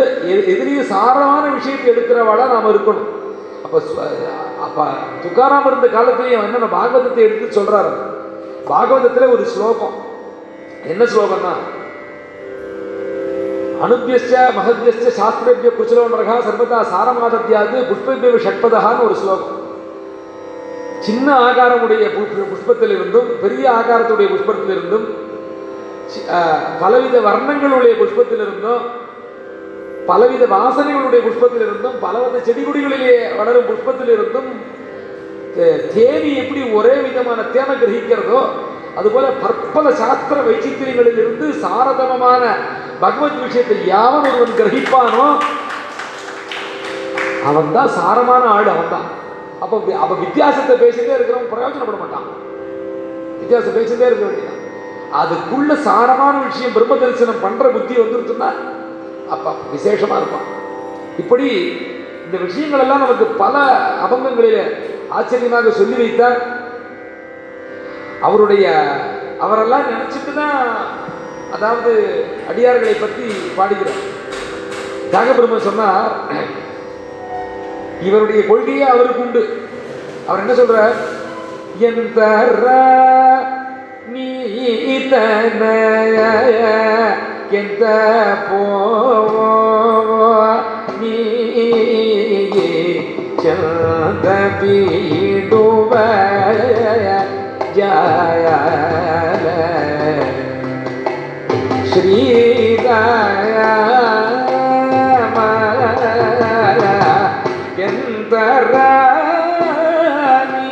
எதிரியும் 0.52 0.90
சாரமான 0.94 1.46
விஷயத்தை 1.58 1.88
எடுக்கிறவாளா 1.94 2.46
நாம் 2.54 2.72
இருக்கணும். 2.74 3.10
அப்ப 3.76 4.00
அப்போ 4.66 4.84
துக்காராம் 5.24 5.68
இருந்த 5.70 5.88
காலத்திலேயே 5.88 6.38
என்ன 6.48 6.68
பாகவதத்தை 6.78 7.22
எடுத்து 7.28 7.48
சொல்றாரு? 7.60 7.92
பாகவதத்தில் 8.70 9.34
ஒரு 9.36 9.46
ஸ்லோகம். 9.54 9.96
என்ன 10.92 11.04
ஸ்லோகம்னா 11.14 11.54
அனுபியஸ்ய 13.86 14.38
மகத்யஸ்ய 14.58 15.10
சாஸ்திரபிய 15.20 15.70
குச்சலோ 15.78 16.04
சர்வதா 16.48 16.80
சாரமாதத்தியாது 16.94 17.78
புஷ்பபிய 17.90 18.32
ஷட்பதகான்னு 18.46 19.06
ஒரு 19.08 19.16
ஸ்லோகம். 19.22 19.60
சின்ன 21.08 21.28
ஆகாரமுடைய 21.48 22.04
புஷ்பத்திலிருந்தும் 22.52 23.30
பெரிய 23.44 23.66
ஆகாரத்துடைய 23.80 24.28
புஷ்பத்திலிருந்தும் 24.34 25.06
பலவித 26.82 27.16
வர்ணங்களுடைய 27.28 27.94
புஷ்பத்திலிருந்தும் 28.02 28.84
பலவித 30.06 30.44
வாசனைகளுடைய 30.54 31.22
புஷ்பத்திலிருந்தும் 31.26 31.98
பலவித 32.00 32.38
செடி 32.44 32.62
கொடிகளிலே 32.62 33.12
வளரும் 33.38 33.68
புஷ்பத்திலிருந்தும் 33.70 34.50
தே- 35.56 35.82
தேனி 35.92 36.32
எப்படி 36.38 36.62
ஒரே 36.74 36.96
விதமான 37.02 37.42
தேனை 37.52 37.74
கிரகிக்கிறதோ 37.76 38.40
அதுபோல 38.98 39.28
பற்பல 39.42 39.88
சாஸ்திர 40.00 40.38
வைச்சித்திரியங்களில் 40.48 41.20
இருந்து 41.20 41.48
சாரதமமான 41.62 42.42
பகவத் 43.00 43.44
விஷயத்தை 43.44 43.78
யாவன் 43.88 44.28
ஒருவன் 44.32 44.60
கிரகிப்பானோ 44.60 45.26
அவன் 47.46 47.72
தான் 47.72 47.92
சாரமான 47.96 48.44
ஆள் 48.52 48.70
அவன் 48.70 48.92
தான் 48.92 49.08
அப்போ 49.62 49.76
அவன் 50.00 50.22
வித்தியாசத்தை 50.22 50.76
பேசிட்டே 50.78 51.14
இருக்கிறவன் 51.16 51.52
பிரயோஜனப்பட 51.52 51.98
மாட்டான். 51.98 52.28
வித்தியாசம் 53.40 53.76
பேசிட்டே 53.78 54.06
இருக்க 54.06 54.26
வேண்டியதான் 54.26 54.60
அதுக்குள்ள 55.14 55.72
சாரமான 55.84 56.36
விஷயம் 56.46 56.76
பிரம்ம 56.76 56.96
தரிசனம் 56.98 57.42
பண்ற 57.42 57.64
புத்தி 57.70 57.96
வந்துருச்சுன்னா 58.00 58.50
அப்பா 59.30 59.52
விசேஷமா 59.76 60.18
இருப்பான். 60.20 60.48
இப்படி 61.22 61.48
இந்த 62.26 62.38
விஷயங்கள் 62.46 62.84
எல்லாம் 62.84 63.04
நமக்கு 63.04 63.26
பல 63.26 63.56
அபங்கங்களில் 64.06 64.62
ஆச்சரியமாக 65.18 65.72
சொல்லி 65.80 65.96
வைத்தார். 66.02 66.40
அவருடைய 68.28 68.66
அவரெல்லாம் 69.46 69.90
நினைச்சிட்டு 69.92 70.34
தான் 70.36 70.60
அதாவது 71.56 71.92
அடியார்களை 72.52 72.94
பற்றி 73.00 73.26
பாடுகிறார். 73.58 74.04
தியாகபிரம்ம 75.12 75.58
சொன்னார் 75.70 76.14
இவருடைய 78.08 78.42
கொள்கையே 78.48 78.86
அவருக்கு 78.94 79.24
உண்டு. 79.26 79.44
அவர் 80.28 80.42
என்ன 80.44 80.54
சொல்றார்? 80.62 80.96
என் 81.88 82.14
தர 82.16 82.66
நீ 84.14 84.28
தனய 85.12 86.18
எந்த 87.54 87.84
போயே 88.48 89.92
சந்த 93.44 94.28
பீடுவ 94.60 95.92
ஜய 97.76 98.48
ஸ்ரீராம 101.92 102.90
எந்த 107.88 108.36
நீ 110.54 110.72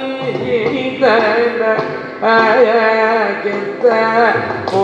தன 1.02 1.62
கிந்த 3.44 3.86
போ 4.72 4.84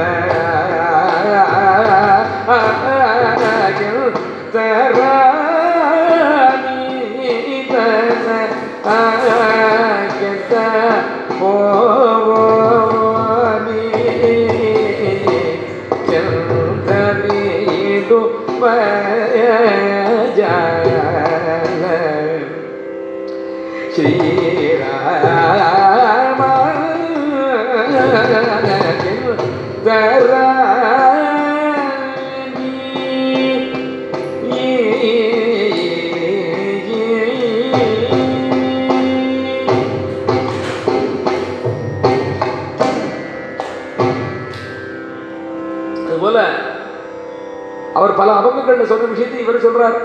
பல 48.81 48.93
சொன்ன 48.93 49.13
விஷயத்தை 49.13 49.39
இவர் 49.39 49.65
சொல்றார். 49.65 49.97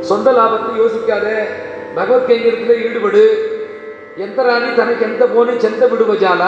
சொந்த 0.00 0.32
லாபத்தை 0.32 0.80
யோசிக்காதே 0.80 1.44
பகவத் 1.94 2.30
கைங்கரத்தில் 2.30 2.84
ஈடுபடு. 2.84 3.22
எந்த 4.16 4.42
ராணி 4.42 4.74
தனக்கு 4.74 5.04
எந்த 5.04 5.26
போனி 5.26 5.58
செந்த 5.58 5.86
விடுவஜால 5.86 6.42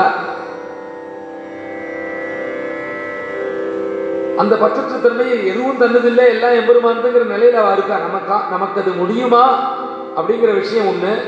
அந்த 4.37 4.57
பற்றற்ற 4.57 5.03
தன்மையை 5.03 5.47
எதுவும் 5.47 5.81
தன்னதில்லை 5.81 6.27
எல்லாம் 6.27 6.53
எம்பெருமான்ங்கிற 6.53 7.35
நிலையில 7.35 7.53
அவ 7.53 7.73
இருக்கா. 7.73 7.97
நமக்கா 7.97 8.51
நமக்கு 8.51 8.81
அது 8.81 8.93
முடியுமா? 8.93 9.75
அப்படிங்கிற 10.17 10.55
விஷயம் 10.55 10.87
ஒண்ணு. 10.87 11.21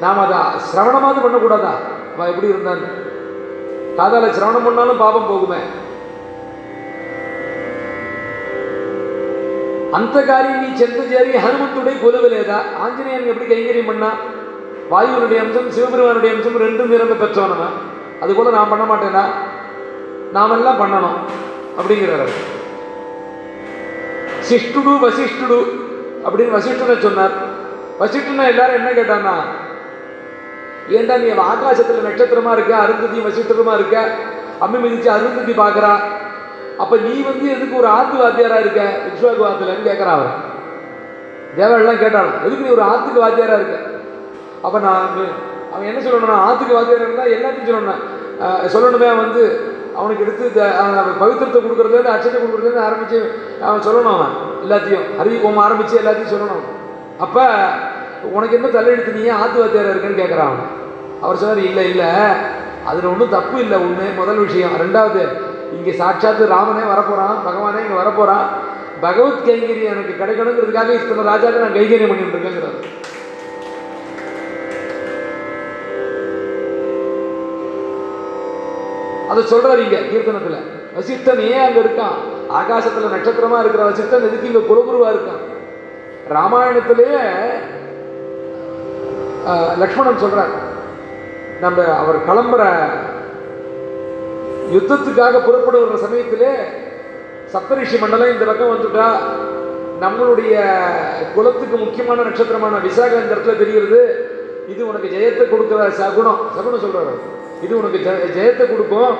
நாம் 0.00 0.18
அதை 0.18 0.38
சிரவணமாவது 0.38 1.24
பண்ணக்கூடாதா? 1.24 1.74
அவ 2.16 2.28
எப்படி 2.28 2.48
இருந்தான் 2.48 2.80
காதால 3.96 4.26
சிரவணம் 4.26 4.64
பண்ணாலும் 4.64 4.98
பாபம் 4.98 5.30
போகுமே. 5.30 5.58
అంత 9.95 10.17
కార్యం 10.27 10.57
నీ 10.61 10.69
చెంత 10.79 10.99
చేరి 11.09 11.31
హనుమంతుడై 11.43 11.95
కొలువలేదా 12.01 12.57
ఆంజనేయుని 12.83 13.31
எப்படி 13.31 13.47
கைங்கரியம் 13.47 13.89
பண்ணா 13.89 14.09
வாயுனுடைய 14.91 15.39
அம்சம் 15.43 15.71
சிவபெருமானுடைய 15.75 16.31
அம்சம் 16.35 16.61
ரெண்டும் 16.63 16.91
நிரம்ப 16.93 17.17
பெற்றவனவன் 17.21 17.75
அது 18.21 18.31
போல 18.33 18.51
நான் 18.51 18.71
பண்ண 18.71 18.85
மாட்டேனா 18.85 19.23
நாமெல்லாம் 20.33 20.81
பண்ணணும் 20.81 21.17
அப்படிங்கிறார் 21.77 22.21
அவர். 22.21 22.37
சிஷ்டுடு 24.47 24.93
வசிஷ்டுடு 25.03 25.59
அப்படின்னு 26.25 26.55
வசிஷ்டனை 26.55 26.95
சொன்னார் 27.01 27.35
வசிஷ்டனை 27.99 28.45
எல்லாரும் 28.51 28.79
என்ன 28.79 28.89
கேட்டான்னா 28.93 29.35
ஏன்டா 30.91 31.15
நீ 31.17 31.27
ஆகாசத்துல 31.45 32.05
நட்சத்திரமா 32.05 32.53
இருக்க 32.53 32.73
அருந்ததி 32.77 33.19
வசிஷ்டருமா 33.27 33.73
இருக்க 33.79 33.97
அம்மி 34.61 34.79
மிதிச்சு 34.79 35.09
அருந்ததி 35.09 35.53
பார்க்கறா 35.55 35.91
அப்ப 36.78 36.96
நீ 37.04 37.14
வந்து 37.22 37.46
எதுக்கு 37.50 37.74
ஒரு 37.76 37.88
ஆத்து 37.96 38.16
வாத்தியாரா 38.20 38.56
இருக்க? 38.62 38.80
விஸ்வாக்கு 39.06 39.44
வாத்திலன்னு 39.44 39.88
கேட்கறான் 39.88 40.16
அவன் 40.18 40.34
தேவெல்லாம் 41.58 42.02
கேட்டாலும் 42.02 42.36
எதுக்கு 42.44 42.64
நீ 42.64 42.72
ஒரு 42.76 42.84
ஆத்துக்கு 42.90 43.22
வாத்தியாரா 43.24 43.56
இருக்க? 43.60 43.76
அப்ப 44.62 44.76
நான் 44.78 45.04
அவன் 45.72 45.88
என்ன 45.90 46.00
சொல்லணும்னா 46.04 46.38
ஆத்துக்கு 46.48 46.76
வாத்தியாரா 46.76 47.06
இருந்தால் 47.06 47.34
எல்லாத்தையும் 47.36 47.70
சொல்லணும் 47.70 48.02
சொல்லணுமே 48.66 48.74
சொல்லணுமே 48.74 49.10
வந்து 49.20 49.42
அவனுக்கு 49.98 50.24
எடுத்து 50.24 50.46
அவன் 50.80 51.20
பவித்திரத்தை 51.20 51.60
கொடுக்குறதுலேருந்து 51.60 52.14
அச்சத்தை 52.14 52.38
கொடுக்குறதுலேருந்து 52.38 52.86
ஆரம்பித்து 52.86 53.18
அவன் 53.66 53.84
சொல்லணும் 53.86 54.14
அவன் 54.16 54.34
எல்லாத்தையும். 54.64 55.06
ஹரி 55.18 55.32
ஓம் 55.42 55.62
ஆரம்பித்து 55.64 56.00
எல்லாத்தையும் 56.02 56.34
சொல்லணும் 56.34 56.64
அப்போ 57.20 57.44
உனக்கு 58.32 58.56
என்ன 58.58 58.68
தலையெடுத்து 58.68 59.16
நீ 59.18 59.24
ஆத்து 59.38 59.58
வாத்தியார் 59.60 59.90
இருக்குன்னு 59.90 60.22
கேட்குறான் 60.22 60.50
அவன். 60.50 60.66
அவர் 61.22 61.40
சொன்னார் 61.40 61.62
இல்லை 61.70 61.84
இல்லை 61.90 62.10
அதில் 62.90 63.10
ஒன்றும் 63.12 63.34
தப்பு 63.36 63.56
இல்லை 63.60 63.78
ஒன்று 63.78 64.06
முதல் 64.18 64.42
விஷயம் 64.44 64.74
ரெண்டாவது 64.82 65.22
இங்கே 65.72 65.92
சாட்சாத்து 66.02 66.52
ராமனே 66.54 66.84
வரப்போகிறான் 66.92 67.36
பகவானே 67.46 67.82
இங்கே 67.84 67.98
வரப்போகிறான் 68.02 68.46
பகவத் 69.00 69.46
கைங்கரி 69.48 69.82
எனக்கு 69.92 70.12
கிடைக்கணுங்கிறதுக்காக 70.20 70.94
இத்தனை 70.98 71.24
ராஜாக்கு 71.32 71.64
நான் 71.64 71.76
கைங்கரியம் 71.78 72.12
பண்ணிட்டு 72.12 72.36
இருக்கேங்கிறார் 72.36 72.78
அதை 79.30 79.42
சொல்றாரு 79.52 79.80
இங்க 79.84 79.98
கீர்த்தனத்துல. 80.10 80.58
வசித்தன் 80.96 81.40
ஏன் 81.52 81.64
அங்க 81.66 81.78
இருக்கான்? 81.84 82.16
ஆகாசத்துல 82.58 83.10
நட்சத்திரமா 83.14 83.58
இருக்கிற 83.62 83.82
வசித்தன் 83.90 84.26
எதுக்கு 84.28 84.50
இங்க 84.50 84.62
குலகுருவா 84.68 85.08
இருக்கான்? 85.14 85.42
ராமாயணத்திலேயே 86.34 87.22
லக்ஷ்மணன் 89.82 90.22
சொல்றார். 90.22 90.54
நம்ம 91.60 91.84
அவர் 92.02 92.24
கிளம்புற 92.28 92.62
யுத்தத்துக்காக 94.74 95.40
புறப்படுகிற 95.46 95.96
சமயத்திலே 96.04 96.52
சப்தரிஷி 97.52 97.98
மண்டலம் 98.00 98.32
இந்த 98.32 98.44
பக்கம் 98.44 98.72
வந்துட்டா. 98.74 99.08
நம்மளுடைய 100.00 100.54
குலத்துக்கு 101.34 101.76
முக்கியமான 101.76 102.22
நட்சத்திரமான 102.22 102.78
விசாகம் 102.86 103.22
இந்த 103.22 103.34
இடத்துல 103.34 103.58
தெரிகிறது. 103.62 104.00
இது 104.72 104.88
உனக்கு 104.88 105.08
ஜெயத்தை 105.14 105.44
கொடுக்குற 105.52 105.82
சகுணம் 106.00 106.40
சகுணம் 106.56 106.84
சொல்றாரு. 106.84 107.14
இது 107.62 107.78
உனக்கு 107.78 107.98
ஜெயத்தை 108.38 108.64
கொடுக்கும். 108.72 109.14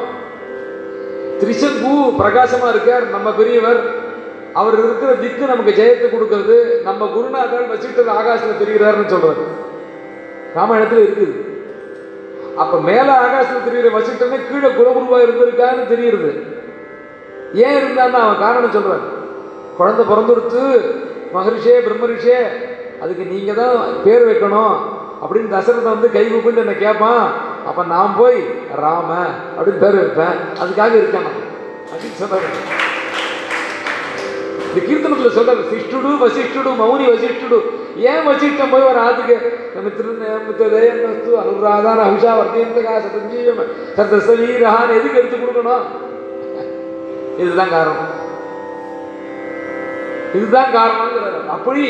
திரிசங்கு 1.40 1.94
பிரகாசமா 2.20 2.68
இருக்கார் 2.68 3.10
நம்ம 3.10 3.32
பெரியவர். 3.32 3.80
அவர் 4.52 4.76
இருக்கிற 4.78 5.14
திக்கு 5.14 5.46
நமக்கு 5.46 5.72
ஜெயத்தை 5.80 6.06
கொடுக்கறது. 6.12 6.82
நம்ம 6.82 7.06
குருநாதர் 7.14 7.70
வசிஷ்டர் 7.72 8.14
ஆகாசத்தில் 8.18 8.60
தெரிகிறாருன்னு 8.62 9.14
சொல்றாரு. 9.14 9.44
ராமாயணத்தில் 10.54 11.04
இருக்குது. 11.06 11.34
அப்ப 12.56 12.80
மேல 12.80 13.08
ஆகாசத்தில் 13.16 13.66
தெரியுற 13.68 13.88
வசிஷ்டனே 13.96 14.38
கீழே 14.48 14.68
குலகுருவா 14.68 15.18
இருந்திருக்கான்னு 15.22 15.90
தெரியுது 15.92 16.30
ஏன் 17.64 17.78
இருந்தான்னு 17.80 18.20
அவன் 18.22 18.38
காரணம் 18.38 18.74
சொல்றான் 18.76 19.04
குழந்தை 19.76 20.04
பிறந்துடுத்து 20.06 20.62
மகரிஷே 21.34 21.74
பிரம்மரிஷே 21.86 22.38
அதுக்கு 23.00 23.24
நீங்க 23.24 23.52
தான் 23.52 23.76
பேர் 24.04 24.26
வைக்கணும். 24.28 24.76
அப்படின்னு 25.22 25.54
தசரதை 25.54 25.88
வந்து 25.88 26.10
கை 26.10 26.24
கூப்பிட்டு 26.28 26.60
என்ன 26.60 26.72
கேட்பான் 26.72 27.24
அப்ப 27.66 27.84
நான் 27.84 28.16
போய் 28.18 28.38
ராம 28.76 29.10
அப்படின்னு 29.56 29.78
பேர் 29.78 29.98
வைப்பேன். 30.00 30.36
அதுக்காக 30.62 30.94
இருக்கேன் 30.96 31.28
அப்படின்னு 31.92 32.20
சொல்றாரு 32.20 32.48
இந்த 34.76 34.92
கீர்த்தனத்தில் 34.92 35.38
சொல்றாரு 35.38 35.74
சிஷ்டுடு 35.74 36.26
வசிஷ்டுடு 36.26 36.70
மௌனி 36.80 37.04
வசிஷ்டுடு. 37.04 37.62
ஏன் 37.96 38.26
வசிஷ்டம் 38.28 38.70
போய் 38.70 38.82
ஒரு 38.82 39.00
ஆத்துக்கு 39.00 39.36
நம்ம 39.74 39.90
திருநேமத்து 39.98 41.42
அனுராதான 41.42 42.02
அம்சா 42.02 42.34
வர்த்தியந்தகா 42.34 43.00
சதஞ்சீவம் 43.00 43.70
சத்தசவீரஹான் 43.96 44.90
எதுக்கு 44.90 45.18
எடுத்து 45.18 45.36
கொடுக்கணும்? 45.36 45.80
இதுதான் 47.38 47.70
காரணம். 47.70 48.24
இதுதான் 50.34 50.72
காரணம் 50.72 51.50
அப்படி 51.50 51.88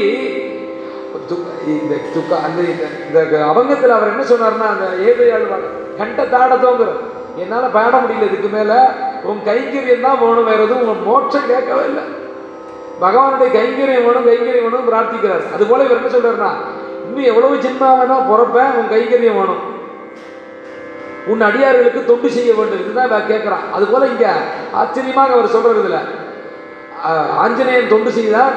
இந்த 1.66 1.96
துக்க 2.14 2.36
அந்த 2.36 2.62
இந்த- 3.08 3.44
அவங்கத்தில் 3.44 3.90
அவர் 3.90 4.08
என்ன 4.08 4.22
சொன்னார்னா 4.22 4.66
அந்த 4.68 5.14
ஏதையாழ்வாங்க 5.14 5.96
கண்ட 5.96 6.22
தாடத்தோங்கிற 6.22 6.88
என்னால் 7.36 7.70
பாட 7.72 7.98
முடியல 7.98 8.26
இதுக்கு 8.26 8.48
மேலே. 8.48 8.80
உன் 9.22 9.40
கைங்கரியம் 9.44 10.00
தான் 10.00 10.18
போகணும் 10.20 10.44
வேறு 10.44 10.62
எதுவும் 10.62 10.88
உன் 10.88 11.02
மோட்சம் 11.02 11.46
கேட்கவே 11.48 11.84
இல்லை. 11.84 12.24
பகவானுடைய 13.01 13.48
கைங்கரியம் 13.56 14.05
வேணும் 14.06 14.28
கைங்கரியம் 14.28 14.66
வேணும் 14.66 14.89
பிரார்த்திக்கிறார். 14.90 15.44
அது 15.55 15.64
போல 15.70 15.85
இவர் 15.86 15.98
என்ன 16.01 16.12
சொல்றாருன்னா 16.14 16.51
இன்னும் 17.06 17.28
எவ்வளவு 17.31 17.62
சின்ன 17.66 17.90
வேணா 17.98 18.16
பிறப்பேன் 18.31 18.77
உன் 18.78 18.93
கைங்கரியம் 18.94 19.39
வேணும். 19.40 19.62
உன் 21.32 21.43
அடியார்களுக்கு 21.48 22.01
தொண்டு 22.10 22.28
செய்ய 22.36 22.51
வேண்டும். 22.55 22.82
இதுதான் 22.85 23.06
கேட்கிறான் 23.09 23.28
கேட்குறான் 23.32 23.64
அது 23.77 23.85
போல 23.93 24.06
இங்க 24.12 24.27
ஆச்சரியமாக 24.81 25.35
அவர் 25.36 25.55
சொல்றது 25.55 25.81
இதுல. 25.82 26.01
ஆஞ்சநேயன் 27.43 27.93
தொண்டு 27.94 28.10
செய்தார் 28.18 28.55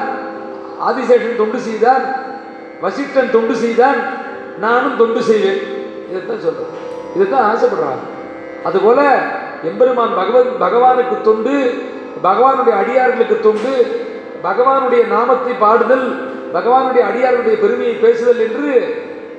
ஆதிசேஷன் 0.88 1.40
தொண்டு 1.40 1.58
செய்தான் 1.68 2.04
வசிஷ்டன் 2.82 3.34
தொண்டு 3.36 3.54
செய்தான் 3.62 3.98
நானும் 4.64 4.96
தொண்டு 5.00 5.20
செய்வேன். 5.30 5.60
இதைத்தான் 6.10 6.44
சொல்றேன் 6.46 6.72
இதைத்தான் 7.16 7.46
ஆசைப்படுறாங்க 7.50 8.06
அதுபோல 8.68 9.00
எம்பெருமான் 9.70 10.14
பகவத் 10.20 10.54
பகவானுக்கு 10.64 11.16
தொண்டு 11.28 11.54
பகவானுடைய 12.26 12.74
அடியார்களுக்கு 12.82 13.36
தொண்டு 13.46 13.72
பகவானுடைய 14.44 15.02
நாமத்தை 15.14 15.52
பாடுதல் 15.60 16.06
பகவானுடைய 16.54 17.02
அடியாருடைய 17.08 17.56
பெருமையை 17.62 17.94
பேசுதல் 17.94 18.42
என்று 18.46 18.70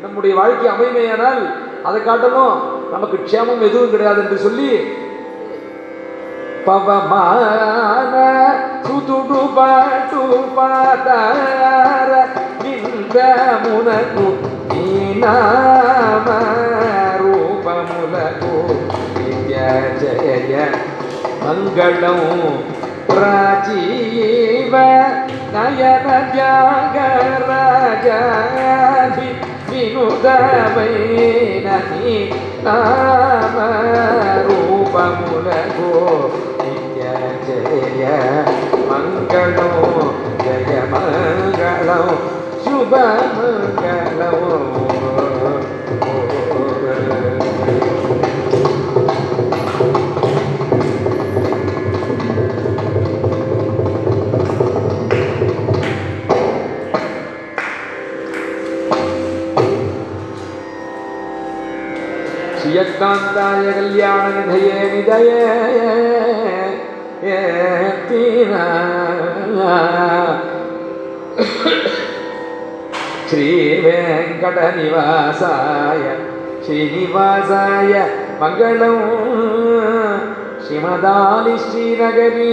நம்முடைய 0.02 0.34
வாழ்க்கை 0.40 0.68
அமைமையானால் 0.74 1.42
அதை 1.88 2.00
காட்டணும். 2.02 2.56
நமக்கு 2.92 3.18
க்ஷேமம் 3.26 3.66
எதுவும் 3.68 3.94
கிடையாது 3.94 4.22
என்று 4.24 4.38
சொல்லி 4.46 4.72
பவமான 6.66 8.14
சுதுடு 8.86 9.42
பாட்டு 9.56 10.22
பாதார 10.56 12.12
இந்த 12.74 13.18
முனகு 13.64 14.28
ரூபமுலகு 17.22 18.56
ஜய 20.02 20.54
மங்களம். 21.44 22.26
రాజీవ 23.20 24.74
నయన 25.56 26.10
త్యాగరాజాధి 26.34 27.50
వినుదవైనని 29.70 30.96
నామ 32.66 33.58
రూపములగో 34.48 35.92
నిత్య 36.62 37.02
జయ 37.48 38.04
మంగళం 38.90 39.76
జయ 40.46 40.72
మంగళం 40.94 42.08
శుభ 42.66 42.94
మంగళం. 43.38 44.40
श्रियकान्ताय 62.71 63.73
कल्याणनिधये 63.77 64.79
निधये 64.93 65.43
तीना 68.09 68.65
श्रीवेङ्कटनिवासाय 74.47 76.05
श्रीनिवासाय 76.67 77.93
मङ्गलम् 78.41 79.03
श्रीमदालि 80.67 81.57
श्रीनगरी 81.67 82.53